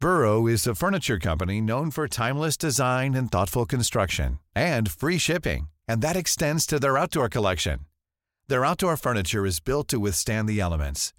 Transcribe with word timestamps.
Burrow 0.00 0.48
is 0.52 0.68
a 0.68 0.72
furniture 0.74 1.18
company 1.18 1.60
not 1.62 1.92
for 1.94 2.06
timeless 2.44 2.58
design 2.60 3.14
construction 3.70 4.34
collection 4.94 6.68
the 8.48 8.52
right 8.54 8.82
your 8.82 8.94
furniture 9.02 9.40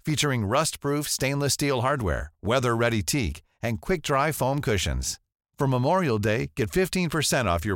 featuring 0.06 0.50
rust 0.52 0.80
proof 0.82 1.04
stainless 1.10 1.46
steel 1.52 1.78
hardware 2.02 2.22
weather 2.50 2.72
very 2.82 3.00
teak 3.12 3.32
and 3.62 3.76
key 3.86 4.30
foam 4.32 4.60
cushions 4.68 5.06
from 5.58 5.74
memorial 5.74 6.18
day 6.22 6.36
get 6.58 6.70
fifteen to 6.74 7.18
five 7.18 7.74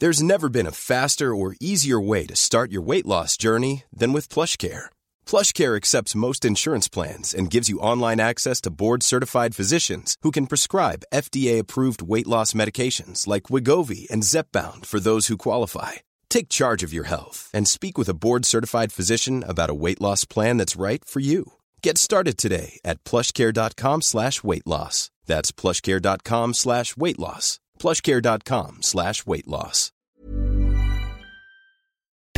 There's 0.02 0.22
never 0.22 0.50
been 0.50 0.72
a 0.72 0.82
faster 0.92 1.34
or 1.34 1.56
easier 1.62 2.00
way 2.02 2.26
to 2.26 2.36
start 2.36 2.70
your 2.70 2.82
weight 2.82 3.06
loss 3.06 3.38
journey 3.38 3.76
than 4.00 4.12
with 4.12 4.34
PlushCare. 4.36 4.90
PlushCare 5.26 5.78
accepts 5.78 6.22
most 6.26 6.44
insurance 6.44 6.90
plans 6.90 7.34
and 7.38 7.54
gives 7.54 7.70
you 7.70 7.86
online 7.92 8.20
access 8.20 8.60
to 8.62 8.76
board-certified 8.84 9.56
physicians 9.60 10.18
who 10.22 10.32
can 10.38 10.52
prescribe 10.52 11.08
FDA-approved 11.14 12.02
weight 12.02 12.28
loss 12.28 12.54
medications 12.62 13.26
like 13.26 13.48
Wegovy 13.52 14.02
and 14.12 14.28
Zepbound 14.32 14.86
for 14.86 15.00
those 15.00 15.28
who 15.28 15.46
qualify. 15.48 15.94
Take 16.30 16.58
charge 16.60 16.84
of 16.84 16.94
your 16.98 17.08
health 17.14 17.40
and 17.54 17.66
speak 17.66 17.98
with 17.98 18.10
a 18.10 18.20
board-certified 18.26 18.92
physician 18.92 19.46
about 19.48 19.74
a 19.74 19.80
weight 19.84 20.02
loss 20.02 20.26
plan 20.26 20.58
that's 20.58 20.84
right 20.88 21.06
for 21.06 21.22
you. 21.22 21.54
Get 21.86 21.96
started 22.08 22.36
today 22.38 22.70
at 22.92 23.02
PlushCare.com/weight-loss. 23.10 24.98
That's 25.32 25.52
PlushCare.com/weight-loss. 25.62 27.48
plushcare.com 27.84 28.70
مفتی 28.78 29.42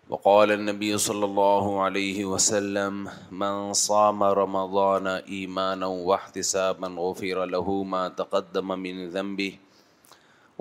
وقال 0.09 0.53
النبي 0.53 0.99
صلى 0.99 1.25
الله 1.25 1.81
عليه 1.83 2.25
وسلم 2.25 3.09
من 3.31 3.73
صام 3.73 4.23
رمضان 4.23 5.07
إيمانا 5.07 5.87
واحتسابا 5.87 6.87
غفر 6.89 7.45
له 7.45 7.83
ما 7.83 8.09
تقدم 8.09 8.69
من 8.79 9.09
ذنبه 9.11 9.59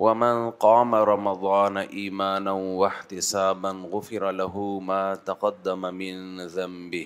ومن 0.02 0.50
قام 0.60 0.96
رمضان 1.10 1.78
ایمانا 1.78 2.52
واحتسابا 2.54 3.72
غفر 3.92 4.24
له 4.38 4.62
ما 4.88 5.04
تقدم 5.26 5.84
من 5.98 6.40
ذنبه 6.56 7.04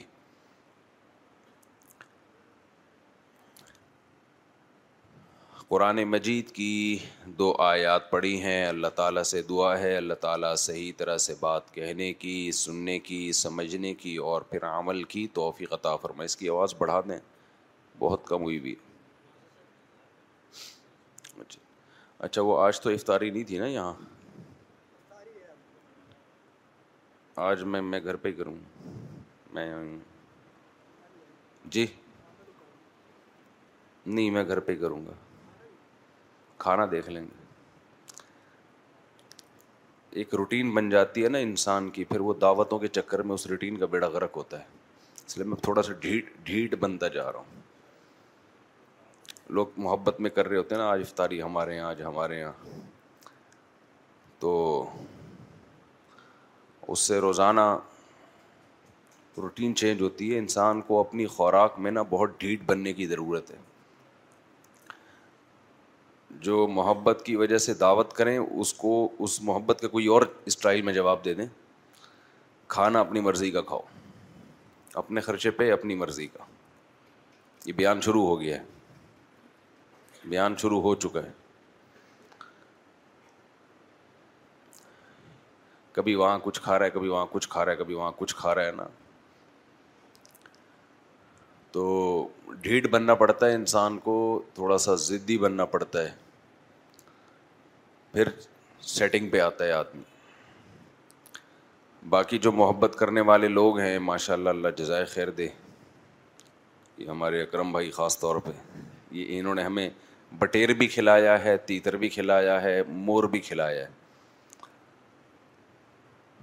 قرآن 5.69 6.03
مجید 6.13 6.51
کی 6.59 6.69
دو 7.39 7.51
آیات 7.67 8.09
پڑھی 8.11 8.33
ہیں 8.41 8.65
اللہ 8.67 8.93
تعالیٰ 9.01 9.23
سے 9.33 9.41
دعا 9.49 9.77
ہے 9.79 9.95
اللہ 9.97 10.19
تعالیٰ 10.21 10.55
صحیح 10.65 10.91
طرح 10.97 11.17
سے 11.27 11.33
بات 11.39 11.73
کہنے 11.73 12.11
کی 12.23 12.37
سننے 12.61 12.97
کی 13.09 13.21
سمجھنے 13.43 13.93
کی 14.05 14.15
اور 14.31 14.41
پھر 14.51 14.65
عمل 14.71 15.03
کی 15.15 15.27
توفیق 15.41 15.73
عطا 15.81 15.95
فرمائے 16.07 16.25
اس 16.25 16.37
کی 16.43 16.49
آواز 16.57 16.75
بڑھا 16.77 16.99
دیں 17.09 17.19
بہت 18.05 18.25
کم 18.27 18.43
ہوئی 18.43 18.59
بھی 18.67 18.75
اچھا 22.25 22.41
وہ 22.41 22.57
آج 22.63 22.79
تو 22.81 22.89
افطاری 22.89 23.29
نہیں 23.29 23.43
تھی 23.47 23.57
نا 23.59 23.65
یہاں 23.67 23.93
آج 27.49 27.63
میں 27.73 27.81
میں 27.89 27.99
گھر 28.03 28.15
پہ 28.23 28.27
ہی 28.29 28.33
کروں 28.33 28.53
میں 29.53 29.67
جی 31.71 31.85
نہیں 34.05 34.29
میں 34.31 34.43
گھر 34.47 34.59
پہ 34.59 34.71
ہی 34.71 34.77
کروں 34.77 35.05
گا 35.05 35.13
کھانا 36.65 36.85
دیکھ 36.91 37.09
لیں 37.09 37.21
گے 37.21 37.45
ایک 40.19 40.33
روٹین 40.35 40.73
بن 40.73 40.89
جاتی 40.89 41.23
ہے 41.23 41.29
نا 41.29 41.37
انسان 41.47 41.89
کی 41.97 42.03
پھر 42.11 42.19
وہ 42.29 42.33
دعوتوں 42.41 42.79
کے 42.79 42.87
چکر 42.99 43.21
میں 43.23 43.33
اس 43.33 43.47
روٹین 43.47 43.77
کا 43.77 43.85
بیڑا 43.95 44.07
غرق 44.17 44.37
ہوتا 44.37 44.59
ہے 44.59 44.75
اس 45.25 45.37
لیے 45.37 45.45
میں 45.47 45.57
تھوڑا 45.63 45.81
سا 45.83 45.93
ڈھیٹ 46.01 46.33
ڈھیٹ 46.45 46.75
بنتا 46.87 47.07
جا 47.17 47.31
رہا 47.31 47.39
ہوں 47.39 47.56
لوگ 49.55 49.67
محبت 49.81 50.19
میں 50.21 50.29
کر 50.29 50.47
رہے 50.47 50.57
ہوتے 50.57 50.75
ہیں 50.75 50.81
نا 50.81 50.87
آج 50.89 51.01
افطاری 51.01 51.41
ہمارے 51.41 51.75
یہاں 51.75 51.89
آج 51.89 52.01
ہمارے 52.03 52.39
یہاں 52.39 52.79
تو 54.39 54.55
اس 56.87 56.99
سے 57.07 57.19
روزانہ 57.19 57.75
روٹین 59.37 59.75
چینج 59.75 60.01
ہوتی 60.01 60.31
ہے 60.33 60.37
انسان 60.39 60.81
کو 60.87 60.99
اپنی 60.99 61.25
خوراک 61.35 61.79
میں 61.85 61.91
نا 61.91 62.01
بہت 62.09 62.39
ڈھیٹ 62.39 62.63
بننے 62.65 62.93
کی 62.93 63.05
ضرورت 63.07 63.51
ہے 63.51 63.57
جو 66.47 66.67
محبت 66.67 67.21
کی 67.25 67.35
وجہ 67.35 67.57
سے 67.57 67.73
دعوت 67.79 68.13
کریں 68.13 68.37
اس 68.37 68.73
کو 68.73 68.93
اس 69.23 69.41
محبت 69.43 69.81
کا 69.81 69.87
کوئی 69.87 70.07
اور 70.15 70.21
اسٹائل 70.51 70.81
میں 70.89 70.93
جواب 70.93 71.23
دے 71.25 71.33
دیں 71.33 71.45
کھانا 72.75 72.99
اپنی 72.99 73.19
مرضی 73.27 73.51
کا 73.51 73.61
کھاؤ 73.71 73.79
اپنے 75.01 75.21
خرچے 75.21 75.51
پہ 75.61 75.71
اپنی 75.71 75.95
مرضی 75.95 76.27
کا 76.33 76.43
یہ 77.65 77.73
بیان 77.77 78.01
شروع 78.01 78.25
ہو 78.27 78.39
گیا 78.41 78.57
ہے 78.59 78.63
بیان 80.29 80.55
شروع 80.61 80.81
ہو 80.81 80.93
چکا 81.03 81.23
ہے 81.23 81.29
کبھی 85.93 86.15
وہاں 86.15 86.39
کچھ 86.43 86.61
کھا 86.61 86.77
رہا 86.79 86.85
ہے 86.85 86.89
کبھی 86.95 87.09
وہاں 87.09 87.21
کچھ 87.31 87.47
کھا 87.49 87.63
رہا 87.65 87.71
ہے 87.71 87.77
کبھی 87.77 87.93
وہاں 87.95 88.11
کچھ 88.17 88.35
کھا 88.35 88.53
رہا 88.55 88.65
ہے 88.65 88.71
نا 88.77 88.87
تو 91.71 91.83
ڈھیٹ 92.61 92.87
بننا 92.91 93.15
پڑتا 93.21 93.47
ہے 93.47 93.55
انسان 93.55 93.97
کو 94.03 94.15
تھوڑا 94.55 94.77
سا 94.87 94.95
ضدی 95.05 95.37
بننا 95.37 95.65
پڑتا 95.75 96.03
ہے 96.03 96.11
پھر 98.13 98.27
سیٹنگ 98.95 99.29
پہ 99.29 99.39
آتا 99.41 99.65
ہے 99.65 99.71
آدمی 99.79 100.03
باقی 102.09 102.37
جو 102.47 102.51
محبت 102.59 102.95
کرنے 102.99 103.21
والے 103.29 103.47
لوگ 103.47 103.79
ہیں 103.79 103.97
ماشاء 104.09 104.33
اللہ 104.33 104.49
اللہ 104.49 104.69
جزائے 104.77 105.05
خیر 105.13 105.29
دے 105.39 105.47
یہ 106.97 107.09
ہمارے 107.09 107.41
اکرم 107.41 107.71
بھائی 107.71 107.91
خاص 107.97 108.19
طور 108.19 108.35
پہ 108.45 108.51
یہ 109.17 109.39
انہوں 109.39 109.55
نے 109.55 109.63
ہمیں 109.63 109.89
بٹیر 110.39 110.73
بھی 110.77 110.87
کھلایا 110.87 111.43
ہے 111.43 111.55
تیتر 111.65 111.95
بھی 111.97 112.09
کھلایا 112.09 112.61
ہے 112.63 112.81
مور 112.87 113.23
بھی 113.35 113.39
کھلایا 113.39 113.85
ہے 113.85 113.95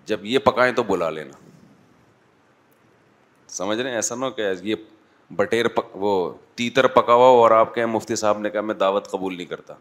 جب 0.07 0.25
یہ 0.27 0.39
پکائیں 0.45 0.73
تو 0.75 0.83
بلا 0.83 1.11
لینا 1.11 1.37
سمجھ 3.53 3.79
رہے 3.81 3.89
ہیں 3.89 3.97
ایسا 3.97 4.15
نہ 4.15 4.27
کہ 4.37 4.51
یہ 4.63 4.75
بٹیر 5.37 5.67
وہ 6.07 6.11
تیتر 6.55 6.85
ہوا 7.09 7.27
اور 7.27 7.51
آپ 7.51 7.75
کے 7.75 7.87
مفتی 7.87 8.17
صاحب 8.17 8.39
نے 8.41 8.51
کہا 8.51 8.61
میں 8.61 8.75
دعوت 8.75 9.09
قبول 9.11 9.37
نہیں 9.37 9.47
کرتا 9.47 9.75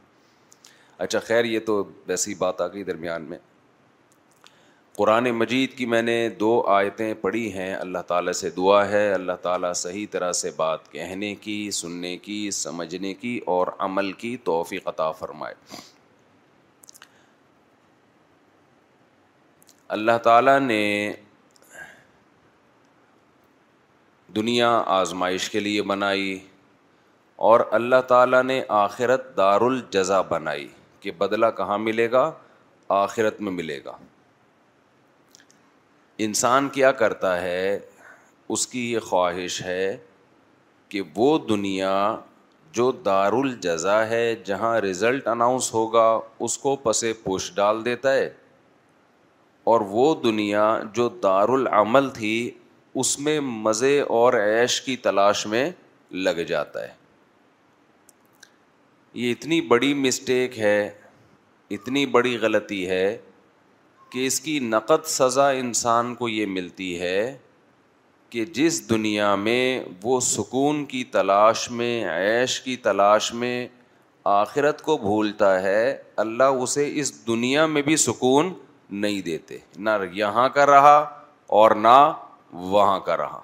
اچھا 1.03 1.19
خیر 1.27 1.45
یہ 1.45 1.59
تو 1.65 1.83
ویسی 2.07 2.35
بات 2.37 2.61
آ 2.61 2.67
گئی 2.73 2.83
درمیان 2.83 3.23
میں 3.29 3.37
قرآن 4.97 5.29
مجید 5.31 5.71
کی 5.77 5.85
میں 5.91 6.01
نے 6.01 6.13
دو 6.39 6.49
آیتیں 6.71 7.13
پڑھی 7.21 7.51
ہیں 7.53 7.73
اللہ 7.75 7.99
تعالیٰ 8.07 8.33
سے 8.39 8.49
دعا 8.57 8.83
ہے 8.89 9.05
اللہ 9.13 9.37
تعالیٰ 9.41 9.71
صحیح 9.75 10.05
طرح 10.11 10.31
سے 10.39 10.51
بات 10.55 10.91
کہنے 10.91 11.33
کی 11.45 11.55
سننے 11.73 12.15
کی 12.27 12.37
سمجھنے 12.57 13.13
کی 13.21 13.39
اور 13.53 13.67
عمل 13.85 14.11
کی 14.23 14.35
توفیق 14.49 14.87
عطا 14.87 15.09
فرمائے 15.21 15.55
اللہ 19.97 20.17
تعالیٰ 20.23 20.59
نے 20.59 20.81
دنیا 24.35 24.69
آزمائش 24.99 25.49
کے 25.49 25.59
لیے 25.59 25.81
بنائی 25.95 26.37
اور 27.49 27.59
اللہ 27.81 28.01
تعالیٰ 28.07 28.43
نے 28.43 28.61
آخرت 28.85 29.35
دار 29.37 29.61
الجزا 29.71 30.21
بنائی 30.35 30.67
کہ 30.99 31.11
بدلہ 31.17 31.45
کہاں 31.57 31.77
ملے 31.87 32.11
گا 32.11 32.31
آخرت 33.05 33.41
میں 33.41 33.51
ملے 33.51 33.79
گا 33.85 33.97
انسان 36.25 36.67
کیا 36.69 36.91
کرتا 36.91 37.41
ہے 37.41 37.77
اس 38.53 38.65
کی 38.67 38.91
یہ 38.91 38.99
خواہش 39.09 39.61
ہے 39.63 39.95
کہ 40.89 41.01
وہ 41.15 41.37
دنیا 41.49 42.15
جو 42.73 42.91
دار 43.05 43.33
الجزا 43.33 44.05
ہے 44.09 44.33
جہاں 44.45 44.75
رزلٹ 44.81 45.27
اناؤنس 45.27 45.73
ہوگا 45.73 46.07
اس 46.45 46.57
کو 46.57 46.75
پسے 46.83 47.11
پوش 47.23 47.51
ڈال 47.55 47.83
دیتا 47.85 48.13
ہے 48.13 48.29
اور 49.71 49.81
وہ 49.89 50.13
دنیا 50.23 50.67
جو 50.95 51.07
دار 51.23 51.49
العمل 51.53 52.09
تھی 52.13 52.49
اس 53.01 53.17
میں 53.19 53.39
مزے 53.43 53.99
اور 54.19 54.33
عیش 54.41 54.79
کی 54.81 54.95
تلاش 55.05 55.45
میں 55.47 55.69
لگ 56.13 56.43
جاتا 56.47 56.81
ہے 56.87 56.93
یہ 59.21 59.31
اتنی 59.31 59.61
بڑی 59.69 59.93
مسٹیک 59.93 60.59
ہے 60.59 60.89
اتنی 61.77 62.05
بڑی 62.15 62.37
غلطی 62.41 62.87
ہے 62.89 63.17
کہ 64.13 64.25
اس 64.27 64.39
کی 64.45 64.57
نقد 64.61 65.05
سزا 65.07 65.49
انسان 65.59 66.13
کو 66.15 66.27
یہ 66.29 66.45
ملتی 66.45 66.89
ہے 66.99 67.19
کہ 68.29 68.43
جس 68.57 68.77
دنیا 68.89 69.33
میں 69.45 69.59
وہ 70.03 70.19
سکون 70.25 70.83
کی 70.91 71.03
تلاش 71.13 71.69
میں 71.79 71.93
عیش 72.09 72.59
کی 72.61 72.75
تلاش 72.87 73.33
میں 73.43 73.55
آخرت 74.33 74.81
کو 74.81 74.97
بھولتا 74.97 75.49
ہے 75.61 75.95
اللہ 76.25 76.59
اسے 76.65 76.87
اس 76.99 77.11
دنیا 77.27 77.65
میں 77.73 77.81
بھی 77.87 77.95
سکون 78.03 78.53
نہیں 79.05 79.21
دیتے 79.29 79.57
نہ 79.75 79.89
یہاں 80.13 80.47
کا 80.57 80.65
رہا 80.65 80.97
اور 81.61 81.71
نہ 81.87 81.97
وہاں 82.73 82.99
کا 83.07 83.17
رہا 83.17 83.39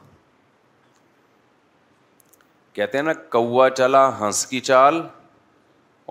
کہتے 2.73 2.97
ہیں 2.97 3.05
نا 3.05 3.13
کوا 3.37 3.69
چلا 3.77 4.07
ہنس 4.19 4.45
کی 4.53 4.59
چال 4.69 5.01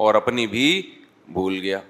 اور 0.06 0.14
اپنی 0.22 0.46
بھی 0.56 0.68
بھول 1.32 1.58
گیا 1.62 1.80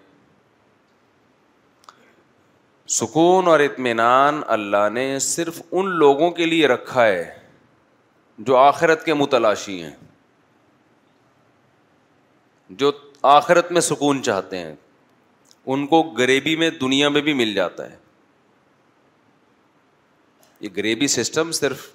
سکون 2.96 3.46
اور 3.48 3.60
اطمینان 3.60 4.40
اللہ 4.54 4.88
نے 4.92 5.18
صرف 5.22 5.60
ان 5.70 5.88
لوگوں 5.98 6.30
کے 6.36 6.46
لیے 6.46 6.66
رکھا 6.68 7.04
ہے 7.06 7.22
جو 8.46 8.56
آخرت 8.56 9.04
کے 9.04 9.14
متلاشی 9.14 9.82
ہیں 9.82 9.94
جو 12.82 12.90
آخرت 13.36 13.72
میں 13.72 13.80
سکون 13.80 14.22
چاہتے 14.22 14.58
ہیں 14.58 14.74
ان 15.70 15.86
کو 15.86 16.02
غریبی 16.18 16.56
میں 16.56 16.70
دنیا 16.80 17.08
میں 17.16 17.20
بھی 17.22 17.32
مل 17.42 17.52
جاتا 17.54 17.90
ہے 17.90 17.96
یہ 20.60 20.68
غریبی 20.76 21.06
سسٹم 21.16 21.52
صرف 21.60 21.86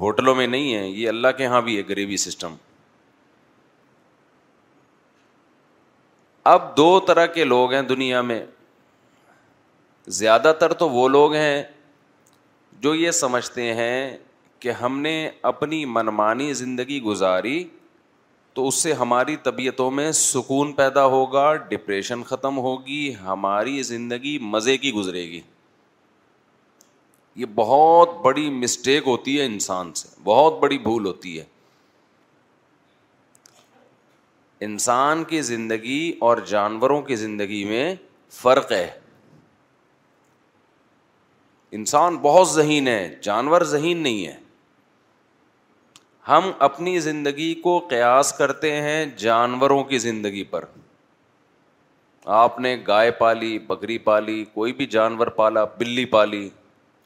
ہوٹلوں 0.00 0.34
میں 0.34 0.46
نہیں 0.46 0.74
ہے 0.74 0.86
یہ 0.86 1.08
اللہ 1.08 1.28
کے 1.36 1.42
یہاں 1.44 1.60
بھی 1.68 1.76
ہے 1.78 1.82
غریبی 1.88 2.16
سسٹم 2.26 2.54
اب 6.54 6.76
دو 6.76 6.98
طرح 7.06 7.26
کے 7.36 7.44
لوگ 7.44 7.72
ہیں 7.72 7.82
دنیا 7.82 8.20
میں 8.22 8.42
زیادہ 10.18 10.52
تر 10.60 10.72
تو 10.78 10.88
وہ 10.90 11.08
لوگ 11.08 11.34
ہیں 11.34 11.62
جو 12.80 12.94
یہ 12.94 13.10
سمجھتے 13.10 13.72
ہیں 13.74 14.16
کہ 14.60 14.70
ہم 14.80 14.98
نے 15.00 15.14
اپنی 15.50 15.84
منمانی 15.84 16.52
زندگی 16.54 17.00
گزاری 17.02 17.62
تو 18.54 18.66
اس 18.68 18.74
سے 18.82 18.92
ہماری 19.00 19.34
طبیعتوں 19.42 19.90
میں 19.90 20.10
سکون 20.18 20.72
پیدا 20.72 21.04
ہوگا 21.14 21.52
ڈپریشن 21.68 22.22
ختم 22.26 22.58
ہوگی 22.58 23.12
ہماری 23.22 23.82
زندگی 23.82 24.38
مزے 24.42 24.76
کی 24.78 24.92
گزرے 24.94 25.24
گی 25.30 25.40
یہ 27.40 27.46
بہت 27.54 28.14
بڑی 28.24 28.48
مسٹیک 28.50 29.06
ہوتی 29.06 29.38
ہے 29.40 29.44
انسان 29.46 29.92
سے 29.94 30.08
بہت 30.24 30.58
بڑی 30.60 30.78
بھول 30.82 31.06
ہوتی 31.06 31.38
ہے 31.38 31.44
انسان 34.64 35.24
کی 35.28 35.40
زندگی 35.48 36.12
اور 36.26 36.36
جانوروں 36.48 37.00
کی 37.08 37.16
زندگی 37.16 37.64
میں 37.68 37.94
فرق 38.42 38.72
ہے 38.72 38.88
انسان 41.76 42.16
بہت 42.24 42.48
ذہین 42.50 42.86
ہے 42.88 43.02
جانور 43.22 43.62
ذہین 43.70 43.98
نہیں 44.02 44.26
ہے 44.26 44.34
ہم 46.28 46.50
اپنی 46.68 46.98
زندگی 47.06 47.52
کو 47.64 47.78
قیاس 47.90 48.32
کرتے 48.38 48.70
ہیں 48.86 49.04
جانوروں 49.24 49.82
کی 49.90 49.98
زندگی 50.04 50.44
پر 50.54 50.64
آپ 52.36 52.58
نے 52.66 52.76
گائے 52.86 53.10
پالی 53.18 53.58
بکری 53.66 53.98
پالی 54.06 54.38
کوئی 54.54 54.72
بھی 54.78 54.86
جانور 54.94 55.26
پالا 55.42 55.64
بلی 55.82 56.04
پالی 56.14 56.48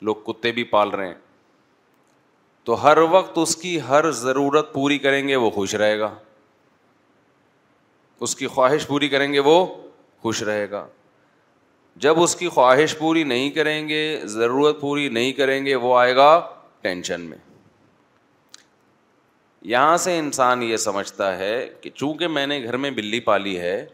لوگ 0.08 0.22
کتے 0.28 0.52
بھی 0.58 0.64
پال 0.74 0.90
رہے 0.98 1.06
ہیں 1.06 1.18
تو 2.68 2.82
ہر 2.84 2.98
وقت 3.16 3.38
اس 3.42 3.56
کی 3.64 3.78
ہر 3.88 4.10
ضرورت 4.22 4.72
پوری 4.72 4.98
کریں 5.08 5.22
گے 5.28 5.36
وہ 5.44 5.50
خوش 5.58 5.74
رہے 5.84 5.98
گا 6.04 6.10
اس 8.26 8.36
کی 8.36 8.46
خواہش 8.56 8.86
پوری 8.86 9.08
کریں 9.16 9.32
گے 9.32 9.46
وہ 9.50 9.58
خوش 10.22 10.42
رہے 10.50 10.70
گا 10.70 10.86
جب 12.02 12.20
اس 12.22 12.34
کی 12.40 12.48
خواہش 12.48 12.96
پوری 12.98 13.22
نہیں 13.30 13.50
کریں 13.54 13.88
گے 13.88 14.00
ضرورت 14.36 14.80
پوری 14.80 15.08
نہیں 15.16 15.32
کریں 15.40 15.64
گے 15.66 15.74
وہ 15.82 15.96
آئے 15.98 16.14
گا 16.16 16.28
ٹینشن 16.82 17.20
میں 17.30 17.38
یہاں 19.72 19.96
سے 20.04 20.16
انسان 20.18 20.62
یہ 20.62 20.76
سمجھتا 20.86 21.36
ہے 21.38 21.54
کہ 21.80 21.90
چونکہ 21.94 22.28
میں 22.36 22.46
نے 22.46 22.62
گھر 22.64 22.76
میں 22.84 22.90
بلی 23.00 23.20
پالی 23.28 23.58
ہے 23.60 23.84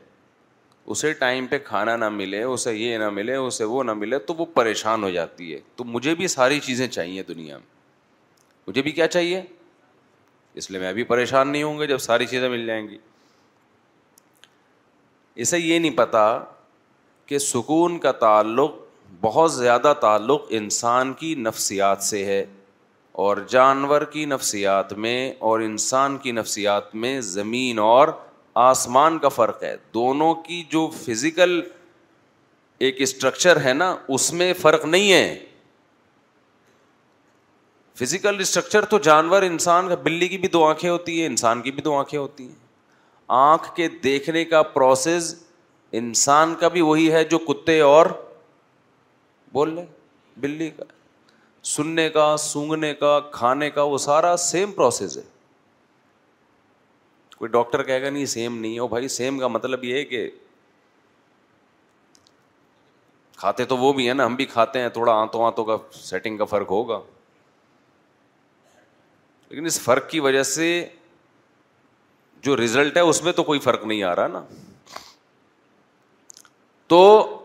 اسے 0.85 1.13
ٹائم 1.23 1.47
پہ 1.51 1.59
کھانا 1.65 1.97
نہ 1.97 2.09
ملے 2.23 2.43
اسے 2.43 2.75
یہ 2.77 2.97
نہ 2.99 3.09
ملے 3.11 3.35
اسے 3.37 3.65
وہ 3.75 3.83
نہ 3.85 3.93
ملے 4.05 4.19
تو 4.29 4.35
وہ 4.39 4.45
پریشان 4.55 5.03
ہو 5.03 5.11
جاتی 5.11 5.53
ہے 5.55 5.59
تو 5.77 5.85
مجھے 5.85 6.15
بھی 6.21 6.27
ساری 6.39 6.61
چیزیں 6.67 6.87
چاہیے 6.89 7.23
دنیا 7.29 7.57
میں 7.57 7.75
مجھے 8.67 8.83
بھی 8.83 8.91
کیا 8.91 9.07
چاہیے 9.17 9.43
اس 10.61 10.71
لیے 10.71 10.81
میں 10.81 10.89
ابھی 10.89 11.05
پریشان 11.15 11.49
نہیں 11.53 11.63
ہوں 11.63 11.79
گے 11.79 11.87
جب 11.87 11.99
ساری 12.11 12.27
چیزیں 12.27 12.49
مل 12.49 12.67
جائیں 12.67 12.87
گی 12.89 12.99
اسے 15.45 15.59
یہ 15.59 15.79
نہیں 15.79 15.97
پتا 15.97 16.27
کہ 17.27 17.39
سکون 17.39 17.99
کا 17.99 18.13
تعلق 18.19 18.75
بہت 19.21 19.53
زیادہ 19.53 19.93
تعلق 20.01 20.43
انسان 20.59 21.13
کی 21.21 21.35
نفسیات 21.39 22.03
سے 22.03 22.25
ہے 22.25 22.45
اور 23.25 23.37
جانور 23.49 24.03
کی 24.13 24.25
نفسیات 24.35 24.93
میں 25.05 25.17
اور 25.49 25.61
انسان 25.61 26.17
کی 26.23 26.33
نفسیات 26.33 26.95
میں 27.05 27.21
زمین 27.35 27.79
اور 27.79 28.09
آسمان 28.69 29.19
کا 29.19 29.29
فرق 29.29 29.63
ہے 29.63 29.75
دونوں 29.95 30.35
کی 30.45 30.63
جو 30.73 30.89
فزیکل 31.03 31.61
ایک 32.87 33.01
اسٹرکچر 33.03 33.61
ہے 33.65 33.73
نا 33.75 33.95
اس 34.17 34.33
میں 34.33 34.53
فرق 34.61 34.85
نہیں 34.85 35.13
ہے 35.13 35.45
فزیکل 38.01 38.41
اسٹرکچر 38.41 38.85
تو 38.95 38.99
جانور 39.09 39.43
انسان 39.43 39.89
کا 39.89 39.95
بلی 40.03 40.29
کی 40.29 40.39
بھی 40.39 40.49
دو 40.57 40.65
آنکھیں 40.65 40.89
ہوتی 40.91 41.19
ہیں 41.21 41.27
انسان 41.27 41.63
کی 41.63 41.71
بھی 41.73 41.83
دو 41.83 41.95
آنکھیں 41.99 42.19
ہوتی 42.19 42.45
ہیں 42.49 42.55
آنکھ 43.43 43.75
کے 43.77 43.89
دیکھنے 44.03 44.45
کا 44.55 44.63
پروسیز 44.73 45.35
انسان 45.99 46.55
کا 46.61 46.69
بھی 46.69 46.81
وہی 46.81 47.11
ہے 47.13 47.23
جو 47.31 47.39
کتے 47.39 47.81
اور 47.81 48.07
بول 49.53 49.75
لیں 49.75 49.85
بلی 50.41 50.71
کا 50.77 50.85
سننے 51.73 52.09
کا 52.11 52.37
سونگنے 52.39 52.93
کا 52.95 53.19
کھانے 53.33 53.71
کا 53.71 53.83
وہ 53.83 53.99
سارا 53.99 54.37
سیم 54.39 54.73
پروسیس 54.73 55.17
ہے 55.17 55.23
کوئی 57.37 57.51
ڈاکٹر 57.51 57.83
کہے 57.83 58.03
گا 58.03 58.11
نہیں 58.11 58.27
سیم 58.27 58.59
نہیں 58.59 58.79
ہو 58.79 58.87
بھائی 58.89 59.09
سیم 59.15 59.39
کا 59.39 59.49
مطلب 59.49 59.85
یہ 59.85 59.95
ہے 59.97 60.05
کہ 60.05 60.29
کھاتے 63.39 63.65
تو 63.73 63.77
وہ 63.77 63.93
بھی 63.93 64.07
ہیں 64.07 64.15
نا 64.15 64.27
ہم 64.27 64.35
بھی 64.37 64.45
کھاتے 64.53 64.81
ہیں 64.81 64.89
تھوڑا 64.89 65.13
آنتوں 65.21 65.45
آنتوں 65.47 65.65
کا 65.65 65.77
سیٹنگ 66.03 66.39
کا 66.39 66.45
فرق 66.45 66.71
ہوگا 66.71 67.01
لیکن 69.49 69.67
اس 69.67 69.81
فرق 69.81 70.09
کی 70.11 70.21
وجہ 70.21 70.43
سے 70.43 70.69
جو 72.43 72.57
ریزلٹ 72.57 72.97
ہے 72.97 73.03
اس 73.03 73.23
میں 73.25 73.33
تو 73.33 73.43
کوئی 73.45 73.61
فرق 73.61 73.85
نہیں 73.87 74.03
آ 74.03 74.15
رہا 74.17 74.27
نا 74.29 74.43
تو 76.89 76.99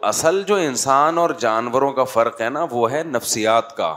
اصل 0.08 0.42
جو 0.48 0.56
انسان 0.64 1.18
اور 1.18 1.30
جانوروں 1.42 1.92
کا 1.94 2.04
فرق 2.04 2.42
ہے 2.42 2.50
نا 2.50 2.66
وہ 2.72 2.92
ہے 2.92 3.02
نفسیات 3.04 3.76
کا 3.78 3.96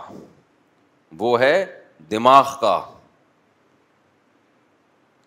وہ 1.19 1.39
ہے 1.41 1.65
دماغ 2.11 2.55
کا 2.61 2.81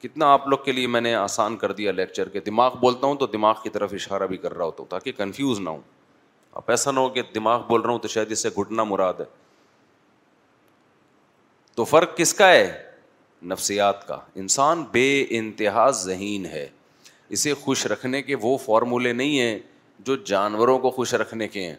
کتنا 0.02 0.32
آپ 0.34 0.48
لوگ 0.48 0.58
کے 0.66 0.72
لیے 0.72 0.88
میں 0.88 1.02
نے 1.02 1.14
آسان 1.16 1.56
کر 1.58 1.72
دیا 1.80 1.92
لیکچر 1.92 2.30
کے 2.30 2.40
دماغ 2.46 2.76
بولتا 2.80 3.08
ہوں 3.08 3.16
تو 3.18 3.28
دماغ 3.28 3.56
کی 3.64 3.70
طرف 3.78 3.94
اشارہ 3.94 4.28
بھی 4.28 4.38
کر 4.38 4.54
رہا 4.58 4.66
ہوتا 4.66 4.82
ہوں 4.84 4.90
تاکہ 4.92 5.12
کنفیوز 5.18 5.60
نہ 5.60 5.70
ہوں 5.70 5.80
آپ 6.56 6.70
ایسا 6.72 6.92
نہ 6.92 7.00
ہو 7.00 7.10
کہ 7.18 7.22
دماغ 7.36 7.62
بول 7.68 7.82
رہا 7.82 7.92
ہوں 7.92 8.00
تو 8.00 8.08
شاید 8.08 8.32
اس 8.32 8.44
سے 8.44 8.50
گھٹنا 8.60 8.84
مراد 8.84 9.20
ہے 9.20 9.26
تو 11.76 11.84
فرق 11.86 12.18
کس 12.18 12.34
کا 12.34 12.50
ہے 12.52 12.68
نفسیات 13.52 14.08
کا 14.08 14.20
انسان 14.44 14.84
بے 14.92 15.08
انتہا 15.38 15.90
ذہین 16.04 16.46
ہے 16.54 16.68
اسے 17.38 17.54
خوش 17.64 17.86
رکھنے 17.88 18.22
کے 18.22 18.36
وہ 18.42 18.58
فارمولے 18.66 19.14
نہیں 19.14 19.40
ہیں 19.40 19.58
جو 20.06 20.16
جانوروں 20.32 20.78
کو 20.80 20.90
خوش 20.92 21.14
رکھنے 21.14 21.48
کے 21.48 21.68
ہیں 21.68 21.76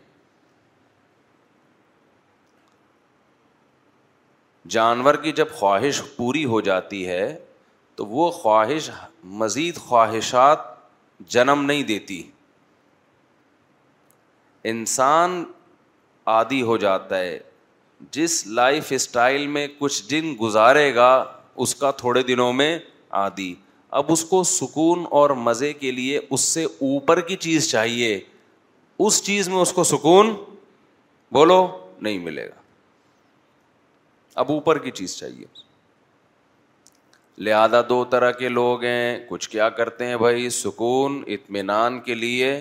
جانور 4.70 5.14
کی 5.22 5.32
جب 5.32 5.50
خواہش 5.58 6.00
پوری 6.16 6.44
ہو 6.44 6.60
جاتی 6.60 7.06
ہے 7.08 7.36
تو 7.96 8.06
وہ 8.06 8.30
خواہش 8.30 8.90
مزید 9.42 9.76
خواہشات 9.84 10.58
جنم 11.34 11.64
نہیں 11.66 11.82
دیتی 11.82 12.22
انسان 14.72 15.42
عادی 16.30 16.60
ہو 16.62 16.76
جاتا 16.76 17.18
ہے 17.18 17.38
جس 18.12 18.46
لائف 18.46 18.92
اسٹائل 18.96 19.46
میں 19.56 19.66
کچھ 19.78 20.02
دن 20.10 20.34
گزارے 20.40 20.94
گا 20.94 21.12
اس 21.64 21.74
کا 21.74 21.90
تھوڑے 22.02 22.22
دنوں 22.22 22.52
میں 22.52 22.78
عادی 23.20 23.54
اب 23.98 24.10
اس 24.12 24.24
کو 24.28 24.42
سکون 24.44 25.04
اور 25.18 25.30
مزے 25.44 25.72
کے 25.72 25.90
لیے 25.92 26.18
اس 26.30 26.40
سے 26.40 26.64
اوپر 26.64 27.20
کی 27.28 27.36
چیز 27.44 27.70
چاہیے 27.70 28.18
اس 29.06 29.22
چیز 29.24 29.48
میں 29.48 29.56
اس 29.58 29.72
کو 29.72 29.84
سکون 29.84 30.34
بولو 31.32 31.66
نہیں 32.00 32.18
ملے 32.24 32.46
گا 32.48 32.54
اب 34.40 34.50
اوپر 34.52 34.78
کی 34.78 34.90
چیز 35.00 35.16
چاہیے 35.18 35.44
لہذا 37.46 37.80
دو 37.88 38.04
طرح 38.10 38.30
کے 38.38 38.48
لوگ 38.48 38.84
ہیں 38.84 39.18
کچھ 39.28 39.48
کیا 39.50 39.68
کرتے 39.78 40.06
ہیں 40.06 40.16
بھائی 40.18 40.48
سکون 40.58 41.22
اطمینان 41.34 42.00
کے 42.04 42.14
لیے 42.14 42.60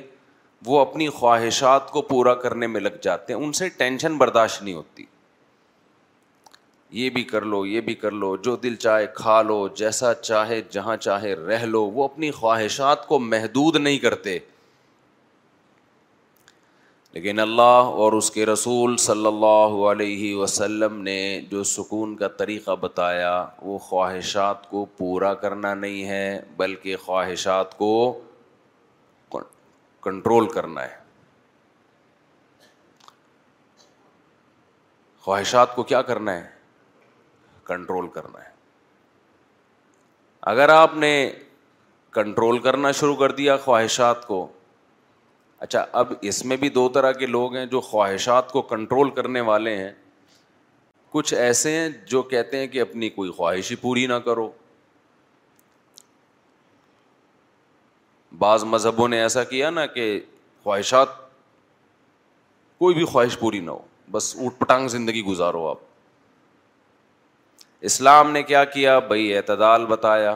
وہ 0.66 0.80
اپنی 0.80 1.08
خواہشات 1.20 1.92
کو 1.92 2.02
پورا 2.02 2.34
کرنے 2.44 2.68
میں 2.68 2.82
لگ 2.82 2.98
جاتے 3.02 3.34
ہیں 3.34 3.40
ان 3.42 3.52
سے 3.60 3.70
ٹینشن 3.78 4.18
برداشت 4.18 4.62
نہیں 4.64 4.76
ہوتی 4.76 5.06
یہ 6.96 7.10
بھی 7.10 7.24
کر 7.32 7.42
لو 7.46 7.66
یہ 7.66 7.82
بھی 7.86 7.94
کر 8.02 8.12
لو 8.12 8.36
جو 8.44 8.56
دل 8.64 8.76
چاہے 8.76 9.06
کھا 9.16 9.42
لو 9.44 9.68
جیسا 9.78 10.14
چاہے 10.14 10.62
جہاں 10.72 10.96
چاہے 10.98 11.34
رہ 11.48 11.66
لو 11.66 11.84
وہ 11.92 12.04
اپنی 12.04 12.30
خواہشات 12.32 13.08
کو 13.08 13.20
محدود 13.20 13.76
نہیں 13.80 13.98
کرتے 14.00 14.38
لیکن 17.14 17.40
اللہ 17.40 17.90
اور 18.04 18.14
اس 18.14 18.30
کے 18.32 18.46
رسول 18.46 18.96
صلی 19.00 19.26
اللہ 19.28 19.74
علیہ 19.92 20.34
وسلم 20.36 21.00
نے 21.04 21.20
جو 21.52 21.64
سکون 21.74 22.16
کا 22.18 22.28
طریقہ 22.38 22.72
بتایا 22.82 23.34
وہ 23.62 23.78
خواہشات 23.88 24.70
کو 24.70 24.86
پورا 24.98 25.34
کرنا 25.44 25.74
نہیں 25.76 26.08
ہے 26.10 26.40
بلکہ 26.58 26.98
خواہشات 27.06 27.78
کو 27.78 27.92
کنٹرول 30.04 30.48
کرنا 30.54 30.82
ہے 30.84 30.96
خواہشات 35.22 35.76
کو 35.76 35.84
کیا 35.84 36.02
کرنا 36.02 36.34
ہے 36.38 36.56
کنٹرول 37.68 38.08
کرنا 38.14 38.44
ہے 38.46 38.56
اگر 40.52 40.70
آپ 40.70 40.96
نے 40.98 41.12
کنٹرول 42.18 42.60
کرنا 42.68 42.92
شروع 43.00 43.16
کر 43.16 43.32
دیا 43.40 43.56
خواہشات 43.64 44.28
کو 44.28 44.46
اچھا 45.66 45.86
اب 46.00 46.12
اس 46.30 46.44
میں 46.46 46.58
بھی 46.64 46.70
دو 46.70 46.88
طرح 46.94 47.12
کے 47.20 47.26
لوگ 47.26 47.56
ہیں 47.56 47.66
جو 47.76 47.82
خواہشات 47.82 48.52
کو 48.52 48.62
کنٹرول 48.74 49.10
کرنے 49.20 49.42
والے 49.50 49.76
ہیں 49.78 49.92
کچھ 51.12 51.34
ایسے 51.34 51.72
ہیں 51.76 51.88
جو 52.08 52.22
کہتے 52.34 52.58
ہیں 52.60 52.68
کہ 52.76 52.82
اپنی 52.82 53.10
کوئی 53.10 53.32
خواہش 53.38 53.72
ہی 53.72 53.76
پوری 53.82 54.06
نہ 54.08 54.14
کرو 54.26 54.50
بعض 58.40 58.64
مذہبوں 58.76 59.08
نے 59.10 59.22
ایسا 59.22 59.44
کیا 59.54 59.70
نا 59.70 59.86
کہ 59.98 60.06
خواہشات 60.64 61.16
کوئی 62.80 62.96
بھی 62.96 63.06
خواہش 63.12 63.38
پوری 63.40 63.60
نہ 63.60 63.72
ہو 63.72 63.80
بس 64.12 64.34
اوٹ 64.42 64.58
پٹانگ 64.60 64.88
زندگی 64.98 65.22
گزارو 65.26 65.68
آپ 65.68 65.78
اسلام 67.90 68.32
نے 68.32 68.42
کیا 68.44 68.64
کیا 68.66 68.98
بھائی 69.08 69.34
اعتدال 69.38 69.86
بتایا 69.86 70.36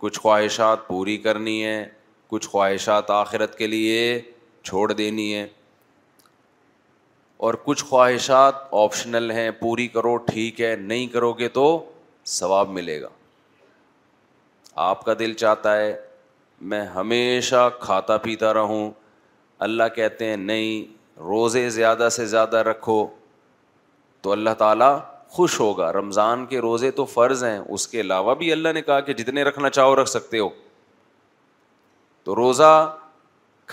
کچھ 0.00 0.18
خواہشات 0.20 0.86
پوری 0.86 1.16
کرنی 1.26 1.64
ہے 1.64 1.84
کچھ 2.28 2.48
خواہشات 2.48 3.10
آخرت 3.10 3.56
کے 3.58 3.66
لیے 3.66 4.20
چھوڑ 4.64 4.92
دینی 4.92 5.32
ہے 5.34 5.46
اور 7.46 7.54
کچھ 7.64 7.84
خواہشات 7.84 8.54
آپشنل 8.82 9.30
ہیں 9.30 9.50
پوری 9.60 9.86
کرو 9.88 10.16
ٹھیک 10.32 10.60
ہے 10.60 10.74
نہیں 10.80 11.06
کرو 11.12 11.32
گے 11.38 11.48
تو 11.58 11.66
ثواب 12.38 12.70
ملے 12.72 13.00
گا 13.02 13.08
آپ 14.88 15.04
کا 15.04 15.14
دل 15.18 15.32
چاہتا 15.44 15.76
ہے 15.76 15.94
میں 16.72 16.84
ہمیشہ 16.94 17.68
کھاتا 17.80 18.16
پیتا 18.26 18.52
رہوں 18.54 18.90
اللہ 19.68 19.88
کہتے 19.96 20.26
ہیں 20.28 20.36
نہیں 20.36 20.84
روزے 21.30 21.68
زیادہ 21.70 22.08
سے 22.12 22.26
زیادہ 22.26 22.56
رکھو 22.68 23.06
تو 24.22 24.32
اللہ 24.32 24.50
تعالیٰ 24.58 24.98
خوش 25.36 25.58
ہوگا 25.60 25.90
رمضان 25.92 26.44
کے 26.46 26.58
روزے 26.60 26.90
تو 26.96 27.04
فرض 27.10 27.42
ہیں 27.44 27.58
اس 27.74 27.86
کے 27.88 28.00
علاوہ 28.00 28.34
بھی 28.40 28.50
اللہ 28.52 28.72
نے 28.74 28.80
کہا 28.82 28.98
کہ 29.04 29.12
جتنے 29.20 29.42
رکھنا 29.44 29.70
چاہو 29.76 29.94
رکھ 30.00 30.08
سکتے 30.08 30.38
ہو 30.38 30.48
تو 32.24 32.34
روزہ 32.36 32.72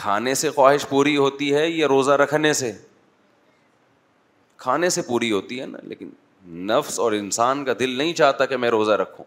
کھانے 0.02 0.34
سے 0.42 0.50
خواہش 0.52 0.86
پوری 0.90 1.16
ہوتی 1.18 1.54
ہے 1.56 1.68
یا 1.70 1.88
روزہ 1.88 2.12
رکھنے 2.22 2.54
سے 2.62 2.72
کھانے 4.66 4.90
سے 4.98 5.02
پوری 5.08 5.32
ہوتی 5.32 5.60
ہے 5.62 5.66
نا 5.66 5.78
لیکن 5.88 6.10
نفس 6.72 7.00
اور 7.00 7.12
انسان 7.20 7.66
کا 7.66 7.74
دل 7.80 7.98
نہیں 7.98 8.14
چاہتا 8.22 8.46
کہ 8.54 8.58
میں 8.58 8.70
روزہ 8.80 8.94
رکھوں 9.04 9.26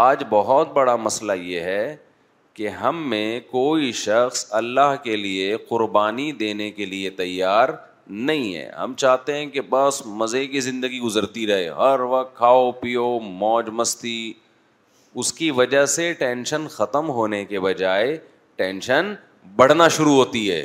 آج 0.00 0.24
بہت 0.30 0.72
بڑا 0.72 0.96
مسئلہ 0.96 1.32
یہ 1.52 1.60
ہے 1.72 1.96
کہ 2.54 2.68
ہم 2.80 3.08
میں 3.10 3.40
کوئی 3.50 3.92
شخص 4.08 4.46
اللہ 4.62 4.94
کے 5.04 5.16
لیے 5.16 5.56
قربانی 5.68 6.30
دینے 6.44 6.70
کے 6.80 6.86
لیے 6.86 7.10
تیار 7.24 7.68
نہیں 8.12 8.54
ہے 8.54 8.68
ہم 8.82 8.94
چاہتے 8.98 9.34
ہیں 9.34 9.44
کہ 9.50 9.60
بس 9.68 10.00
مزے 10.20 10.46
کی 10.46 10.60
زندگی 10.60 10.98
گزرتی 11.00 11.46
رہے 11.46 11.68
ہر 11.76 12.00
وقت 12.10 12.34
کھاؤ 12.36 12.70
پیو 12.80 13.04
موج 13.22 13.68
مستی 13.72 14.16
اس 15.20 15.32
کی 15.32 15.50
وجہ 15.58 15.84
سے 15.94 16.12
ٹینشن 16.18 16.66
ختم 16.70 17.08
ہونے 17.18 17.44
کے 17.44 17.60
بجائے 17.60 18.16
ٹینشن 18.56 19.12
بڑھنا 19.56 19.86
شروع 19.96 20.14
ہوتی 20.14 20.50
ہے 20.50 20.64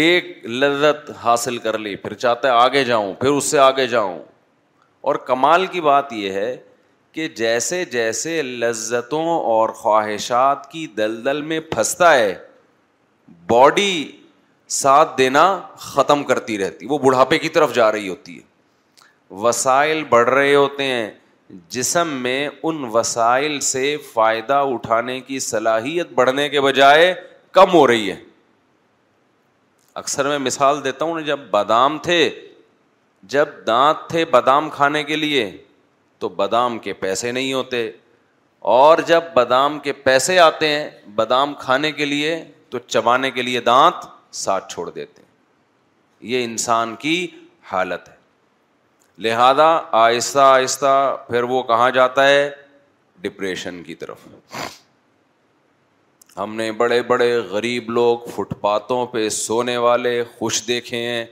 ایک 0.00 0.36
لذت 0.46 1.10
حاصل 1.22 1.56
کر 1.58 1.78
لی 1.78 1.94
پھر 2.02 2.14
چاہتا 2.14 2.48
ہے 2.48 2.52
آگے 2.62 2.84
جاؤں 2.84 3.14
پھر 3.20 3.28
اس 3.28 3.44
سے 3.50 3.58
آگے 3.58 3.86
جاؤں 3.94 4.18
اور 5.08 5.14
کمال 5.26 5.66
کی 5.70 5.80
بات 5.80 6.12
یہ 6.12 6.32
ہے 6.32 6.56
کہ 7.12 7.28
جیسے 7.36 7.84
جیسے 7.92 8.40
لذتوں 8.42 9.24
اور 9.28 9.68
خواہشات 9.76 10.70
کی 10.70 10.86
دلدل 10.96 11.40
میں 11.52 11.58
پھنستا 11.70 12.12
ہے 12.14 12.34
باڈی 13.50 13.92
ساتھ 14.78 15.16
دینا 15.18 15.44
ختم 15.80 16.22
کرتی 16.24 16.58
رہتی 16.58 16.86
وہ 16.90 16.98
بڑھاپے 16.98 17.38
کی 17.38 17.48
طرف 17.56 17.74
جا 17.74 17.90
رہی 17.92 18.08
ہوتی 18.08 18.36
ہے 18.36 19.34
وسائل 19.46 20.02
بڑھ 20.10 20.28
رہے 20.28 20.54
ہوتے 20.54 20.84
ہیں 20.84 21.10
جسم 21.76 22.08
میں 22.22 22.48
ان 22.62 22.84
وسائل 22.92 23.58
سے 23.70 23.96
فائدہ 24.12 24.54
اٹھانے 24.74 25.20
کی 25.20 25.38
صلاحیت 25.46 26.12
بڑھنے 26.14 26.48
کے 26.48 26.60
بجائے 26.60 27.12
کم 27.58 27.72
ہو 27.72 27.86
رہی 27.86 28.10
ہے 28.10 28.16
اکثر 30.02 30.28
میں 30.28 30.38
مثال 30.38 30.82
دیتا 30.84 31.04
ہوں 31.04 31.20
جب 31.30 31.38
بادام 31.50 31.98
تھے 32.02 32.28
جب 33.34 33.48
دانت 33.66 34.08
تھے 34.10 34.24
بادام 34.32 34.70
کھانے 34.74 35.02
کے 35.04 35.16
لیے 35.16 35.44
تو 36.20 36.28
بادام 36.38 36.78
کے 36.86 36.92
پیسے 37.02 37.30
نہیں 37.32 37.52
ہوتے 37.52 37.90
اور 38.72 38.98
جب 39.06 39.24
بادام 39.34 39.78
کے 39.84 39.92
پیسے 40.06 40.38
آتے 40.38 40.68
ہیں 40.68 40.88
بادام 41.14 41.52
کھانے 41.58 41.90
کے 42.00 42.04
لیے 42.04 42.42
تو 42.70 42.78
چبانے 42.86 43.30
کے 43.36 43.42
لیے 43.42 43.60
دانت 43.68 44.06
ساتھ 44.36 44.72
چھوڑ 44.72 44.88
دیتے 44.90 45.22
ہیں 45.22 45.28
یہ 46.32 46.44
انسان 46.44 46.94
کی 47.04 47.16
حالت 47.70 48.08
ہے 48.08 48.14
لہذا 49.26 49.68
آہستہ 50.04 50.38
آہستہ 50.38 50.92
پھر 51.28 51.42
وہ 51.54 51.62
کہاں 51.72 51.90
جاتا 51.98 52.26
ہے 52.28 52.48
ڈپریشن 53.22 53.82
کی 53.84 53.94
طرف 54.02 54.26
ہم 56.36 56.54
نے 56.56 56.70
بڑے 56.82 57.00
بڑے 57.12 57.34
غریب 57.50 57.90
لوگ 57.90 58.18
فٹ 58.34 58.54
پاتھوں 58.60 59.04
پہ 59.14 59.28
سونے 59.38 59.76
والے 59.86 60.22
خوش 60.38 60.62
دیکھے 60.68 60.98
ہیں 61.08 61.24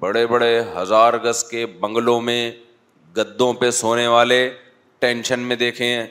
بڑے 0.00 0.26
بڑے 0.26 0.52
ہزار 0.76 1.14
گز 1.24 1.42
کے 1.50 1.66
بنگلوں 1.80 2.20
میں 2.20 2.40
گدوں 3.16 3.52
پہ 3.60 3.70
سونے 3.70 4.06
والے 4.06 4.38
ٹینشن 5.00 5.40
میں 5.50 5.56
دیکھے 5.56 5.84
ہیں 5.94 6.06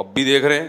اب 0.00 0.12
بھی 0.14 0.24
دیکھ 0.24 0.44
رہے 0.44 0.60
ہیں 0.60 0.68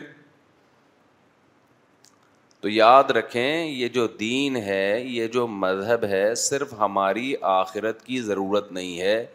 تو 2.61 2.69
یاد 2.69 3.11
رکھیں 3.15 3.65
یہ 3.69 3.87
جو 3.97 4.05
دین 4.19 4.55
ہے 4.67 5.01
یہ 5.05 5.27
جو 5.33 5.45
مذہب 5.63 6.03
ہے 6.11 6.33
صرف 6.43 6.73
ہماری 6.79 7.33
آخرت 7.51 8.01
کی 8.05 8.21
ضرورت 8.21 8.71
نہیں 8.71 8.99
ہے 8.99 9.25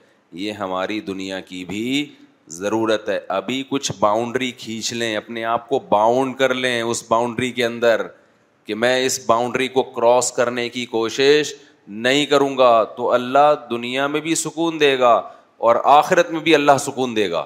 یہ 0.42 0.52
ہماری 0.62 1.00
دنیا 1.06 1.40
کی 1.50 1.64
بھی 1.64 1.84
ضرورت 2.60 3.08
ہے 3.08 3.18
ابھی 3.38 3.62
کچھ 3.68 3.90
باؤنڈری 3.98 4.50
کھینچ 4.58 4.92
لیں 4.92 5.14
اپنے 5.16 5.44
آپ 5.44 5.68
کو 5.68 5.78
باؤنڈ 5.88 6.36
کر 6.38 6.54
لیں 6.54 6.80
اس 6.82 7.02
باؤنڈری 7.08 7.50
کے 7.58 7.64
اندر 7.64 8.06
کہ 8.64 8.74
میں 8.84 8.96
اس 9.06 9.20
باؤنڈری 9.26 9.68
کو 9.76 9.82
کراس 9.82 10.32
کرنے 10.32 10.68
کی 10.68 10.84
کوشش 10.86 11.52
نہیں 11.88 12.26
کروں 12.26 12.56
گا 12.58 12.82
تو 12.96 13.10
اللہ 13.12 13.52
دنیا 13.70 14.06
میں 14.06 14.20
بھی 14.20 14.34
سکون 14.34 14.80
دے 14.80 14.98
گا 14.98 15.14
اور 15.68 15.76
آخرت 15.98 16.30
میں 16.30 16.40
بھی 16.40 16.54
اللہ 16.54 16.78
سکون 16.80 17.16
دے 17.16 17.30
گا 17.30 17.44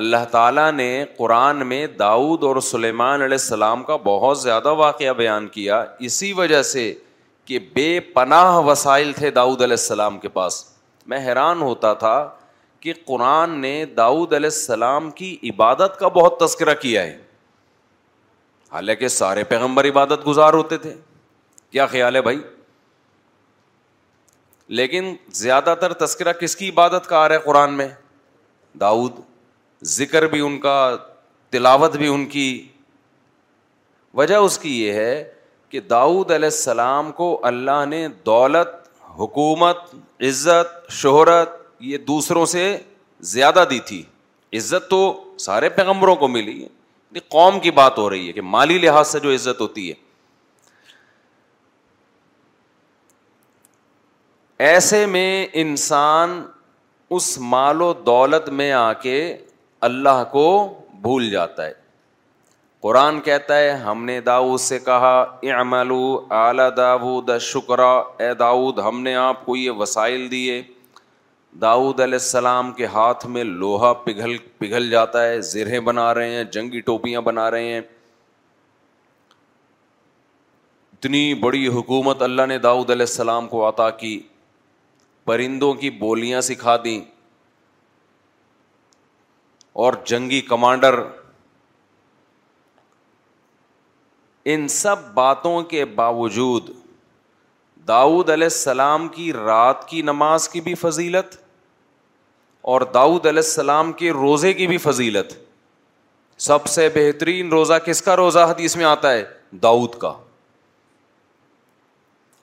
اللہ 0.00 0.24
تعالیٰ 0.30 0.70
نے 0.72 1.04
قرآن 1.16 1.66
میں 1.66 1.86
داؤد 1.98 2.42
اور 2.44 2.60
سلیمان 2.70 3.22
علیہ 3.22 3.36
السلام 3.40 3.82
کا 3.90 3.96
بہت 4.04 4.40
زیادہ 4.40 4.72
واقعہ 4.76 5.12
بیان 5.16 5.46
کیا 5.48 5.84
اسی 6.08 6.32
وجہ 6.36 6.62
سے 6.70 6.92
کہ 7.46 7.58
بے 7.74 7.98
پناہ 8.14 8.58
وسائل 8.66 9.12
تھے 9.16 9.30
داؤد 9.30 9.62
علیہ 9.62 9.76
السلام 9.80 10.18
کے 10.18 10.28
پاس 10.38 10.62
میں 11.08 11.18
حیران 11.26 11.62
ہوتا 11.62 11.92
تھا 11.94 12.16
کہ 12.80 12.92
قرآن 13.06 13.58
نے 13.60 13.84
داؤد 13.96 14.32
علیہ 14.34 14.50
السلام 14.54 15.10
کی 15.16 15.36
عبادت 15.52 15.98
کا 15.98 16.08
بہت 16.16 16.38
تذکرہ 16.40 16.74
کیا 16.80 17.02
ہے 17.02 17.16
حالانکہ 18.72 19.08
سارے 19.08 19.44
پیغمبر 19.54 19.88
عبادت 19.88 20.26
گزار 20.26 20.52
ہوتے 20.54 20.76
تھے 20.78 20.92
کیا 21.74 21.86
خیال 21.92 22.16
ہے 22.16 22.20
بھائی 22.22 22.36
لیکن 24.80 25.14
زیادہ 25.34 25.74
تر 25.80 25.92
تذکرہ 26.04 26.32
کس 26.40 26.54
کی 26.56 26.68
عبادت 26.70 27.06
کا 27.08 27.16
آ 27.18 27.28
رہا 27.28 27.34
ہے 27.36 27.40
قرآن 27.44 27.72
میں 27.76 27.86
داؤد 28.80 29.12
ذکر 29.94 30.26
بھی 30.34 30.40
ان 30.46 30.58
کا 30.66 30.74
تلاوت 31.52 31.96
بھی 32.02 32.08
ان 32.14 32.26
کی 32.36 32.46
وجہ 34.20 34.34
اس 34.44 34.58
کی 34.58 34.78
یہ 34.84 34.92
ہے 34.92 35.24
کہ 35.68 35.80
داؤد 35.94 36.30
علیہ 36.30 36.48
السلام 36.54 37.10
کو 37.22 37.28
اللہ 37.52 37.84
نے 37.90 38.06
دولت 38.26 38.74
حکومت 39.18 39.82
عزت 40.28 40.90
شہرت 41.02 41.60
یہ 41.92 41.98
دوسروں 42.12 42.46
سے 42.54 42.64
زیادہ 43.34 43.64
دی 43.70 43.78
تھی 43.88 44.02
عزت 44.58 44.88
تو 44.90 45.02
سارے 45.48 45.68
پیغمبروں 45.80 46.16
کو 46.22 46.28
ملی 46.38 46.64
قوم 47.30 47.58
کی 47.60 47.70
بات 47.80 47.98
ہو 47.98 48.08
رہی 48.10 48.26
ہے 48.28 48.32
کہ 48.32 48.40
مالی 48.56 48.78
لحاظ 48.78 49.08
سے 49.08 49.18
جو 49.24 49.34
عزت 49.34 49.60
ہوتی 49.60 49.88
ہے 49.90 49.94
ایسے 54.62 55.04
میں 55.06 55.46
انسان 55.62 56.40
اس 57.14 57.36
مال 57.40 57.80
و 57.82 57.92
دولت 58.06 58.48
میں 58.48 58.70
آ 58.72 58.92
کے 59.02 59.36
اللہ 59.86 60.22
کو 60.32 60.44
بھول 61.02 61.30
جاتا 61.30 61.64
ہے 61.66 61.72
قرآن 62.82 63.20
کہتا 63.24 63.56
ہے 63.58 63.70
ہم 63.76 64.04
نے 64.04 64.20
داؤد 64.20 64.60
سے 64.60 64.78
کہا 64.78 65.20
املو 65.60 66.00
اعلی 66.40 66.62
داود 66.76 67.30
شکرا 67.40 67.90
اے 68.24 68.32
داؤد 68.38 68.78
ہم 68.88 69.00
نے 69.02 69.14
آپ 69.16 69.44
کو 69.46 69.56
یہ 69.56 69.70
وسائل 69.78 70.30
دیے 70.30 70.60
داؤد 71.60 72.00
علیہ 72.00 72.18
السلام 72.22 72.70
کے 72.76 72.86
ہاتھ 72.92 73.26
میں 73.34 73.44
لوہا 73.44 73.92
پگھل 74.04 74.36
پگھل 74.58 74.88
جاتا 74.90 75.22
ہے 75.28 75.40
زرہیں 75.50 75.80
بنا 75.88 76.12
رہے 76.14 76.34
ہیں 76.34 76.44
جنگی 76.52 76.80
ٹوپیاں 76.90 77.20
بنا 77.28 77.50
رہے 77.50 77.72
ہیں 77.72 77.80
اتنی 80.92 81.32
بڑی 81.42 81.66
حکومت 81.68 82.22
اللہ 82.22 82.46
نے 82.48 82.58
داؤد 82.68 82.90
علیہ 82.90 83.06
السلام 83.10 83.48
کو 83.48 83.68
عطا 83.68 83.88
کی 83.90 84.18
پرندوں 85.26 85.72
کی 85.74 85.90
بولیاں 85.98 86.40
سکھا 86.46 86.76
دی 86.84 87.00
اور 89.84 89.92
جنگی 90.06 90.40
کمانڈر 90.48 90.98
ان 94.52 94.66
سب 94.68 95.06
باتوں 95.14 95.60
کے 95.70 95.84
باوجود 96.00 96.68
داؤد 97.88 98.30
علیہ 98.30 98.44
السلام 98.46 99.06
کی 99.16 99.32
رات 99.32 99.88
کی 99.88 100.02
نماز 100.02 100.48
کی 100.48 100.60
بھی 100.60 100.74
فضیلت 100.82 101.36
اور 102.72 102.80
داؤد 102.94 103.26
علیہ 103.26 103.42
السلام 103.44 103.92
کے 104.02 104.10
روزے 104.12 104.52
کی 104.60 104.66
بھی 104.66 104.78
فضیلت 104.88 105.32
سب 106.46 106.66
سے 106.74 106.88
بہترین 106.94 107.48
روزہ 107.52 107.74
کس 107.86 108.02
کا 108.02 108.16
روزہ 108.16 108.46
حدیث 108.50 108.76
میں 108.76 108.84
آتا 108.84 109.12
ہے 109.12 109.24
داؤد 109.62 109.94
کا 110.00 110.12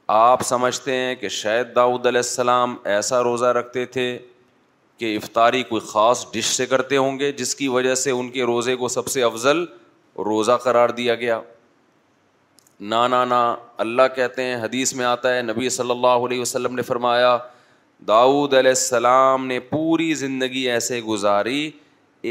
آپ 0.08 0.42
سمجھتے 0.46 0.94
ہیں 0.96 1.16
کہ 1.16 1.30
شاید 1.30 1.68
داود 1.76 2.06
علیہ 2.08 2.20
السلام 2.20 2.76
ایسا 2.94 3.22
روزہ 3.24 3.46
رکھتے 3.58 3.86
تھے 3.86 4.18
کہ 5.00 5.16
افطاری 5.16 5.62
کوئی 5.64 5.82
خاص 5.92 6.26
ڈش 6.34 6.46
سے 6.56 6.66
کرتے 6.66 6.98
ہوں 6.98 7.20
گے 7.20 7.32
جس 7.32 7.56
کی 7.56 7.68
وجہ 7.68 7.96
سے 7.96 8.12
ان 8.12 8.30
کے 8.32 8.44
روزے 8.46 8.76
کو 8.76 8.88
سب 8.88 9.08
سے 9.08 9.24
افضل 9.24 9.64
روزہ 10.26 10.52
قرار 10.64 10.90
دیا 10.98 11.16
گیا 11.16 11.40
نا 12.90 13.08
نا 13.26 13.56
اللہ 13.78 14.08
کہتے 14.16 14.44
ہیں 14.44 14.62
حدیث 14.64 14.94
میں 14.96 15.06
آتا 15.06 15.36
ہے 15.36 15.42
نبی 15.42 15.70
صلی 15.70 15.92
اللہ 15.92 16.26
علیہ 16.28 16.42
وسلم 16.42 16.76
نے 16.76 16.82
فرمایا 16.82 17.38
داؤد 18.08 18.54
علیہ 18.54 18.70
السلام 18.70 19.46
نے 19.48 19.60
پوری 19.70 20.14
زندگی 20.22 20.68
ایسے 20.72 21.00
گزاری 21.08 21.70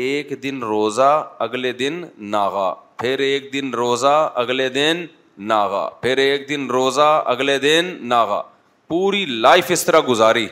ایک 0.01 0.33
دن 0.43 0.63
روزہ 0.63 1.25
اگلے 1.47 1.73
دن 1.73 2.03
ناغا 2.31 2.73
پھر 2.99 3.19
ایک 3.29 3.53
دن 3.53 3.73
روزہ 3.75 4.31
اگلے 4.45 4.69
دن 4.69 5.05
ناغا 5.49 5.89
پھر 6.01 6.17
ایک 6.19 6.49
دن 6.49 6.67
روزہ 6.71 7.23
اگلے 7.27 7.59
دن 7.59 7.95
ناغا 8.09 8.41
پوری 8.89 9.25
لائف 9.27 9.67
اس 9.73 9.85
طرح 9.85 10.01
گزاری 10.09 10.47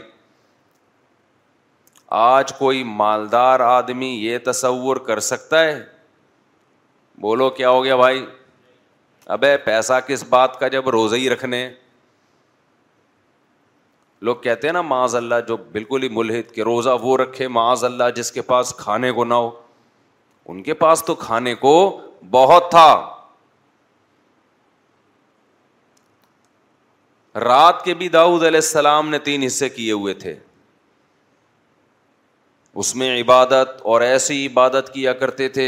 آج 2.18 2.52
کوئی 2.59 2.83
مالدار 3.00 3.61
آدمی 3.61 4.09
یہ 4.26 4.38
تصور 4.45 4.97
کر 5.07 5.21
سکتا 5.26 5.64
ہے 5.64 5.75
بولو 7.21 7.49
کیا 7.59 7.71
ہو 7.71 7.83
گیا 7.85 7.97
بھائی 7.97 8.25
ابے 9.37 9.57
پیسہ 9.64 9.92
کس 10.07 10.25
بات 10.28 10.59
کا 10.61 10.68
جب 10.75 10.88
روزہ 10.88 11.16
ہی 11.16 11.28
رکھنے 11.30 11.68
لوگ 14.24 14.37
کہتے 14.42 14.66
ہیں 14.66 14.72
نا 14.72 14.83
معاذ 14.94 15.14
اللہ 15.16 15.40
جو 15.48 15.57
بالکل 15.72 16.03
ہی 16.03 16.09
ملحد 16.12 16.51
کے 16.55 16.62
روزہ 16.64 16.96
وہ 17.03 17.16
رکھے 17.18 17.48
معاذ 17.59 17.85
اللہ 17.85 18.11
جس 18.16 18.33
کے 18.33 18.42
پاس 18.53 18.72
کھانے 18.79 19.12
کو 19.18 19.24
نہ 19.24 19.35
ہو 19.35 19.51
ان 20.53 20.62
کے 20.62 20.74
پاس 20.85 21.05
تو 21.07 21.14
کھانے 21.29 21.55
کو 21.66 21.77
بہت 22.31 22.70
تھا 22.70 22.88
رات 27.36 27.84
کے 27.84 27.94
بھی 27.94 28.08
داؤد 28.08 28.42
علیہ 28.42 28.56
السلام 28.62 29.08
نے 29.08 29.18
تین 29.28 29.42
حصے 29.44 29.68
کیے 29.68 29.92
ہوئے 29.92 30.14
تھے 30.22 30.34
اس 32.82 32.94
میں 32.96 33.16
عبادت 33.20 33.80
اور 33.92 34.00
ایسی 34.00 34.46
عبادت 34.46 34.92
کیا 34.94 35.12
کرتے 35.22 35.48
تھے 35.56 35.64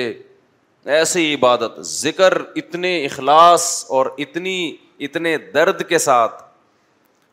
ایسی 0.98 1.34
عبادت 1.34 1.80
ذکر 1.86 2.38
اتنے 2.56 2.96
اخلاص 3.06 3.66
اور 3.96 4.06
اتنی 4.24 4.56
اتنے 5.06 5.36
درد 5.54 5.82
کے 5.88 5.98
ساتھ 5.98 6.42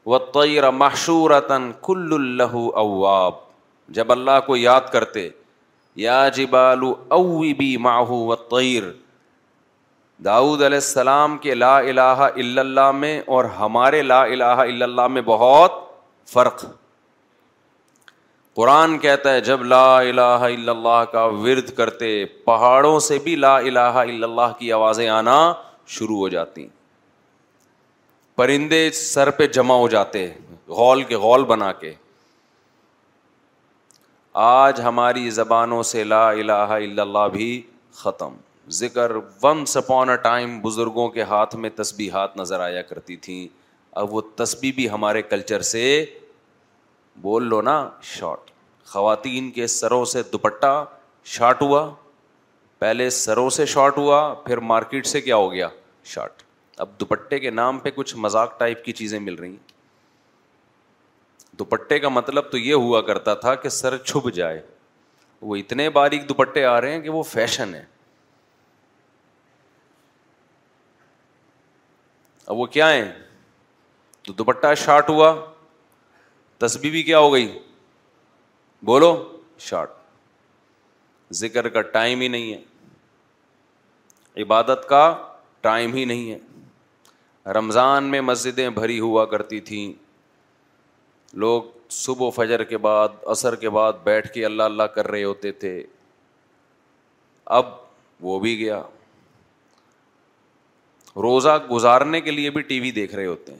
و 0.09 0.17
تیر 0.39 0.69
مشہور 0.71 1.39
تن 1.47 1.71
کل 1.85 2.09
اللہ 2.13 2.55
اواب 2.83 3.33
جب 3.97 4.11
اللہ 4.11 4.39
کو 4.45 4.55
یاد 4.57 4.91
کرتے 4.93 5.29
یا 6.05 6.27
جب 6.35 6.49
بالو 6.49 6.93
اوی 7.17 7.53
بی 7.53 7.75
ماہو 7.87 8.23
و 8.31 8.35
تیر 8.55 8.83
داؤد 10.25 10.61
علیہ 10.63 10.75
السلام 10.77 11.37
کے 11.37 11.53
لا 11.53 11.77
الہ 11.79 12.01
الا 12.21 12.61
اللہ 12.61 12.91
میں 12.99 13.19
اور 13.35 13.45
ہمارے 13.59 14.01
لا 14.01 14.21
الہ 14.23 14.43
الا 14.61 14.85
اللہ 14.85 15.07
میں 15.07 15.21
بہت 15.25 15.71
فرق 16.33 16.63
قرآن 18.55 18.97
کہتا 18.99 19.33
ہے 19.33 19.41
جب 19.49 19.63
لا 19.63 19.83
الہ 19.99 20.21
الا 20.45 20.71
اللہ 20.71 21.03
کا 21.11 21.25
ورد 21.43 21.69
کرتے 21.77 22.09
پہاڑوں 22.45 22.97
سے 23.07 23.17
بھی 23.23 23.35
لا 23.35 23.55
الہ 23.57 23.79
الا 24.03 24.25
اللہ 24.27 24.53
کی 24.59 24.71
آوازیں 24.73 25.07
آنا 25.09 25.37
شروع 25.97 26.17
ہو 26.17 26.29
جاتی 26.29 26.67
پرندے 28.35 28.89
سر 29.01 29.29
پہ 29.37 29.47
جمع 29.57 29.75
ہو 29.77 29.87
جاتے 29.89 30.27
غول 30.79 31.03
کے 31.11 31.15
غول 31.27 31.43
بنا 31.53 31.71
کے 31.81 31.93
آج 34.47 34.81
ہماری 34.85 35.29
زبانوں 35.39 35.83
سے 35.91 36.03
لا 36.03 36.29
الہ 36.29 36.67
الا 36.75 37.01
اللہ 37.01 37.27
بھی 37.33 37.61
ختم 38.01 38.33
ذکر 38.75 39.11
ونس 39.43 39.75
اپون 39.77 40.09
اے 40.09 40.15
ٹائم 40.23 40.59
بزرگوں 40.61 41.07
کے 41.09 41.21
ہاتھ 41.23 41.55
میں 41.55 41.69
تسبیحات 41.75 42.29
ہاتھ 42.29 42.37
نظر 42.37 42.59
آیا 42.59 42.81
کرتی 42.81 43.15
تھیں 43.25 43.47
اب 43.99 44.13
وہ 44.13 44.21
تسبی 44.35 44.71
بھی 44.75 44.89
ہمارے 44.89 45.21
کلچر 45.21 45.61
سے 45.69 45.83
بول 47.21 47.47
لو 47.49 47.61
نا 47.61 47.77
شارٹ 48.15 48.51
خواتین 48.89 49.49
کے 49.51 49.67
سروں 49.67 50.03
سے 50.13 50.23
دوپٹہ 50.31 50.83
شارٹ 51.35 51.61
ہوا 51.61 51.89
پہلے 52.79 53.09
سروں 53.09 53.49
سے 53.49 53.65
شارٹ 53.65 53.97
ہوا 53.97 54.19
پھر 54.45 54.57
مارکیٹ 54.73 55.05
سے 55.07 55.21
کیا 55.21 55.35
ہو 55.35 55.51
گیا 55.51 55.67
شارٹ 56.13 56.41
اب 56.79 56.89
دوپٹے 56.99 57.39
کے 57.39 57.49
نام 57.49 57.79
پہ 57.85 57.89
کچھ 57.95 58.15
مذاق 58.25 58.59
ٹائپ 58.59 58.83
کی 58.85 58.91
چیزیں 58.93 59.19
مل 59.19 59.35
رہی 59.35 59.49
ہیں 59.49 59.75
دوپٹے 61.59 61.99
کا 61.99 62.09
مطلب 62.09 62.51
تو 62.51 62.57
یہ 62.57 62.73
ہوا 62.73 63.01
کرتا 63.01 63.33
تھا 63.45 63.53
کہ 63.63 63.69
سر 63.69 63.97
چھپ 63.97 64.29
جائے 64.33 64.61
وہ 65.41 65.55
اتنے 65.55 65.89
باریک 65.99 66.29
دوپٹے 66.29 66.65
آ 66.65 66.79
رہے 66.81 66.91
ہیں 66.91 67.01
کہ 67.01 67.09
وہ 67.09 67.23
فیشن 67.33 67.73
ہے 67.75 67.83
اب 72.51 72.57
وہ 72.59 72.65
کیا 72.73 72.89
ہے 72.89 73.01
تو 74.25 74.33
دوپٹہ 74.33 74.73
شارٹ 74.85 75.09
ہوا 75.09 75.33
بھی 76.81 77.01
کیا 77.03 77.19
ہو 77.19 77.33
گئی 77.33 77.47
بولو 78.85 79.09
شارٹ 79.67 79.89
ذکر 81.41 81.67
کا 81.69 81.81
ٹائم 81.97 82.21
ہی 82.21 82.27
نہیں 82.27 82.53
ہے 82.53 84.41
عبادت 84.43 84.87
کا 84.89 85.01
ٹائم 85.67 85.93
ہی 85.93 86.05
نہیں 86.11 86.31
ہے 86.31 87.51
رمضان 87.57 88.03
میں 88.11 88.21
مسجدیں 88.31 88.69
بھری 88.79 88.99
ہوا 88.99 89.25
کرتی 89.35 89.59
تھیں 89.69 89.91
لوگ 91.45 91.61
صبح 92.01 92.27
و 92.27 92.29
فجر 92.41 92.63
کے 92.73 92.77
بعد 92.87 93.23
عصر 93.31 93.55
کے 93.65 93.69
بعد 93.79 94.03
بیٹھ 94.03 94.31
کے 94.33 94.45
اللہ 94.45 94.63
اللہ 94.71 94.91
کر 94.97 95.07
رہے 95.11 95.23
ہوتے 95.23 95.51
تھے 95.63 95.81
اب 97.59 97.65
وہ 98.29 98.39
بھی 98.39 98.57
گیا 98.59 98.81
روزہ 101.21 101.57
گزارنے 101.69 102.19
کے 102.21 102.31
لیے 102.31 102.49
بھی 102.55 102.61
ٹی 102.61 102.79
وی 102.79 102.89
دیکھ 102.95 103.13
رہے 103.15 103.25
ہوتے 103.25 103.51
ہیں 103.53 103.59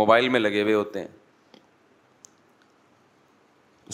موبائل 0.00 0.28
میں 0.28 0.40
لگے 0.40 0.62
ہوئے 0.62 0.74
ہوتے 0.74 1.00
ہیں 1.00 1.22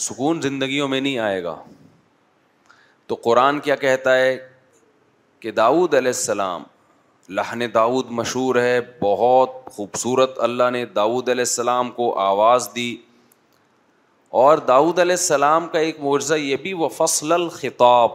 سکون 0.07 0.41
زندگیوں 0.41 0.87
میں 0.87 0.99
نہیں 1.01 1.17
آئے 1.27 1.43
گا 1.43 1.55
تو 3.07 3.15
قرآن 3.23 3.59
کیا 3.65 3.75
کہتا 3.85 4.15
ہے 4.17 4.35
کہ 5.39 5.51
داؤد 5.61 5.93
علیہ 5.93 6.13
السلام 6.17 6.63
لہن 7.39 7.61
داؤد 7.73 8.09
مشہور 8.19 8.55
ہے 8.61 8.79
بہت 9.01 9.55
خوبصورت 9.75 10.39
اللہ 10.49 10.69
نے 10.77 10.85
داؤد 10.95 11.29
علیہ 11.29 11.47
السلام 11.47 11.91
کو 11.99 12.13
آواز 12.19 12.69
دی 12.75 12.95
اور 14.43 14.57
داؤد 14.67 14.99
علیہ 14.99 15.15
السلام 15.19 15.67
کا 15.71 15.79
ایک 15.87 15.99
معجزہ 15.99 16.33
یہ 16.41 16.55
بھی 16.65 16.73
وہ 16.83 16.89
فصل 16.99 17.31
الخطاب 17.31 18.09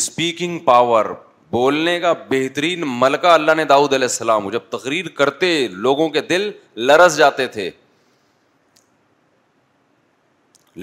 اسپیکنگ 0.00 0.58
پاور 0.70 1.14
بولنے 1.52 1.98
کا 2.00 2.12
بہترین 2.28 2.82
ملکہ 3.00 3.26
اللہ 3.36 3.52
نے 3.56 3.64
داؤد 3.70 3.92
علیہ 3.92 4.08
السلام 4.10 4.48
جب 4.50 4.68
تقریر 4.70 5.08
کرتے 5.16 5.48
لوگوں 5.86 6.08
کے 6.14 6.20
دل 6.30 6.50
لرس 6.88 7.16
جاتے 7.16 7.46
تھے 7.56 7.68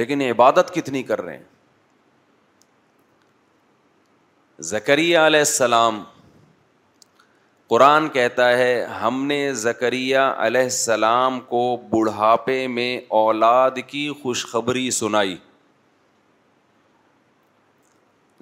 لیکن 0.01 0.21
عبادت 0.29 0.73
کتنی 0.75 1.01
کر 1.09 1.21
رہے 1.21 1.37
ہیں 1.37 1.43
زکریہ 4.73 5.17
علیہ 5.31 5.45
السلام 5.47 6.01
قرآن 7.75 8.07
کہتا 8.19 8.49
ہے 8.57 8.69
ہم 9.01 9.25
نے 9.27 9.41
زکریہ 9.65 10.17
علیہ 10.47 10.69
السلام 10.71 11.39
کو 11.49 11.63
بڑھاپے 11.89 12.65
میں 12.77 12.91
اولاد 13.23 13.77
کی 13.87 14.09
خوشخبری 14.21 14.89
سنائی 15.01 15.35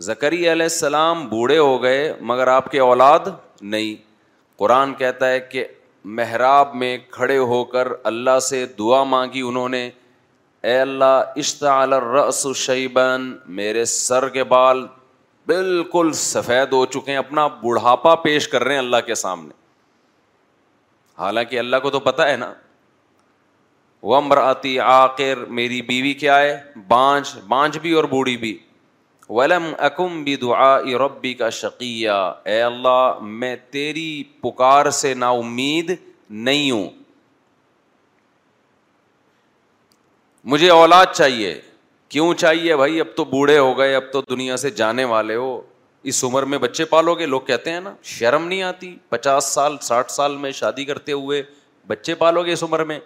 زکری 0.06 0.38
علیہ 0.52 0.64
السلام 0.64 1.28
بوڑھے 1.30 1.58
ہو 1.58 1.82
گئے 1.84 2.12
مگر 2.32 2.48
آپ 2.48 2.70
کے 2.72 2.80
اولاد 2.80 3.28
نہیں 3.62 3.96
قرآن 4.60 4.94
کہتا 4.98 5.30
ہے 5.30 5.40
کہ 5.52 5.64
محراب 6.18 6.76
میں 6.82 6.98
کھڑے 7.12 7.38
ہو 7.38 7.64
کر 7.72 7.88
اللہ 8.12 8.40
سے 8.50 8.66
دعا 8.80 9.04
مانگی 9.04 9.42
انہوں 9.48 9.70
نے 9.70 9.90
اے 10.70 10.78
اللہ 10.82 11.34
اشتعال 11.44 11.94
الرأس 11.94 12.46
شیبن 12.58 13.30
میرے 13.58 13.86
سر 13.94 14.28
کے 14.38 14.44
بال 14.54 14.86
بالکل 15.48 16.12
سفید 16.16 16.72
ہو 16.74 16.86
چکے 16.94 17.12
ہیں 17.12 17.18
اپنا 17.18 17.48
بڑھاپا 17.64 18.16
پیش 18.28 18.48
کر 18.50 18.64
رہے 18.64 18.72
ہیں 18.74 18.82
اللہ 18.82 19.02
کے 19.06 19.16
سامنے 19.16 19.54
حالانکہ 21.20 21.60
اللہ 21.60 21.78
کو 21.84 21.90
تو 21.90 22.00
پتہ 22.10 22.22
ہے 22.30 22.36
نا 22.38 22.54
وہ 24.12 24.22
مر 24.22 24.38
آتی 24.38 24.80
آخر 24.80 25.44
میری 25.60 25.82
بیوی 25.82 26.14
کیا 26.14 26.40
ہے 26.40 26.60
بانج 26.88 27.38
بانج 27.48 27.78
بھی 27.82 27.92
اور 27.92 28.04
بوڑھی 28.10 28.38
بھی 28.38 28.58
ولم 29.36 29.66
اکم 29.88 30.24
بھی 30.24 30.36
دعا 30.42 30.78
ربی 31.00 31.34
کا 31.40 31.50
شکیہ 31.56 32.10
اے 32.48 32.62
اللہ 32.62 33.18
میں 33.22 33.56
تیری 33.72 34.24
پکار 34.42 34.90
سے 34.98 35.14
نا 35.14 35.30
امید 35.40 35.92
نہیں 36.30 36.70
ہوں 36.72 36.90
مجھے 40.52 40.70
اولاد 40.70 41.06
چاہیے 41.14 41.60
کیوں 42.10 42.34
چاہیے 42.38 42.76
بھائی 42.78 43.00
اب 43.02 43.08
تو 43.16 43.24
بوڑھے 43.26 43.58
ہو 43.58 43.78
گئے 43.78 43.96
اب 43.96 44.04
تو 44.12 44.22
دنیا 44.30 44.58
سے 44.58 44.70
جانے 44.80 45.04
والے 45.14 45.36
ہو 45.36 45.60
اس 46.12 46.24
عمر 46.24 46.44
میں 46.52 46.58
بچے 46.58 46.86
پالو 46.86 47.16
گے 47.20 47.26
لوگ 47.26 47.42
کہتے 47.48 47.72
ہیں 47.72 47.80
نا 47.82 47.94
شرم 48.18 48.48
نہیں 48.48 48.62
آتی 48.64 48.96
پچاس 49.10 49.54
سال 49.54 49.78
ساٹھ 49.82 50.12
سال 50.12 50.38
میں 50.38 50.52
شادی 50.62 50.86
کرتے 50.86 51.12
ہوئے 51.12 51.42
بچے 51.88 52.16
پالو 52.24 52.44
گے 52.46 52.54
اس 52.54 52.64
عمر 52.64 52.84
میں 52.86 53.00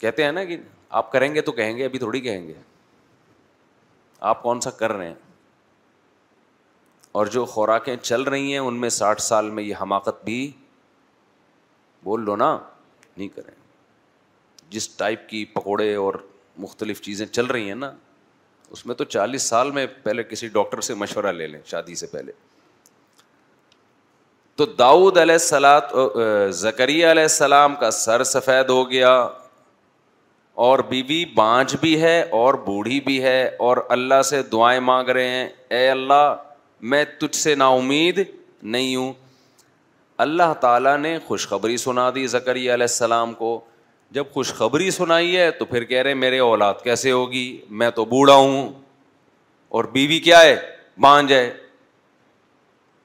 کہتے 0.00 0.24
ہیں 0.24 0.32
نا 0.32 0.44
کہ 0.44 0.56
آپ 1.00 1.12
کریں 1.12 1.32
گے 1.34 1.40
تو 1.42 1.52
کہیں 1.52 1.76
گے 1.76 1.84
ابھی 1.84 1.98
تھوڑی 1.98 2.20
کہیں 2.20 2.46
گے 2.46 2.54
آپ 4.30 4.42
کون 4.42 4.60
سا 4.60 4.70
کر 4.70 4.92
رہے 4.92 5.06
ہیں 5.06 5.14
اور 7.18 7.26
جو 7.34 7.44
خوراکیں 7.52 7.94
چل 8.02 8.22
رہی 8.22 8.52
ہیں 8.52 8.58
ان 8.58 8.80
میں 8.80 8.88
ساٹھ 8.90 9.22
سال 9.22 9.50
میں 9.50 9.62
یہ 9.62 9.74
حماقت 9.80 10.24
بھی 10.24 10.50
بول 12.04 12.24
لو 12.24 12.36
نا 12.36 12.56
نہیں 13.16 13.28
کریں 13.36 13.54
جس 14.70 14.88
ٹائپ 14.96 15.28
کی 15.28 15.44
پکوڑے 15.54 15.94
اور 15.94 16.14
مختلف 16.58 17.00
چیزیں 17.00 17.24
چل 17.26 17.46
رہی 17.46 17.68
ہیں 17.68 17.74
نا 17.74 17.90
اس 18.72 18.84
میں 18.86 18.94
تو 18.94 19.04
چالیس 19.04 19.42
سال 19.48 19.70
میں 19.70 19.86
پہلے 20.02 20.22
کسی 20.30 20.48
ڈاکٹر 20.52 20.80
سے 20.90 20.94
مشورہ 21.02 21.32
لے 21.32 21.46
لیں 21.46 21.60
شادی 21.66 21.94
سے 21.94 22.06
پہلے 22.10 22.32
تو 24.56 24.66
داؤد 24.78 25.16
علیہ 25.18 25.38
سلاد 25.38 25.96
زکریہ 26.60 27.06
علیہ 27.10 27.22
السلام 27.22 27.74
کا 27.80 27.90
سر 28.00 28.24
سفید 28.24 28.68
ہو 28.70 28.88
گیا 28.90 29.10
اور 30.64 30.78
بیوی 30.88 31.24
بانج 31.34 31.74
بھی 31.80 32.00
ہے 32.02 32.20
اور 32.32 32.54
بوڑھی 32.66 33.00
بھی 33.04 33.22
ہے 33.22 33.42
اور 33.66 33.76
اللہ 33.96 34.22
سے 34.28 34.40
دعائیں 34.52 34.78
مانگ 34.80 35.08
رہے 35.08 35.28
ہیں 35.30 35.48
اے 35.78 35.88
اللہ 35.90 36.34
میں 36.92 37.02
تجھ 37.20 37.36
سے 37.36 37.54
نا 37.54 37.66
امید 37.80 38.20
نہیں 38.76 38.94
ہوں 38.96 39.12
اللہ 40.24 40.52
تعالیٰ 40.60 40.96
نے 40.98 41.16
خوشخبری 41.26 41.76
سنا 41.76 42.08
دی 42.14 42.26
زکری 42.26 42.60
علیہ 42.74 42.88
السلام 42.90 43.34
کو 43.38 43.58
جب 44.18 44.30
خوشخبری 44.34 44.90
سنائی 44.90 45.36
ہے 45.36 45.50
تو 45.58 45.64
پھر 45.74 45.84
کہہ 45.90 46.02
رہے 46.02 46.14
میرے 46.20 46.38
اولاد 46.44 46.74
کیسے 46.84 47.10
ہوگی 47.12 47.46
میں 47.80 47.90
تو 47.94 48.04
بوڑھا 48.14 48.34
ہوں 48.34 48.68
اور 49.78 49.84
بیوی 49.92 50.18
کیا 50.28 50.40
ہے 50.42 50.56
بانج 51.04 51.32
ہے 51.32 51.48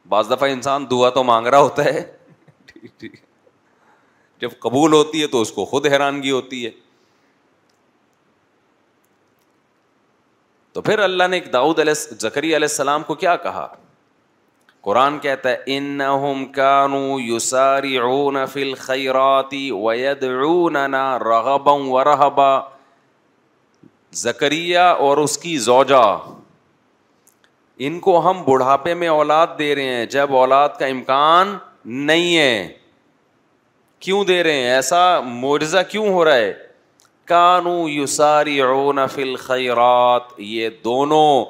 بعض 0.10 0.30
دفعہ 0.32 0.50
انسان 0.52 0.86
دعا 0.92 1.10
تو 1.20 1.24
مانگ 1.32 1.48
رہا 1.48 1.60
ہوتا 1.60 1.84
ہے 1.86 2.04
جب 4.42 4.50
قبول 4.60 4.94
ہوتی 4.94 5.22
ہے 5.22 5.28
تو 5.36 5.42
اس 5.42 5.52
کو 5.52 5.66
خود 5.74 5.88
حیرانگی 5.94 6.32
ہوتی 6.32 6.66
ہے 6.66 6.70
تو 10.74 10.82
پھر 10.82 11.00
اللہ 11.04 11.28
نے 11.30 11.38
ایک 11.38 11.56
زکری 12.22 12.56
علیہ 12.56 12.68
السلام 12.70 13.04
کو 13.04 13.16
کیا 13.24 13.36
کہا 13.46 13.68
قرآن 14.90 15.18
کہتا 15.24 15.50
ہے 15.50 15.80
کانو 16.56 17.18
زکریہ 24.22 24.80
اور 25.08 25.18
اس 25.18 25.38
کی 25.38 25.58
زوجا 25.66 26.06
ان 27.88 28.00
کو 28.08 28.18
ہم 28.30 28.42
بڑھاپے 28.48 28.94
میں 29.04 29.08
اولاد 29.10 29.48
دے 29.60 29.74
رہے 29.76 29.94
ہیں 29.96 30.06
جب 30.16 30.36
اولاد 30.36 30.70
کا 30.80 30.86
امکان 30.86 31.56
نہیں 32.08 32.38
ہے 32.38 32.68
کیوں 34.06 34.24
دے 34.26 34.42
رہے 34.44 34.62
ہیں 34.64 34.72
ایسا 34.72 35.04
معجزہ 35.28 35.78
کیوں 35.92 36.08
ہو 36.14 36.26
رہا 36.26 36.36
ہے 36.36 36.52
کانو 37.30 37.74
یوساری 37.90 38.62
غو 38.62 38.92
نفل 38.94 39.36
خیرات 39.40 40.32
یہ 40.40 40.70
دونوں 40.84 41.46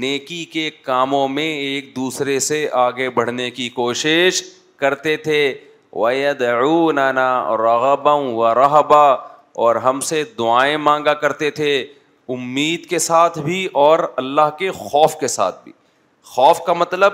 نیکی 0.00 0.44
کے 0.52 0.68
کاموں 0.84 1.26
میں 1.28 1.48
ایک 1.56 1.94
دوسرے 1.96 2.38
سے 2.46 2.66
آگے 2.84 3.08
بڑھنے 3.18 3.50
کی 3.50 3.68
کوشش 3.74 4.42
کرتے 4.78 5.16
تھے 5.24 5.40
نانا 6.94 7.28
رغبں 7.58 8.14
و 8.34 8.52
رحبا 8.54 9.02
اور 9.62 9.76
ہم 9.84 10.00
سے 10.08 10.22
دعائیں 10.38 10.76
مانگا 10.78 11.14
کرتے 11.22 11.50
تھے 11.50 11.76
امید 12.30 12.84
کے 12.88 12.98
ساتھ 12.98 13.38
بھی 13.44 13.66
اور 13.84 13.98
اللہ 14.16 14.50
کے 14.58 14.70
خوف 14.78 15.16
کے 15.20 15.28
ساتھ 15.36 15.62
بھی 15.64 15.72
خوف 16.34 16.60
کا 16.66 16.72
مطلب 16.72 17.12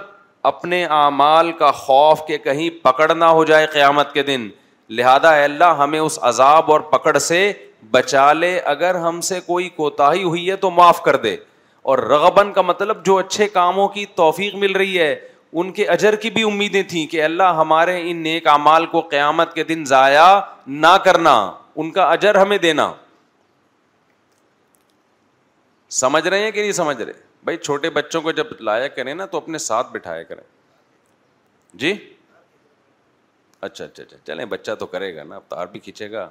اپنے 0.53 0.85
اعمال 0.91 1.53
کا 1.59 1.71
خوف 1.83 2.27
کہ 2.27 2.39
کہیں 2.45 2.69
پکڑ 2.85 3.13
نہ 3.15 3.25
ہو 3.25 3.45
جائے 3.53 3.67
قیامت 3.73 4.13
کے 4.15 4.23
دن 4.23 4.49
لہذا 4.97 5.35
اللہ 5.45 5.79
ہمیں 5.83 5.99
اس 6.01 6.19
عذاب 6.33 6.71
اور 6.73 6.81
پکڑ 6.91 7.17
سے 7.19 7.51
بچا 7.91 8.33
لے 8.33 8.59
اگر 8.67 8.95
ہم 9.03 9.21
سے 9.29 9.41
کوئی 9.47 9.69
کوتا 9.77 10.13
ہی 10.13 10.23
ہوئی 10.23 10.51
ہے 10.51 10.57
تو 10.57 10.71
معاف 10.71 11.03
کر 11.03 11.17
دے 11.23 11.37
اور 11.93 11.99
رغبن 12.11 12.53
کا 12.53 12.63
مطلب 12.63 13.05
جو 13.07 13.17
اچھے 13.19 13.49
کاموں 13.49 13.89
کی 13.95 14.05
توفیق 14.17 14.55
مل 14.63 14.73
رہی 14.77 14.99
ہے 14.99 15.15
ان 15.63 15.73
کے 15.73 15.85
اجر 15.89 16.17
کی 16.23 16.31
بھی 16.31 16.43
امیدیں 16.43 16.83
تھیں 16.89 17.07
کہ 17.07 17.23
اللہ 17.25 17.53
ہمارے 17.57 18.01
ان 18.11 18.23
نیک 18.23 18.47
اعمال 18.49 18.87
کو 18.95 19.01
قیامت 19.11 19.53
کے 19.55 19.65
دن 19.65 19.85
ضائع 19.87 20.25
نہ 20.67 20.97
کرنا 21.05 21.35
ان 21.83 21.91
کا 21.93 22.05
اجر 22.13 22.35
ہمیں 22.41 22.57
دینا 22.59 22.93
سمجھ 26.01 26.27
رہے 26.27 26.45
ہیں 26.45 26.51
کہ 26.51 26.61
نہیں 26.61 26.73
سمجھ 26.73 27.01
رہے 27.03 27.13
بھائی 27.45 27.57
چھوٹے 27.57 27.91
بچوں 27.91 28.21
کو 28.23 28.33
جب 28.33 28.47
لایا 28.61 28.89
کریں 28.89 29.15
نا 29.15 29.27
تو 29.33 29.39
اپنے 29.39 29.59
ساتھ 29.59 29.93
بٹھایا 29.93 30.23
کریں 30.23 30.43
جی 31.83 31.93
اچھا 33.61 33.85
اچھا 33.85 34.03
اچھا 34.03 34.17
چلیں 34.27 34.45
بچہ 34.45 34.73
تو 34.79 34.87
کرے 34.87 35.15
گا 35.17 35.23
نا 35.25 35.37
اب 35.37 35.43
تار 35.49 35.67
بھی 35.73 35.81
کھینچے 35.81 36.11
گا 36.13 36.29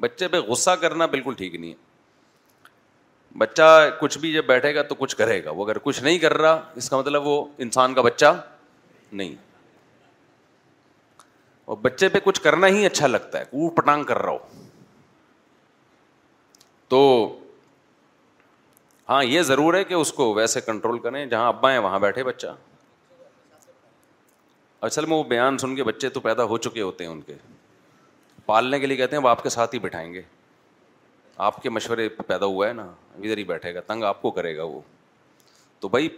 بچے 0.00 0.28
پہ 0.28 0.36
غصہ 0.48 0.70
کرنا 0.80 1.06
بالکل 1.06 1.34
ٹھیک 1.38 1.54
نہیں 1.54 1.70
ہے 1.70 1.90
بچہ 3.38 3.88
کچھ 4.00 4.18
بھی 4.18 4.32
جب 4.32 4.44
بیٹھے 4.46 4.74
گا 4.74 4.82
تو 4.88 4.94
کچھ 4.94 5.16
کرے 5.16 5.44
گا 5.44 5.50
وہ 5.50 5.64
اگر 5.64 5.78
کچھ 5.82 6.02
نہیں 6.02 6.18
کر 6.18 6.36
رہا 6.38 6.60
اس 6.76 6.90
کا 6.90 6.98
مطلب 6.98 7.26
وہ 7.26 7.44
انسان 7.66 7.94
کا 7.94 8.02
بچہ 8.02 8.32
نہیں 9.12 9.34
اور 11.64 11.76
بچے 11.82 12.08
پہ 12.08 12.18
کچھ 12.24 12.40
کرنا 12.42 12.66
ہی 12.66 12.84
اچھا 12.86 13.06
لگتا 13.06 13.40
ہے 13.40 13.68
پٹانگ 13.76 14.04
کر 14.04 14.18
رہا 14.22 14.30
ہو 14.32 14.38
تو 16.88 17.38
ہاں 19.08 19.22
یہ 19.24 19.42
ضرور 19.42 19.74
ہے 19.74 19.82
کہ 19.84 19.94
اس 19.94 20.12
کو 20.12 20.32
ویسے 20.34 20.60
کنٹرول 20.60 20.98
کریں 20.98 21.24
جہاں 21.26 21.46
ابا 21.48 21.70
ہیں 21.72 21.78
وہاں 21.86 21.98
بیٹھے 22.00 22.24
بچہ 22.24 22.46
اصل 24.88 25.04
میں 25.06 25.16
وہ 25.16 25.22
بیان 25.24 25.58
سن 25.58 25.74
کے 25.76 25.84
بچے 25.84 26.08
تو 26.10 26.20
پیدا 26.20 26.44
ہو 26.52 26.58
چکے 26.58 26.82
ہوتے 26.82 27.04
ہیں 27.04 27.10
ان 27.10 27.20
کے 27.26 27.34
پالنے 28.46 28.78
کے 28.80 28.86
لیے 28.86 28.96
کہتے 28.96 29.16
ہیں 29.16 29.22
وہ 29.22 29.28
آپ 29.28 29.42
کے 29.42 29.48
ساتھ 29.56 29.74
ہی 29.74 29.78
بٹھائیں 29.80 30.12
گے 30.14 30.22
آپ 31.48 31.62
کے 31.62 31.70
مشورے 31.70 32.08
پیدا 32.26 32.46
ہوا 32.46 32.68
ہے 32.68 32.72
نا 32.72 32.86
ادھر 33.18 33.38
ہی 33.38 33.44
بیٹھے 33.44 33.74
گا 33.74 33.80
تنگ 33.86 34.04
آپ 34.04 34.22
کو 34.22 34.30
کرے 34.38 34.56
گا 34.56 34.62
وہ 34.64 34.80
تو 35.80 35.88
بھائی 35.88 36.08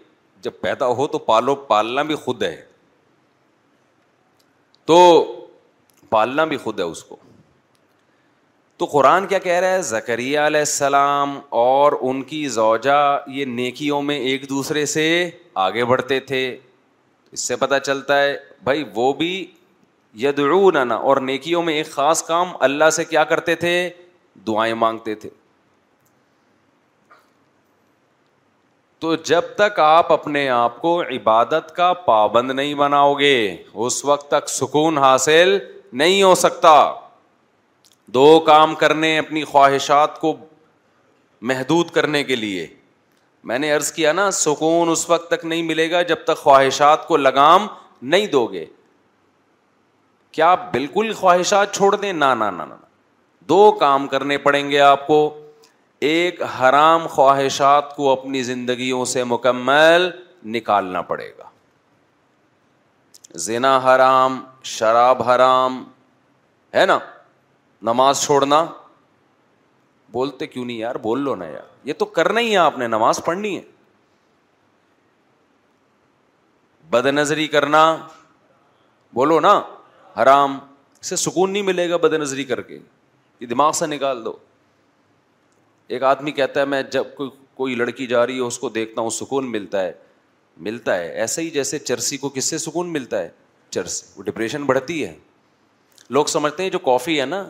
جب 0.42 0.52
پیدا 0.60 0.86
ہو 1.00 1.06
تو 1.08 1.18
پالو 1.30 1.54
پالنا 1.68 2.02
بھی 2.10 2.14
خود 2.24 2.42
ہے 2.42 2.56
تو 4.86 4.96
پالنا 6.08 6.44
بھی 6.44 6.56
خود 6.64 6.80
ہے 6.80 6.84
اس 6.84 7.02
کو 7.04 7.16
تو 8.78 8.84
قرآن 8.92 9.26
کیا 9.26 9.38
کہہ 9.38 9.58
رہا 9.60 9.72
ہے 9.72 9.82
زکریہ 9.88 10.38
علیہ 10.40 10.60
السلام 10.60 11.38
اور 11.62 11.92
ان 12.00 12.22
کی 12.32 12.46
زوجہ 12.56 12.98
یہ 13.34 13.44
نیکیوں 13.44 14.00
میں 14.02 14.18
ایک 14.30 14.48
دوسرے 14.48 14.84
سے 14.94 15.04
آگے 15.66 15.84
بڑھتے 15.90 16.18
تھے 16.30 16.40
اس 17.32 17.40
سے 17.48 17.56
پتہ 17.56 17.74
چلتا 17.84 18.20
ہے 18.22 18.36
بھائی 18.64 18.84
وہ 18.94 19.12
بھی 19.20 19.30
نا 20.14 20.94
اور 20.94 21.16
نیکیوں 21.20 21.62
میں 21.62 21.74
ایک 21.74 21.90
خاص 21.90 22.22
کام 22.26 22.48
اللہ 22.66 22.90
سے 22.96 23.04
کیا 23.04 23.24
کرتے 23.30 23.54
تھے 23.62 23.70
دعائیں 24.46 24.74
مانگتے 24.74 25.14
تھے 25.14 25.30
تو 29.00 29.14
جب 29.30 29.44
تک 29.56 29.78
آپ 29.80 30.12
اپنے 30.12 30.48
آپ 30.48 30.80
کو 30.82 31.00
عبادت 31.02 31.74
کا 31.76 31.92
پابند 32.04 32.50
نہیں 32.50 32.74
بناؤ 32.74 33.14
گے 33.14 33.34
اس 33.86 34.04
وقت 34.04 34.28
تک 34.30 34.48
سکون 34.48 34.98
حاصل 34.98 35.58
نہیں 36.02 36.22
ہو 36.22 36.34
سکتا 36.34 36.74
دو 38.14 38.38
کام 38.46 38.74
کرنے 38.74 39.18
اپنی 39.18 39.44
خواہشات 39.50 40.18
کو 40.20 40.34
محدود 41.50 41.90
کرنے 41.90 42.22
کے 42.24 42.36
لیے 42.36 42.66
میں 43.48 43.58
نے 43.58 43.70
عرض 43.72 43.90
کیا 43.92 44.12
نا 44.12 44.30
سکون 44.40 44.88
اس 44.90 45.08
وقت 45.10 45.28
تک 45.30 45.44
نہیں 45.44 45.62
ملے 45.62 45.90
گا 45.90 46.02
جب 46.10 46.24
تک 46.26 46.36
خواہشات 46.38 47.06
کو 47.08 47.16
لگام 47.16 47.66
نہیں 48.12 48.26
دو 48.32 48.46
گے 48.52 48.64
آپ 50.42 50.72
بالکل 50.72 51.12
خواہشات 51.18 51.74
چھوڑ 51.74 51.94
دیں 51.96 52.12
نہ 52.12 52.50
دو 53.48 53.70
کام 53.80 54.06
کرنے 54.08 54.36
پڑیں 54.38 54.70
گے 54.70 54.78
آپ 54.80 55.06
کو 55.06 55.16
ایک 56.10 56.40
حرام 56.60 57.06
خواہشات 57.10 57.94
کو 57.96 58.10
اپنی 58.12 58.42
زندگیوں 58.42 59.04
سے 59.12 59.24
مکمل 59.24 60.08
نکالنا 60.54 61.02
پڑے 61.10 61.30
گا 61.38 61.48
زنا 63.46 63.76
حرام 63.84 64.40
شراب 64.78 65.22
حرام 65.30 65.82
ہے 66.74 66.86
نا 66.86 66.98
نماز 67.90 68.20
چھوڑنا 68.22 68.64
بولتے 70.12 70.46
کیوں 70.46 70.64
نہیں 70.64 70.76
یار 70.76 70.94
بول 71.02 71.20
لو 71.24 71.34
نا 71.34 71.46
یار 71.46 71.70
یہ 71.88 71.92
تو 71.98 72.04
کرنا 72.18 72.40
ہی 72.40 72.50
ہے 72.52 72.56
آپ 72.56 72.78
نے 72.78 72.86
نماز 72.88 73.20
پڑھنی 73.24 73.56
ہے 73.56 73.62
بد 76.90 77.06
نظری 77.14 77.46
کرنا 77.48 77.84
بولو 79.14 79.38
نا 79.40 79.60
حرام 80.16 80.58
سے 81.02 81.16
سکون 81.16 81.52
نہیں 81.52 81.62
ملے 81.62 81.88
گا 81.90 81.96
بد 82.02 82.12
نظری 82.20 82.44
کر 82.44 82.60
کے 82.62 82.78
یہ 83.40 83.46
دماغ 83.46 83.72
سے 83.78 83.86
نکال 83.86 84.24
دو 84.24 84.36
ایک 85.94 86.02
آدمی 86.10 86.30
کہتا 86.32 86.60
ہے 86.60 86.64
میں 86.64 86.82
جب 86.90 87.14
کوئی 87.16 87.30
کوئی 87.54 87.74
لڑکی 87.74 88.06
جا 88.06 88.26
رہی 88.26 88.34
ہے 88.36 88.42
اس 88.46 88.58
کو 88.58 88.68
دیکھتا 88.68 89.00
ہوں 89.00 89.10
سکون 89.18 89.50
ملتا 89.52 89.82
ہے 89.82 89.92
ملتا 90.68 90.96
ہے 90.96 91.08
ایسے 91.20 91.42
ہی 91.42 91.50
جیسے 91.50 91.78
چرسی 91.78 92.16
کو 92.16 92.28
کس 92.34 92.44
سے 92.50 92.58
سکون 92.58 92.92
ملتا 92.92 93.22
ہے 93.22 93.28
چرس 93.70 94.02
وہ 94.16 94.22
ڈپریشن 94.22 94.64
بڑھتی 94.64 95.04
ہے 95.04 95.14
لوگ 96.10 96.24
سمجھتے 96.32 96.62
ہیں 96.62 96.70
جو 96.70 96.78
کافی 96.78 97.20
ہے 97.20 97.24
نا 97.26 97.44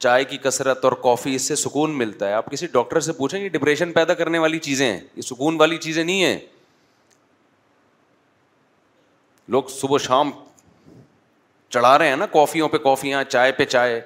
چائے 0.00 0.24
کی 0.24 0.36
کثرت 0.42 0.84
اور 0.84 0.92
کافی 1.02 1.34
اس 1.34 1.42
سے 1.48 1.54
سکون 1.56 1.96
ملتا 1.98 2.28
ہے 2.28 2.32
آپ 2.34 2.50
کسی 2.50 2.66
ڈاکٹر 2.72 3.00
سے 3.00 3.12
پوچھیں 3.18 3.40
یہ 3.40 3.48
ڈپریشن 3.48 3.92
پیدا 3.92 4.14
کرنے 4.14 4.38
والی 4.38 4.58
چیزیں 4.68 4.86
ہیں 4.90 5.00
یہ 5.16 5.22
سکون 5.22 5.60
والی 5.60 5.76
چیزیں 5.86 6.02
نہیں 6.02 6.22
ہیں 6.24 6.38
لوگ 9.52 9.62
صبح 9.80 9.98
شام 10.06 10.30
چڑھا 11.68 11.96
رہے 11.98 12.08
ہیں 12.08 12.16
نا 12.16 12.26
کافیوں 12.32 12.68
پہ 12.68 12.78
کافیاں 12.78 13.22
چائے 13.28 13.52
پہ 13.52 13.64
چائے 13.64 14.00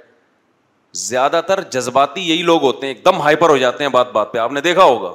زیادہ 1.08 1.40
تر 1.48 1.60
جذباتی 1.70 2.20
یہی 2.28 2.42
لوگ 2.42 2.62
ہوتے 2.62 2.86
ہیں 2.86 2.94
ایک 2.94 3.04
دم 3.04 3.20
ہائپر 3.22 3.48
ہو 3.50 3.56
جاتے 3.58 3.84
ہیں 3.84 3.90
بات 3.90 4.10
بات 4.12 4.32
پہ 4.32 4.38
آپ 4.38 4.52
نے 4.52 4.60
دیکھا 4.60 4.84
ہوگا 4.84 5.12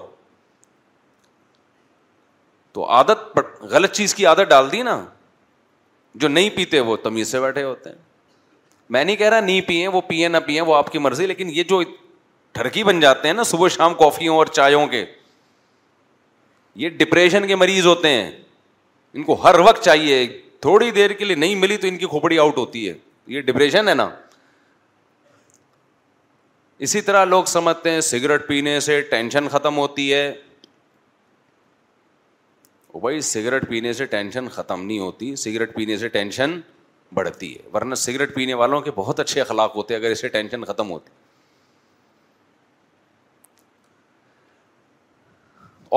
تو 2.73 2.85
آدت 2.99 3.37
غلط 3.71 3.91
چیز 3.95 4.13
کی 4.15 4.25
عادت 4.25 4.49
ڈال 4.49 4.71
دی 4.71 4.81
نا 4.83 5.03
جو 6.23 6.27
نہیں 6.27 6.49
پیتے 6.55 6.79
وہ 6.79 6.95
تمیز 7.03 7.31
سے 7.31 7.39
بیٹھے 7.41 7.63
ہوتے 7.63 7.89
ہیں 7.89 7.97
میں 8.95 9.03
نہیں 9.03 9.15
کہہ 9.15 9.29
رہا 9.29 9.39
نہیں 9.39 9.61
پیئیں 9.67 9.87
وہ 9.87 10.01
پیئیں 10.07 10.29
نہ 10.29 10.37
پیئے 10.45 10.61
وہ 10.61 10.75
آپ 10.75 10.91
کی 10.91 10.97
مرضی 10.99 11.25
لیکن 11.27 11.49
یہ 11.53 11.63
جو 11.69 11.81
ٹھرکی 12.53 12.83
بن 12.83 12.99
جاتے 12.99 13.27
ہیں 13.27 13.35
نا 13.35 13.43
صبح 13.43 13.67
شام 13.77 13.93
کافیوں 13.99 14.35
اور 14.37 14.45
چائےوں 14.45 14.85
کے 14.87 15.05
یہ 16.83 16.89
ڈپریشن 16.97 17.47
کے 17.47 17.55
مریض 17.55 17.85
ہوتے 17.87 18.09
ہیں 18.09 18.29
ان 19.17 19.23
کو 19.23 19.33
ہر 19.43 19.59
وقت 19.67 19.83
چاہیے 19.83 20.23
تھوڑی 20.65 20.89
دیر 20.91 21.11
کے 21.13 21.25
لیے 21.25 21.35
نہیں 21.35 21.55
ملی 21.55 21.75
تو 21.77 21.87
ان 21.87 21.97
کی 21.97 22.05
کھوپڑی 22.09 22.37
آؤٹ 22.39 22.57
ہوتی 22.57 22.87
ہے 22.87 22.93
یہ 23.33 23.41
ڈپریشن 23.49 23.87
ہے 23.87 23.93
نا 23.93 24.07
اسی 26.85 27.01
طرح 27.09 27.25
لوگ 27.25 27.43
سمجھتے 27.51 27.91
ہیں 27.91 27.99
سگریٹ 28.07 28.47
پینے 28.47 28.79
سے 28.87 28.99
ٹینشن 29.11 29.47
ختم 29.55 29.77
ہوتی 29.77 30.13
ہے 30.13 30.23
بھائی 33.01 33.21
سگریٹ 33.29 33.67
پینے 33.69 33.91
سے 33.93 34.05
ٹینشن 34.15 34.47
ختم 34.51 34.85
نہیں 34.85 34.99
ہوتی 34.99 35.35
سگریٹ 35.43 35.73
پینے 35.75 35.97
سے 36.03 36.07
ٹینشن 36.17 36.59
بڑھتی 37.13 37.53
ہے 37.55 37.69
ورنہ 37.73 37.95
سگریٹ 38.05 38.33
پینے 38.35 38.53
والوں 38.63 38.81
کے 38.81 38.91
بہت 38.95 39.19
اچھے 39.19 39.41
اخلاق 39.41 39.75
ہوتے 39.75 39.93
ہیں 39.93 40.01
اگر 40.01 40.11
اسے 40.11 40.27
ٹینشن 40.37 40.63
ختم 40.65 40.91
ہوتی 40.91 41.11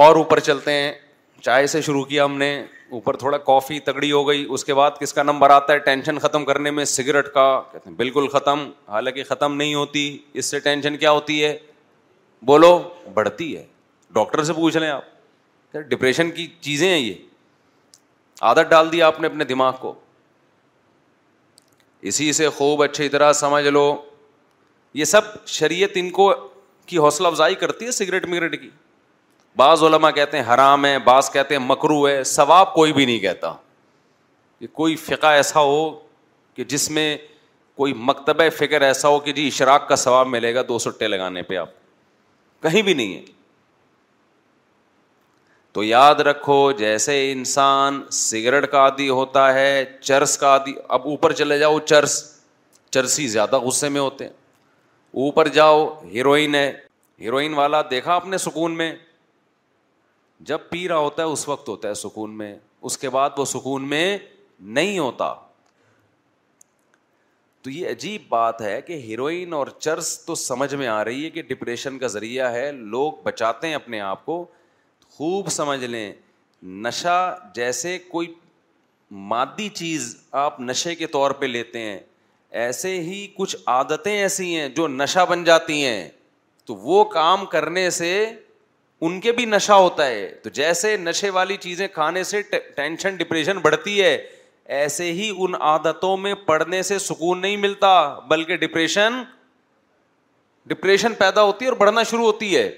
اور 0.05 0.17
اوپر 0.17 0.41
چلتے 0.51 0.73
ہیں 0.83 0.93
چائے 1.43 1.67
سے 1.75 1.81
شروع 1.89 2.05
کیا 2.13 2.25
ہم 2.25 2.37
نے 2.39 2.53
اوپر 2.97 3.17
تھوڑا 3.17 3.39
کافی 3.47 3.79
تگڑی 3.87 4.11
ہو 4.13 4.27
گئی 4.29 4.45
اس 4.49 4.65
کے 4.65 4.75
بعد 4.75 4.91
کس 5.01 5.13
کا 5.15 5.23
نمبر 5.23 5.51
آتا 5.51 5.73
ہے 5.73 5.79
ٹینشن 5.87 6.19
ختم 6.19 6.45
کرنے 6.45 6.71
میں 6.71 6.85
سگریٹ 6.85 7.27
کا 7.33 7.45
کہتے 7.73 7.89
ہیں 7.91 7.97
بالکل 7.97 8.27
ختم 8.33 8.65
حالانکہ 8.89 9.25
ختم 9.29 9.55
نہیں 9.57 9.75
ہوتی 9.75 10.05
اس 10.33 10.47
سے 10.51 10.61
ٹینشن 10.67 10.97
کیا 10.97 11.11
ہوتی 11.11 11.43
ہے 11.45 11.57
بولو 12.51 12.79
بڑھتی 13.15 13.57
ہے 13.57 13.65
ڈاکٹر 14.15 14.43
سے 14.45 14.53
پوچھ 14.53 14.77
لیں 14.77 14.89
آپ 14.91 15.75
ڈپریشن 15.89 16.31
کی 16.31 16.47
چیزیں 16.61 16.89
ہیں 16.89 16.99
یہ 16.99 17.15
عادت 18.51 18.71
ڈال 18.71 18.93
دی 18.93 19.03
آپ 19.03 19.21
نے 19.21 19.27
اپنے 19.27 19.45
دماغ 19.45 19.73
کو 19.81 19.95
اسی 22.11 22.33
سے 22.33 22.49
خوب 22.57 22.83
اچھی 22.83 23.09
طرح 23.09 23.33
سمجھ 23.43 23.65
لو 23.67 23.87
یہ 24.95 25.05
سب 25.05 25.47
شریعت 25.57 25.91
ان 25.95 26.11
کو 26.19 26.33
کی 26.87 26.99
حوصلہ 26.99 27.29
افزائی 27.29 27.55
کرتی 27.63 27.87
ہے 27.87 27.91
سگریٹ 27.93 28.27
مگریٹ 28.27 28.61
کی 28.61 28.69
بعض 29.57 29.83
علما 29.85 30.11
کہتے 30.11 30.41
ہیں 30.41 30.53
حرام 30.55 30.85
ہے 30.85 30.99
بعض 31.05 31.31
کہتے 31.33 31.57
ہیں 31.57 31.63
مکرو 31.67 32.07
ہے 32.09 32.23
ثواب 32.33 32.75
کوئی 32.75 32.93
بھی 32.93 33.05
نہیں 33.07 33.19
کہتا 33.19 33.53
کہ 34.59 34.67
کوئی 34.73 34.97
فقہ 34.97 35.27
ایسا 35.41 35.61
ہو 35.61 35.91
کہ 36.55 36.65
جس 36.69 36.91
میں 36.91 37.17
کوئی 37.77 37.93
مکتبہ 37.97 38.49
فکر 38.59 38.83
ایسا 38.83 39.09
ہو 39.09 39.19
کہ 39.21 39.33
جی 39.33 39.47
اشراک 39.47 39.89
کا 39.89 39.97
ثواب 39.97 40.29
ملے 40.29 40.55
گا 40.55 40.63
دو 40.69 40.79
سٹے 40.79 41.09
لگانے 41.09 41.43
پہ 41.43 41.57
آپ 41.57 41.69
کہیں 42.63 42.81
بھی 42.83 42.95
نہیں 42.95 43.15
ہے 43.15 43.21
تو 45.73 45.83
یاد 45.85 46.21
رکھو 46.27 46.57
جیسے 46.79 47.31
انسان 47.33 48.01
سگریٹ 48.13 48.71
کا 48.71 48.79
عادی 48.81 49.09
ہوتا 49.09 49.53
ہے 49.55 49.85
چرس 50.01 50.37
کا 50.39 50.47
عادی 50.53 50.73
اب 50.89 51.07
اوپر 51.09 51.33
چلے 51.41 51.59
جاؤ 51.59 51.79
چرس 51.85 52.23
چرسی 52.91 53.27
زیادہ 53.29 53.57
غصے 53.63 53.89
میں 53.89 54.01
ہوتے 54.01 54.25
ہیں 54.25 54.33
اوپر 55.25 55.49
جاؤ 55.49 55.87
ہیروئن 56.13 56.55
ہے 56.55 56.71
ہیروئن 57.21 57.55
والا 57.55 57.81
دیکھا 57.91 58.15
آپ 58.15 58.27
نے 58.27 58.39
سکون 58.39 58.77
میں 58.77 58.93
جب 60.47 60.59
پی 60.71 60.87
رہا 60.89 60.97
ہوتا 60.99 61.23
ہے 61.23 61.29
اس 61.29 61.47
وقت 61.49 61.69
ہوتا 61.69 61.89
ہے 61.89 61.95
سکون 62.03 62.37
میں 62.39 62.55
اس 62.83 62.99
کے 62.99 63.11
بعد 63.11 63.31
وہ 63.39 63.45
سکون 63.53 63.89
میں 63.89 64.17
نہیں 64.79 64.99
ہوتا 64.99 65.33
تو 67.63 67.71
یہ 67.71 67.89
عجیب 67.91 68.23
بات 68.29 68.61
ہے 68.63 68.81
کہ 68.87 68.93
ہیروئن 69.07 69.53
اور 69.53 69.67
چرس 69.79 70.19
تو 70.27 70.35
سمجھ 70.35 70.75
میں 70.75 70.87
آ 70.89 71.05
رہی 71.05 71.25
ہے 71.25 71.31
کہ 71.31 71.43
ڈپریشن 71.49 71.99
کا 71.99 72.07
ذریعہ 72.09 72.51
ہے 72.53 72.71
لوگ 72.73 73.13
بچاتے 73.23 73.69
ہیں 73.69 73.75
اپنے 73.75 74.01
آپ 74.01 74.25
کو 74.27 74.45
خوب 75.17 75.49
سمجھ 75.51 75.85
لیں 75.85 76.13
نشہ 76.85 77.37
جیسے 77.55 77.99
کوئی 78.09 78.33
مادی 79.33 79.69
چیز 79.75 80.15
آپ 80.41 80.61
نشے 80.61 80.95
کے 80.95 81.07
طور 81.07 81.31
پہ 81.41 81.47
لیتے 81.47 81.81
ہیں 81.89 81.99
ایسے 82.65 82.99
ہی 83.03 83.27
کچھ 83.37 83.57
عادتیں 83.67 84.13
ایسی 84.19 84.55
ہیں 84.57 84.69
جو 84.77 84.87
نشہ 84.89 85.25
بن 85.29 85.45
جاتی 85.45 85.85
ہیں 85.85 86.09
تو 86.67 86.75
وہ 86.75 87.05
کام 87.09 87.45
کرنے 87.53 87.89
سے 87.91 88.13
ان 89.07 89.19
کے 89.21 89.33
بھی 89.33 89.45
نشا 89.47 89.75
ہوتا 89.77 90.07
ہے 90.07 90.27
تو 90.43 90.51
جیسے 90.53 90.97
نشے 90.97 91.29
والی 91.31 91.57
چیزیں 91.61 91.87
کھانے 91.95 92.23
سے 92.31 92.41
ٹینشن 92.77 93.17
ڈپریشن 93.17 93.59
بڑھتی 93.65 94.01
ہے 94.03 94.17
ایسے 94.79 95.13
ہی 95.13 95.31
ان 95.37 95.55
عادتوں 95.61 96.17
میں 96.25 96.35
پڑھنے 96.47 96.83
سے 96.89 96.99
سکون 96.99 97.41
نہیں 97.41 97.57
ملتا 97.57 97.93
بلکہ 98.29 98.57
ڈپریشن 98.67 99.23
ڈپریشن 100.69 101.15
پیدا 101.19 101.43
ہوتی 101.43 101.65
ہے 101.65 101.71
اور 101.71 101.79
بڑھنا 101.79 102.03
شروع 102.11 102.25
ہوتی 102.25 102.55
ہے 102.57 102.71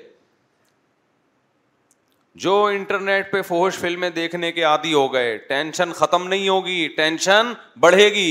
جو 2.42 2.62
انٹرنیٹ 2.72 3.32
پہ 3.32 3.42
فوہش 3.42 3.78
فلمیں 3.78 4.08
دیکھنے 4.10 4.52
کے 4.52 4.62
عادی 4.64 4.92
ہو 4.94 5.12
گئے 5.12 5.36
ٹینشن 5.48 5.92
ختم 5.92 6.26
نہیں 6.28 6.48
ہوگی 6.48 6.86
ٹینشن 6.96 7.52
بڑھے 7.80 8.08
گی 8.14 8.30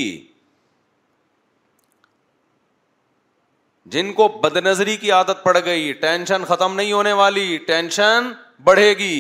جن 3.92 4.12
کو 4.14 4.28
بد 4.44 4.58
نظری 4.66 4.96
کی 5.04 5.12
عادت 5.12 5.44
پڑ 5.44 5.58
گئی 5.66 5.92
ٹینشن 6.02 6.44
ختم 6.48 6.76
نہیں 6.76 6.92
ہونے 6.92 7.14
والی 7.20 7.48
ٹینشن 7.68 8.32
بڑھے 8.64 8.90
گی 8.98 9.18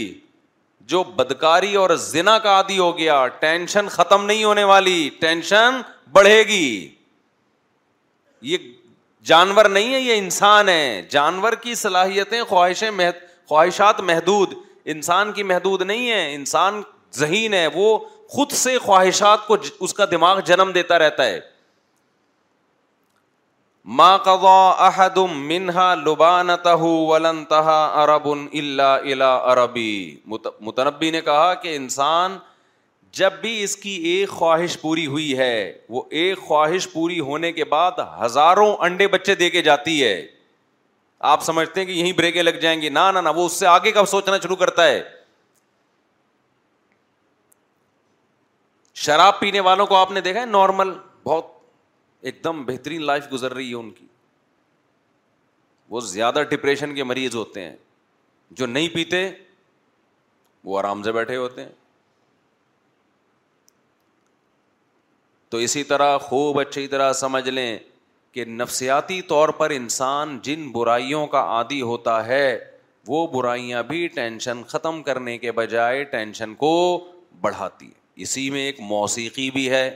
جو 0.91 1.03
بدکاری 1.15 1.73
اور 1.81 1.89
زنا 2.09 2.37
کا 2.39 2.59
ہو 2.77 2.97
گیا 2.97 3.25
ٹینشن 3.39 3.87
ختم 3.97 4.25
نہیں 4.25 4.43
ہونے 4.43 4.63
والی 4.73 4.99
ٹینشن 5.19 5.81
بڑھے 6.13 6.43
گی 6.47 6.63
یہ 8.51 8.67
جانور 9.31 9.65
نہیں 9.77 9.93
ہے 9.93 9.99
یہ 9.99 10.17
انسان 10.17 10.69
ہے 10.69 10.91
جانور 11.09 11.53
کی 11.61 11.75
صلاحیتیں 11.75 12.41
خواہشیں 12.49 12.89
خواہشات 13.47 13.99
محدود 14.09 14.53
انسان 14.93 15.31
کی 15.33 15.43
محدود 15.51 15.81
نہیں 15.81 16.09
ہے 16.11 16.33
انسان 16.35 16.81
ذہین 17.19 17.53
ہے 17.53 17.65
وہ 17.73 17.97
خود 18.35 18.51
سے 18.63 18.77
خواہشات 18.83 19.47
کو 19.47 19.57
اس 19.87 19.93
کا 19.93 20.05
دماغ 20.11 20.39
جنم 20.51 20.71
دیتا 20.73 20.99
رہتا 20.99 21.25
ہے 21.25 21.39
ما 23.97 24.17
تها 24.23 24.87
عرب 24.87 25.17
منہا 25.49 25.91
الى 28.51 29.21
عربی 29.21 30.15
متنبی 30.27 31.09
نے 31.11 31.21
کہا 31.29 31.53
کہ 31.61 31.75
انسان 31.75 32.37
جب 33.19 33.33
بھی 33.41 33.61
اس 33.63 33.75
کی 33.83 33.89
ایک 34.11 34.29
خواہش 34.29 34.77
پوری 34.81 35.05
ہوئی 35.13 35.37
ہے 35.37 35.53
وہ 35.95 36.01
ایک 36.23 36.39
خواہش 36.47 36.87
پوری 36.93 37.19
ہونے 37.29 37.51
کے 37.51 37.65
بعد 37.73 37.99
ہزاروں 38.23 38.75
انڈے 38.89 39.07
بچے 39.15 39.35
دے 39.35 39.49
کے 39.49 39.61
جاتی 39.69 40.03
ہے 40.03 40.15
آپ 41.33 41.43
سمجھتے 41.43 41.79
ہیں 41.79 41.87
کہ 41.87 41.91
یہیں 41.91 42.11
بریکیں 42.17 42.41
لگ 42.43 42.59
جائیں 42.61 42.79
گی 42.81 42.89
نہ 42.99 43.07
نہ 43.23 43.29
وہ 43.35 43.45
اس 43.45 43.53
سے 43.59 43.67
آگے 43.67 43.91
کا 43.91 44.05
سوچنا 44.17 44.37
شروع 44.43 44.55
کرتا 44.55 44.85
ہے 44.87 45.01
شراب 49.05 49.39
پینے 49.39 49.59
والوں 49.69 49.85
کو 49.87 49.95
آپ 49.95 50.11
نے 50.11 50.21
دیکھا 50.21 50.39
ہے 50.41 50.45
نارمل 50.45 50.93
بہت 51.23 51.57
ایک 52.27 52.43
دم 52.43 52.63
بہترین 52.65 53.01
لائف 53.05 53.31
گزر 53.31 53.53
رہی 53.53 53.69
ہے 53.69 53.75
ان 53.75 53.89
کی 53.97 54.05
وہ 55.89 55.99
زیادہ 56.07 56.41
ڈپریشن 56.49 56.95
کے 56.95 57.03
مریض 57.03 57.35
ہوتے 57.35 57.61
ہیں 57.63 57.75
جو 58.59 58.65
نہیں 58.65 58.87
پیتے 58.93 59.29
وہ 60.63 60.79
آرام 60.79 61.03
سے 61.03 61.11
بیٹھے 61.11 61.35
ہوتے 61.35 61.61
ہیں 61.61 61.69
تو 65.49 65.57
اسی 65.65 65.83
طرح 65.83 66.17
خوب 66.21 66.59
اچھی 66.59 66.87
طرح 66.87 67.11
سمجھ 67.19 67.47
لیں 67.49 67.77
کہ 68.31 68.45
نفسیاتی 68.45 69.21
طور 69.29 69.49
پر 69.59 69.69
انسان 69.75 70.37
جن 70.43 70.67
برائیوں 70.71 71.25
کا 71.27 71.39
عادی 71.53 71.81
ہوتا 71.81 72.25
ہے 72.25 72.57
وہ 73.07 73.25
برائیاں 73.27 73.81
بھی 73.83 74.05
ٹینشن 74.15 74.61
ختم 74.69 75.01
کرنے 75.03 75.37
کے 75.37 75.51
بجائے 75.59 76.03
ٹینشن 76.11 76.53
کو 76.55 76.73
بڑھاتی 77.41 77.85
ہے 77.87 77.97
اسی 78.23 78.49
میں 78.51 78.61
ایک 78.65 78.79
موسیقی 78.91 79.49
بھی 79.51 79.69
ہے 79.69 79.89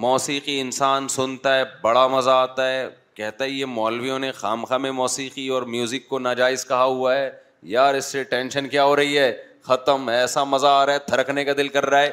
موسیقی 0.00 0.60
انسان 0.60 1.08
سنتا 1.08 1.54
ہے 1.56 1.62
بڑا 1.80 2.06
مزہ 2.08 2.30
آتا 2.30 2.66
ہے 2.70 2.86
کہتا 3.14 3.44
ہے 3.44 3.48
یہ 3.50 3.64
مولویوں 3.66 4.18
نے 4.18 4.30
خام 4.32 4.64
خام 4.64 4.82
موسیقی 4.96 5.46
اور 5.54 5.62
میوزک 5.62 6.08
کو 6.08 6.18
ناجائز 6.18 6.64
کہا 6.68 6.84
ہوا 6.84 7.14
ہے 7.16 7.30
یار 7.72 7.94
اس 7.94 8.04
سے 8.12 8.22
ٹینشن 8.30 8.68
کیا 8.68 8.84
ہو 8.84 8.94
رہی 8.96 9.18
ہے 9.18 9.32
ختم 9.62 10.08
ایسا 10.08 10.44
مزہ 10.44 10.66
آ 10.66 10.84
رہا 10.86 10.92
ہے 10.94 10.98
تھرکنے 11.06 11.44
کا 11.44 11.52
دل 11.56 11.68
کر 11.74 11.86
رہا 11.90 12.02
ہے 12.02 12.10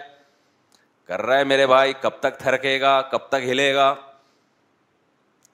کر 1.08 1.22
رہا 1.26 1.38
ہے 1.38 1.44
میرے 1.44 1.68
بھائی 1.68 1.94
کب 2.02 2.20
تک 2.20 2.38
تھرکے 2.40 2.80
گا 2.82 3.00
کب 3.12 3.28
تک 3.30 3.48
ہلے 3.50 3.74
گا 3.76 3.94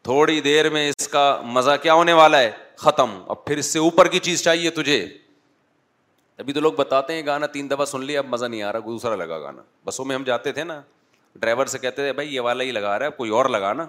تھوڑی 0.04 0.40
دیر 0.42 0.70
میں 0.70 0.88
اس 0.90 1.08
کا 1.08 1.26
مزہ 1.44 1.76
کیا 1.84 1.94
ہونے 1.94 2.14
والا 2.14 2.40
ہے 2.40 2.50
ختم 2.78 3.18
اب 3.32 3.46
پھر 3.46 3.58
اس 3.58 3.72
سے 3.74 3.80
اوپر 3.80 4.08
کی 4.08 4.20
چیز 4.30 4.44
چاہیے 4.44 4.70
تجھے 4.82 5.02
ابھی 6.40 6.54
تو 6.54 6.60
لوگ 6.60 6.74
بتاتے 6.78 7.14
ہیں 7.14 7.26
گانا 7.26 7.46
تین 7.54 7.70
دفعہ 7.70 7.86
سن 7.86 8.04
لیا 8.06 8.20
اب 8.20 8.26
مزہ 8.30 8.46
نہیں 8.46 8.62
آ 8.64 8.72
رہا 8.74 8.80
دوسرا 8.86 9.16
لگا 9.16 9.40
گانا 9.40 9.62
بسوں 9.86 10.06
میں 10.06 10.16
ہم 10.16 10.24
جاتے 10.24 10.52
تھے 10.54 10.64
نا 10.64 10.82
ڈرائیور 11.40 11.66
سے 11.68 11.78
کہتے 11.80 12.02
تھے 12.04 12.14
بھائی 12.14 12.36
یہ 12.36 12.40
والا 12.42 12.64
ہی 12.64 12.72
لگا 12.72 12.98
رہا 13.00 13.06
ہے 13.06 13.12
کوئی 13.18 13.32
اور 13.40 13.46
لگا 13.56 13.72
نا 13.74 13.86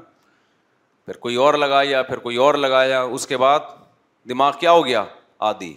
پھر 1.06 1.16
کوئی 1.24 1.36
اور 1.42 1.54
لگایا 1.54 2.02
پھر 2.02 2.18
کوئی 2.18 2.36
اور 2.44 2.54
لگایا 2.54 3.02
اس 3.02 3.26
کے 3.26 3.36
بعد 3.38 3.60
دماغ 4.28 4.52
کیا 4.60 4.70
ہو 4.72 4.84
گیا 4.86 5.04
آدھی 5.48 5.74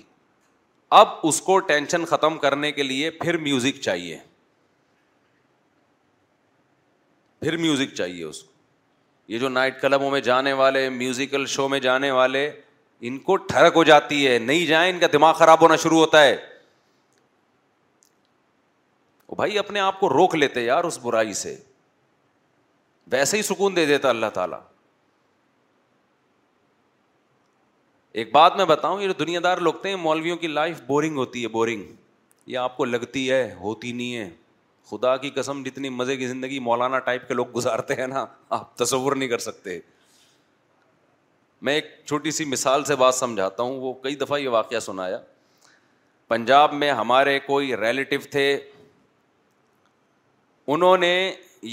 اب 1.01 1.07
اس 1.27 1.41
کو 1.41 1.57
ٹینشن 1.69 2.05
ختم 2.09 2.37
کرنے 2.45 2.71
کے 2.71 2.83
لیے 2.83 3.09
پھر 3.23 3.37
میوزک 3.47 3.79
چاہیے 3.81 4.17
پھر 7.41 7.57
میوزک 7.57 7.93
چاہیے 7.95 8.23
اس 8.23 8.41
کو 8.43 8.47
یہ 9.31 9.39
جو 9.39 9.49
نائٹ 9.49 9.79
کلبوں 9.81 10.09
میں 10.11 10.19
جانے 10.21 10.53
والے 10.61 10.89
میوزیکل 10.89 11.45
شو 11.55 11.67
میں 11.69 11.79
جانے 11.79 12.09
والے 12.11 12.49
ان 13.09 13.17
کو 13.27 13.35
ٹھڑک 13.51 13.75
ہو 13.75 13.83
جاتی 13.89 14.27
ہے 14.27 14.37
نہیں 14.39 14.65
جائیں 14.65 14.89
ان 14.93 14.99
کا 14.99 15.07
دماغ 15.13 15.33
خراب 15.37 15.61
ہونا 15.61 15.75
شروع 15.83 15.99
ہوتا 15.99 16.21
ہے 16.23 16.35
بھائی 19.35 19.57
اپنے 19.59 19.79
آپ 19.79 19.99
کو 19.99 20.09
روک 20.09 20.35
لیتے 20.35 20.61
یار 20.61 20.83
اس 20.83 20.97
برائی 21.03 21.33
سے 21.41 21.55
ویسے 23.11 23.37
ہی 23.37 23.41
سکون 23.41 23.75
دے 23.75 23.85
دیتا 23.85 24.09
اللہ 24.09 24.29
تعالیٰ 24.33 24.59
ایک 28.21 28.31
بات 28.33 28.55
میں 28.57 28.65
بتاؤں 28.65 29.01
یہ 29.01 29.13
دنیا 29.19 29.39
دار 29.43 29.57
مولویوں 29.99 30.37
کی 30.37 30.47
لائف 30.47 30.81
بورنگ 30.87 31.17
ہوتی 31.17 31.43
ہے 31.43 31.47
بورنگ 31.47 31.83
یہ 32.51 32.57
آپ 32.57 32.77
کو 32.77 32.85
لگتی 32.85 33.29
ہے 33.31 33.53
ہوتی 33.59 33.91
نہیں 33.91 34.15
ہے 34.15 34.29
خدا 34.89 35.15
کی 35.23 35.29
قسم 35.29 35.61
جتنی 35.63 35.89
مزے 35.97 36.15
کی 36.17 36.27
زندگی 36.27 36.59
مولانا 36.67 36.99
ٹائپ 37.07 37.27
کے 37.27 37.33
لوگ 37.33 37.45
گزارتے 37.55 37.95
ہیں 37.95 38.07
نا 38.07 38.25
آپ 38.57 38.75
تصور 38.77 39.15
نہیں 39.15 39.29
کر 39.29 39.37
سکتے 39.37 39.79
میں 41.67 41.73
ایک 41.73 41.85
چھوٹی 42.05 42.31
سی 42.31 42.45
مثال 42.45 42.83
سے 42.85 42.95
بات 42.95 43.15
سمجھاتا 43.15 43.63
ہوں 43.63 43.79
وہ 43.79 43.93
کئی 44.03 44.15
دفعہ 44.15 44.39
یہ 44.39 44.49
واقعہ 44.57 44.79
سنایا 44.79 45.17
پنجاب 46.27 46.73
میں 46.83 46.91
ہمارے 46.91 47.39
کوئی 47.45 47.75
ریلیٹو 47.77 48.15
تھے 48.31 48.45
انہوں 50.73 50.97
نے 50.97 51.11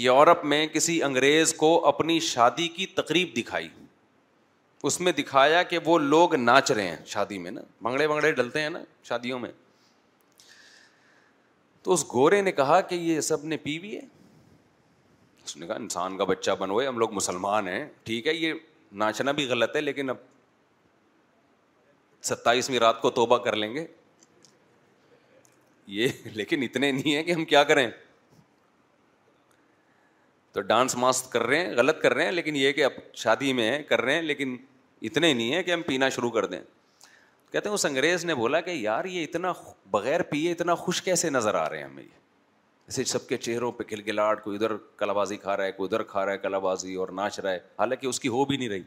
یورپ 0.03 0.45
میں 0.51 0.67
کسی 0.73 1.03
انگریز 1.03 1.53
کو 1.55 1.69
اپنی 1.87 2.19
شادی 2.27 2.69
کی 2.77 2.85
تقریب 3.01 3.33
دکھائی 3.37 3.69
اس 4.91 4.99
میں 5.07 5.13
دکھایا 5.13 5.63
کہ 5.73 5.79
وہ 5.85 5.99
لوگ 5.99 6.35
ناچ 6.37 6.71
رہے 6.71 6.87
ہیں 6.89 6.97
شادی 7.13 7.39
میں 7.39 7.51
نا 7.51 7.61
بھنگڑے 7.83 8.07
بھنگڑے 8.09 8.31
ڈلتے 8.39 8.61
ہیں 8.63 8.71
نا 8.71 8.79
شادیوں 9.09 9.39
میں 9.39 9.51
تو 11.83 11.93
اس 11.93 12.05
گورے 12.13 12.41
نے 12.43 12.53
کہا 12.53 12.81
کہ 12.91 12.95
یہ 12.95 13.21
سب 13.29 13.45
نے 13.53 13.57
پی 13.67 13.79
بھی 13.79 13.95
ہے 13.97 14.01
اس 15.45 15.57
نے 15.57 15.67
کہا 15.67 15.75
انسان 15.83 16.17
کا 16.19 16.25
بچہ 16.33 16.51
بنوئے 16.59 16.87
ہم 16.87 16.99
لوگ 16.99 17.13
مسلمان 17.15 17.69
ہیں 17.69 17.85
ٹھیک 18.05 18.27
ہے 18.27 18.35
یہ 18.35 18.53
ناچنا 19.05 19.33
بھی 19.41 19.47
غلط 19.51 19.77
ہے 19.77 19.81
لیکن 19.81 20.11
اب 20.11 20.17
ستائیسویں 22.31 22.79
رات 22.87 23.01
کو 23.03 23.11
توبہ 23.21 23.39
کر 23.49 23.57
لیں 23.57 23.73
گے 23.75 23.85
یہ 25.99 26.29
لیکن 26.41 26.63
اتنے 26.71 26.93
نہیں 26.93 27.15
ہے 27.17 27.23
کہ 27.25 27.33
ہم 27.33 27.45
کیا 27.55 27.65
کریں 27.75 27.89
تو 30.57 30.63
ڈانس 30.69 30.95
ماس 30.97 31.21
کر 31.33 31.43
رہے 31.47 31.65
ہیں 31.65 31.75
غلط 31.77 32.01
کر 32.01 32.15
رہے 32.15 32.25
ہیں 32.25 32.33
لیکن 32.33 32.57
یہ 32.57 32.73
کہ 32.73 32.85
اب 32.85 32.93
شادی 33.23 33.53
میں 33.53 33.71
ہیں 33.71 33.83
کر 33.89 34.01
رہے 34.03 34.13
ہیں 34.15 34.21
لیکن 34.23 34.57
اتنے 35.09 35.33
نہیں 35.33 35.53
ہیں 35.55 35.63
کہ 35.63 35.73
ہم 35.73 35.83
پینا 35.87 36.09
شروع 36.17 36.31
کر 36.37 36.47
دیں 36.53 36.61
کہتے 37.53 37.69
ہیں 37.69 37.75
اس 37.75 37.85
انگریز 37.87 38.25
نے 38.25 38.35
بولا 38.35 38.61
کہ 38.61 38.71
یار 38.71 39.05
یہ 39.17 39.25
اتنا 39.25 39.53
بغیر 39.91 40.23
پیے 40.31 40.53
اتنا 40.53 40.75
خوش 40.83 41.03
کیسے 41.09 41.31
نظر 41.31 41.55
آ 41.55 41.69
رہے 41.71 41.79
ہیں 41.79 41.85
ہمیں 41.85 42.03
یہ 42.03 42.09
جیسے 42.87 43.05
سب 43.13 43.27
کے 43.29 43.37
چہروں 43.37 43.71
پہ 43.77 43.85
کھل 43.89 44.03
گلاٹ 44.07 44.43
کوئی 44.45 44.57
ادھر 44.57 44.77
کلا 44.97 45.13
بازی 45.19 45.37
کھا 45.37 45.57
رہا 45.57 45.65
ہے 45.65 45.73
کوئی 45.73 45.87
ادھر 45.93 46.03
کھا 46.13 46.25
رہا 46.27 46.33
ہے 46.33 46.39
کلا 46.39 46.59
بازی 46.69 46.95
اور 47.05 47.09
ناچ 47.21 47.39
رہا 47.41 47.53
ہے 47.53 47.59
حالانکہ 47.79 48.07
اس 48.07 48.21
کی 48.21 48.29
ہو 48.37 48.45
بھی 48.45 48.57
نہیں 48.57 48.69
رہی 48.69 48.83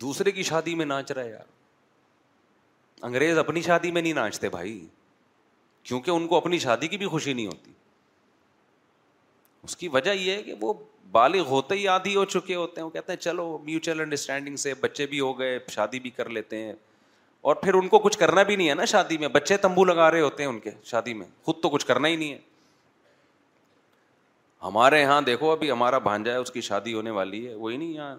دوسرے 0.00 0.30
کی 0.32 0.42
شادی 0.52 0.74
میں 0.74 0.86
ناچ 0.86 1.12
رہا 1.12 1.22
ہے 1.24 1.30
یار 1.30 3.04
انگریز 3.10 3.38
اپنی 3.38 3.62
شادی 3.62 3.90
میں 3.90 4.02
نہیں 4.02 4.12
ناچتے 4.22 4.48
بھائی 4.56 4.78
کیونکہ 5.82 6.10
ان 6.10 6.26
کو 6.28 6.36
اپنی 6.36 6.58
شادی 6.68 6.88
کی 6.88 6.98
بھی 6.98 7.06
خوشی 7.08 7.32
نہیں 7.32 7.46
ہوتی 7.46 7.72
اس 9.64 9.76
کی 9.76 9.88
وجہ 9.92 10.10
یہ 10.10 10.32
ہے 10.34 10.42
کہ 10.42 10.54
وہ 10.60 10.72
بالغ 11.12 11.48
ہوتے 11.48 11.74
ہی 11.74 11.86
آدھی 11.88 12.14
ہو 12.16 12.24
چکے 12.24 12.54
ہوتے 12.54 12.80
ہیں 12.80 12.84
وہ 12.84 12.90
کہتے 12.90 13.12
ہیں 13.12 13.18
چلو 13.20 13.56
میوچل 13.64 14.00
انڈرسٹینڈنگ 14.00 14.56
سے 14.64 14.72
بچے 14.80 15.06
بھی 15.06 15.20
ہو 15.20 15.38
گئے 15.38 15.58
شادی 15.72 16.00
بھی 16.00 16.10
کر 16.20 16.28
لیتے 16.36 16.62
ہیں 16.64 16.72
اور 17.50 17.56
پھر 17.56 17.74
ان 17.74 17.88
کو 17.88 17.98
کچھ 17.98 18.18
کرنا 18.18 18.42
بھی 18.50 18.56
نہیں 18.56 18.68
ہے 18.68 18.74
نا 18.74 18.84
شادی 18.94 19.18
میں 19.18 19.28
بچے 19.34 19.56
تمبو 19.56 19.84
لگا 19.84 20.10
رہے 20.10 20.20
ہوتے 20.20 20.42
ہیں 20.42 20.50
ان 20.50 20.58
کے 20.60 20.70
شادی 20.90 21.14
میں 21.14 21.26
خود 21.44 21.60
تو 21.62 21.68
کچھ 21.74 21.86
کرنا 21.86 22.08
ہی 22.08 22.16
نہیں 22.16 22.32
ہے 22.32 22.38
ہمارے 24.62 25.00
یہاں 25.00 25.20
دیکھو 25.26 25.50
ابھی 25.50 25.70
ہمارا 25.70 25.98
بھانجا 26.08 26.32
ہے 26.32 26.38
اس 26.38 26.50
کی 26.52 26.60
شادی 26.60 26.94
ہونے 26.94 27.10
والی 27.18 27.46
ہے 27.46 27.54
وہی 27.54 27.76
نہیں 27.76 27.92
یہاں 27.94 28.14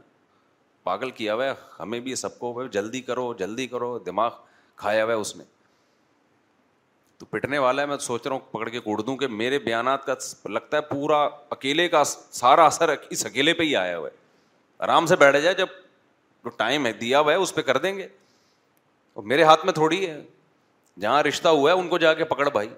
پاگل 0.83 1.09
کیا 1.19 1.33
ہوا 1.33 1.45
ہے 1.45 1.53
ہمیں 1.79 1.99
بھی 2.05 2.15
سب 2.21 2.37
کو 2.39 2.65
جلدی 2.71 3.01
کرو 3.09 3.33
جلدی 3.39 3.67
کرو 3.73 3.97
دماغ 4.05 4.31
کھایا 4.75 5.03
ہوا 5.03 5.13
ہے 5.13 5.19
اس 5.19 5.35
نے 5.35 5.43
تو 7.21 7.25
پٹنے 7.31 7.57
والا 7.59 7.81
ہے 7.81 7.87
میں 7.87 7.95
سوچ 8.03 8.25
رہا 8.27 8.35
ہوں 8.35 8.39
پکڑ 8.51 8.69
کے 8.69 8.79
کوڑ 8.81 8.95
دوں 8.99 9.15
کہ 9.17 9.27
میرے 9.39 9.57
بیانات 9.65 10.05
کا 10.05 10.13
لگتا 10.51 10.77
ہے 10.77 10.81
پورا 10.91 11.17
اکیلے 11.55 11.87
کا 11.95 12.03
سارا 12.05 12.65
اثر 12.65 12.93
اس 13.15 13.25
اکیلے 13.25 13.53
پہ 13.59 13.63
ہی 13.63 13.75
آیا 13.81 13.97
ہوا 13.97 14.07
ہے 14.07 14.13
آرام 14.83 15.05
سے 15.11 15.15
بیٹھ 15.23 15.37
جائے 15.41 15.55
جب 15.57 15.75
جو 16.43 16.49
ٹائم 16.63 16.85
ہے 16.85 16.93
دیا 17.01 17.19
ہوا 17.19 17.31
ہے 17.31 17.37
اس 17.43 17.53
پہ 17.55 17.61
کر 17.67 17.77
دیں 17.83 17.95
گے 17.97 18.07
اور 19.19 19.23
میرے 19.33 19.43
ہاتھ 19.49 19.65
میں 19.65 19.73
تھوڑی 19.73 20.05
ہے 20.07 20.19
جہاں 21.01 21.21
رشتہ 21.27 21.47
ہوا 21.59 21.71
ہے 21.71 21.77
ان 21.79 21.87
کو 21.89 21.97
جا 22.05 22.13
کے 22.21 22.25
پکڑ 22.33 22.49
بھائی 22.57 22.69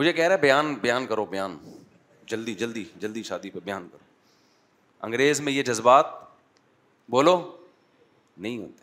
مجھے 0.00 0.12
کہہ 0.12 0.24
رہا 0.26 0.34
ہے 0.34 0.40
بیان 0.40 0.74
بیان 0.82 1.06
کرو 1.06 1.24
بیان 1.34 1.56
جلدی 2.32 2.54
جلدی 2.64 2.84
جلدی 3.00 3.22
شادی 3.30 3.50
پہ 3.50 3.58
بیان 3.64 3.88
کرو 3.92 5.04
انگریز 5.06 5.40
میں 5.46 5.52
یہ 5.52 5.62
جذبات 5.72 6.14
بولو 7.16 7.40
نہیں 8.36 8.58
ہوتے 8.58 8.82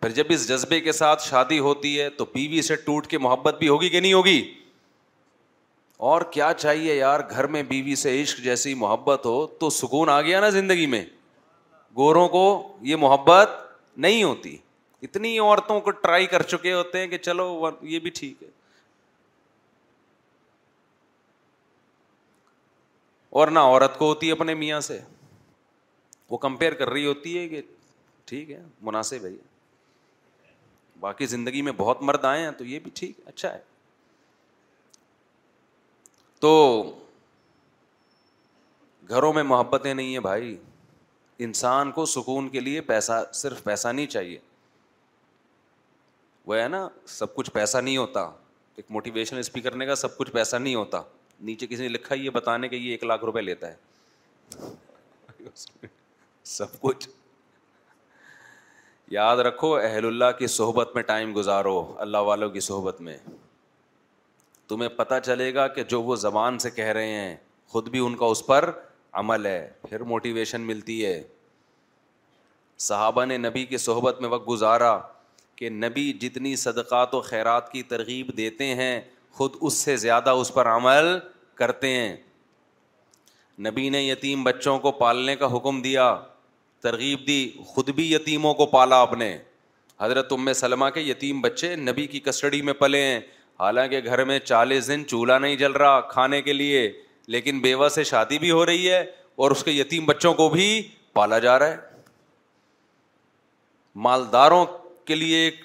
پھر 0.00 0.10
جب 0.16 0.24
اس 0.34 0.46
جذبے 0.48 0.80
کے 0.80 0.92
ساتھ 0.92 1.22
شادی 1.28 1.58
ہوتی 1.58 2.00
ہے 2.00 2.08
تو 2.20 2.24
بیوی 2.34 2.62
سے 2.62 2.76
ٹوٹ 2.84 3.06
کے 3.06 3.18
محبت 3.18 3.58
بھی 3.58 3.68
ہوگی 3.68 3.88
کہ 3.88 4.00
نہیں 4.00 4.12
ہوگی 4.12 4.40
اور 6.10 6.22
کیا 6.32 6.52
چاہیے 6.58 6.94
یار 6.94 7.20
گھر 7.30 7.46
میں 7.56 7.62
بیوی 7.72 7.94
سے 8.02 8.20
عشق 8.22 8.38
جیسی 8.44 8.72
محبت 8.84 9.26
ہو 9.26 9.46
تو 9.60 9.70
سکون 9.80 10.08
آ 10.08 10.20
گیا 10.20 10.40
نا 10.40 10.48
زندگی 10.50 10.86
میں 10.94 11.04
گوروں 11.96 12.26
کو 12.36 12.44
یہ 12.90 12.96
محبت 13.02 13.50
نہیں 14.06 14.22
ہوتی 14.22 14.56
اتنی 15.02 15.38
عورتوں 15.38 15.80
کو 15.80 15.90
ٹرائی 16.04 16.26
کر 16.32 16.42
چکے 16.52 16.72
ہوتے 16.72 17.00
ہیں 17.00 17.06
کہ 17.08 17.18
چلو 17.18 17.70
یہ 17.92 17.98
بھی 18.06 18.10
ٹھیک 18.14 18.42
ہے 18.42 18.48
اور 23.40 23.48
نہ 23.48 23.58
عورت 23.72 23.98
کو 23.98 24.06
ہوتی 24.08 24.26
ہے 24.26 24.32
اپنے 24.32 24.54
میاں 24.64 24.80
سے 24.90 24.98
وہ 26.30 26.36
کمپیئر 26.46 26.74
کر 26.80 26.88
رہی 26.90 27.06
ہوتی 27.06 27.38
ہے 27.38 27.46
کہ 27.48 27.60
ٹھیک 28.26 28.50
ہے 28.50 28.60
مناسب 28.90 29.24
ہے 29.24 29.30
باقی 31.00 31.26
زندگی 31.26 31.60
میں 31.62 31.72
بہت 31.76 32.02
مرد 32.02 32.24
آئے 32.24 32.42
ہیں 32.42 32.50
تو 32.58 32.64
یہ 32.64 32.78
بھی 32.86 32.90
ٹھیک 32.94 33.20
اچھا 33.26 33.52
ہے 33.52 33.58
تو 36.40 36.52
گھروں 39.08 39.32
میں 39.32 39.42
محبتیں 39.42 39.92
نہیں 39.92 40.12
ہیں 40.12 40.20
بھائی 40.26 40.56
انسان 41.46 41.90
کو 41.98 42.04
سکون 42.14 42.48
کے 42.48 42.60
لیے 42.60 42.80
پیسہ 42.90 43.22
صرف 43.34 43.62
پیسہ 43.64 43.88
نہیں 43.88 44.06
چاہیے 44.14 44.38
وہ 46.46 46.56
ہے 46.58 46.66
نا 46.68 46.86
سب 47.14 47.34
کچھ 47.34 47.50
پیسہ 47.50 47.78
نہیں 47.78 47.96
ہوتا 47.96 48.20
ایک 48.76 48.90
موٹیویشن 48.96 49.38
اسپیکر 49.38 49.74
نے 49.82 49.86
کہا 49.86 49.94
سب 50.04 50.16
کچھ 50.16 50.30
پیسہ 50.32 50.56
نہیں 50.56 50.74
ہوتا 50.74 51.00
نیچے 51.48 51.66
کسی 51.66 51.82
نے 51.82 51.88
لکھا 51.88 52.14
یہ 52.14 52.30
بتانے 52.38 52.68
کے 52.68 52.76
یہ 52.76 52.90
ایک 52.90 53.04
لاکھ 53.04 53.24
روپے 53.24 53.40
لیتا 53.40 53.70
ہے 53.70 54.68
سب 56.52 56.80
کچھ 56.80 57.08
یاد 59.10 59.38
رکھو 59.46 59.74
اہل 59.76 60.04
اللہ 60.06 60.30
کی 60.38 60.46
صحبت 60.56 60.94
میں 60.94 61.02
ٹائم 61.02 61.34
گزارو 61.36 61.80
اللہ 62.00 62.18
والوں 62.26 62.50
کی 62.50 62.60
صحبت 62.66 63.00
میں 63.06 63.16
تمہیں 64.68 64.88
پتہ 64.96 65.14
چلے 65.24 65.52
گا 65.54 65.66
کہ 65.78 65.82
جو 65.92 66.00
وہ 66.02 66.16
زبان 66.16 66.58
سے 66.64 66.70
کہہ 66.70 66.92
رہے 66.98 67.12
ہیں 67.12 67.34
خود 67.68 67.88
بھی 67.94 67.98
ان 68.06 68.16
کا 68.16 68.26
اس 68.34 68.44
پر 68.46 68.70
عمل 69.22 69.46
ہے 69.46 69.70
پھر 69.88 70.02
موٹیویشن 70.12 70.60
ملتی 70.66 71.04
ہے 71.04 71.20
صحابہ 72.88 73.24
نے 73.24 73.36
نبی 73.38 73.64
کی 73.72 73.76
صحبت 73.88 74.20
میں 74.20 74.28
وقت 74.28 74.48
گزارا 74.48 74.98
کہ 75.56 75.70
نبی 75.70 76.12
جتنی 76.20 76.54
صدقات 76.56 77.14
و 77.14 77.20
خیرات 77.20 77.70
کی 77.72 77.82
ترغیب 77.92 78.30
دیتے 78.36 78.74
ہیں 78.74 79.00
خود 79.38 79.56
اس 79.60 79.74
سے 79.78 79.96
زیادہ 80.06 80.30
اس 80.44 80.54
پر 80.54 80.66
عمل 80.76 81.16
کرتے 81.54 81.88
ہیں 81.96 82.16
نبی 83.66 83.88
نے 83.96 84.02
یتیم 84.02 84.44
بچوں 84.44 84.78
کو 84.86 84.92
پالنے 85.04 85.36
کا 85.36 85.56
حکم 85.56 85.80
دیا 85.82 86.14
ترغیب 86.82 87.26
دی 87.26 87.40
خود 87.66 87.88
بھی 87.94 88.12
یتیموں 88.12 88.52
کو 88.54 88.66
پالا 88.66 89.00
اپنے 89.02 89.36
حضرت 90.00 90.32
ام 90.32 90.52
سلمہ 90.56 90.88
کے 90.94 91.00
یتیم 91.00 91.40
بچے 91.40 91.74
نبی 91.76 92.06
کی 92.12 92.20
کسٹڈی 92.26 92.60
میں 92.68 92.72
پلے 92.78 93.02
ہیں 93.02 93.20
حالانکہ 93.60 94.00
گھر 94.04 94.24
میں 94.24 94.38
چالیس 94.44 94.86
دن 94.88 95.02
چولہا 95.08 95.38
نہیں 95.38 95.56
جل 95.56 95.72
رہا 95.82 96.00
کھانے 96.10 96.40
کے 96.42 96.52
لیے 96.52 96.90
لیکن 97.34 97.58
بیوہ 97.60 97.88
سے 97.96 98.04
شادی 98.10 98.38
بھی 98.38 98.50
ہو 98.50 98.64
رہی 98.66 98.90
ہے 98.90 99.00
اور 99.42 99.50
اس 99.50 99.64
کے 99.64 99.70
یتیم 99.70 100.06
بچوں 100.06 100.32
کو 100.34 100.48
بھی 100.50 100.70
پالا 101.12 101.38
جا 101.46 101.58
رہا 101.58 101.70
ہے 101.72 101.88
مالداروں 104.06 104.64
کے 105.06 105.14
لیے 105.14 105.38
ایک 105.44 105.60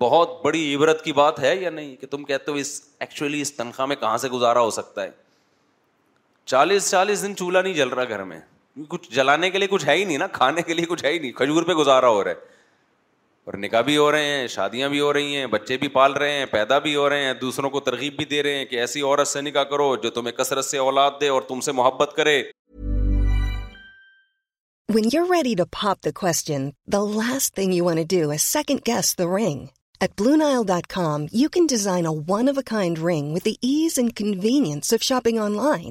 بہت 0.00 0.40
بڑی 0.44 0.74
عبرت 0.74 1.02
کی 1.04 1.12
بات 1.12 1.38
ہے 1.40 1.54
یا 1.56 1.70
نہیں 1.70 1.94
کہ 2.00 2.06
تم 2.10 2.24
کہتے 2.24 2.50
ہو 2.50 2.56
اس 2.56 2.80
ایکچولی 3.00 3.40
اس 3.40 3.52
تنخواہ 3.56 3.86
میں 3.88 3.96
کہاں 4.00 4.16
سے 4.18 4.28
گزارا 4.28 4.60
ہو 4.60 4.70
سکتا 4.80 5.02
ہے 5.02 5.10
چالیس 6.52 6.90
چالیس 6.90 7.22
دن 7.22 7.36
چولہا 7.36 7.62
نہیں 7.62 7.74
جل 7.74 7.88
رہا 7.88 8.04
گھر 8.08 8.24
میں 8.24 8.40
کچھ 8.88 9.10
جلانے 9.14 9.50
کے 9.50 9.58
لیے 9.58 9.68
کچھ 9.70 9.84
ہے 9.86 9.96
ہی 9.96 10.04
نہیں 10.04 10.18
نا 10.18 10.26
کھانے 10.32 10.62
کے 10.62 10.74
لیے 10.74 10.86
کچھ 10.88 11.04
ہے 11.04 11.12
ہی 11.12 11.18
نہیں 11.18 11.32
کھجور 11.38 11.62
پہ 11.68 11.72
گزارا 11.80 12.08
ہو 12.08 12.22
رہا 12.24 12.30
ہے 12.30 12.48
اور 13.46 13.54
نکاح 13.58 13.80
بھی 13.80 13.96
ہو 13.96 14.10
رہے 14.12 14.24
ہیں 14.26 14.46
شادیاں 14.54 14.88
بھی 14.88 15.00
ہو 15.00 15.12
رہی 15.12 15.36
ہیں 15.36 15.46
بچے 15.54 15.76
بھی 15.78 15.88
پال 15.94 16.12
رہے 16.22 16.32
ہیں 16.38 16.46
پیدا 16.50 16.78
بھی 16.86 16.94
ہو 16.96 17.08
رہے 17.10 17.24
ہیں 17.24 17.32
دوسروں 17.40 17.70
کو 17.70 17.80
ترغیب 17.88 18.16
بھی 18.16 18.24
دے 18.32 18.42
رہے 18.42 18.56
ہیں 18.56 18.64
کہ 18.64 18.80
ایسی 18.80 19.02
عورت 19.02 19.28
سے 19.28 19.40
نکاح 19.40 19.64
کرو 19.70 19.94
جو 20.02 20.10
تمہیں 20.18 20.32
کثرت 20.36 20.64
سے 20.64 20.78
اولاد 20.78 21.20
دے 21.20 21.28
اور 21.34 21.42
تم 21.48 21.60
سے 21.68 21.72
محبت 21.80 22.12
کرے 22.16 22.42
when 24.94 25.04
you 25.12 25.24
ready 25.32 25.54
to 25.54 25.64
pop 25.80 26.04
the 26.04 26.10
question 26.20 26.68
the 26.92 27.04
last 27.14 27.54
thing 27.54 27.72
you 27.74 27.84
want 27.84 28.10
do 28.10 28.30
is 28.30 28.42
second 28.52 28.80
guess 28.86 29.16
the 29.18 29.24
ring 29.36 29.64
at 30.00 30.10
Blue 30.20 30.34
Nile 30.36 30.64
dot 30.68 30.86
com 30.94 31.26
you 31.40 31.48
can 31.52 31.66
design 31.70 32.06
a 32.06 32.32
one 32.32 32.48
of 32.48 32.58
a 32.58 32.62
kind 32.70 32.98
ring 33.10 33.32
with 33.34 33.46
ease 33.60 33.98
and 33.98 34.16
convenience 34.18 34.92
of 34.94 35.02
shopping 35.10 35.38
online 35.56 35.90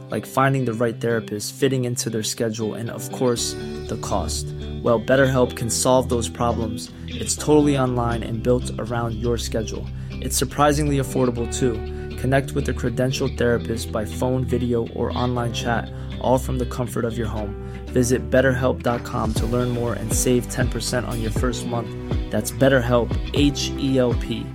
like 0.11 0.25
finding 0.25 0.65
the 0.65 0.73
right 0.73 0.99
therapist, 0.99 1.53
fitting 1.53 1.85
into 1.85 2.09
their 2.09 2.21
schedule, 2.21 2.73
and 2.73 2.91
of 2.91 3.09
course, 3.13 3.53
the 3.87 3.97
cost. 4.01 4.45
Well, 4.83 4.99
BetterHelp 4.99 5.55
can 5.55 5.69
solve 5.69 6.09
those 6.09 6.27
problems. 6.27 6.91
It's 7.07 7.35
totally 7.35 7.77
online 7.77 8.21
and 8.21 8.43
built 8.43 8.71
around 8.77 9.15
your 9.15 9.37
schedule. 9.37 9.87
It's 10.09 10.37
surprisingly 10.37 10.97
affordable 10.97 11.51
too. 11.57 11.75
Connect 12.17 12.51
with 12.51 12.69
a 12.69 12.73
credentialed 12.73 13.37
therapist 13.37 13.91
by 13.91 14.03
phone, 14.03 14.43
video, 14.43 14.87
or 14.89 15.17
online 15.17 15.53
chat, 15.53 15.89
all 16.19 16.37
from 16.37 16.59
the 16.59 16.65
comfort 16.65 17.05
of 17.05 17.17
your 17.17 17.27
home. 17.27 17.55
Visit 17.85 18.29
BetterHelp.com 18.29 19.33
to 19.35 19.45
learn 19.45 19.69
more 19.69 19.93
and 19.93 20.11
save 20.11 20.45
10% 20.47 21.07
on 21.07 21.21
your 21.21 21.31
first 21.31 21.65
month. 21.65 21.89
That's 22.29 22.51
BetterHelp, 22.51 23.17
H-E-L-P. 23.33 24.45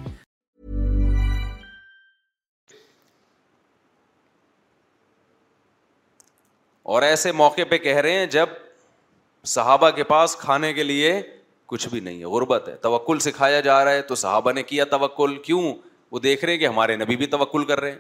اور 6.95 7.03
ایسے 7.03 7.31
موقع 7.33 7.61
پہ 7.69 7.77
کہہ 7.85 7.97
رہے 8.03 8.19
ہیں 8.19 8.27
جب 8.31 8.49
صحابہ 9.53 9.89
کے 9.95 10.03
پاس 10.09 10.35
کھانے 10.41 10.73
کے 10.73 10.83
لیے 10.83 11.21
کچھ 11.73 11.87
بھی 11.89 12.01
نہیں 12.01 12.19
ہے 12.21 12.25
غربت 12.35 12.69
ہے 12.69 12.75
توکل 12.83 13.19
سکھایا 13.25 13.61
جا 13.67 13.83
رہا 13.85 13.91
ہے 13.93 14.03
تو 14.11 14.15
صحابہ 14.15 14.53
نے 14.53 14.63
کیا 14.69 14.85
توکل 14.91 15.37
کیوں 15.45 15.73
وہ 16.11 16.19
دیکھ 16.27 16.45
رہے 16.45 16.53
ہیں 16.53 16.59
کہ 16.61 16.67
ہمارے 16.67 16.97
نبی 16.97 17.17
بھی 17.23 17.27
توکل 17.33 17.65
کر 17.71 17.81
رہے 17.81 17.91
ہیں 17.93 17.99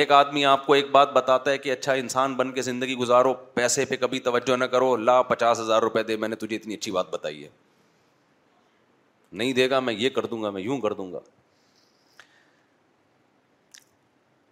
ایک 0.00 0.12
آدمی 0.18 0.44
آپ 0.50 0.66
کو 0.66 0.72
ایک 0.74 0.90
بات 0.90 1.12
بتاتا 1.12 1.50
ہے 1.50 1.56
کہ 1.58 1.72
اچھا 1.72 1.92
انسان 2.02 2.34
بن 2.36 2.52
کے 2.54 2.62
زندگی 2.68 2.94
گزارو 2.96 3.32
پیسے 3.54 3.84
پہ 3.92 3.96
کبھی 4.00 4.20
توجہ 4.28 4.56
نہ 4.56 4.64
کرو 4.74 4.94
لا 4.96 5.20
پچاس 5.30 5.60
ہزار 5.60 5.82
روپے 5.82 6.02
دے 6.10 6.16
میں 6.24 6.28
نے 6.28 6.36
تجھے 6.44 6.56
اتنی 6.56 6.74
اچھی 6.74 6.92
بات 6.98 7.10
بتائی 7.14 7.42
ہے 7.44 7.48
نہیں 9.40 9.52
دے 9.62 9.68
گا 9.70 9.80
میں 9.80 9.94
یہ 9.94 10.08
کر 10.18 10.26
دوں 10.32 10.42
گا 10.42 10.50
میں 10.50 10.62
یوں 10.62 10.78
کر 10.80 10.92
دوں 11.00 11.12
گا 11.12 11.20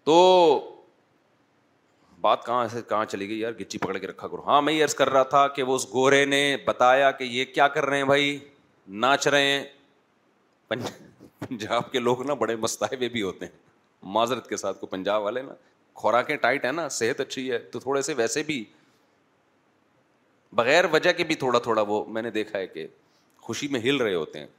تو 0.04 0.18
بات 2.28 2.44
کہاں 2.46 2.66
سے 2.72 2.80
کہاں 2.88 3.04
چلی 3.12 3.28
گئی 3.28 3.38
یار 3.40 3.52
گچی 3.60 3.78
پکڑ 3.82 3.96
کے 4.02 4.06
رکھا 4.06 4.28
کرو 4.28 4.42
ہاں 4.46 4.60
میں 4.62 4.72
یہ 4.72 4.84
عرض 4.84 4.94
کر 4.94 5.10
رہا 5.16 5.22
تھا 5.34 5.46
کہ 5.58 5.62
وہ 5.70 5.74
اس 5.76 5.84
گورے 5.92 6.24
نے 6.32 6.40
بتایا 6.64 7.10
کہ 7.20 7.24
یہ 7.36 7.44
کیا 7.54 7.68
کر 7.76 7.86
رہے 7.86 7.96
ہیں 7.96 8.04
بھائی 8.10 8.28
ناچ 9.04 9.26
رہے 9.34 9.46
ہیں 9.50 9.62
پنجاب 10.72 11.90
کے 11.92 11.98
لوگ 12.08 12.22
نا 12.30 12.34
بڑے 12.42 12.56
مستحبے 12.66 13.08
بھی 13.16 13.22
ہوتے 13.22 13.46
ہیں 13.46 13.56
معذرت 14.16 14.48
کے 14.48 14.56
ساتھ 14.64 14.84
پنجاب 14.90 15.22
والے 15.22 15.42
نا 15.42 15.48
نا 15.48 15.54
خوراکیں 16.02 16.36
ٹائٹ 16.46 16.64
ہیں 16.64 16.88
صحت 16.98 17.20
اچھی 17.20 17.50
ہے 17.52 17.58
تو 17.74 17.80
تھوڑے 17.86 18.02
سے 18.08 18.14
ویسے 18.22 18.42
بھی 18.50 18.58
بغیر 20.62 20.84
وجہ 20.96 21.12
کے 21.20 21.24
بھی 21.30 21.34
تھوڑا 21.44 21.58
تھوڑا 21.68 21.82
وہ 21.92 22.04
میں 22.18 22.22
نے 22.28 22.30
دیکھا 22.36 22.58
ہے 22.58 22.66
کہ 22.76 22.86
خوشی 23.48 23.68
میں 23.74 23.80
ہل 23.86 23.96
رہے 24.04 24.14
ہوتے 24.14 24.38
ہیں 24.44 24.52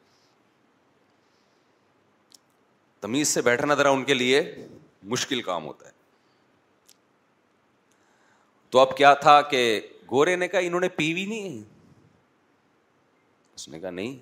تمیز 3.05 3.27
سے 3.37 3.41
بیٹھنا 3.51 3.75
ذرا 3.83 3.89
ان 3.97 4.03
کے 4.11 4.19
لیے 4.21 4.43
مشکل 5.15 5.41
کام 5.51 5.65
ہوتا 5.71 5.87
ہے 5.91 5.97
تو 8.71 8.79
اب 8.79 8.95
کیا 8.97 9.13
تھا 9.21 9.41
کہ 9.51 9.59
گورے 10.11 10.35
نے 10.35 10.47
کہا 10.47 10.59
انہوں 10.63 10.81
نے 10.81 10.89
پی 10.95 11.13
بھی 11.13 11.25
نہیں 11.25 11.59
اس 13.55 13.67
نے 13.69 13.79
کہا 13.79 13.89
نہیں 13.89 14.15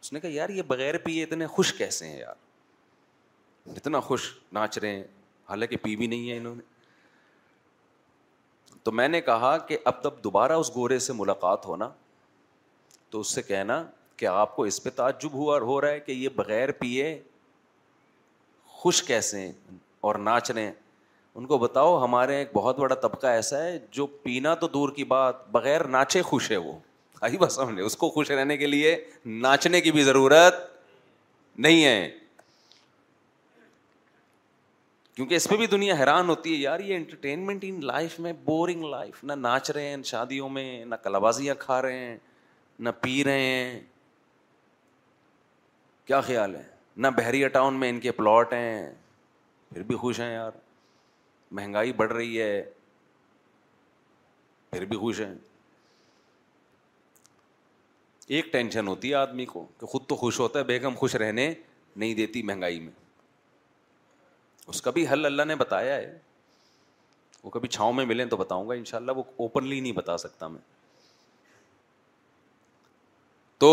اس 0.00 0.12
نے 0.12 0.20
کہا 0.20 0.30
یار 0.32 0.48
یہ 0.58 0.62
بغیر 0.68 0.98
پیے 1.04 1.22
اتنے 1.24 1.46
خوش 1.46 1.72
کیسے 1.74 2.06
ہیں 2.08 2.18
یار 2.20 3.72
اتنا 3.76 4.00
خوش 4.06 4.32
ناچ 4.52 4.78
رہے 4.78 4.94
ہیں 4.94 5.02
حالانکہ 5.48 5.76
پی 5.82 5.94
بھی 5.96 6.06
نہیں 6.06 6.30
ہے 6.30 6.36
انہوں 6.38 6.54
نے 6.54 6.62
تو 8.84 8.92
میں 8.92 9.08
نے 9.08 9.20
کہا 9.20 9.56
کہ 9.68 9.76
اب 9.90 10.02
تب 10.02 10.22
دوبارہ 10.24 10.52
اس 10.62 10.70
گورے 10.74 10.98
سے 11.08 11.12
ملاقات 11.16 11.66
ہونا 11.66 11.88
تو 13.10 13.20
اس 13.20 13.34
سے 13.34 13.42
کہنا 13.42 13.82
کہ 14.16 14.26
آپ 14.26 14.54
کو 14.56 14.62
اس 14.64 14.82
پہ 14.82 14.90
تعجب 14.96 15.32
ہوا 15.34 15.58
ہو 15.58 15.80
رہا 15.80 15.90
ہے 15.90 16.00
کہ 16.00 16.12
یہ 16.12 16.28
بغیر 16.36 16.72
پیے 16.80 17.18
خوش 18.80 19.02
کیسے 19.02 19.40
ہیں 19.40 19.52
اور 20.08 20.14
ناچ 20.28 20.50
رہے 20.50 20.62
ہیں 20.64 20.72
ان 21.36 21.46
کو 21.46 21.56
بتاؤ 21.58 21.98
ہمارے 22.04 22.34
ایک 22.38 22.50
بہت 22.54 22.78
بڑا 22.78 22.94
طبقہ 22.94 23.26
ایسا 23.26 23.62
ہے 23.62 23.78
جو 23.92 24.06
پینا 24.22 24.54
تو 24.54 24.68
دور 24.68 24.88
کی 24.96 25.04
بات 25.12 25.46
بغیر 25.52 25.84
ناچے 25.94 26.20
خوش 26.22 26.50
ہے 26.50 26.56
وہ 26.56 26.72
آئی 27.28 27.38
بس 27.38 27.96
کو 27.96 28.10
خوش 28.10 28.30
رہنے 28.30 28.56
کے 28.56 28.66
لیے 28.66 28.96
ناچنے 29.24 29.80
کی 29.80 29.92
بھی 29.92 30.02
ضرورت 30.04 30.54
نہیں 31.66 31.84
ہے 31.84 32.10
کیونکہ 35.14 35.34
اس 35.34 35.48
پہ 35.50 35.56
بھی 35.56 35.66
دنیا 35.72 35.94
حیران 35.98 36.28
ہوتی 36.28 36.52
ہے 36.52 36.58
یار 36.58 36.80
یہ 36.86 36.96
انٹرٹینمنٹ 36.96 37.64
ان 37.68 37.80
لائف 37.86 38.18
میں 38.20 38.32
بورنگ 38.44 38.84
لائف 38.90 39.22
نہ 39.24 39.32
ناچ 39.40 39.70
رہے 39.70 39.88
ہیں 39.88 40.02
شادیوں 40.04 40.48
میں 40.56 40.84
نہ 40.84 40.94
کلبازیاں 41.02 41.54
کھا 41.58 41.80
رہے 41.82 41.98
ہیں 41.98 42.16
نہ 42.78 42.88
پی 43.00 43.22
رہے 43.24 43.42
ہیں 43.44 43.80
کیا 46.06 46.20
خیال 46.20 46.54
ہے 46.56 46.62
نہ 46.96 47.08
بحریہ 47.16 47.48
ٹاؤن 47.58 47.74
میں 47.80 47.88
ان 47.90 48.00
کے 48.00 48.12
پلاٹ 48.22 48.52
ہیں 48.52 48.92
پھر 49.72 49.82
بھی 49.92 49.96
خوش 49.96 50.20
ہیں 50.20 50.32
یار 50.32 50.50
مہنگائی 51.54 51.92
بڑھ 51.96 52.12
رہی 52.12 52.40
ہے 52.40 52.54
پھر 54.70 54.84
بھی 54.92 54.96
خوش 54.98 55.20
ہیں 55.20 55.34
ایک 58.36 58.52
ٹینشن 58.52 58.88
ہوتی 58.88 59.10
ہے 59.10 59.14
آدمی 59.14 59.44
کو 59.46 59.64
کہ 59.80 59.86
خود 59.92 60.06
تو 60.08 60.16
خوش 60.16 60.40
ہوتا 60.40 60.58
ہے 60.58 60.64
بیگم 60.64 60.94
خوش 60.98 61.14
رہنے 61.22 61.52
نہیں 61.96 62.14
دیتی 62.20 62.42
مہنگائی 62.50 62.80
میں 62.80 62.92
اس 64.72 64.82
کا 64.82 64.90
بھی 64.96 65.06
حل 65.12 65.24
اللہ 65.26 65.42
نے 65.48 65.54
بتایا 65.62 65.94
ہے 65.94 66.18
وہ 67.42 67.50
کبھی 67.56 67.68
چھاؤں 67.76 67.92
میں 67.92 68.04
ملیں 68.12 68.26
تو 68.26 68.36
بتاؤں 68.42 68.68
گا 68.68 68.74
ان 68.74 68.84
شاء 68.90 68.98
اللہ 68.98 69.12
وہ 69.16 69.22
اوپنلی 69.46 69.80
نہیں 69.80 69.96
بتا 70.02 70.16
سکتا 70.24 70.48
میں 70.54 70.60
تو 73.64 73.72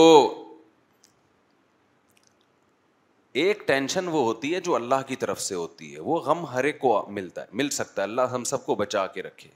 ایک 3.40 3.62
ٹینشن 3.68 4.08
وہ 4.12 4.24
ہوتی 4.24 4.54
ہے 4.54 4.60
جو 4.62 4.76
اللہ 4.76 5.02
کی 5.08 5.16
طرف 5.16 5.42
سے 5.42 5.56
ہوتی 5.56 5.94
ہے 5.94 6.00
وہ 6.04 6.20
غم 6.22 6.46
ہر 6.54 6.64
ایک 6.64 6.80
کو 6.80 7.02
ملتا 7.10 7.42
ہے 7.42 7.48
مل 7.60 7.70
سکتا 7.76 8.02
ہے 8.02 8.08
اللہ 8.08 8.28
ہم 8.32 8.44
سب 8.50 8.66
کو 8.66 8.76
بچا 8.76 9.06
کے 9.14 9.24
رکھے 9.24 9.50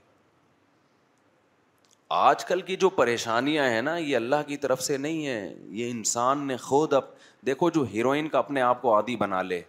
آج 2.20 2.46
کل 2.46 2.62
کی 2.62 2.76
جو 2.86 2.90
پریشانیاں 3.00 3.70
ہیں 3.70 3.82
نا 3.82 3.96
یہ 3.98 4.16
اللہ 4.16 4.44
کی 4.48 4.58
طرف 4.64 4.82
سے 4.82 4.98
نہیں 4.98 5.26
ہے 5.28 5.54
یہ 5.80 5.90
انسان 5.92 6.46
نے 6.48 6.58
خود 6.70 6.94
اب 6.94 7.06
دیکھو 7.46 7.70
جو 7.70 7.84
ہیروئن 7.94 8.28
کا 8.30 8.40
اپنے 8.40 8.62
آپ 8.62 8.82
کو 8.82 8.96
عادی 8.96 9.16
بنا 9.16 9.42
لے 9.42 9.62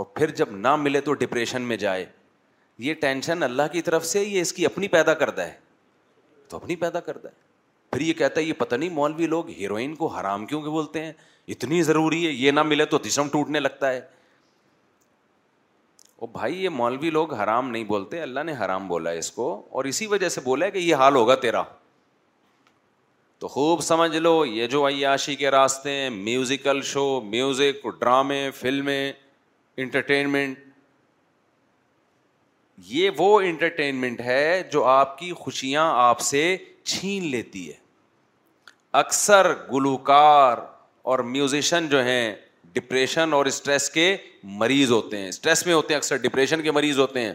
اور 0.00 0.06
پھر 0.14 0.30
جب 0.40 0.50
نہ 0.56 0.74
ملے 0.76 1.00
تو 1.00 1.12
ڈپریشن 1.22 1.62
میں 1.72 1.76
جائے 1.76 2.04
یہ 2.86 2.94
ٹینشن 3.00 3.42
اللہ 3.42 3.62
کی 3.72 3.82
طرف 3.82 4.04
سے 4.06 4.22
یہ 4.24 4.40
اس 4.40 4.52
کی 4.52 4.66
اپنی 4.66 4.88
پیدا 4.88 5.14
کرتا 5.22 5.46
ہے 5.46 5.56
تو 6.48 6.56
اپنی 6.56 6.76
پیدا 6.84 7.00
کرتا 7.00 7.28
ہے 7.28 7.46
پھر 7.90 8.00
یہ 8.00 8.12
کہتا 8.12 8.40
ہے 8.40 8.44
یہ 8.46 8.52
پتہ 8.58 8.74
نہیں 8.74 8.90
مولوی 8.90 9.26
لوگ 9.26 9.48
ہیروئن 9.58 9.94
کو 9.96 10.06
حرام 10.16 10.44
کیوں 10.46 10.60
کہ 10.62 10.70
بولتے 10.70 11.04
ہیں 11.04 11.12
اتنی 11.54 11.82
ضروری 11.82 12.26
ہے 12.26 12.30
یہ 12.30 12.50
نہ 12.50 12.62
ملے 12.62 12.84
تو 12.86 12.98
ٹوٹنے 13.32 13.60
لگتا 13.60 13.90
ہے 13.92 14.00
بھائی 16.32 16.62
یہ 16.64 16.68
مولوی 16.76 17.10
لوگ 17.10 17.32
حرام 17.40 17.68
نہیں 17.70 17.84
بولتے 17.88 18.20
اللہ 18.20 18.42
نے 18.46 18.52
حرام 18.64 18.86
بولا 18.88 19.10
ہے 19.10 19.18
اس 19.18 19.30
کو 19.32 19.44
اور 19.80 19.84
اسی 19.90 20.06
وجہ 20.12 20.28
سے 20.36 20.40
بولا 20.44 20.66
ہے 20.66 20.70
کہ 20.70 20.78
یہ 20.78 20.94
حال 21.02 21.14
ہوگا 21.16 21.34
تیرا 21.44 21.62
تو 23.40 23.48
خوب 23.48 23.80
سمجھ 23.88 24.16
لو 24.16 24.32
یہ 24.46 24.66
جو 24.72 24.86
عیاشی 24.88 25.34
کے 25.42 25.50
راستے 25.50 25.90
ہیں 25.98 26.08
میوزیکل 26.10 26.80
شو 26.92 27.04
میوزک 27.24 27.86
ڈرامے 28.00 28.40
فلمیں 28.60 29.12
انٹرٹینمنٹ 29.84 30.58
یہ 32.86 33.10
وہ 33.18 33.40
انٹرٹینمنٹ 33.40 34.20
ہے 34.20 34.62
جو 34.72 34.84
آپ 34.96 35.16
کی 35.18 35.32
خوشیاں 35.42 35.90
آپ 36.00 36.20
سے 36.30 36.44
چھین 36.88 37.24
لیتی 37.30 37.68
ہے 37.68 37.74
اکثر 39.00 39.52
گلوکار 39.72 40.58
اور 41.10 41.18
میوزیشن 41.34 41.88
جو 41.88 42.02
ہیں 42.04 42.24
ڈپریشن 42.72 43.32
اور 43.34 43.46
اسٹریس 43.46 43.88
کے 43.90 44.06
مریض 44.62 44.90
ہوتے 44.92 45.18
ہیں 45.20 45.28
اسٹریس 45.28 45.64
میں 45.66 45.74
ہوتے 45.74 45.94
ہیں 45.94 45.98
اکثر 46.00 46.16
ڈپریشن 46.26 46.62
کے 46.62 46.72
مریض 46.78 46.98
ہوتے 46.98 47.20
ہیں 47.24 47.32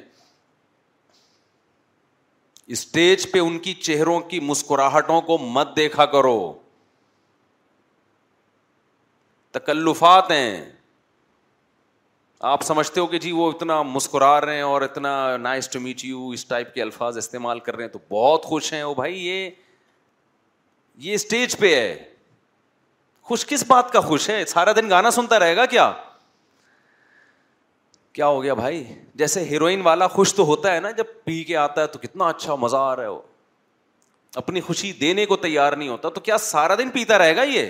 اسٹیج 2.76 3.32
پہ 3.32 3.39
ان 3.39 3.58
کی 3.68 3.74
چہروں 3.88 4.20
کی 4.30 4.39
مسکراہٹوں 4.49 5.22
کو 5.30 5.38
مت 5.58 5.76
دیکھا 5.78 6.06
کرو 6.16 6.38
تکلفات 9.58 10.32
ہیں 10.32 10.54
آپ 12.51 12.63
سمجھتے 12.63 12.99
ہو 12.99 13.05
کہ 13.07 13.17
جی 13.19 13.31
وہ 13.31 13.49
اتنا 13.49 13.81
مسکرا 13.83 14.39
رہے 14.41 14.55
ہیں 14.55 14.61
اور 14.61 14.81
اتنا 14.81 15.11
نائس 15.41 15.69
ٹو 15.71 15.79
میٹ 15.79 16.03
یو 16.05 16.29
اس 16.33 16.45
ٹائپ 16.45 16.73
کے 16.73 16.81
الفاظ 16.81 17.17
استعمال 17.17 17.59
کر 17.67 17.75
رہے 17.75 17.83
ہیں 17.83 17.91
تو 17.91 17.99
بہت 18.09 18.45
خوش 18.45 18.71
ہیں 18.73 18.81
وہ 18.83 18.93
بھائی 18.95 19.19
یہ 19.27 19.49
یہ 21.03 21.13
اسٹیج 21.13 21.57
پہ 21.57 21.73
ہے 21.75 21.95
خوش 23.29 23.45
کس 23.49 23.63
بات 23.67 23.91
کا 23.91 23.99
خوش 24.07 24.29
ہے 24.29 24.43
سارا 24.47 24.71
دن 24.75 24.89
گانا 24.89 25.11
سنتا 25.11 25.39
رہے 25.39 25.55
گا 25.57 25.65
کیا 25.75 25.91
کیا 28.13 28.27
ہو 28.27 28.41
گیا 28.43 28.53
بھائی 28.53 28.83
جیسے 29.23 29.43
ہیروئن 29.49 29.81
والا 29.87 30.07
خوش 30.17 30.33
تو 30.35 30.45
ہوتا 30.47 30.73
ہے 30.75 30.79
نا 30.79 30.91
جب 30.97 31.05
پی 31.25 31.43
کے 31.43 31.55
آتا 31.57 31.81
ہے 31.81 31.87
تو 31.95 31.99
کتنا 31.99 32.27
اچھا 32.29 32.55
مزہ 32.65 32.77
آ 32.77 32.95
رہا 32.95 33.03
ہے 33.03 33.07
وہ 33.09 33.21
اپنی 34.43 34.61
خوشی 34.67 34.91
دینے 34.99 35.25
کو 35.25 35.35
تیار 35.47 35.73
نہیں 35.79 35.89
ہوتا 35.89 36.09
تو 36.17 36.21
کیا 36.29 36.37
سارا 36.49 36.75
دن 36.77 36.89
پیتا 36.93 37.17
رہے 37.17 37.35
گا 37.35 37.43
یہ 37.53 37.69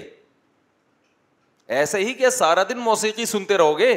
ایسے 1.78 1.98
ہی 2.06 2.14
کیا 2.14 2.30
سارا 2.42 2.64
دن 2.70 2.78
موسیقی 2.92 3.26
سنتے 3.36 3.58
رہو 3.58 3.78
گے 3.80 3.94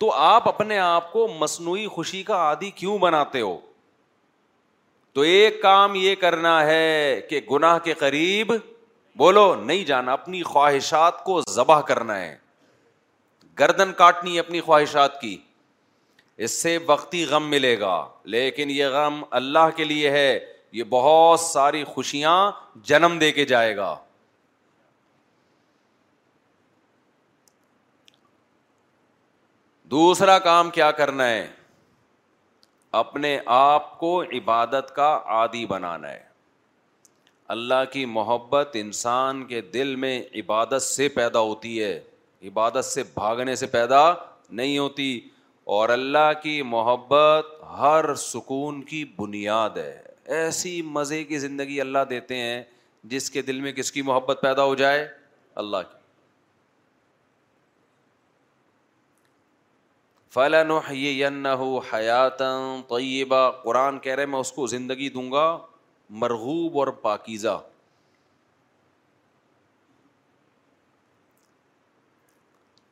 تو 0.00 0.10
آپ 0.26 0.46
اپنے 0.48 0.78
آپ 0.78 1.10
کو 1.12 1.26
مصنوعی 1.38 1.86
خوشی 1.94 2.22
کا 2.24 2.36
آدی 2.48 2.70
کیوں 2.74 2.96
بناتے 2.98 3.40
ہو 3.40 3.56
تو 5.14 5.20
ایک 5.30 5.60
کام 5.62 5.94
یہ 5.94 6.14
کرنا 6.20 6.52
ہے 6.66 7.20
کہ 7.30 7.40
گناہ 7.50 7.78
کے 7.84 7.92
قریب 8.02 8.52
بولو 9.18 9.44
نہیں 9.64 9.84
جانا 9.84 10.12
اپنی 10.12 10.42
خواہشات 10.42 11.22
کو 11.24 11.40
ذبح 11.54 11.80
کرنا 11.90 12.18
ہے 12.20 12.36
گردن 13.58 13.92
کاٹنی 13.96 14.38
اپنی 14.38 14.60
خواہشات 14.68 15.20
کی 15.20 15.36
اس 16.46 16.50
سے 16.62 16.76
وقتی 16.86 17.24
غم 17.30 17.48
ملے 17.50 17.78
گا 17.80 17.94
لیکن 18.34 18.70
یہ 18.70 18.86
غم 18.96 19.22
اللہ 19.40 19.68
کے 19.76 19.84
لیے 19.84 20.10
ہے 20.10 20.38
یہ 20.78 20.84
بہت 20.90 21.40
ساری 21.40 21.84
خوشیاں 21.94 22.36
جنم 22.92 23.18
دے 23.20 23.30
کے 23.40 23.44
جائے 23.52 23.76
گا 23.76 23.94
دوسرا 29.90 30.38
کام 30.38 30.68
کیا 30.70 30.90
کرنا 30.98 31.26
ہے 31.28 31.46
اپنے 33.00 33.38
آپ 33.54 33.98
کو 33.98 34.10
عبادت 34.38 34.94
کا 34.94 35.08
عادی 35.36 35.64
بنانا 35.66 36.10
ہے 36.10 36.22
اللہ 37.54 37.82
کی 37.92 38.04
محبت 38.16 38.76
انسان 38.80 39.44
کے 39.46 39.60
دل 39.74 39.94
میں 40.04 40.14
عبادت 40.42 40.82
سے 40.82 41.08
پیدا 41.16 41.38
ہوتی 41.48 41.82
ہے 41.82 41.92
عبادت 42.48 42.84
سے 42.84 43.02
بھاگنے 43.14 43.54
سے 43.62 43.66
پیدا 43.76 44.02
نہیں 44.60 44.78
ہوتی 44.78 45.10
اور 45.78 45.88
اللہ 45.98 46.32
کی 46.42 46.60
محبت 46.76 47.48
ہر 47.78 48.14
سکون 48.26 48.82
کی 48.92 49.04
بنیاد 49.18 49.76
ہے 49.78 50.00
ایسی 50.40 50.80
مزے 50.98 51.22
کی 51.32 51.38
زندگی 51.46 51.80
اللہ 51.80 52.04
دیتے 52.10 52.36
ہیں 52.40 52.62
جس 53.14 53.30
کے 53.30 53.42
دل 53.50 53.60
میں 53.60 53.72
کس 53.80 53.92
کی 53.92 54.02
محبت 54.12 54.38
پیدا 54.42 54.64
ہو 54.64 54.74
جائے 54.84 55.06
اللہ 55.64 55.82
کی 55.90 55.98
فلاں 60.34 60.62
نو 60.64 60.78
ین 60.94 61.46
طیبہ 62.88 63.50
قرآن 63.62 63.98
کہہ 63.98 64.14
رہے 64.14 64.26
میں 64.34 64.38
اس 64.38 64.52
کو 64.52 64.66
زندگی 64.74 65.08
دوں 65.10 65.30
گا 65.32 65.44
مرغوب 66.22 66.78
اور 66.78 66.88
پاکیزہ 67.06 67.60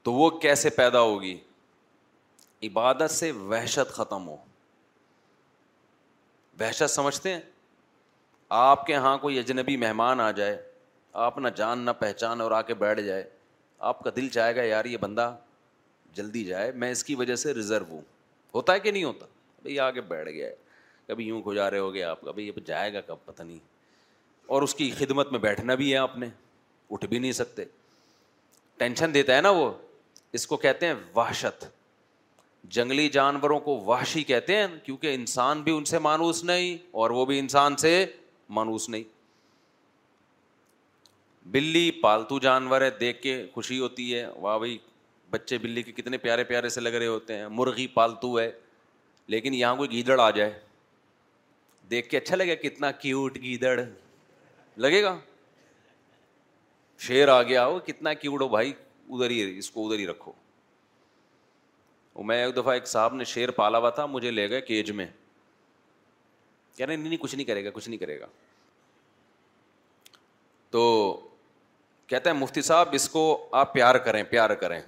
تو 0.04 0.12
وہ 0.12 0.28
کیسے 0.42 0.70
پیدا 0.80 1.00
ہوگی 1.00 1.36
عبادت 2.66 3.10
سے 3.10 3.30
وحشت 3.50 3.94
ختم 3.96 4.28
ہو 4.28 4.36
وحشت 6.60 6.90
سمجھتے 6.90 7.32
ہیں 7.34 7.40
آپ 8.66 8.86
کے 8.86 8.92
یہاں 8.92 9.16
کوئی 9.26 9.38
اجنبی 9.38 9.76
مہمان 9.76 10.20
آ 10.20 10.30
جائے 10.40 10.56
آپ 11.28 11.38
نہ 11.38 11.48
جان 11.56 11.78
نہ 11.84 11.90
پہچان 11.98 12.40
اور 12.40 12.50
آ 12.50 12.62
کے 12.70 12.74
بیٹھ 12.84 13.00
جائے 13.00 13.24
آپ 13.92 14.02
کا 14.04 14.10
دل 14.16 14.28
چاہے 14.38 14.56
گا 14.56 14.62
یار 14.62 14.84
یہ 14.84 14.96
بندہ 15.00 15.34
جلدی 16.14 16.44
جائے 16.44 16.70
میں 16.74 16.90
اس 16.92 17.04
کی 17.04 17.14
وجہ 17.14 17.34
سے 17.42 17.54
ریزرو 17.54 17.84
ہوں 17.90 18.00
ہوتا 18.54 18.72
ہے 18.74 18.80
کہ 18.80 18.90
نہیں 18.90 19.04
ہوتا 19.04 19.26
آگے 19.86 20.00
بیٹھ 20.08 20.28
گیا 20.28 20.46
ہے 20.48 20.54
کبھی 21.06 21.24
یوں 21.28 21.40
کھجا 21.42 21.70
رہے 21.70 21.78
ہو 21.78 21.92
گیا 21.94 22.10
آپ 22.10 22.20
کا 22.20 22.30
بھائی 22.32 22.50
جائے 22.66 22.92
گا 22.94 23.00
کب 23.06 23.16
پتہ 23.24 23.42
نہیں 23.42 23.58
اور 24.56 24.62
اس 24.62 24.74
کی 24.74 24.90
خدمت 24.98 25.30
میں 25.32 25.38
بیٹھنا 25.40 25.74
بھی 25.80 25.90
ہے 25.92 25.96
آپ 25.98 26.16
نے 26.18 26.26
اٹھ 26.90 27.04
بھی 27.06 27.18
نہیں 27.18 27.32
سکتے 27.38 27.64
ٹینشن 28.78 29.14
دیتا 29.14 29.36
ہے 29.36 29.40
نا 29.40 29.50
وہ 29.58 29.70
اس 30.38 30.46
کو 30.46 30.56
کہتے 30.64 30.86
ہیں 30.86 30.94
وحشت 31.16 31.64
جنگلی 32.74 33.08
جانوروں 33.08 33.58
کو 33.66 33.76
وحشی 33.86 34.22
کہتے 34.24 34.56
ہیں 34.56 34.66
کیونکہ 34.84 35.14
انسان 35.14 35.62
بھی 35.62 35.76
ان 35.76 35.84
سے 35.90 35.98
مانوس 36.06 36.42
نہیں 36.44 36.76
اور 37.02 37.10
وہ 37.18 37.24
بھی 37.26 37.38
انسان 37.38 37.76
سے 37.84 38.04
مانوس 38.58 38.88
نہیں 38.88 39.02
بلی 41.50 41.90
پالتو 42.02 42.38
جانور 42.38 42.80
ہے 42.80 42.90
دیکھ 43.00 43.22
کے 43.22 43.42
خوشی 43.54 43.78
ہوتی 43.80 44.14
ہے 44.14 44.26
واہ 44.40 44.58
بھائی 44.58 44.78
بچے 45.30 45.56
بلی 45.58 45.82
کے 45.82 45.92
کتنے 45.92 46.18
پیارے 46.18 46.44
پیارے 46.44 46.68
سے 46.68 46.80
لگ 46.80 46.94
رہے 46.96 47.06
ہوتے 47.06 47.36
ہیں 47.36 47.48
مرغی 47.50 47.86
پالتو 47.94 48.38
ہے 48.38 48.50
لیکن 49.34 49.54
یہاں 49.54 49.74
کوئی 49.76 49.90
گیدڑ 49.90 50.18
آ 50.20 50.30
جائے 50.36 50.52
دیکھ 51.90 52.08
کے 52.08 52.16
اچھا 52.16 52.36
لگے 52.36 52.56
کتنا 52.56 52.90
کیوٹ 53.00 53.36
گیدڑ 53.42 53.78
لگے 54.82 55.02
گا 55.02 55.18
شیر 57.06 57.28
آ 57.28 57.42
گیا 57.42 57.66
ہو 57.66 57.78
کتنا 57.86 58.12
کیوٹ 58.22 58.40
ہو 58.40 58.48
بھائی 58.48 58.72
ادھر 59.10 59.30
ہی 59.30 59.58
اس 59.58 59.70
کو 59.70 59.86
ادھر 59.86 59.98
ہی 59.98 60.06
رکھو 60.06 60.32
میں 62.28 62.36
ایک 62.44 62.54
دفعہ 62.56 62.72
ایک 62.74 62.86
صاحب 62.88 63.14
نے 63.14 63.24
شیر 63.32 63.50
پالا 63.56 63.78
ہوا 63.78 63.90
تھا 63.96 64.04
مجھے 64.06 64.30
لے 64.30 64.48
گئے 64.50 64.60
کیج 64.60 64.90
میں 64.90 65.06
کہہ 66.76 66.86
رہے 66.86 66.96
نہیں 66.96 67.08
نہیں 67.08 67.18
کچھ 67.22 67.34
نہیں 67.34 67.46
کرے 67.46 67.64
گا 67.64 67.70
کچھ 67.74 67.88
نہیں 67.88 67.98
کرے 67.98 68.18
گا 68.20 68.26
تو 70.70 70.82
کہتا 72.06 72.30
ہے 72.30 72.34
مفتی 72.34 72.62
صاحب 72.62 72.88
اس 72.94 73.08
کو 73.08 73.22
آپ 73.60 73.72
پیار 73.72 73.94
کریں 74.06 74.22
پیار 74.30 74.54
کریں 74.64 74.78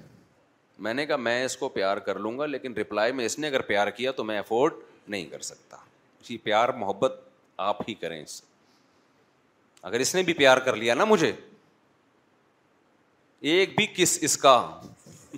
میں 0.84 0.92
نے 0.94 1.04
کہا 1.06 1.16
میں 1.16 1.44
اس 1.44 1.56
کو 1.56 1.68
پیار 1.68 1.96
کر 2.06 2.18
لوں 2.18 2.38
گا 2.38 2.46
لیکن 2.46 2.74
رپلائی 2.76 3.12
میں 3.12 3.24
اس 3.26 3.38
نے 3.38 3.46
اگر 3.46 3.60
پیار 3.70 3.88
کیا 3.96 4.12
تو 4.20 4.24
میں 4.24 4.38
افورڈ 4.38 4.74
نہیں 5.14 5.26
کر 5.30 5.40
سکتا 5.48 5.76
جی 6.28 6.36
پیار 6.44 6.68
محبت 6.78 7.20
آپ 7.68 7.76
ہی 7.88 7.94
کریں 8.04 8.20
اس 8.22 8.30
سے 8.38 8.44
اگر 9.88 10.00
اس 10.00 10.14
نے 10.14 10.22
بھی 10.22 10.32
پیار 10.34 10.58
کر 10.68 10.76
لیا 10.76 10.94
نا 10.94 11.04
مجھے 11.04 11.32
ایک 13.52 13.76
بھی 13.76 13.86
کس 13.96 14.18
اس 14.28 14.36
کا 14.38 14.54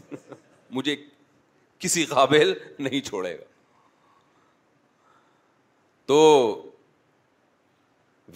مجھے 0.78 0.96
کسی 1.78 2.04
قابل 2.14 2.52
نہیں 2.78 3.00
چھوڑے 3.08 3.36
گا 3.38 3.44
تو 6.06 6.20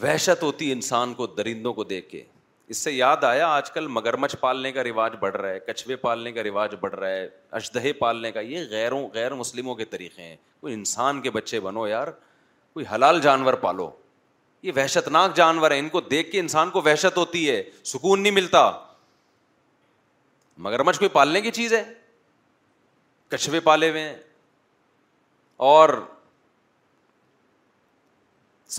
وحشت 0.02 0.42
ہوتی 0.42 0.72
انسان 0.72 1.14
کو 1.14 1.26
درندوں 1.38 1.72
کو 1.74 1.84
دیکھ 1.94 2.09
کے 2.11 2.22
اس 2.70 2.76
سے 2.84 2.92
یاد 2.92 3.24
آیا 3.24 3.46
آج 3.56 3.70
کل 3.72 3.86
مگرمچھ 3.96 4.34
پالنے 4.40 4.70
کا 4.72 4.82
رواج 4.84 5.12
بڑھ 5.20 5.36
رہا 5.36 5.48
ہے 5.48 5.58
کچھوے 5.66 5.96
پالنے 5.96 6.30
کا 6.32 6.42
رواج 6.42 6.74
بڑھ 6.80 6.94
رہا 6.94 7.08
ہے 7.08 7.28
اشدہے 7.58 7.92
پالنے 7.98 8.32
کا 8.32 8.40
یہ 8.40 8.64
غیروں 8.70 9.06
غیر 9.14 9.34
مسلموں 9.34 9.74
کے 9.74 9.84
طریقے 9.92 10.22
ہیں 10.22 10.36
کوئی 10.60 10.74
انسان 10.74 11.20
کے 11.22 11.30
بچے 11.30 11.60
بنو 11.66 11.86
یار 11.88 12.08
کوئی 12.72 12.84
حلال 12.94 13.20
جانور 13.22 13.54
پالو 13.66 13.88
یہ 14.62 14.72
وحشت 14.76 15.08
ناک 15.12 15.36
جانور 15.36 15.70
ہے 15.70 15.78
ان 15.78 15.88
کو 15.88 16.00
دیکھ 16.10 16.30
کے 16.30 16.40
انسان 16.40 16.70
کو 16.70 16.82
وحشت 16.84 17.16
ہوتی 17.16 17.48
ہے 17.50 17.62
سکون 17.92 18.22
نہیں 18.22 18.32
ملتا 18.32 18.70
مگرمچھ 20.68 20.98
کوئی 20.98 21.08
پالنے 21.12 21.40
کی 21.40 21.50
چیز 21.60 21.72
ہے 21.74 21.82
کچھوے 23.30 23.60
پالے 23.60 23.90
ہوئے 23.90 24.02
ہیں 24.08 24.14
اور 25.72 25.88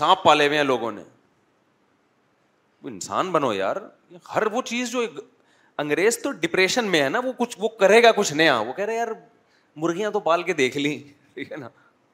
سانپ 0.00 0.22
پالے 0.24 0.46
ہوئے 0.46 0.56
ہیں 0.58 0.64
لوگوں 0.64 0.92
نے 0.92 1.02
انسان 2.86 3.30
بنو 3.32 3.52
یار 3.52 3.76
ہر 4.34 4.46
وہ 4.52 4.62
چیز 4.64 4.90
جو 4.92 5.02
انگریز 5.82 6.18
تو 6.22 6.30
ڈپریشن 6.42 6.84
میں 6.90 7.02
ہے 7.02 7.08
نا 7.08 7.18
وہ 7.24 7.32
کچھ 7.38 7.56
وہ 7.60 7.68
کرے 7.80 8.02
گا 8.02 8.10
کچھ 8.16 8.32
نیا 8.32 8.56
وہ 8.58 8.72
کہہ 8.72 8.84
رہے 8.84 8.96
یار 8.96 9.08
مرغیاں 9.82 10.10
تو 10.10 10.20
پال 10.20 10.42
کے 10.42 10.52
دیکھ 10.54 10.76
لیں 10.76 10.98
ٹھیک 11.34 11.50
ہے 11.52 11.56
نا 11.56 11.68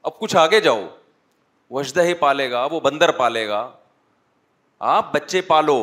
اب 0.08 0.18
کچھ 0.18 0.36
آگے 0.36 0.60
جاؤ 0.60 0.86
ہی 2.04 2.12
پالے 2.18 2.50
گا 2.50 2.64
وہ 2.72 2.80
بندر 2.80 3.10
پالے 3.16 3.46
گا 3.48 3.68
آپ 4.96 5.12
بچے 5.14 5.40
پالو 5.42 5.76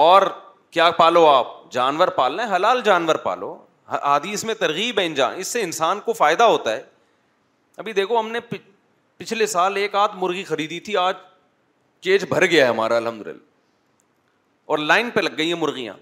اور 0.00 0.22
کیا 0.70 0.90
پالو 0.98 1.24
آپ 1.26 1.46
جانور 1.72 2.08
پال 2.16 2.36
لیں 2.36 2.44
حلال 2.54 2.80
جانور 2.84 3.14
پالو 3.24 3.56
آدھی 4.00 4.32
اس 4.32 4.44
میں 4.44 4.54
ترغیب 4.60 4.98
ہے 4.98 5.04
انجان 5.06 5.34
اس 5.40 5.48
سے 5.52 5.60
انسان 5.62 6.00
کو 6.04 6.12
فائدہ 6.12 6.42
ہوتا 6.44 6.72
ہے 6.76 6.82
ابھی 7.82 7.92
دیکھو 7.92 8.18
ہم 8.20 8.28
نے 8.32 8.40
پچھلے 9.18 9.46
سال 9.54 9.76
ایک 9.76 9.94
آدھ 9.94 10.16
مرغی 10.22 10.44
خریدی 10.44 10.80
تھی 10.88 10.96
آج 10.96 11.14
چیچ 12.04 12.24
بھر 12.28 12.44
گیا 12.50 12.64
ہے 12.64 12.68
ہمارا 12.70 12.96
الحمد 12.96 13.26
للہ 13.26 13.38
اور 14.72 14.78
لائن 14.78 15.10
پہ 15.14 15.20
لگ 15.20 15.34
گئی 15.38 15.52
ہیں 15.52 15.58
مرغیاں 15.60 15.94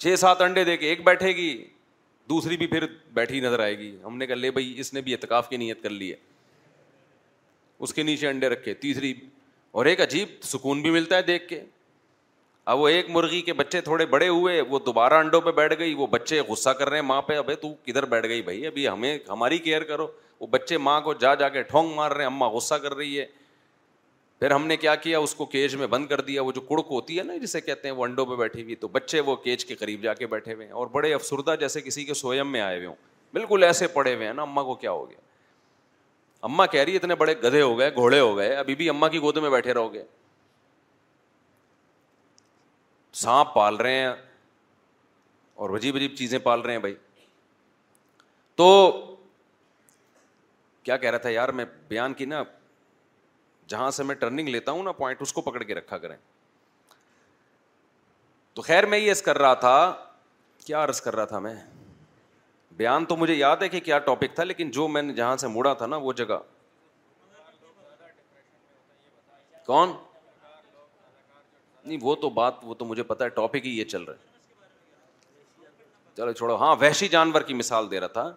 چھ 0.00 0.14
سات 0.18 0.40
انڈے 0.42 0.64
دے 0.64 0.76
کے 0.76 0.88
ایک 0.88 1.04
بیٹھے 1.04 1.28
گی 1.36 1.48
دوسری 2.28 2.56
بھی 2.56 2.66
پھر 2.66 2.86
بیٹھی 3.14 3.40
نظر 3.40 3.58
آئے 3.62 3.76
گی 3.78 3.90
ہم 4.04 4.16
نے 4.18 4.26
کہا 4.26 4.34
لے 4.36 4.50
بھائی 4.56 4.74
اس 4.80 4.92
نے 4.94 5.00
بھی 5.00 5.12
اعتکاف 5.14 5.48
کی 5.48 5.56
نیت 5.56 5.82
کر 5.82 5.90
لی 5.90 6.10
ہے 6.10 6.16
اس 7.86 7.94
کے 7.94 8.02
نیچے 8.02 8.28
انڈے 8.28 8.48
رکھے 8.48 8.74
تیسری 8.84 9.12
اور 9.78 9.86
ایک 9.86 10.00
عجیب 10.00 10.28
سکون 10.52 10.82
بھی 10.82 10.90
ملتا 10.90 11.16
ہے 11.16 11.22
دیکھ 11.22 11.48
کے 11.48 11.60
اب 12.74 12.78
وہ 12.78 12.88
ایک 12.88 13.10
مرغی 13.16 13.40
کے 13.46 13.52
بچے 13.62 13.80
تھوڑے 13.88 14.06
بڑے 14.16 14.28
ہوئے 14.28 14.60
وہ 14.68 14.78
دوبارہ 14.86 15.14
انڈوں 15.24 15.40
پہ 15.40 15.50
بیٹھ 15.60 15.74
گئی 15.78 15.94
وہ 15.94 16.06
بچے 16.16 16.40
غصہ 16.48 16.70
کر 16.78 16.88
رہے 16.88 16.98
ہیں 17.00 17.04
ماں 17.06 17.20
پہ 17.26 17.36
ابھی 17.38 17.54
تو 17.62 17.74
کدھر 17.86 18.04
بیٹھ 18.14 18.26
گئی 18.28 18.42
بھائی 18.42 18.66
ابھی 18.66 18.88
ہمیں 18.88 19.18
ہماری 19.28 19.58
کیئر 19.68 19.82
کرو 19.92 20.06
وہ 20.40 20.46
بچے 20.50 20.78
ماں 20.88 21.00
کو 21.00 21.14
جا 21.24 21.34
جا 21.44 21.48
کے 21.48 21.62
ٹھونگ 21.72 21.94
مار 21.96 22.10
رہے 22.10 22.24
ہیں 22.24 22.30
اماں 22.30 22.48
غصہ 22.50 22.74
کر 22.84 22.94
رہی 22.94 23.18
ہے 23.18 23.24
پھر 24.38 24.50
ہم 24.50 24.66
نے 24.66 24.76
کیا 24.76 24.94
کیا 24.94 25.18
اس 25.18 25.34
کو 25.34 25.44
کیج 25.52 25.74
میں 25.76 25.86
بند 25.92 26.06
کر 26.06 26.20
دیا 26.20 26.42
وہ 26.42 26.52
جو 26.52 26.60
کڑک 26.60 26.86
ہوتی 26.90 27.18
ہے 27.18 27.22
نا 27.24 27.36
جسے 27.42 27.60
کہتے 27.60 27.88
ہیں 27.88 27.94
وہ 27.96 28.04
انڈوں 28.04 28.24
پہ 28.26 28.34
بیٹھی 28.36 28.62
ہوئی 28.62 28.74
تو 28.76 28.88
بچے 28.96 29.20
وہ 29.28 29.36
کیج 29.44 29.64
کے 29.64 29.74
قریب 29.74 30.02
جا 30.02 30.14
کے 30.14 30.26
بیٹھے 30.32 30.54
ہوئے 30.54 30.66
ہیں 30.66 30.72
اور 30.80 30.86
بڑے 30.96 31.12
افسردہ 31.14 31.54
جیسے 31.60 31.80
کسی 31.80 32.04
کے 32.04 32.14
سوئم 32.14 32.50
میں 32.52 32.60
آئے 32.60 32.76
ہوئے 32.76 32.86
ہوں 32.86 32.94
بالکل 33.32 33.62
ایسے 33.64 33.86
پڑے 33.94 34.14
ہوئے 34.14 34.26
ہیں 34.26 34.32
نا 34.34 34.42
اماں 34.42 34.64
کو 34.64 34.74
کیا 34.82 34.90
ہو 34.90 35.08
گیا 35.10 35.18
اما 36.48 36.66
کہہ 36.66 36.80
رہی 36.80 36.92
ہے 36.92 36.96
اتنے 36.96 37.14
بڑے 37.20 37.34
گدھے 37.44 37.62
ہو 37.62 37.78
گئے 37.78 37.94
گھوڑے 37.94 38.18
ہو 38.20 38.36
گئے 38.36 38.54
ابھی 38.56 38.74
بھی 38.80 38.88
اما 38.88 39.08
کی 39.08 39.18
گود 39.20 39.36
میں 39.42 39.50
بیٹھے 39.50 39.74
رہو 39.74 39.92
گے 39.92 40.02
سانپ 43.22 43.54
پال 43.54 43.76
رہے 43.76 43.98
ہیں 44.00 44.12
اور 45.64 45.70
وجیب 45.70 45.96
عجیب 45.96 46.14
چیزیں 46.16 46.38
پال 46.42 46.60
رہے 46.60 46.72
ہیں 46.72 46.80
بھائی 46.80 46.94
تو 48.56 48.68
کیا 50.82 50.96
کہہ 50.96 51.10
رہا 51.10 51.18
تھا 51.18 51.28
یار 51.30 51.48
میں 51.60 51.64
بیان 51.88 52.14
کی 52.14 52.24
نا 52.24 52.42
جہاں 53.68 53.90
سے 53.90 54.02
میں 54.04 54.14
ٹرننگ 54.14 54.48
لیتا 54.48 54.72
ہوں 54.72 54.82
نا 54.82 54.92
پوائنٹ 54.98 55.22
اس 55.22 55.32
کو 55.32 55.40
پکڑ 55.42 55.62
کے 55.62 55.74
رکھا 55.74 55.98
کریں 55.98 56.16
تو 58.54 58.62
خیر 58.62 58.86
میں 58.92 58.98
یہ 58.98 59.14
کر 59.14 59.22
کر 59.24 59.38
رہا 59.38 59.46
رہا 59.46 59.54
تھا 59.54 59.90
تھا 59.90 61.24
کیا 61.24 61.38
میں 61.40 61.54
بیان 62.76 63.04
تو 63.10 63.16
مجھے 63.16 63.34
یاد 63.34 63.62
ہے 63.62 63.68
کہ 63.68 63.80
کیا 63.80 63.98
ٹاپک 64.06 64.34
تھا 64.34 64.44
لیکن 64.44 64.70
جو 64.70 64.86
میں 64.88 65.02
نے 65.02 65.12
جہاں 65.14 65.36
سے 65.42 65.48
مڑا 65.48 65.72
تھا 65.82 65.86
نا 65.86 65.96
وہ 66.06 66.12
جگہ 66.20 66.38
کون 69.66 69.92
نہیں 71.84 71.98
وہ 72.02 72.14
تو 72.22 72.30
بات 72.40 72.54
وہ 72.64 72.74
تو 72.74 72.84
مجھے 72.84 73.02
پتا 73.12 73.24
ہے 73.24 73.28
ٹاپک 73.38 73.66
ہی 73.66 73.76
یہ 73.78 73.84
چل 73.94 74.02
رہا 74.02 74.14
ہے 74.14 74.34
چلو 76.16 76.32
چھوڑو 76.32 76.56
ہاں 76.60 76.74
وحشی 76.80 77.08
جانور 77.08 77.40
کی 77.50 77.54
مثال 77.54 77.90
دے 77.90 78.00
رہا 78.00 78.06
تھا 78.20 78.30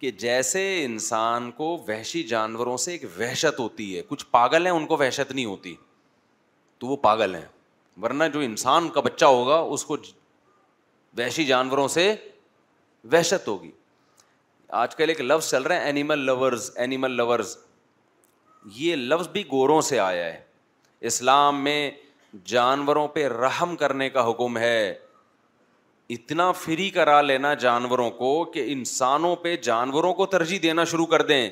کہ 0.00 0.10
جیسے 0.24 0.62
انسان 0.84 1.50
کو 1.56 1.76
وحشی 1.88 2.22
جانوروں 2.32 2.76
سے 2.84 2.92
ایک 2.92 3.04
وحشت 3.18 3.58
ہوتی 3.60 3.96
ہے 3.96 4.02
کچھ 4.08 4.24
پاگل 4.30 4.66
ہیں 4.66 4.72
ان 4.72 4.86
کو 4.86 4.96
وحشت 4.96 5.32
نہیں 5.32 5.44
ہوتی 5.44 5.74
تو 6.80 6.86
وہ 6.86 6.96
پاگل 7.06 7.34
ہیں 7.34 7.44
ورنہ 8.02 8.24
جو 8.34 8.40
انسان 8.40 8.88
کا 8.94 9.00
بچہ 9.04 9.24
ہوگا 9.36 9.56
اس 9.76 9.84
کو 9.84 9.96
وحشی 11.18 11.44
جانوروں 11.44 11.86
سے 11.94 12.14
وحشت 13.12 13.48
ہوگی 13.48 13.70
آج 14.82 14.94
کل 14.96 15.08
ایک 15.08 15.20
لفظ 15.20 15.50
چل 15.50 15.62
رہا 15.62 15.76
ہے 15.80 15.84
اینیمل 15.86 16.18
لورز 16.26 16.70
اینیمل 16.76 17.10
لورز 17.16 17.56
یہ 18.76 18.96
لفظ 19.10 19.28
بھی 19.32 19.42
گوروں 19.50 19.80
سے 19.90 19.98
آیا 19.98 20.24
ہے 20.24 20.40
اسلام 21.10 21.62
میں 21.64 21.80
جانوروں 22.46 23.06
پہ 23.08 23.26
رحم 23.28 23.76
کرنے 23.76 24.08
کا 24.10 24.30
حکم 24.30 24.58
ہے 24.58 24.94
اتنا 26.14 26.50
فری 26.60 26.88
کرا 26.90 27.20
لینا 27.22 27.52
جانوروں 27.62 28.10
کو 28.18 28.28
کہ 28.52 28.62
انسانوں 28.72 29.34
پہ 29.42 29.56
جانوروں 29.62 30.12
کو 30.20 30.26
ترجیح 30.34 30.58
دینا 30.62 30.84
شروع 30.92 31.06
کر 31.06 31.22
دیں 31.30 31.48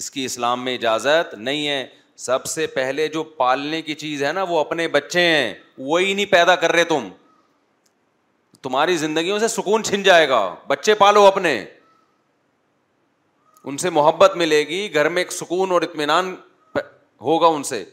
اس 0.00 0.10
کی 0.10 0.24
اسلام 0.24 0.64
میں 0.64 0.74
اجازت 0.74 1.34
نہیں 1.34 1.66
ہے 1.68 1.86
سب 2.26 2.44
سے 2.46 2.66
پہلے 2.74 3.06
جو 3.08 3.22
پالنے 3.36 3.80
کی 3.82 3.94
چیز 4.02 4.22
ہے 4.24 4.32
نا 4.32 4.42
وہ 4.48 4.58
اپنے 4.60 4.86
بچے 4.96 5.20
ہیں 5.28 5.52
وہی 5.78 6.12
نہیں 6.14 6.26
پیدا 6.30 6.54
کر 6.64 6.72
رہے 6.72 6.84
تم 6.88 7.08
تمہاری 8.62 8.96
زندگیوں 8.96 9.38
سے 9.38 9.48
سکون 9.48 9.84
چھن 9.84 10.02
جائے 10.02 10.28
گا 10.28 10.40
بچے 10.68 10.94
پالو 11.02 11.24
اپنے 11.26 11.54
ان 13.64 13.76
سے 13.78 13.90
محبت 13.90 14.36
ملے 14.44 14.60
گی 14.68 14.88
گھر 14.94 15.08
میں 15.08 15.22
ایک 15.22 15.32
سکون 15.32 15.72
اور 15.72 15.82
اطمینان 15.82 16.34
ہوگا 17.22 17.46
ان 17.56 17.62
سے 17.72 17.84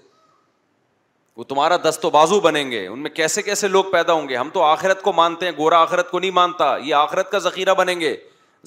وہ 1.38 1.43
تمہارا 1.43 1.75
دست 1.83 2.05
و 2.05 2.09
بازو 2.09 2.39
بنیں 2.41 2.69
گے 2.69 2.85
ان 2.88 2.99
میں 2.99 3.09
کیسے 3.09 3.41
کیسے 3.41 3.67
لوگ 3.67 3.83
پیدا 3.91 4.13
ہوں 4.13 4.27
گے 4.29 4.35
ہم 4.38 4.49
تو 4.53 4.61
آخرت 4.63 5.01
کو 5.03 5.11
مانتے 5.13 5.45
ہیں 5.45 5.51
گورا 5.57 5.81
آخرت 5.81 6.09
کو 6.11 6.19
نہیں 6.19 6.31
مانتا 6.38 6.75
یہ 6.83 6.93
آخرت 6.95 7.29
کا 7.31 7.38
ذخیرہ 7.39 7.73
بنیں 7.77 7.99
گے 7.99 8.15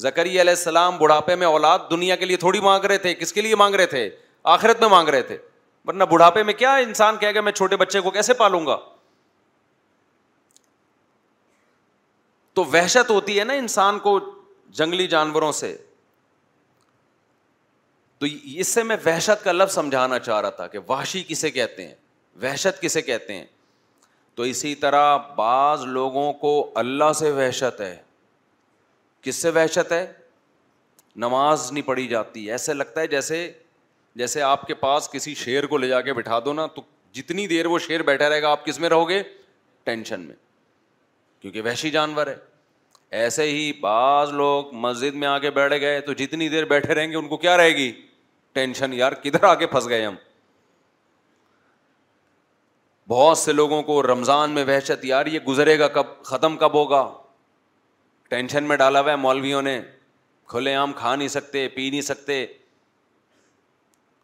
زکری 0.02 0.40
علیہ 0.40 0.50
السلام 0.50 0.98
بڑھاپے 0.98 1.34
میں 1.36 1.46
اولاد 1.46 1.78
دنیا 1.90 2.16
کے 2.16 2.24
لیے 2.24 2.36
تھوڑی 2.42 2.60
مانگ 2.60 2.84
رہے 2.84 2.98
تھے 2.98 3.14
کس 3.14 3.32
کے 3.32 3.40
لیے 3.40 3.54
مانگ 3.62 3.74
رہے 3.74 3.86
تھے 3.86 4.08
آخرت 4.52 4.80
میں 4.80 4.88
مانگ 4.88 5.08
رہے 5.08 5.22
تھے 5.22 5.36
ورنہ 5.88 6.04
بڑھاپے 6.10 6.42
میں 6.42 6.54
کیا 6.58 6.74
انسان 6.84 7.16
کہہ 7.20 7.30
گیا 7.32 7.40
میں 7.42 7.52
چھوٹے 7.52 7.76
بچے 7.76 8.00
کو 8.00 8.10
کیسے 8.16 8.34
پالوں 8.42 8.64
گا 8.66 8.76
تو 12.54 12.64
وحشت 12.72 13.10
ہوتی 13.10 13.38
ہے 13.38 13.44
نا 13.44 13.54
انسان 13.64 13.98
کو 14.08 14.18
جنگلی 14.78 15.06
جانوروں 15.16 15.50
سے 15.62 15.76
تو 18.18 18.26
اس 18.54 18.68
سے 18.68 18.82
میں 18.82 18.96
وحشت 19.06 19.44
کا 19.44 19.52
لفظ 19.52 19.74
سمجھانا 19.74 20.18
چاہ 20.28 20.40
رہا 20.40 20.50
تھا 20.62 20.66
کہ 20.66 20.78
وحشی 20.88 21.22
کسے 21.28 21.50
کہتے 21.50 21.86
ہیں 21.86 21.94
وحشت 22.43 22.80
کسے 22.82 23.03
کہتے 23.03 23.34
ہیں 23.34 23.45
تو 24.34 24.43
اسی 24.51 24.74
طرح 24.84 25.16
بعض 25.36 25.84
لوگوں 25.86 26.32
کو 26.45 26.53
اللہ 26.82 27.12
سے 27.18 27.30
وحشت 27.38 27.80
ہے 27.80 27.97
کس 29.22 29.36
سے 29.43 29.51
وحشت 29.55 29.93
ہے 29.93 30.05
نماز 31.24 31.70
نہیں 31.72 31.86
پڑھی 31.86 32.07
جاتی 32.09 32.51
ایسے 32.53 32.74
لگتا 32.74 33.01
ہے 33.01 33.07
جیسے 33.07 33.51
جیسے 34.16 34.43
آپ 34.43 34.66
کے 34.66 34.74
پاس 34.74 35.09
کسی 35.12 35.34
شیر 35.45 35.66
کو 35.72 35.76
لے 35.78 35.88
جا 35.88 36.01
کے 36.01 36.12
بٹھا 36.14 36.38
دو 36.45 36.53
نا 36.53 36.66
تو 36.74 36.82
جتنی 37.18 37.47
دیر 37.47 37.66
وہ 37.66 37.78
شیر 37.86 38.03
بیٹھا 38.11 38.28
رہے 38.28 38.43
گا 38.43 38.51
آپ 38.51 38.64
کس 38.66 38.78
میں 38.80 38.88
رہو 38.88 39.09
گے 39.09 39.22
ٹینشن 39.84 40.20
میں 40.20 40.34
کیونکہ 41.41 41.62
وحشی 41.64 41.91
جانور 41.91 42.26
ہے 42.26 42.34
ایسے 43.20 43.43
ہی 43.51 43.72
بعض 43.80 44.30
لوگ 44.32 44.74
مسجد 44.86 45.14
میں 45.22 45.28
آ 45.28 45.38
کے 45.45 45.51
بیٹھ 45.51 45.74
گئے 45.80 46.01
تو 46.09 46.12
جتنی 46.22 46.49
دیر 46.49 46.64
بیٹھے 46.72 46.95
رہیں 46.95 47.11
گے 47.11 47.16
ان 47.16 47.28
کو 47.28 47.36
کیا 47.45 47.57
رہے 47.57 47.74
گی 47.76 47.91
ٹینشن 48.53 48.93
یار 48.95 49.12
کدھر 49.22 49.45
آ 49.45 49.55
کے 49.62 49.66
پھنس 49.66 49.88
گئے 49.88 50.05
ہم 50.05 50.14
بہت 53.11 53.38
سے 53.38 53.52
لوگوں 53.52 53.82
کو 53.82 54.02
رمضان 54.02 54.50
میں 54.54 54.64
وحشت 54.66 55.04
یار 55.04 55.26
یہ 55.26 55.38
گزرے 55.46 55.78
گا 55.78 55.86
کب 55.94 56.06
ختم 56.24 56.56
کب 56.56 56.74
ہوگا 56.74 57.00
ٹینشن 58.30 58.64
میں 58.68 58.76
ڈالا 58.82 59.00
ہوا 59.00 59.11
ہے 59.11 59.16
مولویوں 59.22 59.62
نے 59.62 59.80
کھلے 60.52 60.74
عام 60.74 60.92
کھا 60.98 61.14
نہیں 61.16 61.28
سکتے 61.34 61.66
پی 61.76 61.88
نہیں 61.90 62.00
سکتے 62.08 62.44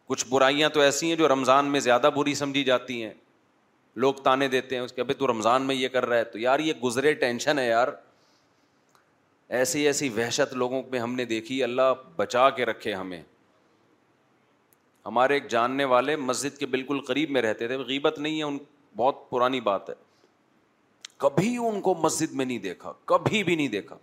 کچھ 0.09 0.25
برائیاں 0.29 0.69
تو 0.75 0.81
ایسی 0.81 1.09
ہیں 1.09 1.17
جو 1.23 1.29
رمضان 1.29 1.65
میں 1.73 1.81
زیادہ 1.87 2.11
بری 2.17 2.35
سمجھی 2.43 2.63
جاتی 2.65 3.03
ہیں 3.03 3.13
لوگ 4.05 4.15
تانے 4.25 4.49
دیتے 4.49 4.77
ہیں 4.77 4.83
اس 4.83 4.93
کے 4.93 5.01
ابھی 5.01 5.15
تو 5.15 5.27
رمضان 5.31 5.63
میں 5.67 5.75
یہ 5.75 5.89
کر 5.97 6.07
رہا 6.07 6.19
ہے 6.19 6.25
تو 6.33 6.39
یار 6.39 6.59
یہ 6.69 6.73
گزرے 6.85 7.13
ٹینشن 7.25 7.59
ہے 7.59 7.67
یار 7.67 7.89
ایسی 9.61 9.87
ایسی 9.87 10.09
وحشت 10.17 10.55
لوگوں 10.63 10.83
میں 10.91 10.99
ہم 11.01 11.15
نے 11.15 11.25
دیکھی 11.35 11.63
اللہ 11.65 11.93
بچا 12.17 12.49
کے 12.61 12.65
رکھے 12.71 12.95
ہمیں 12.95 13.21
ہمارے 15.07 15.35
ایک 15.35 15.49
جاننے 15.51 15.85
والے 15.95 16.17
مسجد 16.31 16.59
کے 16.59 16.67
بالکل 16.67 17.01
قریب 17.09 17.31
میں 17.31 17.43
رہتے 17.43 17.67
تھے 17.69 17.77
غیبت 17.89 18.19
نہیں 18.19 18.39
ہے 18.39 18.43
ان 18.43 18.59
بہت 18.97 19.29
پرانی 19.31 19.61
بات 19.61 19.89
ہے 19.91 19.95
کبھی 21.25 21.57
ان 21.69 21.81
کو 21.81 21.95
مسجد 22.03 22.33
میں 22.39 22.45
نہیں 22.45 22.59
دیکھا 22.59 22.93
کبھی 23.13 23.43
بھی 23.45 23.55
نہیں 23.57 23.69
دیکھا 23.69 23.97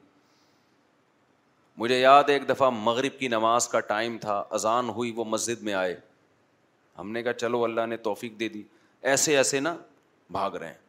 مجھے 1.77 1.99
یاد 1.99 2.23
ہے 2.29 2.33
ایک 2.33 2.47
دفعہ 2.49 2.69
مغرب 2.77 3.17
کی 3.19 3.27
نماز 3.27 3.67
کا 3.67 3.79
ٹائم 3.93 4.17
تھا 4.21 4.41
اذان 4.57 4.89
ہوئی 4.97 5.11
وہ 5.15 5.25
مسجد 5.25 5.61
میں 5.69 5.73
آئے 5.73 5.95
ہم 6.99 7.11
نے 7.11 7.23
کہا 7.23 7.33
چلو 7.43 7.63
اللہ 7.63 7.85
نے 7.89 7.97
توفیق 8.07 8.39
دے 8.39 8.49
دی 8.55 8.61
ایسے 9.11 9.37
ایسے 9.37 9.59
نہ 9.59 9.69
بھاگ 10.31 10.51
رہے 10.59 10.67
ہیں 10.67 10.81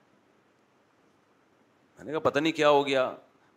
میں 1.98 2.04
نے 2.04 2.10
کہا 2.12 2.20
پتہ 2.30 2.38
نہیں 2.38 2.52
کیا 2.52 2.68
ہو 2.70 2.86
گیا 2.86 3.10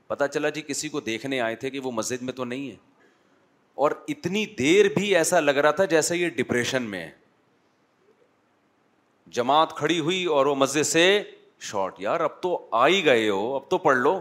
پتا 0.07 0.27
چلا 0.27 0.49
جی 0.57 0.61
کسی 0.67 0.89
کو 0.89 0.99
دیکھنے 1.09 1.39
آئے 1.41 1.55
تھے 1.63 1.69
کہ 1.69 1.79
وہ 1.83 1.91
مسجد 1.91 2.21
میں 2.29 2.33
تو 2.33 2.43
نہیں 2.45 2.69
ہے 2.69 2.75
اور 3.85 3.91
اتنی 4.13 4.45
دیر 4.59 4.85
بھی 4.95 5.15
ایسا 5.15 5.39
لگ 5.39 5.57
رہا 5.65 5.71
تھا 5.79 5.85
جیسے 5.95 6.17
یہ 6.17 6.29
ڈپریشن 6.37 6.83
میں 6.93 7.01
ہے 7.03 7.09
جماعت 9.35 9.75
کھڑی 9.77 9.99
ہوئی 9.99 10.23
اور 10.35 10.45
وہ 10.45 10.55
مزے 10.55 10.83
سے 10.83 11.01
شارٹ 11.69 11.99
یار 12.01 12.19
اب 12.21 12.41
تو 12.41 12.57
آ 12.79 12.87
ہی 12.87 13.03
گئے 13.05 13.27
ہو 13.29 13.55
اب 13.55 13.69
تو 13.69 13.77
پڑھ 13.85 13.97
لو 13.97 14.19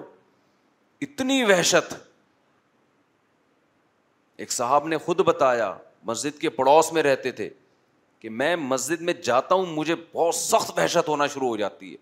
اتنی 1.03 1.43
وحشت 1.51 1.95
ایک 4.45 4.53
صاحب 4.53 4.87
نے 4.89 4.99
خود 5.05 5.21
بتایا 5.27 5.73
مسجد 6.07 6.39
کے 6.41 6.49
پڑوس 6.57 6.93
میں 6.93 7.03
رہتے 7.03 7.31
تھے 7.41 7.49
کہ 8.21 8.29
میں 8.31 8.55
مسجد 8.57 9.01
میں 9.09 9.15
جاتا 9.25 9.55
ہوں 9.55 9.67
مجھے 9.77 9.95
بہت 10.15 10.35
سخت 10.35 10.79
وحشت 10.79 11.09
ہونا 11.09 11.27
شروع 11.35 11.49
ہو 11.49 11.57
جاتی 11.57 11.91
ہے 11.93 11.97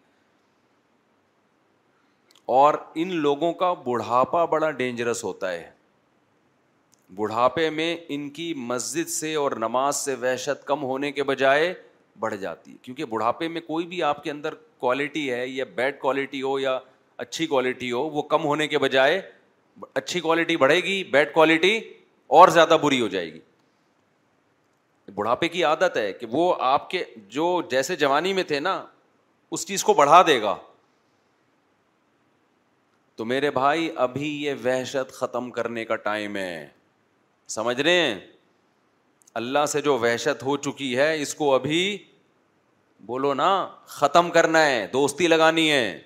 اور 2.59 2.75
ان 3.03 3.15
لوگوں 3.17 3.53
کا 3.61 3.73
بڑھاپا 3.87 4.45
بڑا 4.45 4.71
ڈینجرس 4.81 5.23
ہوتا 5.25 5.53
ہے 5.53 5.71
بڑھاپے 7.17 7.69
میں 7.71 7.97
ان 8.15 8.29
کی 8.39 8.53
مسجد 8.73 9.09
سے 9.11 9.35
اور 9.43 9.53
نماز 9.63 9.97
سے 9.97 10.15
وحشت 10.21 10.67
کم 10.67 10.83
ہونے 10.83 11.11
کے 11.13 11.23
بجائے 11.25 11.73
بڑھ 12.21 12.37
جاتی 12.41 12.73
ہے 12.73 12.77
کیونکہ 12.83 13.05
بڑھاپے 13.13 13.49
میں 13.49 13.61
کوئی 13.67 13.87
بھی 13.87 14.03
آپ 14.03 14.23
کے 14.25 14.31
اندر 14.31 14.55
کوالٹی 14.81 15.31
ہے 15.33 15.47
یا 15.49 15.65
بیڈ 15.75 15.99
کوالٹی 16.01 16.43
ہو 16.43 16.59
یا 16.59 16.79
اچھی 17.25 17.47
کوالٹی 17.47 17.91
ہو 17.93 18.03
وہ 18.11 18.23
کم 18.35 18.45
ہونے 18.45 18.67
کے 18.69 18.79
بجائے 18.79 19.21
اچھی 19.95 20.21
کوالٹی 20.21 20.57
بڑھے 20.57 20.77
گی 20.85 21.03
بیڈ 21.13 21.33
کوالٹی 21.35 21.77
اور 22.37 22.49
زیادہ 22.57 22.77
بری 22.83 23.01
ہو 23.01 23.09
جائے 23.09 23.33
گی 23.33 23.41
بڑھاپے 25.15 25.49
کی 25.49 25.65
عادت 25.65 25.97
ہے 25.97 26.13
کہ 26.13 26.27
وہ 26.31 26.55
آپ 26.67 26.89
کے 26.91 27.05
جو 27.31 27.47
جیسے 27.71 27.97
جوانی 27.97 28.33
میں 28.35 28.43
تھے 28.49 28.61
نا 28.61 28.83
اس 29.57 29.67
چیز 29.67 29.85
کو 29.85 29.95
بڑھا 29.95 30.23
دے 30.27 30.41
گا 30.43 30.57
تو 33.17 33.25
میرے 33.25 33.51
بھائی 33.57 33.91
ابھی 34.05 34.29
یہ 34.45 34.55
وحشت 34.65 35.13
ختم 35.15 35.51
کرنے 35.59 35.85
کا 35.85 35.97
ٹائم 36.07 36.37
ہے 36.37 36.67
سمجھ 37.57 37.81
رہے 37.81 37.93
ہیں 38.01 38.19
اللہ 39.41 39.65
سے 39.69 39.81
جو 39.83 39.97
وحشت 39.99 40.43
ہو 40.45 40.57
چکی 40.65 40.97
ہے 40.97 41.15
اس 41.23 41.35
کو 41.35 41.55
ابھی 41.55 41.79
بولو 43.07 43.33
نا 43.35 43.49
ختم 43.95 44.31
کرنا 44.31 44.65
ہے 44.67 44.87
دوستی 44.93 45.27
لگانی 45.29 45.71
ہے 45.71 45.99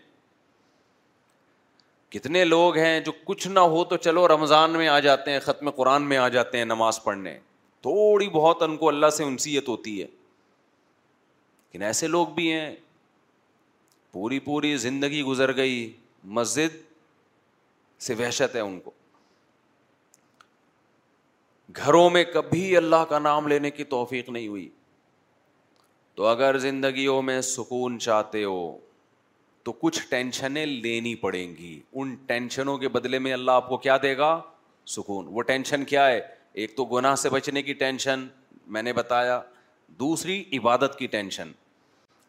کتنے 2.10 2.44
لوگ 2.44 2.76
ہیں 2.76 2.98
جو 3.06 3.12
کچھ 3.24 3.46
نہ 3.48 3.60
ہو 3.74 3.84
تو 3.88 3.96
چلو 3.96 4.26
رمضان 4.28 4.70
میں 4.78 4.88
آ 4.88 4.98
جاتے 5.06 5.30
ہیں 5.30 5.40
ختم 5.46 5.70
قرآن 5.80 6.02
میں 6.08 6.16
آ 6.18 6.28
جاتے 6.36 6.58
ہیں 6.58 6.64
نماز 6.64 7.02
پڑھنے 7.04 7.38
تھوڑی 7.82 8.28
بہت 8.38 8.62
ان 8.62 8.76
کو 8.76 8.88
اللہ 8.88 9.10
سے 9.16 9.24
انسیت 9.24 9.68
ہوتی 9.68 10.00
ہے 10.00 10.06
لیکن 10.06 11.82
ایسے 11.90 12.06
لوگ 12.06 12.26
بھی 12.34 12.50
ہیں 12.52 12.74
پوری 14.12 14.38
پوری 14.48 14.76
زندگی 14.86 15.22
گزر 15.22 15.56
گئی 15.56 15.76
مسجد 16.38 16.76
سے 18.06 18.14
وحشت 18.18 18.54
ہے 18.56 18.60
ان 18.60 18.78
کو 18.80 18.90
گھروں 21.76 22.08
میں 22.10 22.22
کبھی 22.34 22.76
اللہ 22.76 23.02
کا 23.08 23.18
نام 23.18 23.48
لینے 23.48 23.70
کی 23.70 23.84
توفیق 23.84 24.28
نہیں 24.28 24.46
ہوئی 24.48 24.68
تو 26.16 26.26
اگر 26.26 26.58
زندگیوں 26.58 27.20
میں 27.22 27.40
سکون 27.48 27.98
چاہتے 28.00 28.42
ہو 28.44 28.76
تو 29.64 29.72
کچھ 29.80 30.00
ٹینشنیں 30.10 30.64
لینی 30.66 31.14
پڑیں 31.22 31.48
گی 31.56 31.78
ان 31.92 32.14
ٹینشنوں 32.26 32.76
کے 32.78 32.88
بدلے 32.88 33.18
میں 33.18 33.32
اللہ 33.32 33.50
آپ 33.50 33.68
کو 33.68 33.76
کیا 33.86 33.96
دے 34.02 34.16
گا 34.18 34.40
سکون 34.96 35.26
وہ 35.30 35.42
ٹینشن 35.52 35.84
کیا 35.84 36.06
ہے 36.08 36.20
ایک 36.62 36.76
تو 36.76 36.84
گناہ 36.96 37.14
سے 37.22 37.28
بچنے 37.30 37.62
کی 37.62 37.72
ٹینشن 37.82 38.26
میں 38.76 38.82
نے 38.82 38.92
بتایا 38.92 39.40
دوسری 40.00 40.42
عبادت 40.58 40.98
کی 40.98 41.06
ٹینشن 41.16 41.50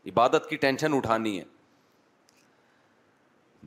عبادت 0.09 0.49
کی 0.49 0.55
ٹینشن 0.55 0.93
اٹھانی 0.95 1.37
ہے 1.39 1.43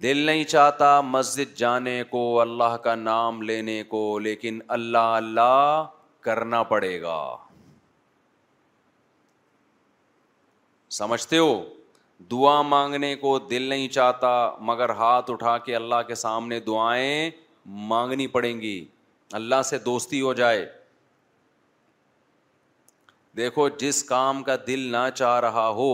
دل 0.03 0.17
نہیں 0.27 0.45
چاہتا 0.49 1.01
مسجد 1.05 1.55
جانے 1.59 2.03
کو 2.11 2.21
اللہ 2.41 2.77
کا 2.85 2.95
نام 2.97 3.41
لینے 3.43 3.83
کو 3.89 4.09
لیکن 4.19 4.59
اللہ 4.77 5.11
اللہ 5.17 5.85
کرنا 6.25 6.63
پڑے 6.63 7.01
گا 7.03 7.17
سمجھتے 10.99 11.39
ہو 11.39 11.63
دعا 12.31 12.61
مانگنے 12.63 13.15
کو 13.17 13.39
دل 13.51 13.63
نہیں 13.69 13.89
چاہتا 13.93 14.29
مگر 14.65 14.91
ہاتھ 14.99 15.31
اٹھا 15.31 15.57
کے 15.65 15.77
اللہ 15.77 16.03
کے 16.09 16.15
سامنے 16.15 16.59
دعائیں 16.67 17.31
مانگنی 17.91 18.27
پڑیں 18.27 18.61
گی 18.61 18.85
اللہ 19.39 19.63
سے 19.65 19.79
دوستی 19.85 20.21
ہو 20.21 20.33
جائے 20.35 20.65
دیکھو 23.37 23.69
جس 23.79 24.03
کام 24.05 24.43
کا 24.43 24.57
دل 24.67 24.81
نہ 24.93 25.09
چاہ 25.17 25.39
رہا 25.41 25.69
ہو 25.77 25.93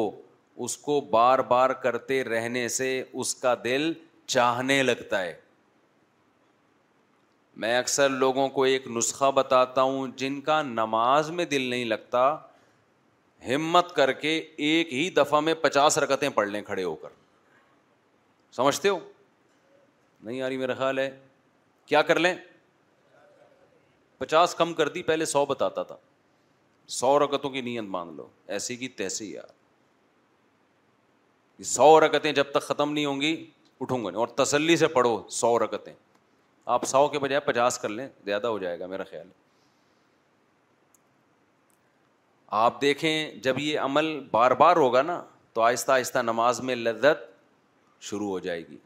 اس 0.64 0.76
کو 0.86 1.00
بار 1.10 1.38
بار 1.48 1.70
کرتے 1.82 2.22
رہنے 2.24 2.66
سے 2.76 2.86
اس 3.12 3.34
کا 3.40 3.54
دل 3.64 3.92
چاہنے 4.34 4.82
لگتا 4.82 5.20
ہے 5.22 5.34
میں 7.62 7.76
اکثر 7.78 8.08
لوگوں 8.08 8.48
کو 8.56 8.62
ایک 8.64 8.86
نسخہ 8.96 9.30
بتاتا 9.34 9.82
ہوں 9.82 10.08
جن 10.18 10.40
کا 10.48 10.60
نماز 10.62 11.30
میں 11.38 11.44
دل 11.54 11.62
نہیں 11.70 11.84
لگتا 11.84 12.20
ہمت 13.46 13.94
کر 13.96 14.12
کے 14.24 14.30
ایک 14.56 14.92
ہی 14.92 15.08
دفعہ 15.16 15.40
میں 15.40 15.54
پچاس 15.62 15.98
رکتیں 16.04 16.28
پڑھ 16.34 16.48
لیں 16.48 16.62
کھڑے 16.62 16.84
ہو 16.84 16.94
کر 17.02 17.08
سمجھتے 18.56 18.88
ہو 18.88 18.98
نہیں 20.22 20.36
یاری 20.36 20.56
میرا 20.56 20.74
خیال 20.78 20.98
ہے 20.98 21.10
کیا 21.86 22.00
کر 22.10 22.18
لیں 22.18 22.34
پچاس 24.18 24.54
کم 24.54 24.72
کر 24.74 24.88
دی 24.94 25.02
پہلے 25.12 25.24
سو 25.32 25.44
بتاتا 25.46 25.82
تھا 25.90 25.96
سو 26.98 27.18
رکتوں 27.24 27.50
کی 27.50 27.60
نیت 27.60 27.84
مانگ 27.96 28.16
لو 28.16 28.26
ایسی 28.56 28.76
کی 28.76 28.88
تیسی 29.00 29.32
یار 29.32 29.56
سو 31.64 31.98
رکتیں 32.00 32.32
جب 32.32 32.50
تک 32.52 32.62
ختم 32.66 32.92
نہیں 32.92 33.04
ہوں 33.06 33.20
گی 33.20 33.46
اٹھوں 33.80 34.04
گا 34.04 34.10
اور 34.18 34.28
تسلی 34.42 34.76
سے 34.76 34.86
پڑھو 34.88 35.20
سو 35.30 35.58
رکتیں 35.64 35.92
آپ 36.74 36.84
سو 36.86 37.06
کے 37.08 37.18
بجائے 37.18 37.40
پچاس 37.44 37.78
کر 37.78 37.88
لیں 37.88 38.06
زیادہ 38.24 38.46
ہو 38.46 38.58
جائے 38.58 38.78
گا 38.80 38.86
میرا 38.86 39.04
خیال 39.10 39.26
ہے 39.26 39.32
آپ 42.64 42.80
دیکھیں 42.80 43.32
جب 43.42 43.58
یہ 43.58 43.80
عمل 43.80 44.18
بار 44.30 44.50
بار 44.60 44.76
ہوگا 44.76 45.02
نا 45.02 45.20
تو 45.54 45.60
آہستہ 45.62 45.92
آہستہ 45.92 46.18
نماز 46.22 46.60
میں 46.68 46.74
لذت 46.76 47.26
شروع 48.08 48.28
ہو 48.28 48.38
جائے 48.40 48.60
گی 48.68 48.76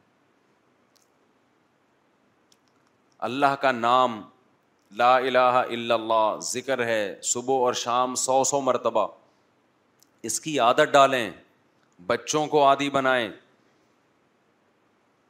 اللہ 3.28 3.54
کا 3.62 3.72
نام 3.72 4.20
لا 4.98 5.16
الہ 5.16 5.38
الا 5.38 5.94
اللہ 5.94 6.38
ذکر 6.52 6.84
ہے 6.86 7.14
صبح 7.24 7.58
اور 7.64 7.72
شام 7.82 8.14
سو 8.24 8.42
سو 8.44 8.60
مرتبہ 8.60 9.06
اس 10.30 10.40
کی 10.40 10.58
عادت 10.60 10.92
ڈالیں 10.92 11.30
بچوں 12.06 12.46
کو 12.52 12.64
عادی 12.66 12.88
بنائیں 12.90 13.28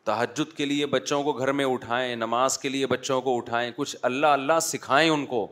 تحجد 0.04 0.56
کے 0.56 0.64
لیے 0.66 0.86
بچوں 0.94 1.22
کو 1.22 1.32
گھر 1.32 1.52
میں 1.58 1.64
اٹھائیں 1.72 2.14
نماز 2.16 2.56
کے 2.58 2.68
لیے 2.68 2.86
بچوں 2.92 3.20
کو 3.22 3.36
اٹھائیں 3.36 3.70
کچھ 3.76 3.96
اللہ 4.10 4.26
اللہ 4.38 4.58
سکھائیں 4.62 5.08
ان 5.10 5.26
کو 5.32 5.46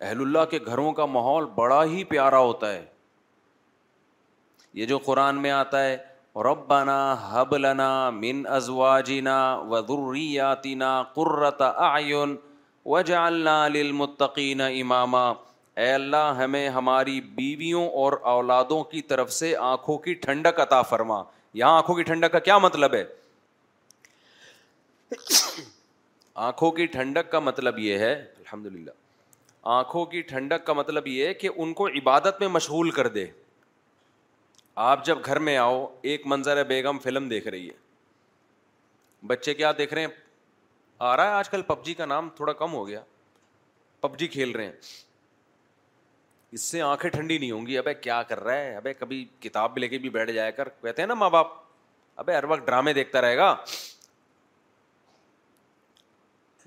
اہل 0.00 0.20
اللہ 0.20 0.44
کے 0.50 0.58
گھروں 0.66 0.92
کا 0.92 1.06
ماحول 1.12 1.44
بڑا 1.54 1.82
ہی 1.92 2.02
پیارا 2.10 2.38
ہوتا 2.48 2.72
ہے 2.72 2.84
یہ 4.80 4.86
جو 4.86 4.98
قرآن 5.04 5.40
میں 5.42 5.50
آتا 5.50 5.82
ہے 5.84 5.96
ربنا 6.50 6.96
حب 7.30 7.56
لنا 7.56 7.88
من 8.14 8.46
ازواجنا 8.58 9.38
و 9.70 9.80
نا 10.78 10.92
قرۃ 11.14 11.62
آئین 11.92 12.36
و 12.96 13.00
للمتقین 13.72 14.60
اماما 14.60 14.78
امامہ 14.80 15.32
اے 15.76 15.90
اللہ 15.92 16.36
ہمیں 16.42 16.68
ہماری 16.74 17.20
بیویوں 17.36 17.88
اور 18.02 18.12
اولادوں 18.36 18.82
کی 18.92 19.00
طرف 19.08 19.32
سے 19.32 19.54
آنکھوں 19.62 19.96
کی 20.06 20.14
ٹھنڈک 20.22 20.60
عطا 20.60 20.80
فرما 20.92 21.22
یہاں 21.54 21.76
آنکھوں 21.76 21.94
کی 21.94 22.02
ٹھنڈک 22.10 22.32
کا 22.32 22.38
کیا 22.46 22.56
مطلب 22.58 22.94
ہے 22.94 23.02
آنکھوں 26.48 26.70
کی 26.78 26.86
ٹھنڈک 26.94 27.30
کا 27.32 27.38
مطلب 27.40 27.78
یہ 27.78 27.98
ہے 27.98 28.12
الحمد 28.14 28.66
للہ 28.66 28.90
آنکھوں 29.74 30.04
کی 30.14 30.20
ٹھنڈک 30.32 30.64
کا 30.66 30.72
مطلب 30.72 31.06
یہ 31.06 31.26
ہے 31.26 31.34
کہ 31.34 31.48
ان 31.56 31.72
کو 31.74 31.88
عبادت 32.00 32.40
میں 32.40 32.48
مشغول 32.48 32.90
کر 32.98 33.08
دے 33.18 33.26
آپ 34.88 35.04
جب 35.06 35.18
گھر 35.24 35.38
میں 35.48 35.56
آؤ 35.56 35.86
ایک 36.12 36.26
منظر 36.26 36.62
بیگم 36.68 36.98
فلم 37.02 37.28
دیکھ 37.28 37.48
رہی 37.48 37.68
ہے 37.68 39.26
بچے 39.26 39.54
کیا 39.54 39.72
دیکھ 39.78 39.92
رہے 39.94 40.02
ہیں 40.02 40.08
آ 41.10 41.16
رہا 41.16 41.24
ہے 41.24 41.32
آج 41.34 41.48
کل 41.50 41.62
پب 41.66 41.84
جی 41.84 41.94
کا 41.94 42.04
نام 42.06 42.28
تھوڑا 42.36 42.52
کم 42.62 42.72
ہو 42.74 42.86
گیا 42.88 43.00
پب 44.00 44.18
جی 44.18 44.26
کھیل 44.28 44.50
رہے 44.56 44.64
ہیں 44.64 44.72
اس 46.52 46.62
سے 46.70 46.80
آنکھیں 46.82 47.10
ٹھنڈی 47.10 47.36
نہیں 47.38 47.50
ہوں 47.50 47.66
گی 47.66 47.78
ابھی 47.78 47.92
کیا 48.00 48.22
کر 48.28 48.40
رہا 48.44 48.56
ہے 48.56 48.74
ابے 48.76 48.92
کبھی 48.94 49.24
کتاب 49.40 49.72
بھی 49.74 49.80
لے 49.80 49.88
کے 49.88 49.98
بھی 49.98 50.08
بیٹھ 50.10 50.30
جایا 50.32 50.50
کر 50.58 50.68
کہتے 50.82 51.02
ہیں 51.02 51.06
نا 51.06 51.14
ماں 51.14 51.30
باپ 51.30 51.52
ابے 52.20 52.34
ہر 52.36 52.44
وقت 52.48 52.66
ڈرامے 52.66 52.92
دیکھتا 52.92 53.20
رہے 53.20 53.36
گا 53.36 53.54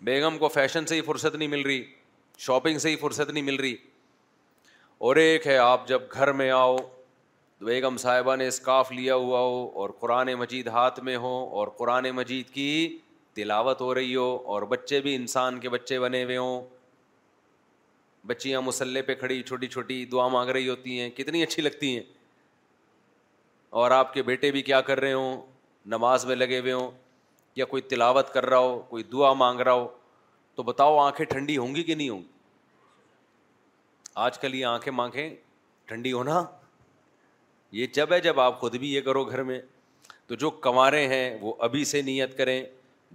بیگم 0.07 0.38
کو 0.38 0.47
فیشن 0.47 0.86
سے 0.86 0.95
ہی 0.95 1.01
فرصت 1.05 1.36
نہیں 1.36 1.47
مل 1.49 1.61
رہی 1.65 1.84
شاپنگ 2.45 2.77
سے 2.80 2.89
ہی 2.89 2.95
فرصت 2.95 3.30
نہیں 3.30 3.43
مل 3.43 3.55
رہی 3.59 3.75
اور 5.07 5.15
ایک 5.15 5.47
ہے 5.47 5.57
آپ 5.57 5.88
جب 5.88 6.01
گھر 6.13 6.32
میں 6.41 6.49
آؤ 6.51 6.75
بیگم 7.65 7.97
صاحبہ 7.97 8.36
نے 8.36 8.47
اسکارف 8.47 8.91
لیا 8.91 9.15
ہوا 9.15 9.39
ہو 9.39 9.69
اور 9.82 9.89
قرآن 9.99 10.34
مجید 10.39 10.67
ہاتھ 10.75 10.99
میں 11.03 11.15
ہو 11.25 11.34
اور 11.59 11.67
قرآن 11.77 12.09
مجید 12.15 12.49
کی 12.53 12.97
تلاوت 13.36 13.82
ہو 13.82 13.93
رہی 13.95 14.15
ہو 14.15 14.30
اور 14.53 14.61
بچے 14.75 14.99
بھی 15.01 15.15
انسان 15.15 15.59
کے 15.59 15.69
بچے 15.69 15.99
بنے 15.99 16.23
ہوئے 16.23 16.38
ہوں 16.38 16.65
بچیاں 18.30 18.61
مسلح 18.61 19.01
پہ 19.05 19.13
کھڑی 19.19 19.41
چھوٹی 19.43 19.67
چھوٹی 19.75 20.03
دعا 20.11 20.27
مانگ 20.38 20.49
رہی 20.55 20.67
ہوتی 20.69 20.99
ہیں 20.99 21.09
کتنی 21.19 21.41
اچھی 21.43 21.61
لگتی 21.61 21.91
ہیں 21.95 22.01
اور 23.82 23.91
آپ 23.91 24.13
کے 24.13 24.23
بیٹے 24.27 24.51
بھی 24.51 24.61
کیا 24.67 24.82
کر 24.89 24.99
رہے 25.03 25.13
ہوں 25.13 25.41
نماز 25.93 26.25
میں 26.32 26.36
لگے 26.36 26.59
ہوئے 26.59 26.73
ہوں 26.73 26.91
یا 27.61 27.65
کوئی 27.71 27.82
تلاوت 27.93 28.30
کر 28.34 28.45
رہا 28.53 28.59
ہو 28.65 28.77
کوئی 28.89 29.03
دعا 29.13 29.32
مانگ 29.43 29.59
رہا 29.67 29.71
ہو 29.82 29.88
تو 30.55 30.63
بتاؤ 30.69 30.97
آنکھیں 31.05 31.25
ٹھنڈی 31.34 31.57
ہوں 31.57 31.75
گی 31.75 31.84
کہ 31.89 31.95
نہیں 31.95 32.09
ہوں 32.09 32.19
گی 32.19 34.11
آج 34.27 34.39
کل 34.45 34.55
یہ 34.55 34.65
آنکھیں 34.75 34.93
مانگیں 34.99 35.30
ٹھنڈی 35.91 36.11
ہونا 36.13 36.43
یہ 37.82 37.88
جب 37.99 38.13
ہے 38.13 38.19
جب 38.30 38.39
آپ 38.47 38.59
خود 38.59 38.75
بھی 38.84 38.93
یہ 38.93 39.01
کرو 39.07 39.23
گھر 39.25 39.43
میں 39.51 39.59
تو 40.27 40.36
جو 40.45 40.49
کمارے 40.67 41.05
ہیں 41.15 41.25
وہ 41.41 41.53
ابھی 41.67 41.84
سے 41.93 42.01
نیت 42.11 42.38
کریں 42.38 42.59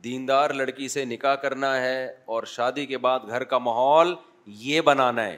دیندار 0.04 0.50
لڑکی 0.60 0.88
سے 0.92 1.04
نکاح 1.16 1.34
کرنا 1.42 1.76
ہے 1.80 1.98
اور 2.34 2.42
شادی 2.58 2.86
کے 2.90 2.98
بعد 3.08 3.28
گھر 3.34 3.44
کا 3.50 3.58
ماحول 3.68 4.14
یہ 4.47 4.80
بنانا 4.84 5.24
ہے 5.26 5.36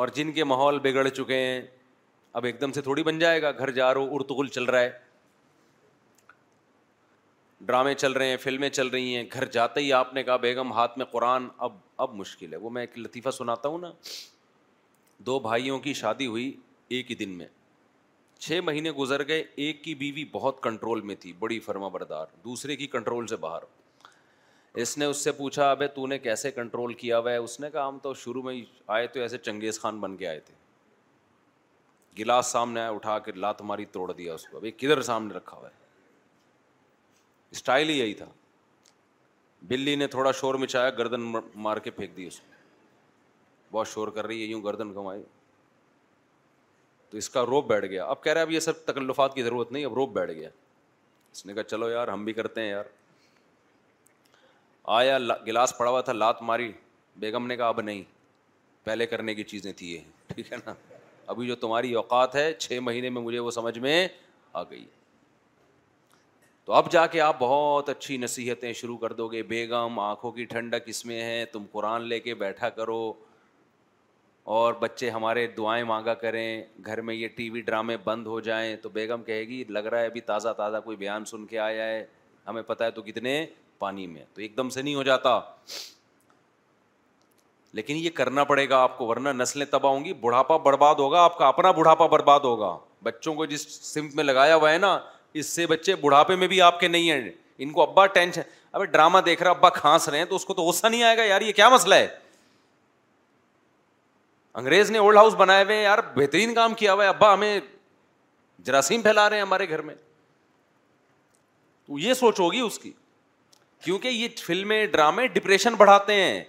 اور 0.00 0.08
جن 0.14 0.32
کے 0.32 0.44
ماحول 0.44 0.78
بگڑ 0.82 1.08
چکے 1.08 1.34
ہیں 1.40 1.60
اب 2.38 2.44
ایک 2.44 2.60
دم 2.60 2.72
سے 2.72 2.80
تھوڑی 2.82 3.02
بن 3.02 3.18
جائے 3.18 3.42
گا 3.42 3.50
گھر 3.50 3.70
جا 3.72 3.92
رہو 3.94 4.14
ارتغل 4.14 4.46
چل 4.56 4.64
رہا 4.64 4.80
ہے 4.80 4.90
ڈرامے 7.66 7.94
چل 7.94 8.12
رہے 8.12 8.28
ہیں 8.28 8.36
فلمیں 8.36 8.68
چل 8.68 8.86
رہی 8.88 9.14
ہیں 9.16 9.24
گھر 9.32 9.44
جاتے 9.52 9.80
ہی 9.80 9.92
آپ 9.92 10.12
نے 10.14 10.22
کہا 10.22 10.36
بیگم 10.42 10.72
ہاتھ 10.72 10.98
میں 10.98 11.06
قرآن 11.12 11.46
اب 11.66 11.72
اب 12.06 12.14
مشکل 12.14 12.52
ہے 12.52 12.58
وہ 12.64 12.70
میں 12.70 12.82
ایک 12.82 12.98
لطیفہ 12.98 13.30
سناتا 13.38 13.68
ہوں 13.68 13.78
نا 13.78 13.92
دو 15.26 15.38
بھائیوں 15.40 15.78
کی 15.86 15.92
شادی 16.00 16.26
ہوئی 16.26 16.52
ایک 16.96 17.10
ہی 17.10 17.16
دن 17.16 17.30
میں 17.38 17.46
چھ 18.38 18.60
مہینے 18.64 18.90
گزر 18.92 19.26
گئے 19.28 19.44
ایک 19.64 19.82
کی 19.84 19.94
بیوی 20.04 20.24
بہت 20.32 20.62
کنٹرول 20.62 21.00
میں 21.10 21.14
تھی 21.20 21.32
بڑی 21.38 21.58
فرما 21.60 21.88
بردار 21.96 22.26
دوسرے 22.44 22.76
کی 22.76 22.86
کنٹرول 22.86 23.26
سے 23.26 23.36
باہر 23.46 23.62
اس 24.82 24.96
نے 24.98 25.04
اس 25.10 25.16
سے 25.24 25.32
پوچھا 25.32 25.70
ابھی 25.70 25.86
تو 25.94 26.06
نے 26.06 26.18
کیسے 26.18 26.50
کنٹرول 26.52 26.94
کیا 26.94 27.18
ہوا 27.18 27.30
ہے 27.32 27.36
اس 27.42 27.58
نے 27.60 27.68
کہا 27.72 27.86
ہم 27.88 27.98
تو 28.02 28.12
شروع 28.22 28.42
میں 28.42 28.54
ہی 28.54 28.64
آئے 28.96 29.06
تو 29.12 29.20
ایسے 29.20 29.38
چنگیز 29.38 29.78
خان 29.80 30.00
بن 30.00 30.16
کے 30.16 30.26
آئے 30.28 30.40
تھے 30.48 30.54
گلاس 32.18 32.46
سامنے 32.52 32.84
اٹھا 32.96 33.18
کے 33.24 33.32
لات 33.32 33.62
ماری 33.70 33.84
توڑ 33.92 34.10
دیا 34.12 34.34
اس 34.34 34.46
کو 34.48 34.56
ابھی 34.56 34.70
کدھر 34.76 35.02
سامنے 35.08 35.34
رکھا 35.34 35.56
ہوا 35.56 35.68
ہے 35.68 35.84
اسٹائل 37.56 37.88
ہی 37.88 37.98
یہی 37.98 38.14
تھا 38.14 38.26
بلی 39.68 39.94
نے 39.96 40.06
تھوڑا 40.16 40.32
شور 40.40 40.54
مچایا 40.66 40.90
گردن 40.98 41.32
مار 41.66 41.76
کے 41.86 41.90
پھینک 41.98 42.16
دی 42.16 42.26
اس 42.26 42.40
کو 42.40 43.76
بہت 43.78 43.88
شور 43.88 44.08
کر 44.16 44.26
رہی 44.26 44.40
ہے 44.42 44.46
یوں 44.48 44.62
گردن 44.64 44.92
گھمائی 44.94 45.22
تو 47.10 47.18
اس 47.18 47.30
کا 47.30 47.44
روپ 47.46 47.66
بیٹھ 47.68 47.86
گیا 47.86 48.04
اب 48.06 48.22
کہہ 48.22 48.32
رہے 48.32 48.40
اب 48.42 48.50
یہ 48.50 48.60
سب 48.60 48.84
تکلفات 48.84 49.34
کی 49.34 49.42
ضرورت 49.42 49.72
نہیں 49.72 49.84
اب 49.84 49.94
روپ 49.94 50.12
بیٹھ 50.12 50.30
گیا 50.32 50.48
اس 51.32 51.46
نے 51.46 51.54
کہا 51.54 51.62
چلو 51.62 51.90
یار 51.90 52.08
ہم 52.08 52.24
بھی 52.24 52.32
کرتے 52.32 52.60
ہیں 52.62 52.68
یار 52.68 52.84
آیا 54.94 55.16
گلاس 55.46 55.76
پڑا 55.76 55.90
ہوا 55.90 56.00
تھا 56.00 56.12
لات 56.12 56.40
ماری 56.48 56.70
بیگم 57.20 57.46
نے 57.46 57.56
کہا 57.56 57.68
اب 57.68 57.80
نہیں 57.80 58.02
پہلے 58.84 59.06
کرنے 59.06 59.34
کی 59.34 59.42
چیزیں 59.44 59.72
تھی 59.76 59.90
یہ 59.92 60.32
ٹھیک 60.34 60.52
ہے 60.52 60.56
نا 60.66 60.74
ابھی 61.32 61.46
جو 61.46 61.54
تمہاری 61.64 61.92
اوقات 61.94 62.34
ہے 62.36 62.52
چھ 62.58 62.78
مہینے 62.88 63.10
میں 63.10 63.22
مجھے 63.22 63.38
وہ 63.38 63.50
سمجھ 63.50 63.78
میں 63.78 64.06
آ 64.52 64.62
گئی 64.70 64.84
تو 66.64 66.72
اب 66.72 66.90
جا 66.92 67.06
کے 67.06 67.20
آپ 67.20 67.36
بہت 67.38 67.88
اچھی 67.88 68.16
نصیحتیں 68.18 68.72
شروع 68.82 68.96
کر 68.98 69.12
دو 69.22 69.26
گے 69.32 69.42
بیگم 69.50 69.98
آنکھوں 70.00 70.30
کی 70.32 70.44
ٹھنڈک 70.54 70.84
اس 70.88 71.04
میں 71.06 71.20
ہے 71.22 71.44
تم 71.52 71.64
قرآن 71.72 72.02
لے 72.08 72.20
کے 72.20 72.34
بیٹھا 72.44 72.68
کرو 72.78 73.02
اور 74.58 74.74
بچے 74.80 75.10
ہمارے 75.10 75.46
دعائیں 75.56 75.84
مانگا 75.84 76.14
کریں 76.14 76.62
گھر 76.86 77.00
میں 77.08 77.14
یہ 77.14 77.28
ٹی 77.36 77.48
وی 77.50 77.60
ڈرامے 77.60 77.96
بند 78.04 78.26
ہو 78.26 78.40
جائیں 78.48 78.74
تو 78.82 78.88
بیگم 78.88 79.22
کہے 79.26 79.42
گی 79.48 79.62
لگ 79.68 79.86
رہا 79.90 80.00
ہے 80.00 80.06
ابھی 80.06 80.20
تازہ 80.32 80.48
تازہ 80.56 80.76
کوئی 80.84 80.96
بیان 80.96 81.24
سن 81.32 81.46
کے 81.46 81.58
آیا 81.58 81.86
ہے 81.88 82.04
ہمیں 82.48 82.62
پتہ 82.66 82.84
ہے 82.84 82.90
تو 82.98 83.02
کتنے 83.02 83.44
پانی 83.78 84.06
میں 84.06 84.24
تو 84.34 84.40
ایک 84.42 84.56
دم 84.56 84.68
سے 84.70 84.82
نہیں 84.82 84.94
ہو 84.94 85.02
جاتا 85.02 85.38
لیکن 87.76 87.96
یہ 87.96 88.10
کرنا 88.14 88.44
پڑے 88.50 88.68
گا 88.68 88.78
آپ 88.82 88.96
کو 88.98 89.06
ورنہ 89.06 89.28
نسلیں 89.42 89.66
تباہ 89.70 89.92
ہوں 89.92 90.04
گی 90.04 90.12
بڑھاپا 90.20 90.56
برباد 90.66 90.94
ہوگا 91.04 91.22
آپ 91.22 91.38
کا 91.38 91.48
اپنا 91.48 91.70
بڑھاپا 91.78 92.06
برباد 92.14 92.40
ہوگا 92.44 92.76
بچوں 93.04 93.34
کو 93.34 93.44
جس 93.46 93.66
سمت 93.86 94.14
میں 94.14 94.24
لگایا 94.24 94.56
ہوا 94.56 94.72
ہے 94.72 94.78
نا 94.78 94.98
اس 95.40 95.46
سے 95.46 95.66
بچے 95.66 95.94
بڑھاپے 96.04 96.36
میں 96.42 96.48
بھی 96.48 96.60
آپ 96.68 96.78
کے 96.80 96.88
نہیں 96.88 97.10
ہیں 97.10 97.30
ان 97.64 97.72
کو 97.72 97.82
ابا 97.82 98.06
ٹینشن 98.14 98.40
ابھی 98.72 98.86
ڈرامہ 98.86 99.18
دیکھ 99.26 99.42
رہا 99.42 99.50
ابا 99.50 99.68
کھانس 99.74 100.08
رہے 100.08 100.18
ہیں 100.18 100.24
تو 100.32 100.36
اس 100.36 100.44
کو 100.44 100.54
تو 100.54 100.62
غصہ 100.62 100.86
نہیں 100.86 101.02
آئے 101.02 101.16
گا 101.16 101.24
یار 101.24 101.40
یہ 101.40 101.52
کیا 101.52 101.68
مسئلہ 101.68 101.94
ہے 101.94 102.08
انگریز 104.60 104.90
نے 104.90 104.98
اولڈ 104.98 105.16
ہاؤس 105.16 105.34
بنائے 105.38 105.64
ہوئے 105.64 105.82
یار 105.82 105.98
بہترین 106.16 106.54
کام 106.54 106.74
کیا 106.74 106.92
ہوا 106.94 107.04
ہے 107.04 107.08
ابا 107.08 107.32
ہمیں 107.32 107.58
جراثیم 108.64 109.02
پھیلا 109.02 109.28
رہے 109.30 109.36
ہیں 109.36 109.42
ہمارے 109.42 109.68
گھر 109.68 109.82
میں 109.88 109.94
تو 111.86 111.98
یہ 111.98 112.14
سوچ 112.22 112.40
ہوگی 112.40 112.60
اس 112.60 112.78
کی 112.78 112.92
کیونکہ 113.84 114.08
یہ 114.08 114.28
فلمیں 114.46 114.84
ڈرامے 114.92 115.26
ڈپریشن 115.34 115.74
بڑھاتے 115.78 116.14
ہیں 116.22 116.42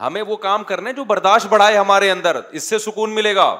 ہمیں 0.00 0.22
وہ 0.28 0.36
کام 0.36 0.64
کرنے 0.64 0.92
جو 0.92 1.04
برداشت 1.04 1.46
بڑھائے 1.50 1.76
ہمارے 1.76 2.10
اندر 2.10 2.40
اس 2.50 2.62
سے 2.70 2.78
سکون 2.78 3.14
ملے 3.14 3.34
گا 3.34 3.56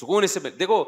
سکون 0.00 0.24
اس 0.24 0.30
سے 0.34 0.50
دیکھو 0.58 0.82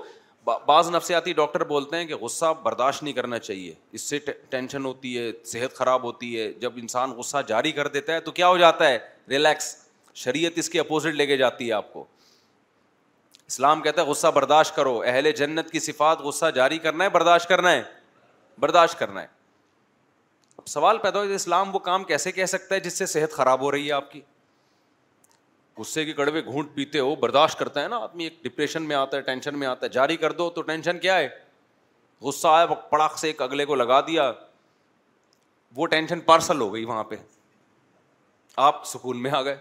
بعض 0.66 0.88
نفسیاتی 0.90 1.32
ڈاکٹر 1.32 1.64
بولتے 1.66 1.96
ہیں 1.96 2.04
کہ 2.06 2.14
غصہ 2.20 2.52
برداشت 2.62 3.02
نہیں 3.02 3.12
کرنا 3.14 3.38
چاہیے 3.38 3.74
اس 3.98 4.02
سے 4.08 4.18
ٹینشن 4.50 4.84
ہوتی 4.84 5.16
ہے 5.18 5.30
صحت 5.52 5.74
خراب 5.76 6.02
ہوتی 6.04 6.38
ہے 6.38 6.50
جب 6.60 6.72
انسان 6.82 7.10
غصہ 7.18 7.36
جاری 7.46 7.72
کر 7.72 7.88
دیتا 7.94 8.14
ہے 8.14 8.20
تو 8.26 8.30
کیا 8.32 8.48
ہو 8.48 8.56
جاتا 8.58 8.88
ہے 8.88 8.98
ریلیکس 9.28 9.74
شریعت 10.24 10.58
اس 10.58 10.68
کے 10.70 10.80
اپوزٹ 10.80 11.14
لے 11.14 11.26
کے 11.26 11.36
جاتی 11.36 11.68
ہے 11.68 11.72
آپ 11.72 11.92
کو 11.92 12.04
اسلام 13.46 13.80
کہتا 13.82 14.02
ہے 14.02 14.06
غصہ 14.06 14.26
برداشت 14.34 14.74
کرو 14.76 15.00
اہل 15.06 15.30
جنت 15.36 15.70
کی 15.70 15.80
صفات 15.80 16.20
غصہ 16.22 16.50
جاری 16.54 16.78
کرنا 16.86 17.04
ہے 17.04 17.08
برداشت 17.16 17.48
کرنا 17.48 17.72
ہے 17.72 17.82
برداشت 18.60 18.98
کرنا 18.98 19.22
ہے 19.22 19.26
سوال 20.68 20.98
پیدا 20.98 21.20
ہو 21.22 21.32
اسلام 21.34 21.74
وہ 21.74 21.78
کام 21.86 22.04
کیسے 22.04 22.32
کہہ 22.32 22.46
سکتا 22.46 22.74
ہے 22.74 22.80
جس 22.80 22.98
سے 22.98 23.06
صحت 23.06 23.32
خراب 23.32 23.60
ہو 23.60 23.70
رہی 23.70 23.86
ہے 23.86 23.92
آپ 23.92 24.10
کی 24.12 24.20
غصے 25.78 26.04
کے 26.04 26.12
کڑوے 26.20 26.42
گھونٹ 26.44 26.68
پیتے 26.74 26.98
ہو 26.98 27.14
برداشت 27.22 27.58
کرتا 27.58 27.82
ہے 27.82 27.88
نا 27.88 27.96
آدمی 28.02 28.24
ایک 28.24 28.38
ڈپریشن 28.44 28.82
میں 28.88 28.96
آتا 28.96 29.16
ہے 29.16 29.22
ٹینشن 29.22 29.58
میں 29.58 29.66
آتا 29.68 29.86
ہے 29.86 29.90
جاری 29.92 30.16
کر 30.16 30.32
دو 30.32 30.48
تو 30.58 30.62
ٹینشن 30.68 30.98
کیا 30.98 31.16
ہے 31.18 31.28
غصہ 32.22 32.48
آیا 32.48 32.66
پڑاخ 32.90 33.18
سے 33.18 33.26
ایک 33.26 33.42
اگلے 33.42 33.64
کو 33.64 33.74
لگا 33.74 34.00
دیا 34.06 34.30
وہ 35.76 35.86
ٹینشن 35.94 36.20
پارسل 36.30 36.60
ہو 36.60 36.72
گئی 36.74 36.84
وہاں 36.84 37.04
پہ 37.04 37.16
آپ 38.68 38.84
سکون 38.86 39.22
میں 39.22 39.30
آ 39.34 39.42
گئے 39.44 39.56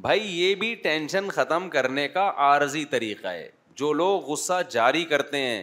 بھائی 0.00 0.26
یہ 0.40 0.54
بھی 0.60 0.74
ٹینشن 0.82 1.30
ختم 1.30 1.68
کرنے 1.70 2.08
کا 2.08 2.30
عارضی 2.46 2.84
طریقہ 2.94 3.28
ہے 3.28 3.50
جو 3.80 3.92
لوگ 3.92 4.22
غصہ 4.30 4.60
جاری 4.70 5.04
کرتے 5.14 5.38
ہیں 5.40 5.62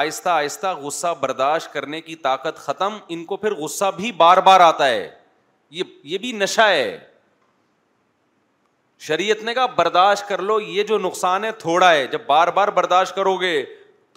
آہستہ 0.00 0.28
آہستہ 0.28 0.74
غصہ 0.82 1.12
برداشت 1.20 1.72
کرنے 1.72 2.00
کی 2.08 2.14
طاقت 2.30 2.56
ختم 2.68 2.96
ان 3.14 3.24
کو 3.28 3.36
پھر 3.44 3.54
غصہ 3.64 3.90
بھی 3.96 4.10
بار 4.22 4.38
بار 4.48 4.60
آتا 4.70 4.88
ہے 4.88 5.04
یہ 5.76 5.94
یہ 6.12 6.18
بھی 6.24 6.32
نشہ 6.42 6.66
ہے 6.70 6.88
شریعت 9.06 9.42
نے 9.44 9.54
کہا 9.54 9.66
برداشت 9.80 10.28
کر 10.28 10.42
لو 10.50 10.58
یہ 10.74 10.82
جو 10.90 10.98
نقصان 11.06 11.44
ہے 11.44 11.50
تھوڑا 11.64 11.90
ہے 11.92 12.06
جب 12.12 12.20
بار 12.26 12.48
بار 12.58 12.68
برداشت 12.80 13.14
کرو 13.14 13.34
گے 13.40 13.54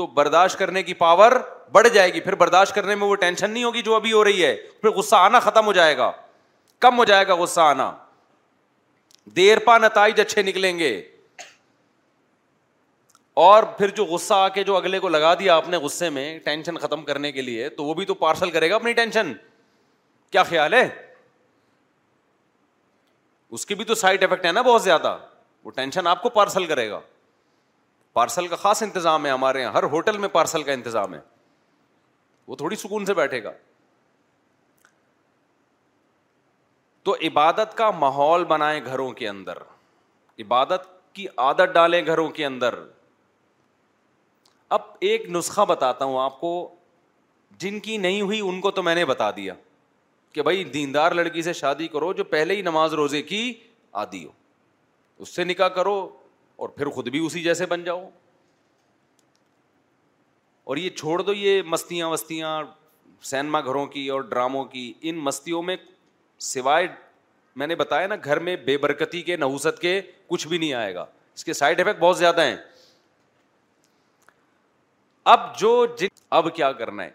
تو 0.01 0.05
برداشت 0.19 0.57
کرنے 0.59 0.83
کی 0.89 0.93
پاور 1.03 1.31
بڑھ 1.77 1.87
جائے 1.93 2.13
گی 2.13 2.19
پھر 2.27 2.35
برداشت 2.43 2.75
کرنے 2.75 2.95
میں 2.99 3.07
وہ 3.07 3.15
ٹینشن 3.23 3.49
نہیں 3.51 3.63
ہوگی 3.63 3.81
جو 3.87 3.95
ابھی 3.95 4.11
ہو 4.13 4.23
رہی 4.27 4.45
ہے 4.45 4.53
پھر 4.81 4.89
غصہ 4.99 5.15
آنا 5.29 5.39
ختم 5.47 5.65
ہو 5.69 5.73
جائے 5.79 5.97
گا 5.97 6.11
کم 6.85 6.97
ہو 7.03 7.05
جائے 7.11 7.27
گا 7.27 7.35
غصہ 7.43 7.59
آنا 7.73 7.89
دیر 9.35 9.59
پا 9.65 9.77
نتائج 9.77 10.19
اچھے 10.25 10.41
نکلیں 10.51 10.77
گے 10.79 10.91
اور 13.39 13.63
پھر 13.77 13.89
جو 13.97 14.03
غصہ 14.05 14.33
آ 14.33 14.47
کے 14.55 14.63
جو 14.69 14.75
اگلے 14.77 14.99
کو 14.99 15.09
لگا 15.09 15.33
دیا 15.39 15.55
آپ 15.55 15.67
نے 15.69 15.77
غصے 15.81 16.09
میں 16.15 16.23
ٹینشن 16.43 16.77
ختم 16.85 17.03
کرنے 17.05 17.31
کے 17.31 17.41
لیے 17.41 17.67
تو 17.77 17.83
وہ 17.85 17.93
بھی 17.99 18.05
تو 18.05 18.13
پارسل 18.23 18.49
کرے 18.51 18.69
گا 18.69 18.75
اپنی 18.75 18.93
ٹینشن 18.93 19.31
کیا 20.31 20.43
خیال 20.49 20.73
ہے 20.73 20.81
اس 23.57 23.65
کی 23.65 23.75
بھی 23.75 23.85
تو 23.91 23.95
سائڈ 24.01 24.23
افیکٹ 24.23 24.45
ہے 24.45 24.51
نا 24.57 24.61
بہت 24.69 24.83
زیادہ 24.83 25.15
وہ 25.63 25.71
ٹینشن 25.75 26.07
آپ 26.15 26.21
کو 26.21 26.29
پارسل 26.39 26.65
کرے 26.73 26.89
گا 26.89 26.99
پارسل 28.13 28.47
کا 28.47 28.55
خاص 28.65 28.83
انتظام 28.83 29.25
ہے 29.25 29.31
ہمارے 29.31 29.61
یہاں 29.61 29.73
ہر 29.77 29.83
ہوٹل 29.95 30.17
میں 30.25 30.29
پارسل 30.35 30.63
کا 30.69 30.73
انتظام 30.73 31.13
ہے 31.13 31.19
وہ 32.47 32.55
تھوڑی 32.63 32.75
سکون 32.85 33.05
سے 33.05 33.13
بیٹھے 33.23 33.43
گا 33.43 33.51
تو 37.03 37.15
عبادت 37.31 37.77
کا 37.77 37.89
ماحول 38.03 38.43
بنائیں 38.53 38.79
گھروں 38.85 39.11
کے 39.21 39.29
اندر 39.35 39.57
عبادت 40.43 40.87
کی 41.13 41.27
عادت 41.47 41.73
ڈالیں 41.73 42.05
گھروں 42.05 42.29
کے 42.39 42.45
اندر 42.53 42.79
اب 44.75 44.81
ایک 45.09 45.25
نسخہ 45.35 45.61
بتاتا 45.67 46.05
ہوں 46.05 46.19
آپ 46.21 46.39
کو 46.39 46.49
جن 47.59 47.79
کی 47.85 47.97
نہیں 47.97 48.21
ہوئی 48.21 48.39
ان 48.39 48.59
کو 48.61 48.71
تو 48.71 48.83
میں 48.83 48.95
نے 48.95 49.05
بتا 49.05 49.29
دیا 49.35 49.53
کہ 50.33 50.41
بھائی 50.47 50.63
دیندار 50.73 51.11
لڑکی 51.11 51.41
سے 51.41 51.53
شادی 51.59 51.87
کرو 51.93 52.11
جو 52.13 52.23
پہلے 52.33 52.55
ہی 52.55 52.61
نماز 52.61 52.93
روزے 52.99 53.21
کی 53.31 53.41
عادی 54.01 54.23
ہو 54.25 54.31
اس 55.23 55.29
سے 55.35 55.43
نکاح 55.43 55.67
کرو 55.77 55.95
اور 56.63 56.69
پھر 56.75 56.89
خود 56.97 57.07
بھی 57.09 57.25
اسی 57.25 57.41
جیسے 57.43 57.65
بن 57.71 57.83
جاؤ 57.83 58.07
اور 60.71 60.77
یہ 60.77 60.89
چھوڑ 60.97 61.21
دو 61.21 61.33
یہ 61.33 61.61
مستیاں 61.65 62.07
وستیاں 62.09 62.61
سینما 63.29 63.61
گھروں 63.61 63.85
کی 63.95 64.07
اور 64.15 64.21
ڈراموں 64.31 64.63
کی 64.75 64.91
ان 65.09 65.15
مستیوں 65.29 65.61
میں 65.69 65.75
سوائے 66.53 66.87
میں 67.59 67.67
نے 67.67 67.75
بتایا 67.75 68.07
نا 68.07 68.15
گھر 68.23 68.39
میں 68.47 68.55
بے 68.65 68.77
برکتی 68.85 69.21
کے 69.29 69.37
نحوست 69.37 69.79
کے 69.81 69.99
کچھ 70.27 70.47
بھی 70.47 70.57
نہیں 70.57 70.73
آئے 70.73 70.93
گا 70.95 71.05
اس 71.35 71.45
کے 71.45 71.53
سائڈ 71.53 71.81
افیکٹ 71.81 71.99
بہت 72.01 72.17
زیادہ 72.17 72.41
ہیں 72.45 72.55
اب 75.29 75.41
جو 75.59 75.69
اب 76.37 76.47
کیا 76.55 76.71
کرنا 76.77 77.03
ہے 77.03 77.09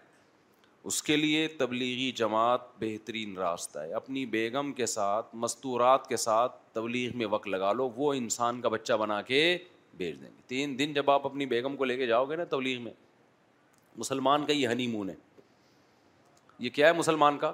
اس 0.89 1.01
کے 1.03 1.15
لیے 1.17 1.47
تبلیغی 1.59 2.11
جماعت 2.15 2.61
بہترین 2.81 3.35
راستہ 3.37 3.79
ہے 3.79 3.91
اپنی 3.99 4.25
بیگم 4.35 4.71
کے 4.73 4.85
ساتھ 4.85 5.35
مستورات 5.45 6.07
کے 6.07 6.17
ساتھ 6.23 6.55
تبلیغ 6.73 7.17
میں 7.21 7.25
وقت 7.31 7.47
لگا 7.47 7.71
لو 7.79 7.89
وہ 7.95 8.13
انسان 8.21 8.61
کا 8.61 8.69
بچہ 8.75 8.93
بنا 9.01 9.21
کے 9.31 9.41
بھیج 10.01 10.21
دیں 10.21 10.29
گے 10.35 10.41
تین 10.53 10.77
دن 10.79 10.93
جب 10.99 11.11
آپ 11.11 11.25
اپنی 11.25 11.45
بیگم 11.55 11.75
کو 11.81 11.85
لے 11.91 11.97
کے 12.03 12.07
جاؤ 12.13 12.25
گے 12.29 12.35
نا 12.35 12.43
تبلیغ 12.53 12.81
میں 12.83 12.93
مسلمان 14.03 14.45
کا 14.45 14.53
یہ 14.53 14.67
ہنی 14.67 14.87
مون 14.93 15.09
ہے 15.09 15.15
یہ 16.65 16.69
کیا 16.77 16.87
ہے 16.87 16.93
مسلمان 17.01 17.37
کا 17.45 17.51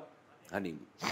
ہنی 0.53 0.71
مون 0.73 1.09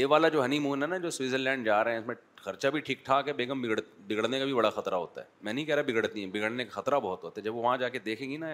یہ 0.00 0.06
والا 0.14 0.28
جو 0.34 0.44
ہنی 0.44 0.58
مون 0.66 0.82
ہے 0.82 0.86
نا 0.88 0.96
جو 1.06 1.10
سوئٹزرلینڈ 1.20 1.64
جا 1.66 1.82
رہے 1.84 1.92
ہیں 1.92 1.98
اس 2.00 2.06
میں 2.06 2.14
خرچہ 2.44 2.68
بھی 2.72 2.80
ٹھیک 2.86 3.04
ٹھاک 3.06 3.28
ہے 3.28 3.32
بیگم 3.32 3.60
بگڑ 3.62 3.78
بگڑنے 4.06 4.38
کا 4.38 4.44
بھی 4.44 4.54
بڑا 4.54 4.70
خطرہ 4.76 4.94
ہوتا 4.94 5.20
ہے 5.20 5.26
میں 5.42 5.52
نہیں 5.52 5.64
کہہ 5.64 5.74
رہا 5.74 5.82
بگڑتی 5.86 6.24
ہیں 6.24 6.30
بگڑنے 6.30 6.64
کا 6.64 6.80
خطرہ 6.80 6.98
بہت 7.00 7.24
ہوتا 7.24 7.40
ہے 7.40 7.44
جب 7.44 7.54
وہاں 7.56 7.76
جا 7.78 7.88
کے 7.88 7.98
دیکھیں 8.06 8.28
گی 8.30 8.36
نا 8.44 8.48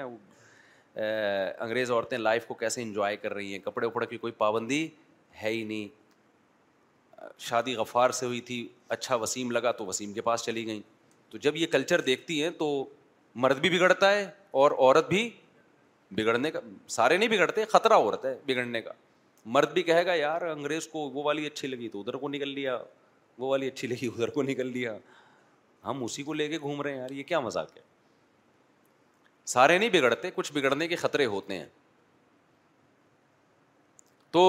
انگریز 1.60 1.90
عورتیں 1.90 2.16
لائف 2.18 2.46
کو 2.46 2.54
کیسے 2.62 2.82
انجوائے 2.82 3.16
کر 3.16 3.34
رہی 3.34 3.52
ہیں 3.52 3.58
کپڑے 3.64 3.86
وپڑے 3.86 4.06
کی 4.06 4.16
کوئی 4.18 4.32
پابندی 4.38 4.86
ہے 5.42 5.50
ہی 5.52 5.62
نہیں 5.64 5.88
شادی 7.48 7.74
غفار 7.76 8.10
سے 8.20 8.26
ہوئی 8.26 8.40
تھی 8.50 8.66
اچھا 8.96 9.14
وسیم 9.22 9.50
لگا 9.50 9.72
تو 9.80 9.86
وسیم 9.86 10.12
کے 10.12 10.20
پاس 10.28 10.42
چلی 10.44 10.66
گئیں 10.66 10.80
تو 11.30 11.38
جب 11.46 11.56
یہ 11.56 11.66
کلچر 11.70 12.00
دیکھتی 12.10 12.42
ہیں 12.42 12.50
تو 12.58 12.68
مرد 13.44 13.58
بھی 13.60 13.70
بگڑتا 13.78 14.10
ہے 14.12 14.24
اور 14.60 14.70
عورت 14.78 15.08
بھی 15.08 15.28
بگڑنے 16.16 16.50
کا 16.50 16.60
سارے 16.98 17.16
نہیں 17.16 17.28
بگڑتے 17.28 17.64
خطرہ 17.72 17.94
عورت 17.94 18.24
ہے 18.24 18.34
بگڑنے 18.46 18.80
کا 18.82 18.92
مرد 19.56 19.72
بھی 19.72 19.82
کہے 19.82 20.06
گا 20.06 20.14
یار 20.14 20.42
انگریز 20.42 20.86
کو 20.92 21.08
وہ 21.14 21.22
والی 21.24 21.46
اچھی 21.46 21.68
لگی 21.68 21.88
تو 21.88 22.00
ادھر 22.00 22.14
کو 22.24 22.28
نکل 22.28 22.48
لیا 22.54 22.78
وہ 23.38 23.48
والی 23.48 23.66
اچھی 23.68 23.88
لگی 23.88 24.06
ادھر 24.06 24.28
کو 24.34 24.42
نکل 24.42 24.72
دیا 24.74 24.96
ہم 25.84 26.02
اسی 26.04 26.22
کو 26.22 26.32
لے 26.34 26.48
کے 26.48 26.58
گھوم 26.58 26.82
رہے 26.82 26.92
ہیں 26.92 26.98
یار 26.98 27.10
یہ 27.16 27.22
کیا 27.22 27.40
مذاق 27.40 27.76
ہے 27.76 27.82
سارے 29.52 29.78
نہیں 29.78 29.90
بگڑتے 29.92 30.30
کچھ 30.34 30.52
بگڑنے 30.52 30.88
کے 30.88 30.96
خطرے 30.96 31.26
ہوتے 31.34 31.58
ہیں 31.58 31.66
تو 34.32 34.42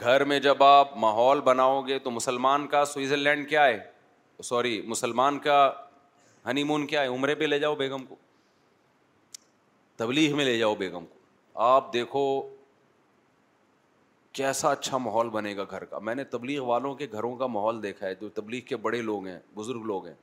گھر 0.00 0.24
میں 0.30 0.38
جب 0.46 0.62
آپ 0.62 0.96
ماحول 0.98 1.40
بناؤ 1.40 1.80
گے 1.86 1.98
تو 2.06 2.10
مسلمان 2.10 2.66
کا 2.68 2.84
سوئٹزرلینڈ 2.84 3.48
کیا 3.48 3.64
ہے 3.66 3.78
سوری 4.44 4.80
مسلمان 4.86 5.38
کا 5.44 5.58
ہنی 6.48 6.64
مون 6.64 6.86
کیا 6.86 7.02
ہے 7.02 7.06
عمرے 7.08 7.34
پہ 7.34 7.44
لے 7.44 7.58
جاؤ 7.58 7.74
بیگم 7.74 8.04
کو 8.08 8.16
تبلیغ 9.96 10.36
میں 10.36 10.44
لے 10.44 10.58
جاؤ 10.58 10.74
بیگم 10.78 11.04
کو 11.04 11.60
آپ 11.66 11.92
دیکھو 11.92 12.24
کیسا 14.36 14.70
اچھا 14.72 14.98
ماحول 14.98 15.28
بنے 15.32 15.54
گا 15.56 15.64
گھر 15.70 15.84
کا 15.90 15.98
میں 16.06 16.14
نے 16.14 16.24
تبلیغ 16.32 16.64
والوں 16.66 16.94
کے 16.94 17.06
گھروں 17.12 17.34
کا 17.36 17.46
ماحول 17.50 17.82
دیکھا 17.82 18.06
ہے 18.06 18.14
جو 18.20 18.28
تبلیغ 18.38 18.60
کے 18.68 18.76
بڑے 18.86 19.00
لوگ 19.02 19.26
ہیں 19.26 19.38
بزرگ 19.54 19.82
لوگ 19.90 20.06
ہیں 20.06 20.14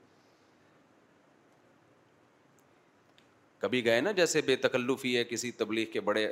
کبھی 3.60 3.84
گئے 3.86 4.02
نا 4.02 4.12
جیسے 4.20 4.42
بے 4.46 4.56
تکلفی 4.68 5.16
ہے 5.18 5.24
کسی 5.30 5.52
تبلیغ 5.64 5.86
کے 5.94 6.00
بڑے 6.10 6.28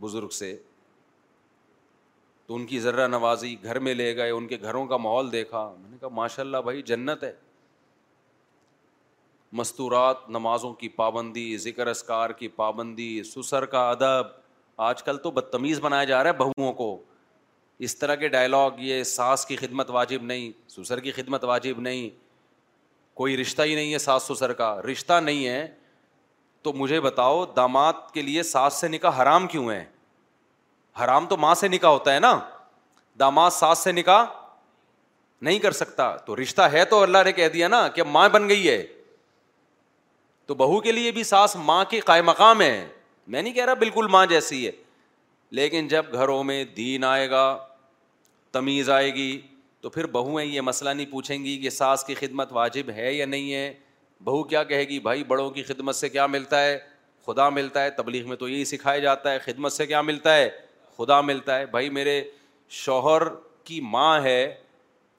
بزرگ 0.00 0.28
سے 0.38 0.56
تو 2.46 2.54
ان 2.56 2.64
کی 2.66 2.78
ذرہ 2.80 3.06
نوازی 3.08 3.54
گھر 3.62 3.78
میں 3.86 3.94
لے 3.94 4.14
گئے 4.16 4.30
ان 4.30 4.46
کے 4.48 4.58
گھروں 4.62 4.84
کا 4.86 4.96
ماحول 5.06 5.30
دیکھا 5.32 5.62
میں 5.80 5.90
نے 5.90 5.96
کہا 6.00 6.08
ماشاء 6.20 6.42
اللہ 6.42 6.62
بھائی 6.70 6.80
جنت 6.92 7.22
ہے 7.24 7.32
مستورات 9.60 10.28
نمازوں 10.38 10.72
کی 10.82 10.88
پابندی 11.02 11.46
ذکر 11.66 11.86
اسکار 11.94 12.30
کی 12.42 12.48
پابندی 12.62 13.12
سسر 13.32 13.64
کا 13.76 13.88
ادب 13.90 14.32
آج 14.82 15.02
کل 15.02 15.16
تو 15.22 15.30
بدتمیز 15.30 15.80
بنایا 15.80 16.04
جا 16.04 16.22
رہا 16.22 16.30
ہے 16.30 16.34
بہوؤں 16.36 16.72
کو 16.74 16.96
اس 17.88 17.96
طرح 17.98 18.14
کے 18.14 18.28
ڈائلاگ 18.28 18.78
یہ 18.78 19.02
ساس 19.04 19.44
کی 19.46 19.56
خدمت 19.56 19.90
واجب 19.90 20.22
نہیں 20.22 20.50
سسر 20.70 21.00
کی 21.00 21.12
خدمت 21.12 21.44
واجب 21.44 21.80
نہیں 21.80 22.08
کوئی 23.16 23.36
رشتہ 23.36 23.62
ہی 23.62 23.74
نہیں 23.74 23.92
ہے 23.92 23.98
ساس 23.98 24.22
سسر 24.32 24.52
کا 24.62 24.74
رشتہ 24.90 25.18
نہیں 25.24 25.46
ہے 25.46 25.66
تو 26.62 26.72
مجھے 26.72 27.00
بتاؤ 27.00 27.44
داماد 27.56 27.92
کے 28.14 28.22
لیے 28.22 28.42
ساس 28.42 28.80
سے 28.80 28.88
نکاح 28.88 29.22
حرام 29.22 29.46
کیوں 29.48 29.68
ہے 29.70 29.84
حرام 31.04 31.26
تو 31.26 31.36
ماں 31.36 31.54
سے 31.60 31.68
نکاح 31.68 31.90
ہوتا 31.90 32.14
ہے 32.14 32.20
نا 32.20 32.38
داماد 33.20 33.50
ساس 33.58 33.78
سے 33.84 33.92
نکاح 33.92 34.24
نہیں 35.48 35.58
کر 35.58 35.72
سکتا 35.72 36.14
تو 36.26 36.36
رشتہ 36.40 36.62
ہے 36.72 36.84
تو 36.90 37.02
اللہ 37.02 37.22
نے 37.24 37.32
کہہ 37.32 37.48
دیا 37.52 37.68
نا 37.68 37.86
کہ 37.94 38.02
ماں 38.12 38.28
بن 38.32 38.48
گئی 38.48 38.68
ہے 38.68 38.82
تو 40.46 40.54
بہو 40.54 40.80
کے 40.80 40.92
لیے 40.92 41.10
بھی 41.12 41.22
ساس 41.24 41.56
ماں 41.64 41.84
کے 41.90 42.00
قائم 42.10 42.26
مقام 42.26 42.60
ہے 42.60 42.72
میں 43.26 43.42
نہیں 43.42 43.52
کہہ 43.54 43.64
رہا 43.64 43.74
بالکل 43.74 44.06
ماں 44.10 44.24
جیسی 44.30 44.64
ہے 44.66 44.70
لیکن 45.58 45.88
جب 45.88 46.12
گھروں 46.12 46.42
میں 46.44 46.62
دین 46.76 47.04
آئے 47.04 47.28
گا 47.30 47.44
تمیز 48.52 48.90
آئے 48.90 49.14
گی 49.14 49.40
تو 49.80 49.90
پھر 49.90 50.06
بہویں 50.16 50.44
یہ 50.46 50.60
مسئلہ 50.60 50.90
نہیں 50.90 51.06
پوچھیں 51.10 51.44
گی 51.44 51.56
کہ 51.62 51.70
ساس 51.70 52.04
کی 52.04 52.14
خدمت 52.14 52.52
واجب 52.52 52.90
ہے 52.96 53.12
یا 53.12 53.26
نہیں 53.26 53.52
ہے 53.52 53.72
بہو 54.24 54.42
کیا 54.48 54.62
کہے 54.64 54.82
گی 54.88 54.98
بھائی 55.00 55.24
بڑوں 55.30 55.48
کی 55.50 55.62
خدمت 55.62 55.94
سے 55.96 56.08
کیا 56.08 56.26
ملتا 56.26 56.62
ہے 56.64 56.78
خدا 57.26 57.48
ملتا 57.50 57.82
ہے 57.84 57.90
تبلیغ 57.96 58.28
میں 58.28 58.36
تو 58.36 58.48
یہی 58.48 58.64
سکھایا 58.64 58.98
جاتا 59.00 59.32
ہے 59.32 59.38
خدمت 59.44 59.72
سے 59.72 59.86
کیا 59.86 60.00
ملتا 60.02 60.36
ہے 60.36 60.48
خدا 60.96 61.20
ملتا 61.20 61.58
ہے 61.58 61.66
بھائی 61.66 61.90
میرے 61.90 62.22
شوہر 62.84 63.22
کی 63.64 63.80
ماں 63.94 64.20
ہے 64.24 64.40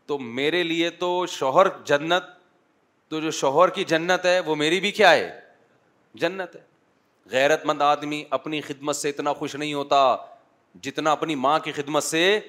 تو 0.08 0.18
میرے 0.38 0.64
لیے 0.64 0.90
تو 1.00 1.26
شوہر 1.32 1.68
جنت 1.86 2.24
تو 3.10 3.20
جو 3.22 3.32
شوہر 3.42 3.70
کی 3.70 3.84
جنت 3.88 4.26
ہے 4.26 4.40
وہ 4.46 4.56
میری 4.56 4.80
بھی 4.80 4.92
کیا 4.92 5.12
ہے 5.12 5.30
جنت 6.22 6.56
ہے 6.56 6.62
غیرت 7.32 7.66
مند 7.66 7.82
آدمی 7.82 8.24
اپنی 8.38 8.62
خدمت 8.62 8.96
سے 8.96 9.10
اتنا 9.10 9.34
خوش 9.34 9.56
نہیں 9.56 9.74
ہوتا 9.74 10.00
جتنا 10.84 11.12
اپنی 11.12 11.36
ماں 11.36 11.58
کی 11.64 11.72
خدمت 11.72 12.04
سے 12.04 12.40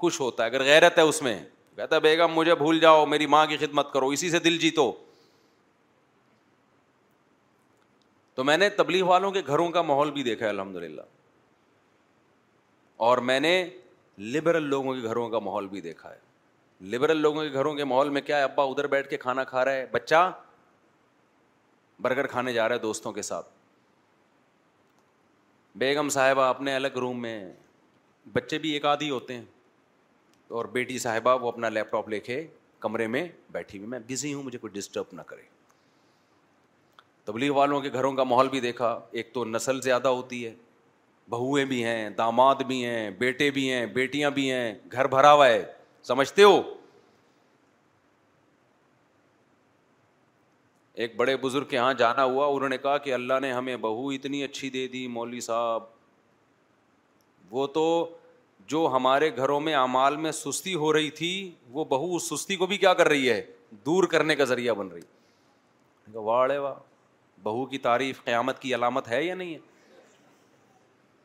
خوش 0.00 0.20
ہوتا 0.20 0.42
ہے 0.44 0.48
اگر 0.48 0.62
غیرت 0.64 0.98
ہے 0.98 1.02
اس 1.02 1.20
میں 1.22 1.38
کہتا 1.76 1.96
ہے 1.96 2.00
بیگم 2.00 2.32
مجھے 2.34 2.54
بھول 2.54 2.78
جاؤ 2.80 3.04
میری 3.06 3.26
ماں 3.34 3.44
کی 3.46 3.56
خدمت 3.56 3.92
کرو 3.92 4.08
اسی 4.08 4.30
سے 4.30 4.38
دل 4.46 4.56
جیتو 4.58 4.90
تو 8.34 8.44
میں 8.44 8.56
نے 8.56 8.68
تبلیغ 8.70 9.04
والوں 9.06 9.30
کے 9.32 9.40
گھروں 9.46 9.68
کا 9.72 9.82
ماحول 9.82 10.10
بھی 10.10 10.22
دیکھا 10.22 10.44
ہے 10.46 10.50
الحمد 10.50 10.76
للہ 10.76 11.02
اور 13.06 13.18
میں 13.30 13.38
نے 13.40 13.52
لبرل 14.32 14.62
لوگوں 14.68 14.94
کے 14.94 15.02
گھروں 15.08 15.28
کا 15.30 15.38
ماحول 15.38 15.66
بھی 15.68 15.80
دیکھا 15.80 16.10
ہے 16.10 16.18
لبرل 16.92 17.16
لوگوں 17.20 17.42
کے 17.42 17.52
گھروں 17.52 17.74
کے 17.74 17.84
ماحول 17.84 18.08
میں 18.16 18.20
کیا 18.22 18.38
ہے 18.38 18.42
ابا 18.42 18.62
ادھر 18.70 18.86
بیٹھ 18.86 19.08
کے 19.10 19.16
کھانا 19.16 19.44
کھا 19.44 19.64
رہا 19.64 19.72
ہے 19.72 19.86
بچہ 19.92 20.30
برگر 22.02 22.26
کھانے 22.26 22.52
جا 22.52 22.68
رہا 22.68 22.74
ہے 22.76 22.80
دوستوں 22.80 23.12
کے 23.12 23.22
ساتھ 23.22 23.46
بیگم 25.76 26.08
صاحبہ 26.08 26.42
اپنے 26.48 26.74
الگ 26.74 26.96
روم 27.00 27.20
میں 27.22 27.52
بچے 28.32 28.58
بھی 28.58 28.70
ایک 28.72 28.84
آدھی 28.84 29.10
ہوتے 29.10 29.34
ہیں 29.34 29.44
اور 30.56 30.64
بیٹی 30.72 30.98
صاحبہ 30.98 31.36
وہ 31.42 31.48
اپنا 31.48 31.68
لیپ 31.68 31.90
ٹاپ 31.92 32.08
لے 32.08 32.20
کے 32.20 32.46
کمرے 32.80 33.06
میں 33.06 33.26
بیٹھی 33.52 33.78
ہوئی 33.78 33.88
میں 33.90 33.98
بزی 34.08 34.32
ہوں 34.34 34.42
مجھے 34.42 34.58
کوئی 34.58 34.72
ڈسٹرب 34.78 35.04
نہ 35.12 35.22
کرے 35.26 35.42
تبلیغ 37.24 37.52
والوں 37.54 37.80
کے 37.80 37.92
گھروں 37.92 38.12
کا 38.16 38.24
ماحول 38.24 38.48
بھی 38.48 38.60
دیکھا 38.60 38.98
ایک 39.12 39.32
تو 39.32 39.44
نسل 39.44 39.80
زیادہ 39.82 40.08
ہوتی 40.08 40.44
ہے 40.46 40.52
بہویں 41.30 41.64
بھی 41.72 41.82
ہیں 41.84 42.08
داماد 42.18 42.62
بھی 42.66 42.84
ہیں 42.84 43.10
بیٹے 43.18 43.50
بھی 43.58 43.70
ہیں 43.72 43.84
بیٹیاں 43.94 44.30
بھی 44.34 44.50
ہیں 44.50 44.74
گھر 44.92 45.06
بھرا 45.06 45.32
ہوا 45.32 45.48
ہے 45.48 45.62
سمجھتے 46.08 46.42
ہو 46.42 46.60
ایک 51.02 51.12
بڑے 51.16 51.34
بزرگ 51.40 51.64
کے 51.70 51.76
یہاں 51.76 51.92
جانا 51.98 52.22
ہوا 52.24 52.46
انہوں 52.52 52.68
نے 52.68 52.76
کہا 52.82 52.96
کہ 53.02 53.12
اللہ 53.14 53.34
نے 53.42 53.50
ہمیں 53.52 53.76
بہو 53.82 54.08
اتنی 54.10 54.42
اچھی 54.44 54.70
دے 54.76 54.86
دی 54.94 55.06
مولوی 55.16 55.40
صاحب 55.40 55.82
وہ 57.50 57.66
تو 57.74 57.84
جو 58.72 58.88
ہمارے 58.92 59.28
گھروں 59.36 59.58
میں 59.68 59.74
اعمال 59.76 60.16
میں 60.24 60.32
سستی 60.38 60.74
ہو 60.84 60.92
رہی 60.92 61.10
تھی 61.20 61.30
وہ 61.72 61.84
بہو 61.92 62.14
اس 62.16 62.28
سستی 62.30 62.56
کو 62.62 62.66
بھی 62.72 62.76
کیا 62.78 62.94
کر 63.00 63.08
رہی 63.08 63.30
ہے 63.30 63.40
دور 63.86 64.04
کرنے 64.14 64.36
کا 64.36 64.44
ذریعہ 64.52 64.74
بن 64.80 64.88
رہی 64.92 65.00
واڑے 66.16 66.58
واہ 66.66 66.74
بہو 67.42 67.64
کی 67.72 67.78
تعریف 67.86 68.24
قیامت 68.24 68.58
کی 68.62 68.74
علامت 68.74 69.08
ہے 69.08 69.22
یا 69.24 69.34
نہیں 69.34 69.54
ہے 69.54 69.58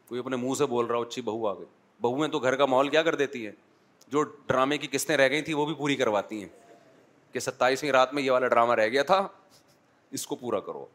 کوئی 0.07 0.19
اپنے 0.21 0.35
منہ 0.35 0.53
سے 0.57 0.65
بول 0.75 0.85
رہا 0.85 0.97
ہو 0.97 1.01
اچھی 1.01 1.21
بہو 1.31 1.47
آ 1.47 1.53
گئی 1.59 1.65
بہویں 2.01 2.27
تو 2.35 2.39
گھر 2.39 2.55
کا 2.55 2.65
ماحول 2.75 2.89
کیا 2.89 3.01
کر 3.03 3.15
دیتی 3.23 3.45
ہیں 3.45 3.51
جو 4.11 4.23
ڈرامے 4.47 4.77
کی 4.77 4.87
قسطیں 4.97 5.17
رہ 5.17 5.29
گئی 5.29 5.41
تھیں 5.41 5.55
وہ 5.55 5.65
بھی 5.65 5.73
پوری 5.77 5.95
کرواتی 5.95 6.41
ہیں 6.41 6.49
کہ 7.33 7.39
ستائیسویں 7.39 7.91
رات 7.91 8.13
میں 8.13 8.23
یہ 8.23 8.31
والا 8.31 8.47
ڈرامہ 8.47 8.73
رہ 8.81 8.87
گیا 8.89 9.03
تھا 9.11 9.27
اس 10.13 10.25
کو 10.27 10.35
پورا 10.35 10.59
کرو 10.65 10.85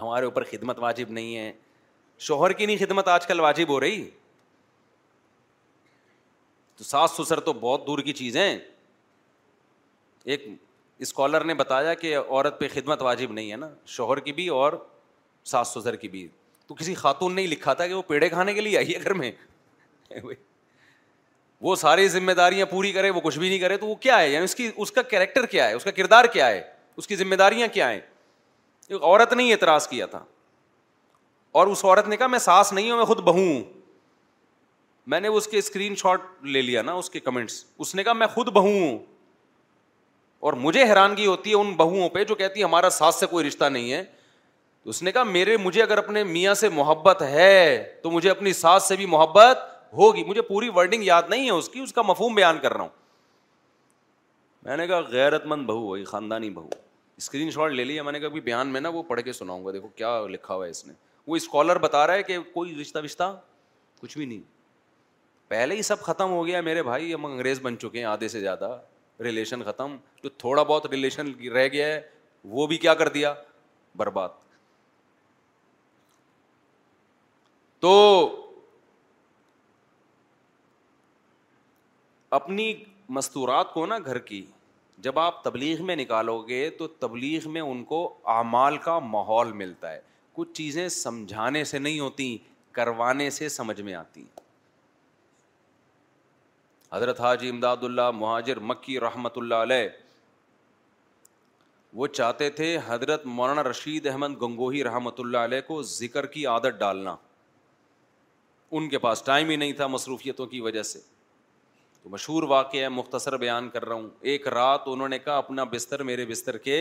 ہمارے 0.00 0.24
اوپر 0.24 0.44
خدمت 0.50 0.78
واجب 0.78 1.10
نہیں 1.18 1.36
ہے 1.36 1.50
شوہر 2.26 2.52
کی 2.52 2.66
نہیں 2.66 2.76
خدمت 2.76 3.08
آج 3.08 3.26
کل 3.26 3.40
واجب 3.40 3.68
ہو 3.70 3.78
رہی 3.80 4.04
تو 6.76 6.84
ساس 6.84 7.10
سسر 7.20 7.40
تو 7.46 7.52
بہت 7.60 7.86
دور 7.86 7.98
کی 8.08 8.12
چیز 8.18 8.36
ہیں 8.36 8.58
ایک 10.34 10.46
اسکالر 11.06 11.44
نے 11.50 11.54
بتایا 11.54 11.94
کہ 12.02 12.16
عورت 12.18 12.58
پہ 12.60 12.68
خدمت 12.74 13.02
واجب 13.02 13.32
نہیں 13.32 13.50
ہے 13.52 13.56
نا 13.56 13.68
شوہر 13.96 14.18
کی 14.26 14.32
بھی 14.32 14.48
اور 14.58 14.72
ساس 15.52 15.68
سسر 15.76 15.96
کی 16.02 16.08
بھی 16.08 16.26
تو 16.66 16.74
کسی 16.74 16.94
خاتون 16.94 17.34
نے 17.34 17.46
لکھا 17.46 17.72
تھا 17.74 17.86
کہ 17.86 17.94
وہ 17.94 18.02
پیڑے 18.08 18.28
کھانے 18.28 18.54
کے 18.54 18.60
لیے 18.60 18.76
آئیے 18.78 18.98
گھر 19.04 19.12
میں 19.22 19.30
وہ 21.62 21.74
ساری 21.76 22.08
ذمہ 22.08 22.32
داریاں 22.32 22.66
پوری 22.66 22.92
کرے 22.92 23.10
وہ 23.10 23.20
کچھ 23.20 23.38
بھی 23.38 23.48
نہیں 23.48 23.58
کرے 23.58 23.76
تو 23.76 23.86
وہ 23.86 23.94
کیا 24.04 24.18
ہے 24.20 24.28
یعنی 24.30 24.62
اس 24.76 24.90
کا 24.92 25.02
کیریکٹر 25.14 25.46
کیا 25.46 25.66
ہے 25.68 25.72
اس 25.74 25.84
کا 25.84 25.90
کردار 25.96 26.24
کیا 26.32 26.46
ہے 26.50 26.62
اس 27.00 27.06
کی 27.08 27.16
ذمہ 27.16 27.34
داریاں 27.40 27.66
کیا 27.72 27.88
ہیں 27.90 28.00
ایک 28.92 29.02
عورت 29.02 29.32
نے 29.32 29.50
اعتراض 29.52 29.86
کیا 29.88 30.06
تھا 30.14 30.18
اور 31.60 31.66
اس 31.66 31.84
عورت 31.84 32.08
نے 32.08 32.16
کہا 32.16 32.26
میں 32.32 32.38
ساس 32.46 32.72
نہیں 32.72 32.90
ہوں 32.90 32.96
میں 32.96 33.04
خود 33.10 33.20
بہو 33.28 33.44
ہوں 33.46 33.62
میں 35.12 35.20
نے 35.20 35.28
اس 35.28 35.36
اس 35.36 35.42
اس 35.42 35.44
کے 35.44 35.50
کے 35.50 35.58
اسکرین 35.58 35.94
شاٹ 36.02 36.26
لے 36.56 36.62
لیا 36.62 36.82
نا 36.88 36.94
کمنٹس 37.24 37.94
نے 37.94 38.04
کہا 38.04 38.12
میں 38.22 38.26
خود 38.34 38.48
بہو 38.58 38.72
ہوں 38.80 38.98
اور 40.48 40.52
مجھے 40.64 40.82
حیرانگی 40.90 41.26
ہوتی 41.26 41.54
ہے 41.54 41.62
ان 41.74 42.08
پہ 42.14 42.24
جو 42.24 42.34
کہتی 42.42 42.60
ہے 42.60 42.64
ہمارا 42.64 42.90
ساس 42.98 43.20
سے 43.20 43.26
کوئی 43.30 43.46
رشتہ 43.46 43.64
نہیں 43.78 43.92
ہے 43.92 44.02
اس 44.92 45.02
نے 45.06 45.12
کہا 45.12 45.22
میرے 45.38 45.56
مجھے 45.68 45.82
اگر 45.82 45.98
اپنے 46.04 46.22
میاں 46.34 46.54
سے 46.64 46.68
محبت 46.80 47.22
ہے 47.36 47.56
تو 48.02 48.10
مجھے 48.10 48.30
اپنی 48.30 48.52
ساس 48.60 48.88
سے 48.88 48.96
بھی 48.96 49.06
محبت 49.16 49.64
ہوگی 50.00 50.24
مجھے 50.26 50.42
پوری 50.52 50.68
ورڈنگ 50.76 51.02
یاد 51.12 51.30
نہیں 51.32 51.46
ہے 51.46 51.58
اس 51.64 51.68
کی 51.68 51.80
اس 51.80 51.92
کا 51.94 52.02
مفہوم 52.12 52.34
بیان 52.42 52.58
کر 52.62 52.72
رہا 52.74 52.82
ہوں 52.88 52.98
میں 54.68 54.76
نے 54.76 54.86
کہا 54.86 55.00
غیرت 55.12 55.46
مند 55.54 55.66
بہو 55.66 55.86
ہوئی 55.88 56.04
خاندانی 56.14 56.50
بہو 56.60 56.68
اسکرین 57.20 57.50
شاٹ 57.50 57.70
لے 57.72 57.84
لیا 57.84 58.02
میں 58.02 58.12
نے 58.12 58.18
کہا 58.20 58.38
بیان 58.44 58.68
میں 58.72 58.80
نا 58.80 58.88
وہ 58.88 59.02
پڑھ 59.06 59.20
کے 59.22 59.32
سناؤں 59.32 59.64
گا 59.64 59.72
دیکھو 59.72 59.88
کیا 59.94 60.12
لکھا 60.30 60.54
ہوا 60.54 60.64
ہے 60.64 60.70
اس 60.70 60.84
نے 60.86 60.92
وہ 61.26 61.36
اسکالر 61.36 61.78
بتا 61.78 62.06
رہا 62.06 62.14
ہے 62.14 62.22
کہ 62.28 62.38
کوئی 62.52 62.74
رشتہ 62.80 62.98
وشتہ 63.04 63.24
کچھ 64.00 64.16
بھی 64.18 64.26
نہیں 64.26 64.40
پہلے 65.48 65.76
ہی 65.76 65.82
سب 65.88 66.00
ختم 66.02 66.30
ہو 66.30 66.46
گیا 66.46 66.60
میرے 66.68 66.82
بھائی 66.82 67.12
ہم 67.14 67.26
انگریز 67.26 67.58
بن 67.62 67.78
چکے 67.78 67.98
ہیں 67.98 68.04
آدھے 68.12 68.28
سے 68.34 68.40
زیادہ 68.40 68.70
ریلیشن 69.26 69.62
ختم 69.64 69.96
جو 70.22 70.28
تھوڑا 70.44 70.62
بہت 70.62 70.86
ریلیشن 70.92 71.32
رہ 71.56 71.68
گیا 71.72 71.86
ہے 71.86 72.00
وہ 72.56 72.66
بھی 72.66 72.76
کیا 72.84 72.94
کر 73.02 73.08
دیا 73.18 73.34
برباد 74.02 74.38
تو 77.80 77.92
اپنی 82.40 82.72
مستورات 83.18 83.72
کو 83.74 83.86
نا 83.94 83.98
گھر 84.06 84.18
کی 84.30 84.44
جب 85.02 85.18
آپ 85.18 85.42
تبلیغ 85.44 85.80
میں 85.90 85.94
نکالو 85.96 86.40
گے 86.48 86.68
تو 86.78 86.86
تبلیغ 87.02 87.48
میں 87.50 87.60
ان 87.60 87.82
کو 87.90 87.98
اعمال 88.38 88.76
کا 88.86 88.98
ماحول 89.14 89.52
ملتا 89.60 89.92
ہے 89.92 90.00
کچھ 90.34 90.52
چیزیں 90.54 90.88
سمجھانے 90.96 91.62
سے 91.70 91.78
نہیں 91.78 92.00
ہوتی 92.00 92.26
کروانے 92.78 93.28
سے 93.38 93.48
سمجھ 93.54 93.80
میں 93.80 93.94
آتی 94.00 94.24
حضرت 96.92 97.20
حاجی 97.20 97.48
امداد 97.48 97.82
اللہ 97.88 98.10
مہاجر 98.14 98.58
مکی 98.72 98.98
رحمت 99.00 99.38
اللہ 99.38 99.64
علیہ 99.66 99.88
وہ 102.00 102.06
چاہتے 102.06 102.48
تھے 102.60 102.76
حضرت 102.86 103.24
مولانا 103.38 103.62
رشید 103.70 104.06
احمد 104.06 104.40
گنگوہی 104.42 104.82
رحمۃ 104.84 105.18
اللہ 105.24 105.38
علیہ 105.50 105.60
کو 105.66 105.80
ذکر 105.92 106.26
کی 106.36 106.44
عادت 106.54 106.78
ڈالنا 106.78 107.14
ان 108.78 108.88
کے 108.88 108.98
پاس 109.06 109.22
ٹائم 109.26 109.48
ہی 109.50 109.56
نہیں 109.62 109.72
تھا 109.82 109.86
مصروفیتوں 109.96 110.46
کی 110.54 110.60
وجہ 110.66 110.82
سے 110.92 111.00
تو 112.02 112.08
مشہور 112.08 112.42
واقعہ 112.50 112.80
ہے 112.80 112.88
مختصر 112.88 113.36
بیان 113.38 113.68
کر 113.70 113.84
رہا 113.84 113.94
ہوں 113.94 114.08
ایک 114.32 114.46
رات 114.48 114.82
انہوں 114.86 115.08
نے 115.08 115.18
کہا 115.18 115.36
اپنا 115.38 115.64
بستر 115.72 116.02
میرے 116.10 116.26
بستر 116.26 116.58
کے 116.66 116.76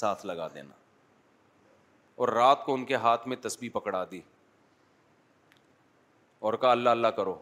ساتھ 0.00 0.24
لگا 0.26 0.48
دینا 0.54 0.74
اور 2.22 2.28
رات 2.28 2.64
کو 2.64 2.74
ان 2.74 2.84
کے 2.84 2.94
ہاتھ 3.06 3.26
میں 3.28 3.36
تسبیح 3.42 3.70
پکڑا 3.72 4.04
دی 4.10 4.20
اور 6.46 6.54
کہا 6.62 6.70
اللہ 6.70 6.90
اللہ 6.90 7.08
کرو 7.16 7.34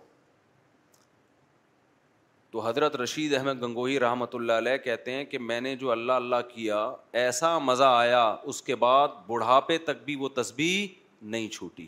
تو 2.50 2.66
حضرت 2.66 2.96
رشید 2.96 3.34
احمد 3.34 3.62
گنگوہی 3.62 3.98
رحمۃ 4.00 4.30
اللہ 4.34 4.52
علیہ 4.62 4.76
کہتے 4.84 5.12
ہیں 5.12 5.24
کہ 5.24 5.38
میں 5.38 5.60
نے 5.60 5.74
جو 5.82 5.90
اللہ 5.90 6.12
اللہ 6.22 6.36
کیا 6.54 6.78
ایسا 7.20 7.56
مزہ 7.66 7.90
آیا 7.98 8.24
اس 8.52 8.60
کے 8.62 8.74
بعد 8.84 9.08
بڑھاپے 9.26 9.76
تک 9.90 10.02
بھی 10.04 10.16
وہ 10.22 10.28
تسبیح 10.40 10.86
نہیں 11.34 11.48
چھوٹی 11.58 11.86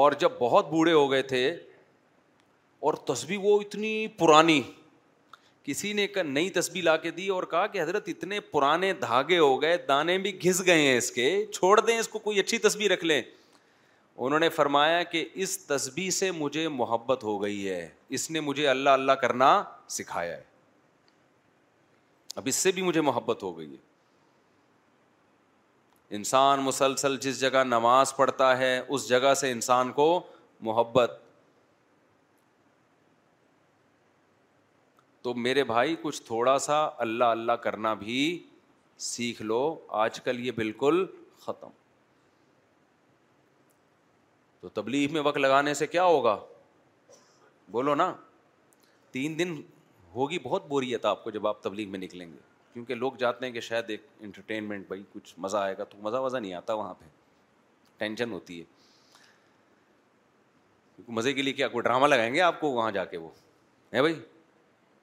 اور 0.00 0.12
جب 0.20 0.32
بہت 0.38 0.68
بوڑھے 0.70 0.92
ہو 0.92 1.10
گئے 1.10 1.22
تھے 1.30 1.40
اور 2.86 2.94
تسبیح 3.08 3.38
وہ 3.42 3.50
اتنی 3.60 3.90
پرانی 4.18 4.60
کسی 5.64 5.90
نے 5.92 6.02
ایک 6.02 6.16
نئی 6.26 6.48
تسبیح 6.50 6.82
لا 6.82 6.96
کے 7.04 7.10
دی 7.18 7.26
اور 7.34 7.42
کہا 7.50 7.66
کہ 7.74 7.82
حضرت 7.82 8.04
اتنے 8.08 8.40
پرانے 8.54 8.92
دھاگے 9.00 9.38
ہو 9.38 9.60
گئے 9.62 9.76
دانے 9.88 10.16
بھی 10.24 10.32
گھس 10.44 10.58
گئے 10.66 10.80
ہیں 10.86 10.96
اس 10.96 11.10
کے 11.18 11.26
چھوڑ 11.52 11.78
دیں 11.80 11.98
اس 11.98 12.08
کو 12.14 12.18
کوئی 12.24 12.38
اچھی 12.40 12.58
تسبیح 12.66 12.88
رکھ 12.92 13.04
لیں 13.04 13.20
انہوں 14.16 14.38
نے 14.40 14.48
فرمایا 14.56 15.02
کہ 15.12 15.20
اس 15.44 15.50
تسبیح 15.66 16.10
سے 16.18 16.30
مجھے 16.40 16.64
محبت 16.80 17.20
ہو 17.24 17.32
گئی 17.42 17.68
ہے 17.68 17.84
اس 18.18 18.30
نے 18.30 18.40
مجھے 18.48 18.64
اللہ 18.68 18.90
اللہ 19.00 19.12
کرنا 19.20 19.50
سکھایا 19.98 20.34
ہے 20.36 20.42
اب 22.40 22.44
اس 22.50 22.54
سے 22.66 22.70
بھی 22.72 22.82
مجھے 22.82 23.00
محبت 23.10 23.42
ہو 23.42 23.50
گئی 23.58 23.70
ہے 23.72 23.78
انسان 26.16 26.58
مسلسل 26.62 27.16
جس 27.20 27.40
جگہ 27.40 27.64
نماز 27.66 28.14
پڑھتا 28.16 28.56
ہے 28.58 28.78
اس 28.88 29.08
جگہ 29.08 29.34
سے 29.40 29.50
انسان 29.52 29.92
کو 29.92 30.08
محبت 30.70 31.21
تو 35.22 35.34
میرے 35.44 35.62
بھائی 35.64 35.94
کچھ 36.02 36.22
تھوڑا 36.26 36.58
سا 36.58 36.82
اللہ 37.04 37.24
اللہ 37.34 37.52
کرنا 37.66 37.92
بھی 37.94 38.22
سیکھ 39.10 39.42
لو 39.42 39.58
آج 40.04 40.20
کل 40.20 40.44
یہ 40.46 40.52
بالکل 40.54 41.04
ختم 41.44 41.68
تو 44.60 44.68
تبلیغ 44.80 45.12
میں 45.12 45.20
وقت 45.24 45.38
لگانے 45.38 45.74
سے 45.74 45.86
کیا 45.86 46.04
ہوگا 46.04 46.36
بولو 47.72 47.94
نا 47.94 48.12
تین 49.12 49.38
دن 49.38 49.54
ہوگی 50.14 50.38
بہت 50.42 50.66
بوریت 50.68 51.04
آپ 51.06 51.22
کو 51.24 51.30
جب 51.30 51.46
آپ 51.46 51.62
تبلیغ 51.62 51.88
میں 51.90 51.98
نکلیں 51.98 52.26
گے 52.32 52.38
کیونکہ 52.72 52.94
لوگ 52.94 53.12
جاتے 53.18 53.46
ہیں 53.46 53.52
کہ 53.52 53.60
شاید 53.60 53.90
ایک 53.90 54.06
انٹرٹینمنٹ 54.20 54.86
بھائی 54.88 55.02
کچھ 55.14 55.34
مزہ 55.46 55.56
آئے 55.56 55.76
گا 55.78 55.84
تو 55.84 55.98
مزہ 56.02 56.16
وزہ 56.26 56.36
نہیں 56.36 56.54
آتا 56.54 56.74
وہاں 56.74 56.94
پہ 56.98 57.04
ٹینشن 57.98 58.32
ہوتی 58.32 58.60
ہے 58.60 58.80
مزے 61.18 61.32
کے 61.32 61.42
لیے 61.42 61.52
کیا 61.52 61.68
کوئی 61.68 61.82
ڈرامہ 61.82 62.06
لگائیں 62.06 62.32
گے 62.34 62.40
آپ 62.40 62.60
کو 62.60 62.70
وہاں 62.72 62.90
جا 62.92 63.04
کے 63.04 63.16
وہ 63.16 63.28
ہے 63.92 64.00
بھائی 64.02 64.16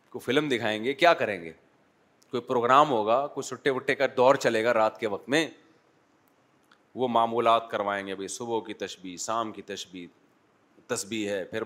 کو 0.10 0.20
فلم 0.20 0.47
دکھائیں 0.49 0.84
گے 0.84 0.93
کیا 0.93 1.14
کریں 1.22 1.41
گے 1.43 1.51
کوئی 2.30 2.41
پروگرام 2.47 2.89
ہوگا 2.89 3.26
کوئی 3.34 3.47
سٹے 3.47 3.70
وٹے 3.70 3.95
کا 3.95 4.05
دور 4.18 4.36
چلے 4.45 4.64
گا 4.64 4.74
رات 4.74 4.99
کے 4.99 5.07
وقت 5.07 5.30
میں 5.36 5.47
وہ 7.01 7.07
معمولات 7.07 7.70
کروائیں 7.70 8.05
گے 8.07 8.16
بھائی 8.16 8.28
صبح 8.36 8.60
کی 8.68 8.74
تشبیح 8.84 9.16
شام 9.26 9.51
کی 9.51 9.62
تشبیح 9.66 10.07
تسبیح 10.88 11.30
ہے 11.30 11.43
پھر 11.51 11.64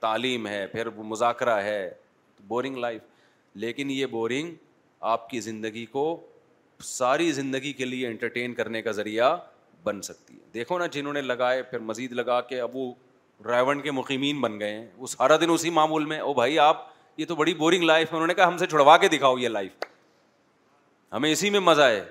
تعلیم 0.00 0.46
ہے 0.46 0.66
پھر 0.72 0.88
مذاکرہ 1.12 1.58
ہے 1.62 1.80
بورنگ 2.46 2.76
لائف 2.84 3.02
لیکن 3.64 3.90
یہ 3.90 4.06
بورنگ 4.14 4.54
آپ 5.14 5.28
کی 5.30 5.40
زندگی 5.40 5.84
کو 5.86 6.04
ساری 6.84 7.30
زندگی 7.32 7.72
کے 7.72 7.84
لیے 7.84 8.06
انٹرٹین 8.08 8.54
کرنے 8.54 8.82
کا 8.82 8.90
ذریعہ 9.00 9.36
بن 9.84 10.00
سکتی 10.02 10.34
ہے 10.34 10.40
دیکھو 10.54 10.78
نا 10.78 10.86
جنہوں 10.96 11.12
نے 11.12 11.20
لگائے 11.20 11.62
پھر 11.70 11.78
مزید 11.90 12.12
لگا 12.20 12.40
کے 12.52 12.60
اب 12.60 12.76
وہ 12.76 12.92
راوڈ 13.44 13.82
کے 13.82 13.90
مقیمین 13.90 14.40
بن 14.40 14.58
گئے 14.60 14.70
ہیں 14.72 14.86
وہ 14.96 15.06
سارا 15.06 15.36
دن 15.40 15.50
اسی 15.50 15.70
معمول 15.78 16.04
میں 16.12 16.18
او 16.20 16.34
بھائی 16.34 16.58
آپ 16.58 16.86
یہ 17.16 17.24
تو 17.28 17.34
بڑی 17.36 17.54
بورنگ 17.54 17.82
لائف 17.82 18.08
ہے 18.10 18.14
انہوں 18.16 18.26
نے 18.26 18.34
کہا 18.34 18.46
ہم 18.48 18.56
سے 18.58 18.66
چھڑوا 18.66 18.96
کے 18.98 19.08
دکھاؤ 19.08 19.36
یہ 19.38 19.48
لائف 19.48 19.72
ہمیں 21.12 21.30
اسی 21.30 21.50
میں 21.50 21.60
مزہ 21.60 21.82
ہے 21.82 22.04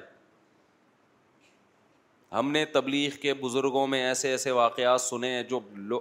ہم 2.31 2.51
نے 2.51 2.63
تبلیغ 2.75 3.17
کے 3.21 3.33
بزرگوں 3.41 3.85
میں 3.87 4.01
ایسے 4.05 4.29
ایسے 4.31 4.51
واقعات 4.51 5.01
سنے 5.01 5.29
ہیں 5.31 5.41
جو 5.49 5.59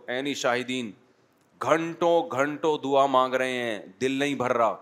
عینی 0.09 0.33
شاہدین 0.43 0.91
گھنٹوں 1.65 2.13
گھنٹوں 2.33 2.77
دعا 2.85 3.05
مانگ 3.07 3.35
رہے 3.43 3.61
ہیں 3.63 3.79
دل 4.01 4.13
نہیں 4.19 4.35
بھر 4.35 4.53
رہا 4.57 4.77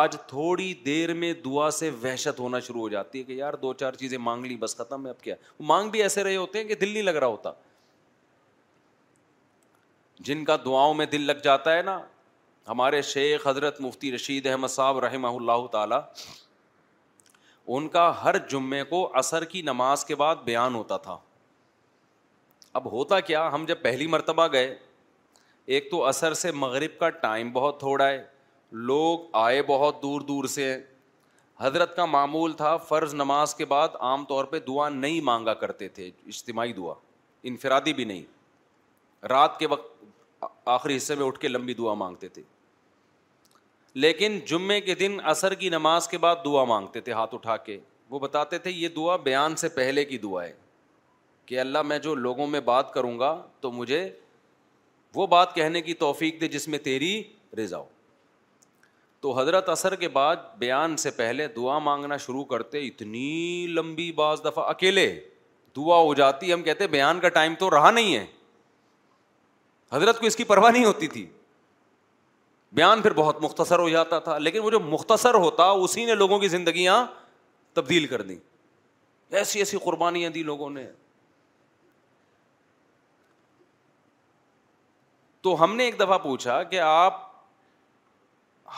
آج 0.00 0.16
تھوڑی 0.28 0.72
دیر 0.84 1.12
میں 1.22 1.32
دعا 1.44 1.70
سے 1.78 1.90
وحشت 2.02 2.40
ہونا 2.40 2.60
شروع 2.66 2.80
ہو 2.80 2.88
جاتی 2.88 3.18
ہے 3.18 3.24
کہ 3.24 3.32
یار 3.32 3.54
دو 3.62 3.72
چار 3.82 3.92
چیزیں 4.02 4.16
مانگ 4.18 4.44
لی 4.46 4.56
بس 4.56 4.76
ختم 4.76 5.04
ہے 5.06 5.10
اب 5.10 5.20
کیا 5.22 5.34
مانگ 5.70 5.90
بھی 5.90 6.02
ایسے 6.02 6.24
رہے 6.24 6.36
ہوتے 6.36 6.58
ہیں 6.60 6.66
کہ 6.68 6.74
دل 6.80 6.88
نہیں 6.92 7.02
لگ 7.02 7.10
رہا 7.16 7.26
ہوتا 7.26 7.52
جن 10.28 10.44
کا 10.44 10.56
دعاؤں 10.64 10.94
میں 10.94 11.06
دل 11.12 11.26
لگ 11.26 11.40
جاتا 11.44 11.76
ہے 11.76 11.82
نا 11.82 11.98
ہمارے 12.68 13.00
شیخ 13.02 13.46
حضرت 13.46 13.80
مفتی 13.80 14.10
رشید 14.14 14.46
احمد 14.46 14.68
صاحب 14.70 14.98
رحمہ 15.04 15.28
اللہ 15.28 15.66
تعالی 15.70 15.94
ان 17.74 17.88
کا 17.88 18.10
ہر 18.22 18.36
جمعے 18.50 18.82
کو 18.90 19.08
عصر 19.18 19.44
کی 19.54 19.62
نماز 19.62 20.04
کے 20.04 20.14
بعد 20.16 20.36
بیان 20.44 20.74
ہوتا 20.74 20.96
تھا 21.06 21.16
اب 22.80 22.90
ہوتا 22.92 23.18
کیا 23.30 23.48
ہم 23.54 23.64
جب 23.68 23.82
پہلی 23.82 24.06
مرتبہ 24.06 24.46
گئے 24.52 24.74
ایک 25.74 25.90
تو 25.90 26.08
عصر 26.08 26.34
سے 26.42 26.52
مغرب 26.52 26.98
کا 27.00 27.08
ٹائم 27.24 27.50
بہت 27.52 27.78
تھوڑا 27.80 28.08
ہے 28.08 28.22
لوگ 28.92 29.18
آئے 29.42 29.62
بہت 29.68 30.02
دور 30.02 30.20
دور 30.28 30.44
سے 30.54 30.76
حضرت 31.60 31.96
کا 31.96 32.04
معمول 32.06 32.52
تھا 32.56 32.76
فرض 32.88 33.14
نماز 33.14 33.54
کے 33.54 33.64
بعد 33.74 33.88
عام 34.10 34.24
طور 34.28 34.44
پہ 34.54 34.58
دعا 34.68 34.88
نہیں 34.88 35.20
مانگا 35.30 35.54
کرتے 35.64 35.88
تھے 35.98 36.10
اجتماعی 36.26 36.72
دعا 36.72 36.94
انفرادی 37.52 37.92
بھی 38.00 38.04
نہیں 38.04 38.22
رات 39.28 39.58
کے 39.58 39.66
وقت 39.70 39.90
آخری 40.68 40.96
حصے 40.96 41.14
میں 41.14 41.24
اٹھ 41.26 41.38
کے 41.40 41.48
لمبی 41.48 41.74
دعا 41.74 41.92
مانگتے 41.94 42.28
تھے 42.28 42.42
لیکن 44.00 44.38
جمعے 44.46 44.80
کے 44.80 44.94
دن 44.94 45.16
عصر 45.30 45.54
کی 45.54 45.68
نماز 45.70 46.06
کے 46.08 46.18
بعد 46.18 46.36
دعا 46.44 46.64
مانگتے 46.64 47.00
تھے 47.00 47.12
ہاتھ 47.12 47.34
اٹھا 47.34 47.56
کے 47.64 47.78
وہ 48.10 48.18
بتاتے 48.18 48.58
تھے 48.58 48.70
یہ 48.70 48.88
دعا 48.96 49.16
بیان 49.24 49.56
سے 49.56 49.68
پہلے 49.68 50.04
کی 50.04 50.18
دعا 50.18 50.42
ہے 50.44 50.52
کہ 51.46 51.58
اللہ 51.60 51.82
میں 51.82 51.98
جو 51.98 52.14
لوگوں 52.14 52.46
میں 52.46 52.60
بات 52.64 52.92
کروں 52.92 53.18
گا 53.18 53.34
تو 53.60 53.70
مجھے 53.72 54.08
وہ 55.14 55.26
بات 55.26 55.54
کہنے 55.54 55.80
کی 55.82 55.94
توفیق 56.04 56.40
دے 56.40 56.48
جس 56.48 56.68
میں 56.68 56.78
تیری 56.84 57.22
رضا 57.58 57.78
ہو 57.78 57.84
تو 59.20 59.38
حضرت 59.38 59.68
اثر 59.68 59.94
کے 59.96 60.08
بعد 60.08 60.36
بیان 60.58 60.96
سے 60.96 61.10
پہلے 61.16 61.46
دعا 61.56 61.78
مانگنا 61.78 62.16
شروع 62.26 62.44
کرتے 62.44 62.86
اتنی 62.86 63.66
لمبی 63.70 64.10
بعض 64.12 64.40
دفعہ 64.44 64.64
اکیلے 64.70 65.06
دعا 65.76 65.98
ہو 65.98 66.14
جاتی 66.14 66.52
ہم 66.52 66.62
کہتے 66.62 66.86
بیان 66.96 67.20
کا 67.20 67.28
ٹائم 67.36 67.54
تو 67.58 67.70
رہا 67.70 67.90
نہیں 67.90 68.14
ہے 68.16 68.24
حضرت 69.92 70.18
کو 70.20 70.26
اس 70.26 70.36
کی 70.36 70.44
پرواہ 70.44 70.70
نہیں 70.72 70.84
ہوتی 70.84 71.06
تھی 71.08 71.26
بیان 72.76 73.00
پھر 73.02 73.12
بہت 73.12 73.42
مختصر 73.42 73.78
ہو 73.78 73.88
جاتا 73.88 74.18
تھا 74.26 74.36
لیکن 74.38 74.60
وہ 74.64 74.70
جو 74.70 74.78
مختصر 74.80 75.34
ہوتا 75.34 75.64
اسی 75.86 76.04
نے 76.06 76.14
لوگوں 76.14 76.38
کی 76.38 76.48
زندگیاں 76.48 77.04
تبدیل 77.74 78.06
کر 78.06 78.22
دیں 78.30 78.36
ایسی 79.40 79.58
ایسی 79.58 79.78
قربانیاں 79.84 80.30
دی 80.30 80.42
لوگوں 80.42 80.68
نے 80.70 80.86
تو 85.42 85.62
ہم 85.62 85.74
نے 85.76 85.84
ایک 85.84 85.98
دفعہ 86.00 86.18
پوچھا 86.22 86.62
کہ 86.62 86.80
آپ 86.80 87.20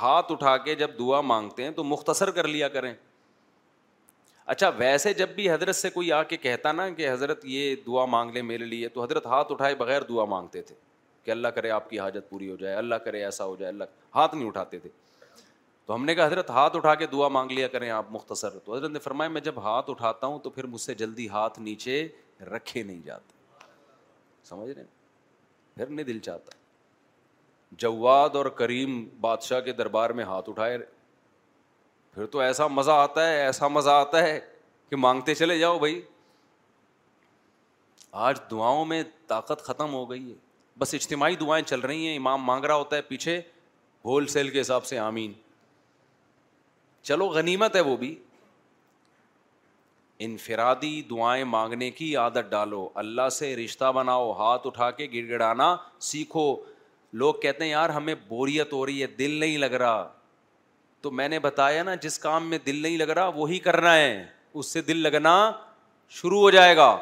ہاتھ 0.00 0.32
اٹھا 0.32 0.56
کے 0.58 0.74
جب 0.74 0.98
دعا 0.98 1.20
مانگتے 1.20 1.64
ہیں 1.64 1.70
تو 1.72 1.84
مختصر 1.84 2.30
کر 2.38 2.48
لیا 2.48 2.68
کریں 2.76 2.92
اچھا 4.52 4.68
ویسے 4.76 5.12
جب 5.14 5.28
بھی 5.34 5.50
حضرت 5.50 5.76
سے 5.76 5.90
کوئی 5.90 6.10
آ 6.12 6.22
کے 6.32 6.36
کہتا 6.36 6.72
نا 6.72 6.88
کہ 6.96 7.10
حضرت 7.12 7.44
یہ 7.48 7.74
دعا 7.86 8.04
مانگ 8.14 8.30
لیں 8.34 8.42
میرے 8.42 8.64
لیے 8.64 8.88
تو 8.96 9.02
حضرت 9.02 9.26
ہاتھ 9.26 9.52
اٹھائے 9.52 9.74
بغیر 9.74 10.02
دعا 10.08 10.24
مانگتے 10.34 10.62
تھے 10.62 10.74
کہ 11.24 11.30
اللہ 11.30 11.48
کرے 11.56 11.70
آپ 11.70 11.88
کی 11.90 11.98
حاجت 11.98 12.28
پوری 12.30 12.50
ہو 12.50 12.56
جائے 12.56 12.74
اللہ 12.76 12.94
کرے 13.04 13.22
ایسا 13.24 13.44
ہو 13.44 13.54
جائے 13.56 13.68
اللہ 13.72 14.14
ہاتھ 14.14 14.34
نہیں 14.34 14.46
اٹھاتے 14.48 14.78
تھے 14.78 14.90
تو 15.86 15.94
ہم 15.94 16.04
نے 16.04 16.14
کہا 16.14 16.26
حضرت 16.26 16.50
ہاتھ 16.50 16.76
اٹھا 16.76 16.94
کے 17.00 17.06
دعا 17.12 17.28
مانگ 17.36 17.50
لیا 17.52 17.68
کریں 17.68 17.88
آپ 17.90 18.06
مختصر 18.10 18.58
تو 18.64 18.74
حضرت 18.74 18.90
نے 18.90 18.98
فرمایا 19.06 19.30
میں 19.30 19.40
جب 19.48 19.58
ہاتھ 19.64 19.90
اٹھاتا 19.90 20.26
ہوں 20.26 20.38
تو 20.46 20.50
پھر 20.50 20.64
مجھ 20.74 20.80
سے 20.80 20.94
جلدی 21.02 21.28
ہاتھ 21.28 21.58
نیچے 21.60 21.96
رکھے 22.50 22.82
نہیں 22.82 23.00
جاتے 23.06 23.32
سمجھ 24.48 24.70
رہے 24.70 24.84
پھر 25.74 25.86
نہیں 25.86 26.06
دل 26.06 26.18
چاہتا 26.28 26.56
جواد 27.82 28.36
اور 28.36 28.46
کریم 28.60 29.02
بادشاہ 29.20 29.60
کے 29.68 29.72
دربار 29.82 30.10
میں 30.18 30.24
ہاتھ 30.24 30.48
اٹھائے 30.50 30.78
پھر 32.14 32.26
تو 32.34 32.38
ایسا 32.40 32.66
مزہ 32.78 32.90
آتا 33.04 33.26
ہے 33.28 33.40
ایسا 33.44 33.68
مزہ 33.68 33.90
آتا 33.90 34.22
ہے 34.22 34.38
کہ 34.90 34.96
مانگتے 34.96 35.34
چلے 35.34 35.58
جاؤ 35.58 35.78
بھائی 35.78 36.00
آج 38.26 38.40
دعاؤں 38.50 38.84
میں 38.90 39.02
طاقت 39.28 39.62
ختم 39.66 39.94
ہو 39.94 40.10
گئی 40.10 40.30
ہے 40.30 40.34
بس 40.78 40.94
اجتماعی 40.94 41.36
دعائیں 41.40 41.64
چل 41.66 41.80
رہی 41.80 42.06
ہیں 42.06 42.16
امام 42.16 42.42
مانگ 42.44 42.64
رہا 42.64 42.74
ہوتا 42.74 42.96
ہے 42.96 43.02
پیچھے 43.08 43.40
ہول 44.04 44.26
سیل 44.28 44.48
کے 44.50 44.60
حساب 44.60 44.84
سے 44.84 44.98
آمین 44.98 45.32
چلو 47.08 47.26
غنیمت 47.34 47.76
ہے 47.76 47.80
وہ 47.88 47.96
بھی 47.96 48.14
انفرادی 50.26 51.00
دعائیں 51.10 51.44
مانگنے 51.44 51.90
کی 51.90 52.14
عادت 52.16 52.50
ڈالو 52.50 52.88
اللہ 53.02 53.28
سے 53.32 53.54
رشتہ 53.56 53.92
بناؤ 53.94 54.32
ہاتھ 54.38 54.66
اٹھا 54.66 54.90
کے 54.98 55.08
گڑ 55.14 55.28
گڑانا 55.30 55.74
سیکھو 56.08 56.54
لوگ 57.22 57.34
کہتے 57.42 57.64
ہیں 57.64 57.70
یار 57.70 57.90
ہمیں 57.96 58.14
بوریت 58.28 58.72
ہو 58.72 58.84
رہی 58.86 59.00
ہے 59.02 59.06
دل 59.18 59.30
نہیں 59.40 59.58
لگ 59.58 59.72
رہا 59.82 60.06
تو 61.02 61.10
میں 61.20 61.28
نے 61.28 61.38
بتایا 61.38 61.82
نا 61.82 61.94
جس 62.02 62.18
کام 62.18 62.48
میں 62.50 62.58
دل 62.66 62.82
نہیں 62.82 62.96
لگ 62.98 63.10
رہا 63.18 63.28
وہی 63.34 63.58
کرنا 63.66 63.94
ہے 63.96 64.24
اس 64.54 64.66
سے 64.72 64.80
دل 64.82 65.02
لگنا 65.02 65.34
شروع 66.20 66.40
ہو 66.40 66.50
جائے 66.50 66.76
گا 66.76 66.96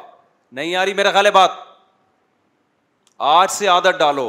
نہیں 0.57 0.69
یاری 0.71 0.93
میرا 0.93 1.11
خیال 1.11 1.25
ہے 1.25 1.31
بات 1.31 1.51
آج 3.25 3.49
سے 3.51 3.67
عادت 3.67 3.97
ڈالو 3.99 4.23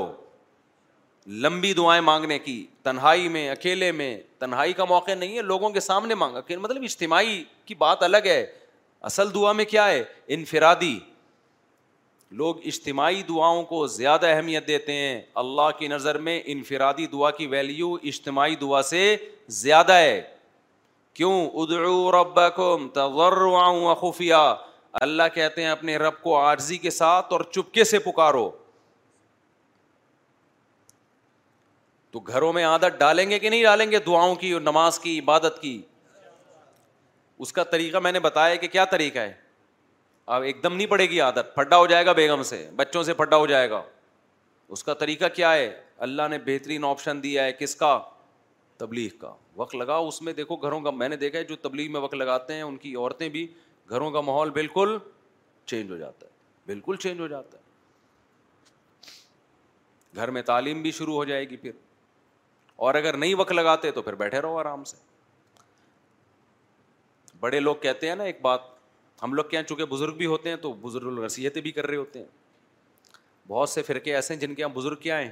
لمبی 1.44 1.72
دعائیں 1.74 2.00
مانگنے 2.08 2.38
کی 2.38 2.54
تنہائی 2.84 3.28
میں 3.36 3.48
اکیلے 3.50 3.90
میں 4.00 4.06
تنہائی 4.38 4.72
کا 4.80 4.84
موقع 4.88 5.14
نہیں 5.14 5.36
ہے 5.36 5.42
لوگوں 5.42 5.70
کے 5.76 5.80
سامنے 5.80 6.14
مانگا 6.20 6.40
کہ 6.50 6.56
مطلب 6.56 6.82
اجتماعی 6.90 7.42
کی 7.66 7.74
بات 7.78 8.02
الگ 8.08 8.26
ہے 8.30 8.44
اصل 9.10 9.32
دعا 9.34 9.52
میں 9.60 9.64
کیا 9.72 9.88
ہے 9.88 10.02
انفرادی 10.36 10.98
لوگ 12.42 12.60
اجتماعی 12.72 13.22
دعاؤں 13.28 13.62
کو 13.72 13.86
زیادہ 13.98 14.26
اہمیت 14.30 14.66
دیتے 14.68 14.92
ہیں 15.02 15.20
اللہ 15.44 15.70
کی 15.78 15.88
نظر 15.96 16.18
میں 16.28 16.40
انفرادی 16.56 17.06
دعا 17.18 17.30
کی 17.40 17.46
ویلیو 17.56 17.92
اجتماعی 18.14 18.56
دعا 18.60 18.82
سے 18.94 19.00
زیادہ 19.60 19.92
ہے 20.06 20.20
کیوں 21.14 21.34
ادعو 21.62 22.10
ربکم 22.20 22.88
تضرعا 22.94 23.94
خوفیہ 24.04 24.44
اللہ 25.08 25.34
کہتے 25.34 25.62
ہیں 25.62 25.70
اپنے 25.70 25.96
رب 26.06 26.22
کو 26.22 26.38
عارضی 26.44 26.76
کے 26.86 26.90
ساتھ 27.04 27.32
اور 27.32 27.40
چپکے 27.52 27.84
سے 27.94 27.98
پکارو 28.10 28.50
تو 32.14 32.20
گھروں 32.26 32.52
میں 32.52 32.62
عادت 32.64 32.98
ڈالیں 32.98 33.28
گے 33.30 33.38
کہ 33.38 33.50
نہیں 33.50 33.62
ڈالیں 33.62 33.90
گے 33.90 33.98
دعاؤں 34.06 34.34
کی 34.40 34.50
اور 34.52 34.60
نماز 34.60 34.98
کی 35.04 35.18
عبادت 35.18 35.60
کی 35.60 35.80
اس 37.44 37.52
کا 37.52 37.62
طریقہ 37.70 37.98
میں 38.02 38.10
نے 38.12 38.18
بتایا 38.26 38.54
کہ 38.64 38.68
کیا 38.74 38.84
طریقہ 38.90 39.18
ہے 39.18 39.32
اب 40.34 40.42
ایک 40.50 40.62
دم 40.62 40.74
نہیں 40.76 40.86
پڑے 40.86 41.08
گی 41.10 41.20
عادت 41.20 41.54
پھڈا 41.54 41.76
ہو 41.76 41.86
جائے 41.92 42.04
گا 42.06 42.12
بیگم 42.20 42.42
سے 42.50 42.58
بچوں 42.76 43.02
سے 43.08 43.14
پھڈا 43.20 43.36
ہو 43.36 43.46
جائے 43.46 43.70
گا 43.70 43.82
اس 44.76 44.84
کا 44.84 44.94
طریقہ 45.02 45.26
کیا 45.34 45.52
ہے 45.54 45.66
اللہ 46.06 46.28
نے 46.30 46.38
بہترین 46.44 46.84
آپشن 46.88 47.22
دیا 47.22 47.44
ہے 47.44 47.52
کس 47.60 47.74
کا 47.82 47.98
تبلیغ 48.78 49.16
کا 49.20 49.32
وقت 49.62 49.74
لگا 49.76 49.96
اس 50.10 50.20
میں 50.28 50.32
دیکھو 50.38 50.56
گھروں 50.56 50.80
کا 50.86 50.90
میں 51.00 51.08
نے 51.08 51.16
دیکھا 51.22 51.38
ہے 51.38 51.44
جو 51.50 51.56
تبلیغ 51.62 51.90
میں 51.92 52.00
وقت 52.00 52.14
لگاتے 52.14 52.54
ہیں 52.54 52.62
ان 52.62 52.76
کی 52.86 52.94
عورتیں 52.94 53.28
بھی 53.34 53.46
گھروں 53.90 54.10
کا 54.10 54.20
ماحول 54.30 54.50
بالکل 54.60 54.96
چینج 55.72 55.90
ہو 55.90 55.96
جاتا 55.96 56.26
ہے 56.26 56.30
بالکل 56.66 56.96
چینج 57.06 57.20
ہو 57.20 57.26
جاتا 57.34 57.58
ہے 57.58 57.62
گھر 60.16 60.30
میں 60.30 60.42
تعلیم 60.52 60.82
بھی 60.82 60.90
شروع 60.98 61.14
ہو 61.14 61.24
جائے 61.24 61.48
گی 61.50 61.56
پھر 61.56 61.70
اور 62.82 62.94
اگر 62.94 63.16
نہیں 63.16 63.34
وقت 63.38 63.52
لگاتے 63.52 63.90
تو 63.98 64.02
پھر 64.02 64.14
بیٹھے 64.22 64.40
رہو 64.40 64.58
آرام 64.58 64.84
سے 64.84 64.96
بڑے 67.40 67.60
لوگ 67.60 67.76
کہتے 67.82 68.08
ہیں 68.08 68.14
نا 68.16 68.24
ایک 68.24 68.40
بات 68.42 68.60
ہم 69.22 69.32
لوگ 69.34 69.44
کے 69.50 69.56
یہاں 69.56 69.66
چونکہ 69.68 69.84
بزرگ 69.90 70.14
بھی 70.16 70.26
ہوتے 70.26 70.48
ہیں 70.48 70.56
تو 70.62 70.72
بزرگ 70.80 71.22
رسیحتیں 71.24 71.60
بھی 71.62 71.70
کر 71.72 71.86
رہے 71.86 71.96
ہوتے 71.96 72.18
ہیں 72.18 72.26
بہت 73.48 73.68
سے 73.68 73.82
فرقے 73.82 74.14
ایسے 74.14 74.34
ہیں 74.34 74.40
جن 74.40 74.54
کے 74.54 74.62
یہاں 74.62 74.72
بزرگ 74.74 74.96
کیا 75.00 75.18
ہیں 75.20 75.30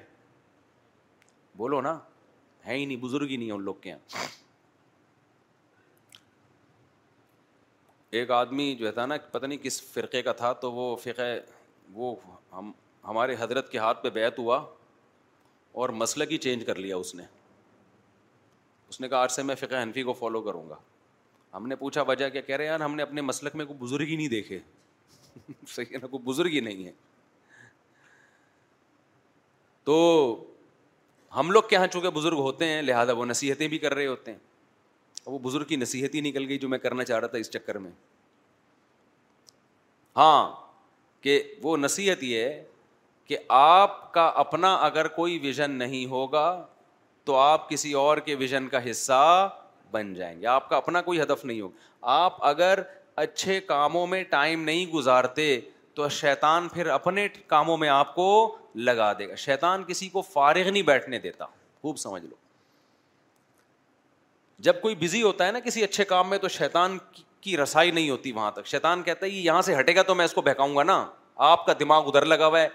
بولو 1.56 1.80
نا 1.80 1.98
ہے 2.66 2.76
ہی 2.76 2.84
نہیں 2.84 2.96
بزرگ 3.04 3.28
ہی 3.30 3.36
نہیں 3.36 3.50
ان 3.52 3.62
لوگ 3.62 3.74
کے 3.80 3.88
یہاں 3.90 4.26
ایک 8.20 8.30
آدمی 8.30 8.74
جو 8.76 8.86
ہے 8.86 8.92
تھا 8.92 9.04
نا 9.06 9.16
پتہ 9.32 9.46
نہیں 9.46 9.58
کس 9.62 9.82
فرقے 9.92 10.22
کا 10.22 10.32
تھا 10.40 10.52
تو 10.64 10.72
وہ 10.72 10.94
فقہ 11.02 11.22
وہ 11.92 12.14
ہم 12.52 12.70
ہمارے 13.06 13.34
حضرت 13.38 13.70
کے 13.70 13.78
ہاتھ 13.78 14.02
پہ 14.02 14.10
بیت 14.16 14.38
ہوا 14.38 14.58
اور 15.80 15.88
مسلک 15.98 16.32
ہی 16.32 16.38
چینج 16.38 16.64
کر 16.66 16.76
لیا 16.78 16.96
اس 16.96 17.14
نے 17.14 17.22
اس 18.88 19.00
نے 19.00 19.08
کہا 19.08 19.18
آج 19.22 19.30
سے 19.32 19.42
میں 19.50 19.54
فقہ 19.58 19.82
حنفی 19.82 20.02
کو 20.02 20.12
فالو 20.12 20.40
کروں 20.42 20.68
گا 20.68 20.76
ہم 21.54 21.66
نے 21.68 21.76
پوچھا 21.76 22.02
وجہ 22.10 22.28
کیا 22.30 22.40
کہہ 22.40 22.56
رہے 22.56 22.64
یار 22.66 22.80
ہم 22.80 22.94
نے 22.94 23.02
اپنے 23.02 23.20
مسلک 23.20 23.56
میں 23.56 23.64
کوئی 23.66 23.78
بزرگ 23.86 24.06
ہی 24.08 24.16
نہیں 24.16 24.28
دیکھے 24.28 24.58
صحیح 25.68 25.92
ہے 25.92 25.98
نا 26.02 26.06
کوئی 26.06 26.22
بزرگ 26.24 26.50
ہی 26.52 26.60
نہیں 26.60 26.86
ہے 26.86 26.92
تو 29.84 29.96
ہم 31.36 31.50
لوگ 31.50 31.72
یہاں 31.72 31.86
چونکہ 31.92 32.10
بزرگ 32.20 32.38
ہوتے 32.40 32.66
ہیں 32.68 32.82
لہٰذا 32.82 33.12
وہ 33.20 33.24
نصیحتیں 33.26 33.66
بھی 33.68 33.78
کر 33.78 33.94
رہے 33.94 34.06
ہوتے 34.06 34.30
ہیں 34.32 34.38
وہ 35.26 35.38
بزرگ 35.42 35.64
کی 35.68 35.76
نصیحت 35.76 36.14
ہی 36.14 36.20
نکل 36.20 36.48
گئی 36.48 36.58
جو 36.58 36.68
میں 36.68 36.78
کرنا 36.78 37.04
چاہ 37.04 37.18
رہا 37.20 37.26
تھا 37.34 37.38
اس 37.38 37.50
چکر 37.50 37.78
میں 37.78 37.90
ہاں 40.16 40.46
کہ 41.24 41.42
وہ 41.62 41.76
نصیحت 41.76 42.22
یہ 42.24 42.40
ہے 42.44 42.62
کہ 43.26 43.36
آپ 43.58 44.12
کا 44.14 44.26
اپنا 44.44 44.74
اگر 44.86 45.08
کوئی 45.18 45.38
ویژن 45.42 45.70
نہیں 45.78 46.06
ہوگا 46.10 46.46
تو 47.24 47.36
آپ 47.38 47.68
کسی 47.70 47.92
اور 48.04 48.18
کے 48.28 48.34
ویژن 48.38 48.68
کا 48.68 48.90
حصہ 48.90 49.48
بن 49.90 50.12
جائیں 50.14 50.40
گے 50.40 50.46
آپ 50.46 50.68
کا 50.68 50.76
اپنا 50.76 51.00
کوئی 51.02 51.20
ہدف 51.22 51.44
نہیں 51.44 51.60
ہوگا 51.60 51.90
آپ 52.22 52.44
اگر 52.46 52.80
اچھے 53.24 53.60
کاموں 53.60 54.06
میں 54.06 54.22
ٹائم 54.30 54.62
نہیں 54.64 54.86
گزارتے 54.92 55.46
تو 55.94 56.08
شیطان 56.08 56.68
پھر 56.74 56.86
اپنے 56.90 57.26
کاموں 57.46 57.76
میں 57.78 57.88
آپ 57.88 58.14
کو 58.14 58.28
لگا 58.74 59.12
دے 59.18 59.28
گا 59.28 59.34
شیطان 59.38 59.82
کسی 59.88 60.08
کو 60.08 60.22
فارغ 60.32 60.68
نہیں 60.68 60.82
بیٹھنے 60.82 61.18
دیتا 61.18 61.44
خوب 61.82 61.96
سمجھ 61.98 62.24
لو 62.24 62.34
جب 64.66 64.80
کوئی 64.80 64.94
بزی 64.98 65.22
ہوتا 65.22 65.46
ہے 65.46 65.52
نا 65.52 65.60
کسی 65.60 65.82
اچھے 65.84 66.04
کام 66.04 66.28
میں 66.30 66.38
تو 66.38 66.48
شیطان 66.56 66.96
کی 67.40 67.56
رسائی 67.56 67.90
نہیں 67.90 68.10
ہوتی 68.10 68.32
وہاں 68.32 68.50
تک 68.54 68.66
شیطان 68.66 69.02
کہتا 69.02 69.26
ہے 69.26 69.30
یہاں 69.30 69.62
سے 69.68 69.78
ہٹے 69.78 69.94
گا 69.96 70.02
تو 70.10 70.14
میں 70.14 70.24
اس 70.24 70.32
کو 70.34 70.42
بہکاؤں 70.42 70.76
گا 70.76 70.82
نا 70.82 71.04
آپ 71.52 71.66
کا 71.66 71.72
دماغ 71.80 72.08
ادھر 72.08 72.24
لگا 72.24 72.46
ہوا 72.46 72.60
ہے 72.60 72.68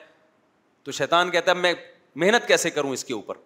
تو 0.87 0.91
شیطان 0.97 1.31
کہتا 1.31 1.51
ہے 1.51 1.55
میں 1.59 1.73
محنت 2.23 2.47
کیسے 2.47 2.69
کروں 2.71 2.91
اس 2.93 3.03
کے 3.05 3.13
اوپر 3.13 3.37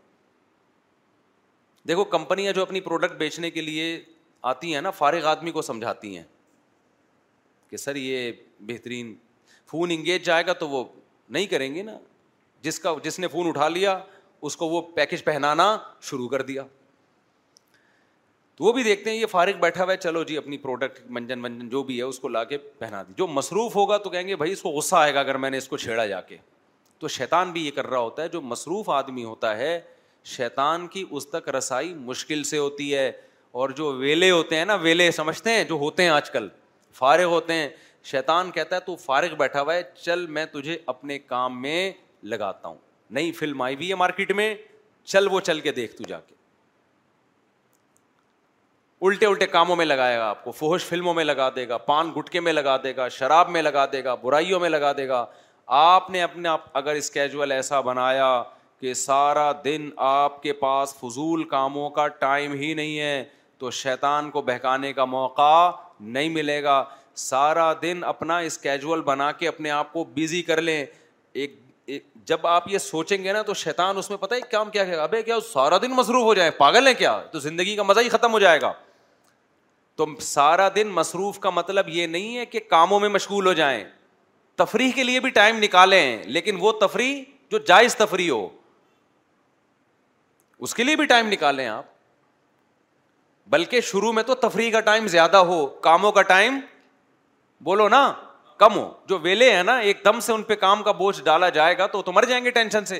دیکھو 1.87 2.03
کمپنیاں 2.15 2.51
جو 2.53 2.61
اپنی 2.61 2.81
پروڈکٹ 2.87 3.15
بیچنے 3.17 3.49
کے 3.51 3.61
لیے 3.61 3.85
آتی 4.51 4.73
ہیں 4.73 4.81
نا 4.81 4.91
فارغ 4.97 5.25
آدمی 5.27 5.51
کو 5.51 5.61
سمجھاتی 5.61 6.15
ہیں 6.17 6.23
کہ 7.69 7.77
سر 7.77 7.95
یہ 7.95 8.31
بہترین 8.67 9.13
فون 9.71 9.91
انگیج 9.91 10.25
جائے 10.25 10.45
گا 10.47 10.53
تو 10.61 10.69
وہ 10.69 10.83
نہیں 11.35 11.45
کریں 11.55 11.73
گے 11.75 11.83
نا 11.83 11.97
جس 12.61 12.79
کا 12.79 12.93
جس 13.03 13.19
نے 13.19 13.27
فون 13.31 13.47
اٹھا 13.49 13.69
لیا 13.69 13.97
اس 14.49 14.57
کو 14.57 14.67
وہ 14.69 14.81
پیکج 14.95 15.23
پہنانا 15.23 15.75
شروع 16.11 16.27
کر 16.29 16.41
دیا 16.51 16.63
تو 18.55 18.63
وہ 18.65 18.73
بھی 18.73 18.83
دیکھتے 18.83 19.09
ہیں 19.11 19.17
یہ 19.17 19.25
فارغ 19.31 19.59
بیٹھا 19.61 19.83
ہوا 19.83 19.91
ہے 19.91 19.97
چلو 19.97 20.23
جی 20.31 20.37
اپنی 20.37 20.57
پروڈکٹ 20.67 21.01
منجن 21.17 21.45
ونجن 21.45 21.69
جو 21.69 21.83
بھی 21.83 21.97
ہے 21.97 22.03
اس 22.03 22.19
کو 22.19 22.27
لا 22.37 22.43
کے 22.53 22.57
پہنا 22.79 23.03
دی 23.07 23.13
جو 23.17 23.27
مصروف 23.41 23.75
ہوگا 23.75 23.97
تو 24.05 24.09
کہیں 24.09 24.27
گے 24.27 24.35
بھائی 24.45 24.51
اس 24.51 24.61
کو 24.61 24.69
غصہ 24.79 24.95
آئے 24.95 25.13
گا 25.13 25.19
اگر 25.19 25.37
میں 25.45 25.49
نے 25.49 25.57
اس 25.57 25.67
کو 25.67 25.77
چھیڑا 25.85 26.05
جا 26.05 26.21
کے 26.31 26.37
تو 27.01 27.07
شیطان 27.07 27.51
بھی 27.51 27.61
یہ 27.65 27.71
کر 27.75 27.87
رہا 27.89 27.99
ہوتا 27.99 28.23
ہے 28.23 28.27
جو 28.29 28.39
مصروف 28.47 28.89
آدمی 28.99 29.23
ہوتا 29.23 29.55
ہے 29.57 29.79
شیطان 30.37 30.87
کی 30.95 31.03
اس 31.11 31.27
تک 31.27 31.47
رسائی 31.57 31.93
مشکل 32.09 32.43
سے 32.49 32.57
ہوتی 32.57 32.93
ہے 32.95 33.11
اور 33.61 33.69
جو 33.79 33.91
ویلے 33.93 34.29
ہوتے 34.31 34.57
ہیں 34.57 34.65
نا 34.65 34.75
ویلے 34.81 35.09
سمجھتے 35.11 35.53
ہیں 35.53 35.63
جو 35.69 35.75
ہوتے 35.85 36.03
ہیں 36.03 36.09
آج 36.09 36.29
کل 36.31 36.47
فارغ 36.97 37.33
ہوتے 37.35 37.53
ہیں 37.53 37.67
شیطان 38.11 38.51
کہتا 38.51 38.75
ہے 38.75 38.81
تو 38.85 38.95
فارغ 39.05 39.35
بیٹھا 39.37 39.61
ہوا 39.61 39.73
ہے 39.75 39.81
چل 40.03 40.25
میں 40.37 40.45
تجھے 40.53 40.77
اپنے 40.93 41.17
کام 41.19 41.61
میں 41.61 41.91
لگاتا 42.33 42.67
ہوں 42.67 42.77
نئی 43.17 43.31
فلم 43.39 43.61
آئی 43.61 43.75
بھی 43.75 43.89
ہے 43.89 43.95
مارکیٹ 44.05 44.31
میں 44.41 44.53
چل 45.13 45.27
وہ 45.31 45.39
چل 45.49 45.59
کے 45.61 45.71
دیکھ 45.81 45.95
تو 45.95 46.03
جا 46.07 46.19
کے 46.27 46.35
الٹے 49.07 49.25
الٹے 49.25 49.45
کاموں 49.57 49.75
میں 49.75 49.85
لگائے 49.85 50.17
گا 50.17 50.29
آپ 50.29 50.43
کو 50.43 50.51
فوہش 50.51 50.83
فلموں 50.85 51.13
میں 51.13 51.23
لگا 51.23 51.49
دے 51.55 51.67
گا 51.69 51.77
پان 51.91 52.11
گٹکے 52.17 52.39
میں 52.47 52.53
لگا 52.53 52.77
دے 52.83 52.95
گا 52.95 53.07
شراب 53.19 53.49
میں 53.49 53.61
لگا 53.61 53.85
دے 53.91 54.03
گا 54.03 54.15
برائیوں 54.23 54.59
میں 54.59 54.69
لگا 54.69 54.91
دے 54.97 55.07
گا 55.07 55.25
آپ 55.79 56.09
نے 56.09 56.21
اپنے 56.21 56.49
آپ 56.49 56.65
اگر 56.77 56.95
اسکیجول 56.95 57.51
ایسا 57.51 57.79
بنایا 57.81 58.41
کہ 58.79 58.93
سارا 58.93 59.51
دن 59.63 59.89
آپ 60.03 60.41
کے 60.43 60.53
پاس 60.53 60.95
فضول 60.99 61.43
کاموں 61.47 61.89
کا 61.97 62.07
ٹائم 62.07 62.53
ہی 62.59 62.73
نہیں 62.73 62.99
ہے 62.99 63.23
تو 63.59 63.71
شیطان 63.71 64.29
کو 64.31 64.41
بہکانے 64.41 64.93
کا 64.93 65.05
موقع 65.05 65.71
نہیں 65.99 66.29
ملے 66.29 66.61
گا 66.63 66.83
سارا 67.23 67.71
دن 67.81 67.99
اپنا 68.07 68.37
اسکیجول 68.49 69.01
بنا 69.05 69.31
کے 69.31 69.47
اپنے 69.47 69.69
آپ 69.71 69.91
کو 69.93 70.03
بزی 70.15 70.41
کر 70.43 70.61
لیں 70.61 70.85
ایک 71.43 71.59
جب 72.25 72.45
آپ 72.47 72.67
یہ 72.69 72.77
سوچیں 72.77 73.23
گے 73.23 73.31
نا 73.33 73.41
تو 73.41 73.53
شیطان 73.53 73.97
اس 73.97 74.09
میں 74.09 74.17
پتہ 74.17 74.35
ہے 74.35 74.41
کام 74.51 74.69
کیا 74.71 74.83
ابھی 75.03 75.21
کیا 75.23 75.39
سارا 75.53 75.77
دن 75.81 75.91
مصروف 75.95 76.23
ہو 76.23 76.33
جائے 76.33 76.51
پاگل 76.57 76.87
ہیں 76.87 76.93
کیا 76.97 77.17
تو 77.31 77.39
زندگی 77.39 77.75
کا 77.75 77.83
مزہ 77.83 77.99
ہی 77.99 78.09
ختم 78.09 78.33
ہو 78.33 78.39
جائے 78.39 78.61
گا 78.61 78.71
تو 79.95 80.05
سارا 80.25 80.67
دن 80.75 80.87
مصروف 80.93 81.39
کا 81.39 81.49
مطلب 81.49 81.89
یہ 81.89 82.07
نہیں 82.07 82.37
ہے 82.37 82.45
کہ 82.45 82.59
کاموں 82.69 82.99
میں 82.99 83.09
مشغول 83.09 83.47
ہو 83.47 83.53
جائیں 83.53 83.83
تفریح 84.57 84.91
کے 84.95 85.03
لیے 85.03 85.19
بھی 85.19 85.29
ٹائم 85.29 85.57
نکالیں 85.63 86.23
لیکن 86.25 86.57
وہ 86.59 86.71
تفریح 86.81 87.21
جو 87.51 87.57
جائز 87.67 87.95
تفریح 87.95 88.31
ہو 88.31 88.47
اس 90.67 90.73
کے 90.75 90.83
لیے 90.83 90.95
بھی 90.95 91.05
ٹائم 91.05 91.27
نکالیں 91.31 91.67
آپ 91.67 91.85
بلکہ 93.51 93.81
شروع 93.81 94.11
میں 94.13 94.23
تو 94.23 94.35
تفریح 94.47 94.71
کا 94.71 94.79
ٹائم 94.89 95.07
زیادہ 95.13 95.37
ہو 95.51 95.65
کاموں 95.87 96.11
کا 96.11 96.21
ٹائم 96.33 96.59
بولو 97.63 97.87
نا 97.89 98.11
کم 98.57 98.75
ہو 98.77 98.91
جو 99.09 99.17
ویلے 99.19 99.49
ہیں 99.55 99.63
نا 99.63 99.77
ایک 99.89 100.01
دم 100.05 100.19
سے 100.25 100.33
ان 100.33 100.43
پہ 100.43 100.55
کام 100.65 100.83
کا 100.83 100.91
بوجھ 100.99 101.21
ڈالا 101.23 101.49
جائے 101.57 101.77
گا 101.77 101.87
تو 101.87 102.01
تو 102.01 102.11
مر 102.11 102.23
جائیں 102.29 102.43
گے 102.45 102.49
ٹینشن 102.57 102.85
سے 102.85 102.99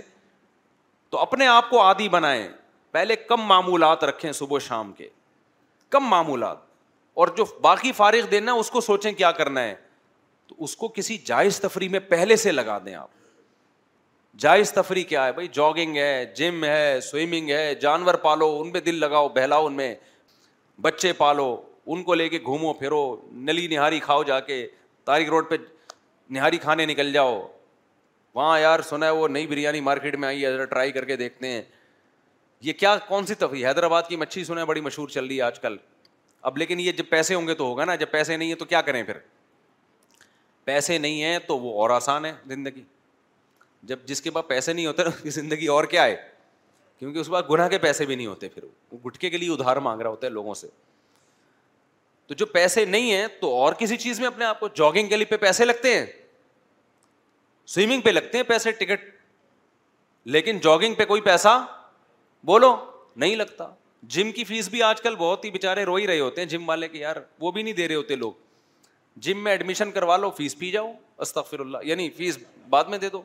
تو 1.10 1.18
اپنے 1.19 1.48
آپ 1.48 1.69
کو 1.69 1.82
آدھی 1.82 2.10
بنائیں 2.10 2.48
پہلے 2.91 3.15
کم 3.28 3.41
معمولات 3.48 4.03
رکھیں 4.03 4.32
صبح 4.32 4.60
شام 4.68 4.91
کے 4.94 5.10
کم 5.90 6.06
معمولات 6.10 6.57
اور 7.22 7.28
جو 7.38 7.45
باقی 7.61 7.91
فارغ 7.91 8.26
دینا 8.32 8.53
اس 8.64 8.69
کو 8.72 8.82
سوچیں 8.82 9.11
کیا 9.11 9.32
کرنا 9.40 9.61
ہے 9.64 9.76
تو 10.52 10.64
اس 10.64 10.76
کو 10.78 10.88
کسی 10.95 11.18
جائز 11.26 11.60
تفریح 11.61 11.90
میں 11.90 11.99
پہلے 12.07 12.36
سے 12.38 12.52
لگا 12.52 12.78
دیں 12.86 12.94
آپ 12.95 13.10
جائز 14.40 14.72
تفریح 14.73 15.03
کیا 15.10 15.26
ہے 15.26 15.32
بھائی 15.34 15.48
جاگنگ 15.53 15.98
ہے 15.98 16.26
جم 16.36 16.64
ہے 16.64 16.99
سوئمنگ 17.10 17.49
ہے 17.49 17.73
جانور 17.82 18.14
پالو 18.23 18.48
ان 18.61 18.72
پہ 18.72 18.80
دل 18.82 18.99
لگاؤ 18.99 19.30
بہلاؤ 19.36 19.65
ان 19.65 19.73
میں 19.78 19.94
بچے 20.82 21.14
پالو 21.18 21.56
ان 21.94 22.03
کو 22.03 22.14
لے 22.14 22.28
کے 22.30 22.40
گھومو 22.45 22.73
پھرو 22.82 23.02
نلی 23.34 23.68
نہاری 23.76 23.99
کھاؤ 23.99 24.23
جا 24.30 24.40
کے 24.49 24.65
تارک 25.06 25.30
روڈ 25.30 25.49
پہ 25.49 25.56
نہاری 26.36 26.57
کھانے 26.68 26.86
نکل 26.86 27.11
جاؤ 27.14 27.41
وہاں 28.36 28.60
یار 28.60 28.80
سنا 28.90 29.06
ہے 29.06 29.11
وہ 29.11 29.28
نئی 29.28 29.48
بریانی 29.48 29.80
مارکیٹ 29.90 30.15
میں 30.19 30.28
آئی 30.28 30.45
ہے 30.45 30.52
ذرا 30.52 30.65
ٹرائی 30.76 30.91
کر 30.91 31.06
کے 31.06 31.15
دیکھتے 31.18 31.48
ہیں 31.52 31.61
یہ 32.64 32.73
کیا 32.80 32.95
کون 33.07 33.26
سی 33.26 33.34
تفریح 33.40 33.68
حیدرآباد 33.68 34.03
کی 34.10 34.15
مچھلی 34.18 34.44
سنا 34.44 34.61
ہے 34.61 34.65
بڑی 34.65 34.82
مشہور 34.82 35.07
چل 35.10 35.26
رہی 35.26 35.38
ہے 35.38 35.41
آج 35.41 35.60
کل 35.60 35.78
اب 36.49 36.57
لیکن 36.57 36.80
یہ 36.80 36.91
جب 36.98 37.10
پیسے 37.10 37.36
ہوں 37.36 37.48
گے 37.48 37.53
تو 37.56 37.64
ہوگا 37.65 37.86
نا 37.86 37.95
جب 37.95 38.11
پیسے 38.11 38.38
نہیں 38.38 38.49
ہے 38.52 38.56
تو 38.56 38.65
کیا 38.65 38.82
کریں 38.82 39.02
پھر 39.03 39.18
پیسے 40.65 40.97
نہیں 40.97 41.21
ہیں 41.23 41.38
تو 41.47 41.57
وہ 41.59 41.73
اور 41.81 41.89
آسان 41.89 42.25
ہے 42.25 42.31
زندگی 42.49 42.81
جب 43.91 43.99
جس 44.05 44.21
کے 44.21 44.31
پاس 44.31 44.47
پیسے 44.47 44.73
نہیں 44.73 44.85
ہوتے 44.85 45.03
کی 45.21 45.29
زندگی 45.39 45.67
اور 45.75 45.83
کیا 45.93 46.03
ہے 46.05 46.15
کیونکہ 46.99 47.19
اس 47.19 47.29
بعد 47.29 47.43
گناہ 47.49 47.67
کے 47.69 47.77
پیسے 47.85 48.05
بھی 48.05 48.15
نہیں 48.15 48.27
ہوتے 48.27 48.47
پھر 48.49 48.63
وہ 48.91 48.97
گٹکے 49.05 49.29
کے 49.29 49.38
لیے 49.38 49.49
ادھار 49.51 49.77
مانگ 49.88 50.01
رہا 50.01 50.09
ہوتا 50.09 50.27
ہے 50.27 50.31
لوگوں 50.31 50.53
سے 50.55 50.67
تو 52.27 52.33
جو 52.38 52.45
پیسے 52.45 52.83
نہیں 52.85 53.11
ہیں 53.11 53.27
تو 53.39 53.49
اور 53.61 53.73
کسی 53.79 53.97
چیز 53.97 54.19
میں 54.19 54.27
اپنے 54.27 54.45
آپ 54.45 54.59
کو 54.59 54.67
جاگنگ 54.75 55.07
کے 55.09 55.15
لیے 55.17 55.25
پہ 55.29 55.38
پیسے 55.38 55.65
لگتے 55.65 55.97
ہیں 55.97 56.05
سوئمنگ 57.73 58.01
پہ 58.01 58.09
لگتے 58.09 58.38
ہیں 58.38 58.43
پیسے 58.47 58.71
ٹکٹ 58.83 59.09
لیکن 60.35 60.59
جاگنگ 60.63 60.93
پہ 60.95 61.05
کوئی 61.05 61.21
پیسہ 61.21 61.57
بولو 62.45 62.75
نہیں 63.23 63.35
لگتا 63.35 63.67
جم 64.15 64.31
کی 64.31 64.43
فیس 64.43 64.69
بھی 64.69 64.81
آج 64.83 65.01
کل 65.01 65.15
بہت 65.15 65.43
ہی 65.45 65.51
بےچارے 65.51 65.83
رو 65.85 65.95
ہی 65.95 66.07
رہے 66.07 66.19
ہوتے 66.19 66.41
ہیں 66.41 66.47
جم 66.49 66.69
والے 66.69 66.88
کے 66.88 66.97
یار 66.99 67.15
وہ 67.39 67.51
بھی 67.51 67.61
نہیں 67.63 67.73
دے 67.73 67.88
رہے 67.88 67.95
ہوتے 67.95 68.15
لوگ 68.15 68.31
جم 69.23 69.43
میں 69.43 69.51
ایڈمیشن 69.51 69.91
کروا 69.91 70.17
لو 70.17 70.29
فیس 70.38 70.57
پی 70.57 70.71
جاؤ 70.71 70.91
استغفر 71.25 71.59
اللہ 71.59 71.77
یعنی 71.83 72.09
فیس 72.17 72.38
بعد 72.69 72.83
میں 72.89 72.97
دے 72.97 73.09
دو 73.09 73.21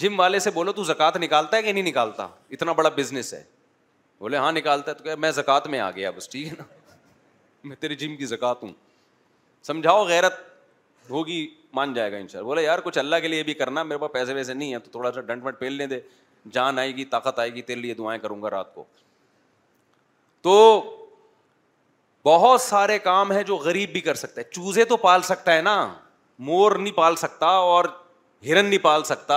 جم 0.00 0.18
والے 0.20 0.38
سے 0.38 0.50
بولو 0.54 0.72
تو 0.72 0.84
زکات 0.84 1.16
نکالتا 1.16 1.56
ہے 1.56 1.62
کہ 1.62 1.72
نہیں 1.72 1.82
نکالتا 1.84 2.26
اتنا 2.52 2.72
بڑا 2.78 2.88
بزنس 2.96 3.32
ہے 3.34 3.42
بولے 4.20 4.36
ہاں 4.36 4.50
نکالتا 4.52 4.90
ہے 4.90 4.96
تو 4.96 5.04
کہ 5.04 5.14
میں 5.20 5.30
زکات 5.30 5.66
میں 5.68 5.78
آ 5.80 5.90
گیا 5.90 6.10
بس 6.16 6.28
ٹھیک 6.30 6.46
ہے 6.48 6.52
نا 6.58 6.64
میں 7.64 7.76
تیری 7.80 7.96
جم 7.96 8.16
کی 8.16 8.26
زکات 8.26 8.62
ہوں 8.62 8.72
سمجھاؤ 9.66 10.04
غیرت 10.06 10.34
ہوگی 11.10 11.46
مان 11.74 11.92
جائے 11.94 12.12
گا 12.12 12.16
ان 12.16 12.28
شاء 12.28 12.38
اللہ 12.38 12.46
بولے 12.48 12.62
یار 12.62 12.78
کچھ 12.84 12.98
اللہ 12.98 13.16
کے 13.22 13.28
لیے 13.28 13.42
بھی 13.42 13.54
کرنا 13.54 13.82
میرے 13.82 13.98
پاس 13.98 14.12
پیسے 14.12 14.34
ویسے 14.34 14.54
نہیں 14.54 14.72
ہیں 14.72 14.78
تو 14.84 14.90
تھوڑا 14.90 15.12
سا 15.12 15.20
ڈنٹ 15.20 15.44
وٹ 15.44 15.58
پہلنے 15.60 15.86
دے 15.86 16.00
جان 16.52 16.78
آئے 16.78 16.94
گی 16.96 17.04
طاقت 17.16 17.38
آئے 17.38 17.54
گی 17.54 17.62
تیرے 17.62 17.80
لیے 17.80 17.94
دعائیں 17.94 18.20
کروں 18.22 18.40
گا 18.42 18.50
رات 18.50 18.74
کو 18.74 18.84
تو 20.42 20.54
بہت 22.26 22.60
سارے 22.60 22.98
کام 22.98 23.32
ہیں 23.32 23.42
جو 23.48 23.56
غریب 23.64 23.90
بھی 23.92 24.00
کر 24.04 24.14
سکتا 24.20 24.40
ہے 24.40 24.44
چوزے 24.50 24.84
تو 24.92 24.96
پال 25.02 25.22
سکتا 25.22 25.54
ہے 25.56 25.60
نا 25.62 25.74
مور 26.46 26.72
نہیں 26.76 26.94
پال 26.94 27.16
سکتا 27.16 27.46
اور 27.74 27.84
ہرن 28.46 28.64
نہیں 28.66 28.82
پال 28.86 29.02
سکتا 29.10 29.36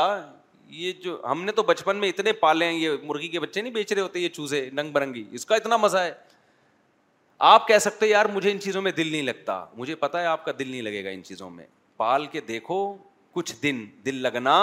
یہ 0.79 0.91
جو 1.03 1.17
ہم 1.31 1.43
نے 1.43 1.51
تو 1.59 1.63
بچپن 1.63 1.97
میں 2.03 2.09
اتنے 2.09 2.31
پالے 2.45 2.65
ہیں 2.65 2.73
یہ 2.77 2.95
مرغی 3.03 3.27
کے 3.35 3.39
بچے 3.39 3.61
نہیں 3.61 3.73
بیچ 3.73 3.91
رہے 3.93 4.01
ہوتے 4.01 4.19
یہ 4.19 4.29
چوزے 4.37 4.65
ننگ 4.79 4.91
برنگی 4.93 5.23
اس 5.39 5.45
کا 5.45 5.55
اتنا 5.55 5.77
مزہ 5.85 5.97
ہے 6.07 6.11
آپ 7.53 7.67
کہہ 7.67 7.77
سکتے 7.85 8.07
یار 8.07 8.25
مجھے 8.33 8.51
ان 8.51 8.59
چیزوں 8.59 8.81
میں 8.87 8.91
دل 9.01 9.11
نہیں 9.11 9.21
لگتا 9.31 9.63
مجھے 9.77 9.95
پتا 10.05 10.21
ہے 10.21 10.25
آپ 10.33 10.43
کا 10.45 10.51
دل 10.59 10.67
نہیں 10.71 10.81
لگے 10.89 11.03
گا 11.05 11.09
ان 11.17 11.23
چیزوں 11.23 11.49
میں 11.49 11.65
پال 11.97 12.25
کے 12.31 12.41
دیکھو 12.51 12.79
کچھ 13.33 13.53
دن 13.63 13.85
دل 14.05 14.15
لگنا 14.21 14.55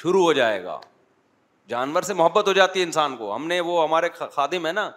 شروع 0.00 0.22
ہو 0.22 0.32
جائے 0.40 0.62
گا 0.64 0.78
جانور 1.68 2.02
سے 2.02 2.14
محبت 2.22 2.48
ہو 2.48 2.52
جاتی 2.62 2.78
ہے 2.80 2.84
انسان 2.84 3.16
کو 3.16 3.34
ہم 3.34 3.46
نے 3.54 3.60
وہ 3.70 3.82
ہمارے 3.84 4.08
خادم 4.34 4.66
ہے 4.66 4.72
نا 4.82 4.90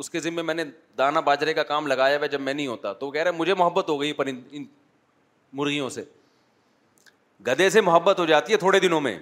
اس 0.00 0.10
کے 0.10 0.20
ذمے 0.20 0.42
میں 0.48 0.54
نے 0.54 0.64
دانا 0.98 1.20
باجرے 1.28 1.52
کا 1.54 1.62
کام 1.70 1.86
لگایا 1.86 2.16
ہوا 2.18 2.26
جب 2.34 2.40
میں 2.40 2.52
نہیں 2.54 2.66
ہوتا 2.66 2.92
تو 2.98 3.06
وہ 3.06 3.10
کہہ 3.12 3.22
رہا 3.22 3.30
مجھے 3.38 3.54
محبت 3.58 3.88
ہو 3.88 4.00
گئی 4.00 4.12
ان 4.58 4.64
مرغیوں 5.60 5.88
سے 5.90 6.02
گدے 7.46 7.68
سے 7.70 7.80
محبت 7.80 8.18
ہو 8.18 8.24
جاتی 8.26 8.52
ہے 8.52 8.58
تھوڑے 8.58 8.80
دنوں 8.80 9.00
میں 9.00 9.18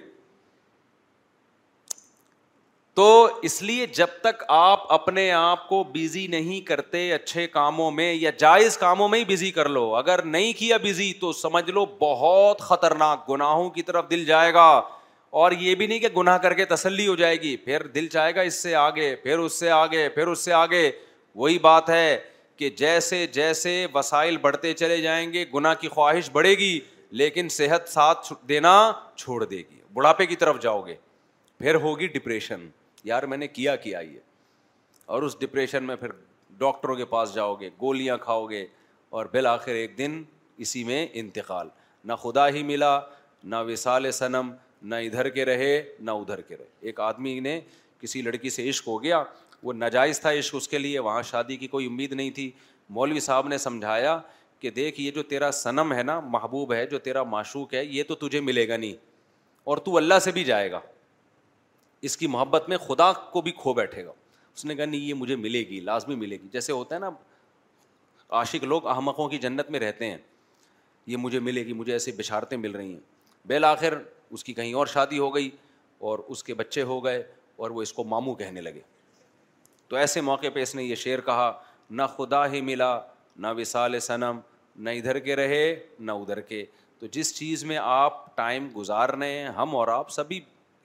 تو 2.99 3.05
اس 3.47 3.61
لیے 3.61 3.85
جب 3.95 4.13
تک 4.21 4.43
آپ 4.57 4.91
اپنے 4.93 5.29
آپ 5.39 5.67
کو 5.69 5.83
بزی 5.93 6.25
نہیں 6.35 6.61
کرتے 6.67 7.01
اچھے 7.13 7.45
کاموں 7.57 7.89
میں 7.97 8.13
یا 8.13 8.29
جائز 8.39 8.77
کاموں 8.83 9.07
میں 9.09 9.19
ہی 9.19 9.25
بزی 9.33 9.51
کر 9.57 9.69
لو 9.69 9.83
اگر 9.95 10.21
نہیں 10.35 10.53
کیا 10.59 10.77
بزی 10.83 11.11
تو 11.21 11.31
سمجھ 11.41 11.69
لو 11.69 11.85
بہت 11.99 12.61
خطرناک 12.69 13.29
گناہوں 13.29 13.69
کی 13.75 13.81
طرف 13.89 14.09
دل 14.09 14.25
جائے 14.25 14.53
گا 14.53 14.69
اور 15.31 15.51
یہ 15.59 15.75
بھی 15.75 15.87
نہیں 15.87 15.99
کہ 15.99 16.07
گناہ 16.17 16.37
کر 16.43 16.53
کے 16.53 16.65
تسلی 16.65 17.07
ہو 17.07 17.15
جائے 17.15 17.35
گی 17.41 17.55
پھر 17.63 17.85
دل 17.95 18.07
چاہے 18.11 18.35
گا 18.35 18.41
اس 18.41 18.61
سے 18.63 18.75
آگے 18.75 19.15
پھر 19.23 19.39
اس 19.39 19.59
سے 19.59 19.69
آگے 19.71 20.07
پھر 20.15 20.27
اس 20.27 20.45
سے 20.45 20.53
آگے 20.53 20.89
وہی 21.35 21.57
بات 21.61 21.89
ہے 21.89 22.17
کہ 22.57 22.69
جیسے 22.77 23.25
جیسے 23.33 23.85
وسائل 23.93 24.37
بڑھتے 24.41 24.73
چلے 24.73 25.01
جائیں 25.01 25.31
گے 25.33 25.43
گناہ 25.53 25.73
کی 25.81 25.87
خواہش 25.87 26.29
بڑھے 26.33 26.53
گی 26.57 26.79
لیکن 27.21 27.49
صحت 27.49 27.89
ساتھ 27.89 28.31
دینا 28.49 28.75
چھوڑ 29.15 29.43
دے 29.43 29.57
گی 29.57 29.81
بڑھاپے 29.93 30.25
کی 30.25 30.35
طرف 30.35 30.61
جاؤ 30.61 30.81
گے 30.85 30.95
پھر 31.59 31.75
ہوگی 31.81 32.07
ڈپریشن 32.13 32.67
یار 33.03 33.23
میں 33.31 33.37
نے 33.37 33.47
کیا 33.47 33.75
کیا 33.75 33.99
یہ 33.99 34.19
اور 35.15 35.23
اس 35.23 35.37
ڈپریشن 35.39 35.83
میں 35.83 35.95
پھر 35.95 36.11
ڈاکٹروں 36.57 36.95
کے 36.95 37.05
پاس 37.05 37.33
جاؤ 37.33 37.53
گے 37.55 37.69
گولیاں 37.81 38.17
کھاؤ 38.21 38.45
گے 38.49 38.65
اور 39.17 39.25
بالآخر 39.33 39.71
ایک 39.73 39.97
دن 39.97 40.21
اسی 40.65 40.83
میں 40.83 41.05
انتقال 41.13 41.67
نہ 42.07 42.13
خدا 42.23 42.47
ہی 42.49 42.63
ملا 42.63 42.99
نہ 43.43 43.55
وصال 43.67 44.11
صنم 44.11 44.51
نہ 44.81 44.95
ادھر 45.05 45.29
کے 45.29 45.45
رہے 45.45 45.81
نہ 45.99 46.11
ادھر 46.11 46.41
کے 46.47 46.57
رہے 46.57 46.65
ایک 46.81 46.99
آدمی 46.99 47.39
نے 47.39 47.59
کسی 48.01 48.21
لڑکی 48.21 48.49
سے 48.49 48.69
عشق 48.69 48.87
ہو 48.87 49.01
گیا 49.03 49.23
وہ 49.63 49.73
ناجائز 49.73 50.19
تھا 50.21 50.31
عشق 50.39 50.55
اس 50.55 50.67
کے 50.69 50.77
لیے 50.79 50.99
وہاں 50.99 51.21
شادی 51.29 51.55
کی 51.57 51.67
کوئی 51.67 51.85
امید 51.87 52.11
نہیں 52.13 52.29
تھی 52.31 52.49
مولوی 52.93 53.19
صاحب 53.19 53.47
نے 53.47 53.57
سمجھایا 53.57 54.19
کہ 54.59 54.69
دیکھ 54.71 54.99
یہ 55.01 55.11
جو 55.11 55.23
تیرا 55.23 55.49
صنم 55.51 55.93
ہے 55.93 56.03
نا 56.03 56.19
محبوب 56.19 56.73
ہے 56.73 56.85
جو 56.87 56.97
تیرا 56.99 57.23
معشوق 57.23 57.73
ہے 57.73 57.83
یہ 57.85 58.03
تو 58.07 58.15
تجھے 58.27 58.39
ملے 58.41 58.67
گا 58.67 58.77
نہیں 58.77 58.93
اور 59.69 59.77
تو 59.85 59.97
اللہ 59.97 60.19
سے 60.23 60.31
بھی 60.31 60.43
جائے 60.43 60.71
گا 60.71 60.79
اس 62.07 62.17
کی 62.17 62.27
محبت 62.27 62.69
میں 62.69 62.77
خدا 62.87 63.11
کو 63.31 63.41
بھی 63.41 63.51
کھو 63.57 63.73
بیٹھے 63.73 64.05
گا 64.05 64.11
اس 64.55 64.65
نے 64.65 64.75
کہا 64.75 64.85
نہیں 64.85 64.99
یہ 65.01 65.13
مجھے 65.13 65.35
ملے 65.35 65.59
گی 65.69 65.79
لازمی 65.79 66.15
ملے 66.15 66.37
گی 66.43 66.47
جیسے 66.53 66.73
ہوتا 66.73 66.95
ہے 66.95 66.99
نا 66.99 67.09
عاشق 68.39 68.63
لوگ 68.63 68.87
احمقوں 68.87 69.27
کی 69.29 69.37
جنت 69.39 69.69
میں 69.71 69.79
رہتے 69.79 70.09
ہیں 70.11 70.17
یہ 71.07 71.17
مجھے 71.17 71.39
ملے 71.39 71.65
گی 71.65 71.73
مجھے 71.73 71.91
ایسی 71.93 72.11
بشارتیں 72.11 72.57
مل 72.57 72.71
رہی 72.75 72.91
ہیں 72.91 73.47
بالآخر 73.47 73.93
اس 74.33 74.43
کی 74.43 74.53
کہیں 74.53 74.73
اور 74.73 74.87
شادی 74.87 75.17
ہو 75.19 75.33
گئی 75.35 75.49
اور 76.07 76.19
اس 76.29 76.43
کے 76.43 76.53
بچے 76.53 76.81
ہو 76.91 77.03
گئے 77.05 77.21
اور 77.63 77.69
وہ 77.77 77.81
اس 77.81 77.93
کو 77.93 78.33
کہنے 78.39 78.61
لگے 78.61 78.79
تو 79.89 79.95
ایسے 79.95 80.21
موقع 80.21 80.47
پہ 80.53 80.61
اس 80.61 80.73
نے 80.75 80.83
یہ 80.83 80.95
شعر 81.03 81.19
کہا 81.25 81.51
نہ 81.99 82.03
خدا 82.15 82.45
ہی 82.51 82.59
ملا 82.61 82.97
نہ 83.39 83.47
وصال 83.57 83.99
صنم 84.07 84.39
نہ 84.75 84.89
ادھر 84.99 85.19
کے 85.27 85.35
رہے 85.35 85.63
نہ 85.99 86.11
ادھر 86.21 86.39
کے 86.49 86.63
تو 86.99 87.07
جس 87.11 87.33
چیز 87.35 87.63
میں 87.65 87.77
آپ 87.81 88.35
ٹائم 88.37 88.67
گزار 88.77 89.09
رہے 89.09 89.37
ہیں 89.37 89.47
ہم 89.57 89.75
اور 89.75 89.87
آپ 89.87 90.09
سبھی 90.11 90.39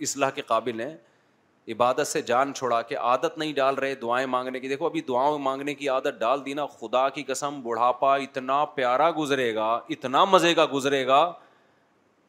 اصلاح 0.07 0.31
کے 0.35 0.43
قابل 0.47 0.81
ہیں 0.81 0.95
عبادت 1.73 2.07
سے 2.07 2.23
جان 2.29 2.53
چھوڑا 2.55 2.81
کہ 2.83 2.97
عادت 2.99 3.37
نہیں 3.39 3.53
ڈال 3.55 3.75
رہے 3.75 3.95
دعائیں 4.03 4.27
مانگنے 4.27 4.61
کی 4.61 4.69
دیکھو 4.69 4.87
ابھی 4.87 5.01
دعاؤں 5.09 5.39
مانگنے 5.39 5.75
کی 5.75 5.89
عادت 5.89 6.19
ڈال 6.21 6.45
دینا 6.47 6.67
خدا 6.81 7.09
کی 7.19 7.23
قسم 7.27 7.61
بڑھاپا 7.63 8.15
اتنا 8.17 8.65
پیارا 8.75 9.11
گزرے 9.19 9.55
گا 9.55 9.71
اتنا 9.97 10.25
مزے 10.25 10.55
کا 10.55 10.67
گزرے 10.73 11.07
گا 11.07 11.23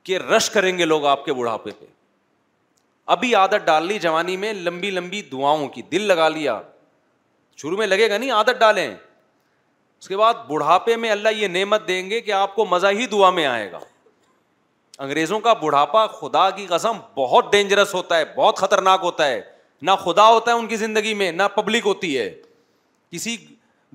کہ 0.03 0.17
رش 0.19 0.49
کریں 0.49 0.77
گے 0.77 0.85
لوگ 0.85 1.05
آپ 1.05 1.25
کے 1.25 1.33
بڑھاپے 1.33 1.71
پہ 1.79 1.85
ابھی 3.13 3.33
عادت 3.35 3.65
ڈال 3.65 3.85
لی 3.87 3.97
جوانی 3.99 4.35
میں 4.37 4.53
لمبی 4.53 4.89
لمبی 4.91 5.21
دعاؤں 5.31 5.67
کی 5.69 5.81
دل 5.91 6.01
لگا 6.07 6.27
لیا 6.29 6.59
شروع 7.61 7.77
میں 7.77 7.87
لگے 7.87 8.09
گا 8.09 8.17
نہیں 8.17 8.31
عادت 8.31 8.59
ڈالیں 8.59 8.87
اس 8.89 10.07
کے 10.07 10.17
بعد 10.17 10.33
بڑھاپے 10.47 10.95
میں 11.03 11.09
اللہ 11.11 11.35
یہ 11.37 11.47
نعمت 11.47 11.87
دیں 11.87 12.09
گے 12.09 12.19
کہ 12.21 12.31
آپ 12.33 12.55
کو 12.55 12.65
مزہ 12.69 12.87
ہی 12.99 13.05
دعا 13.11 13.29
میں 13.39 13.45
آئے 13.45 13.71
گا 13.71 13.79
انگریزوں 15.03 15.39
کا 15.39 15.53
بڑھاپا 15.61 16.05
خدا 16.19 16.49
کی 16.55 16.65
قسم 16.69 16.97
بہت 17.15 17.51
ڈینجرس 17.51 17.93
ہوتا 17.93 18.17
ہے 18.17 18.23
بہت 18.35 18.57
خطرناک 18.57 18.99
ہوتا 19.03 19.27
ہے 19.27 19.41
نہ 19.81 19.91
خدا 20.03 20.27
ہوتا 20.29 20.51
ہے 20.51 20.55
ان 20.57 20.67
کی 20.67 20.75
زندگی 20.77 21.13
میں 21.21 21.31
نہ 21.31 21.43
پبلک 21.55 21.85
ہوتی 21.85 22.17
ہے 22.17 22.29
کسی 23.11 23.35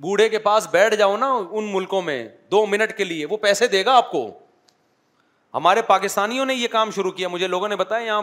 بوڑھے 0.01 0.27
کے 0.29 0.39
پاس 0.39 0.67
بیٹھ 0.71 0.95
جاؤ 0.95 1.15
نا 1.17 1.31
ان 1.51 1.71
ملکوں 1.71 2.01
میں 2.01 2.27
دو 2.51 2.65
منٹ 2.71 2.97
کے 2.97 3.03
لیے 3.03 3.25
وہ 3.29 3.37
پیسے 3.37 3.67
دے 3.67 3.83
گا 3.85 3.95
آپ 3.97 4.11
کو 4.11 4.29
ہمارے 5.53 5.81
پاکستانیوں 5.87 6.45
نے 6.45 6.53
یہ 6.55 6.67
کام 6.71 6.91
شروع 6.95 7.11
کیا 7.11 7.27
مجھے 7.27 7.47
لوگوں 7.47 7.67
نے 7.67 7.75
بتایا 7.75 8.05
یہاں 8.05 8.21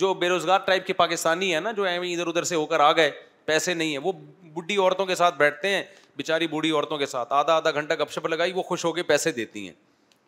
جو 0.00 0.12
بے 0.14 0.28
روزگار 0.28 0.58
ٹائپ 0.64 0.86
کے 0.86 0.92
پاکستانی 0.92 1.52
ہیں 1.54 1.60
نا 1.60 1.70
جو 1.76 1.84
ادھر 1.84 2.26
ادھر 2.26 2.42
سے 2.50 2.54
ہو 2.54 2.66
کر 2.66 2.80
آ 2.80 2.90
گئے 2.96 3.10
پیسے 3.44 3.74
نہیں 3.74 3.90
ہیں 3.90 3.98
وہ 4.04 4.12
بڈھی 4.54 4.76
عورتوں 4.76 5.06
کے 5.06 5.14
ساتھ 5.14 5.36
بیٹھتے 5.38 5.68
ہیں 5.74 5.82
بیچاری 6.16 6.46
بوڑھی 6.46 6.70
عورتوں 6.70 6.98
کے 6.98 7.06
ساتھ 7.06 7.32
آدھا 7.32 7.54
آدھا 7.56 7.70
گھنٹہ 7.70 7.94
گپ 8.02 8.12
شپ 8.12 8.26
لگائی 8.26 8.52
وہ 8.52 8.62
خوش 8.68 8.84
ہو 8.84 8.92
کے 8.92 9.02
پیسے 9.10 9.32
دیتی 9.32 9.66
ہیں 9.66 9.74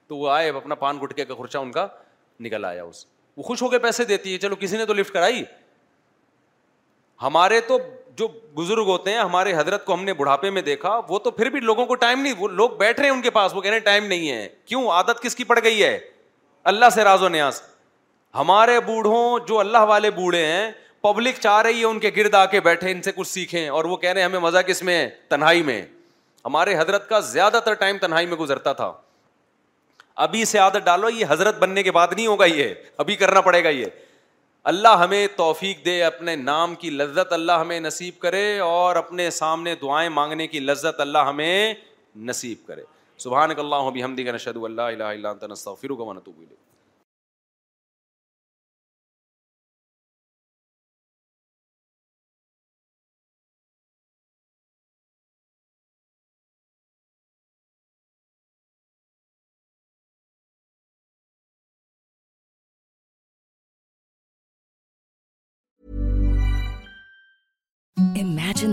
تو 0.08 0.16
وہ 0.16 0.30
آئے 0.30 0.48
اپنا 0.50 0.74
پان 0.82 0.98
گٹکے 1.02 1.24
کا 1.24 1.34
خرچہ 1.38 1.58
ان 1.58 1.72
کا 1.72 1.86
نکل 2.40 2.64
آیا 2.64 2.84
اس 2.84 3.04
وہ 3.36 3.42
خوش 3.42 3.62
ہو 3.62 3.68
کے 3.68 3.78
پیسے 3.78 4.04
دیتی 4.04 4.32
ہے 4.32 4.38
چلو 4.38 4.56
کسی 4.60 4.76
نے 4.76 4.86
تو 4.86 4.92
لفٹ 4.94 5.12
کرائی 5.12 5.42
ہمارے 7.22 7.60
تو 7.68 7.78
جو 8.16 8.26
بزرگ 8.54 8.86
ہوتے 8.86 9.10
ہیں 9.12 9.18
ہمارے 9.18 9.52
حضرت 9.56 9.84
کو 9.84 9.94
ہم 9.94 10.04
نے 10.04 10.12
بڑھاپے 10.14 10.50
میں 10.50 10.62
دیکھا 10.62 10.98
وہ 11.08 11.18
تو 11.24 11.30
پھر 11.30 11.50
بھی 11.50 11.60
لوگوں 11.60 11.84
کو 11.86 11.94
ٹائم 12.04 12.20
نہیں 12.20 12.34
وہ 12.38 12.48
لوگ 12.48 12.70
بیٹھ 12.78 13.00
رہے 13.00 13.08
ہیں 13.08 13.16
ان 13.16 13.22
کے 13.22 13.30
پاس 13.30 13.54
وہ 13.54 13.60
کہہ 13.60 13.70
رہے 13.70 13.78
ہیں 13.78 13.84
ٹائم 13.84 14.04
نہیں 14.06 14.30
ہے 14.30 14.46
کیوں 14.66 14.88
عادت 14.90 15.22
کس 15.22 15.36
کی 15.36 15.44
پڑ 15.44 15.58
گئی 15.62 15.82
ہے 15.82 15.98
اللہ 16.68 16.88
سے 16.94 17.04
راز 17.04 17.22
و 17.22 17.28
نیاز 17.28 17.60
ہمارے 18.34 18.78
بوڑھوں 18.86 19.20
جو 19.48 19.58
اللہ 19.58 19.84
والے 19.88 20.10
بوڑھے 20.16 20.44
ہیں 20.46 20.70
پبلک 21.02 21.38
چاہ 21.42 21.60
رہی 21.62 21.78
ہے 21.80 21.84
ان 21.84 21.90
ان 21.90 21.98
کے 22.00 22.10
کے 22.10 22.22
گرد 22.22 22.34
آ 22.34 22.44
بیٹھے 22.64 22.92
سے 23.04 23.12
کچھ 23.16 23.28
سیکھیں 23.28 23.68
اور 23.76 23.84
وہ 23.92 23.96
کہہ 24.02 24.10
رہے 24.10 24.20
ہیں 24.20 24.28
ہمیں 24.28 24.38
مزہ 24.46 24.58
کس 24.66 24.82
میں 24.88 24.98
تنہائی 25.28 25.62
میں 25.68 25.80
ہمارے 26.46 26.76
حضرت 26.78 27.08
کا 27.08 27.20
زیادہ 27.30 27.60
تر 27.64 27.74
ٹائم 27.84 27.98
تنہائی 28.00 28.26
میں 28.32 28.36
گزرتا 28.36 28.72
تھا 28.80 28.90
ابھی 30.26 30.44
سے 30.52 30.58
عادت 30.66 30.84
ڈالو 30.90 31.10
یہ 31.10 31.24
حضرت 31.28 31.58
بننے 31.62 31.82
کے 31.82 31.92
بعد 31.98 32.12
نہیں 32.16 32.26
ہوگا 32.26 32.44
یہ 32.52 32.74
ابھی 33.04 33.16
کرنا 33.22 33.40
پڑے 33.48 33.62
گا 33.64 33.68
یہ 33.78 33.96
اللہ 34.74 35.00
ہمیں 35.04 35.26
توفیق 35.36 35.84
دے 35.84 36.02
اپنے 36.10 36.36
نام 36.42 36.74
کی 36.84 36.90
لذت 36.98 37.32
اللہ 37.38 37.60
ہمیں 37.64 37.78
نصیب 37.88 38.18
کرے 38.26 38.44
اور 38.68 38.96
اپنے 39.04 39.30
سامنے 39.40 39.74
دعائیں 39.82 40.08
مانگنے 40.20 40.46
کی 40.54 40.60
لذت 40.68 41.00
اللہ 41.06 41.28
ہمیں 41.32 41.72
نصیب 42.32 42.66
کرے 42.66 42.82
سبحان 43.22 43.50
اللہ 43.58 43.74
ہو 43.84 43.90
بھی 43.90 44.02
ہم 44.04 44.14
نشد 44.34 44.56
اللہ 44.64 44.90
اللہ 45.04 45.32
تنسو 45.40 45.74
فروغ 45.80 46.02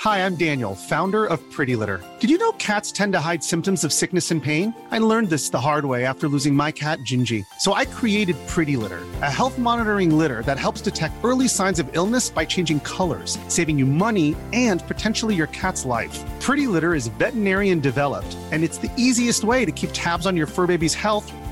Hi, 0.00 0.26
I'm 0.26 0.34
Daniel, 0.34 0.74
founder 0.74 1.24
of 1.24 1.40
Pretty 1.52 1.76
Litter. 1.76 2.02
Did 2.18 2.28
you 2.28 2.36
know 2.36 2.50
cats 2.52 2.90
tend 2.90 3.12
to 3.12 3.20
hide 3.20 3.44
symptoms 3.44 3.84
of 3.84 3.92
sickness 3.92 4.32
and 4.32 4.42
pain? 4.42 4.74
I 4.90 4.98
learned 4.98 5.30
this 5.30 5.50
the 5.50 5.60
hard 5.60 5.84
way 5.84 6.04
after 6.04 6.26
losing 6.26 6.52
my 6.52 6.72
cat, 6.72 6.98
Gingy. 7.10 7.44
So 7.60 7.74
I 7.74 7.84
created 7.84 8.34
Pretty 8.48 8.76
Litter, 8.76 9.02
a 9.22 9.30
health 9.30 9.56
monitoring 9.56 10.18
litter 10.18 10.42
that 10.46 10.58
helps 10.58 10.80
detect 10.80 11.14
early 11.24 11.46
signs 11.46 11.78
of 11.78 11.88
illness 11.94 12.28
by 12.28 12.44
changing 12.44 12.80
colors, 12.80 13.38
saving 13.46 13.78
you 13.78 13.86
money 13.86 14.34
and 14.52 14.84
potentially 14.88 15.34
your 15.36 15.46
cat's 15.48 15.84
life. 15.84 16.20
Pretty 16.40 16.66
Litter 16.66 16.92
is 16.92 17.06
veterinarian 17.06 17.78
developed, 17.78 18.36
and 18.50 18.64
it's 18.64 18.78
the 18.78 18.90
easiest 18.96 19.44
way 19.44 19.64
to 19.64 19.70
keep 19.70 19.90
tabs 19.92 20.26
on 20.26 20.36
your 20.36 20.48
fur 20.48 20.66
baby's 20.66 20.94
health 20.94 21.32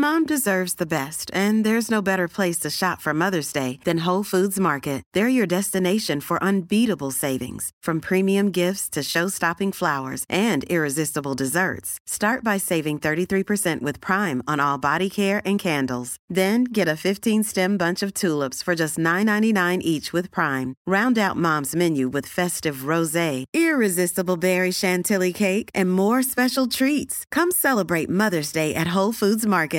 Mom 0.00 0.24
deserves 0.24 0.74
the 0.74 0.86
best, 0.86 1.28
and 1.34 1.66
there's 1.66 1.90
no 1.90 2.00
better 2.00 2.28
place 2.28 2.56
to 2.60 2.70
shop 2.70 3.00
for 3.00 3.12
Mother's 3.12 3.52
Day 3.52 3.80
than 3.82 4.04
Whole 4.04 4.22
Foods 4.22 4.60
Market. 4.60 5.02
They're 5.12 5.34
your 5.38 5.46
destination 5.46 6.20
for 6.20 6.40
unbeatable 6.40 7.10
savings, 7.10 7.72
from 7.82 8.00
premium 8.00 8.52
gifts 8.52 8.88
to 8.90 9.02
show-stopping 9.02 9.72
flowers 9.72 10.24
and 10.28 10.62
irresistible 10.70 11.34
desserts. 11.34 11.98
Start 12.06 12.44
by 12.44 12.58
saving 12.58 13.00
33% 13.00 13.80
with 13.80 14.00
Prime 14.00 14.40
on 14.46 14.60
all 14.60 14.78
body 14.78 15.10
care 15.10 15.42
and 15.44 15.58
candles. 15.58 16.16
Then 16.28 16.62
get 16.62 16.86
a 16.86 17.00
15-stem 17.06 17.76
bunch 17.76 18.00
of 18.00 18.14
tulips 18.14 18.62
for 18.62 18.76
just 18.76 18.98
$9.99 18.98 19.80
each 19.82 20.12
with 20.12 20.30
Prime. 20.30 20.76
Round 20.86 21.18
out 21.18 21.36
Mom's 21.36 21.74
menu 21.74 22.08
with 22.08 22.26
festive 22.26 22.86
rosé, 22.92 23.46
irresistible 23.52 24.36
berry 24.36 24.70
chantilly 24.70 25.32
cake, 25.32 25.70
and 25.74 25.90
more 25.90 26.22
special 26.22 26.68
treats. 26.68 27.24
Come 27.32 27.50
celebrate 27.50 28.08
Mother's 28.08 28.52
Day 28.52 28.76
at 28.76 28.94
Whole 28.94 29.12
Foods 29.12 29.44
Market. 29.44 29.76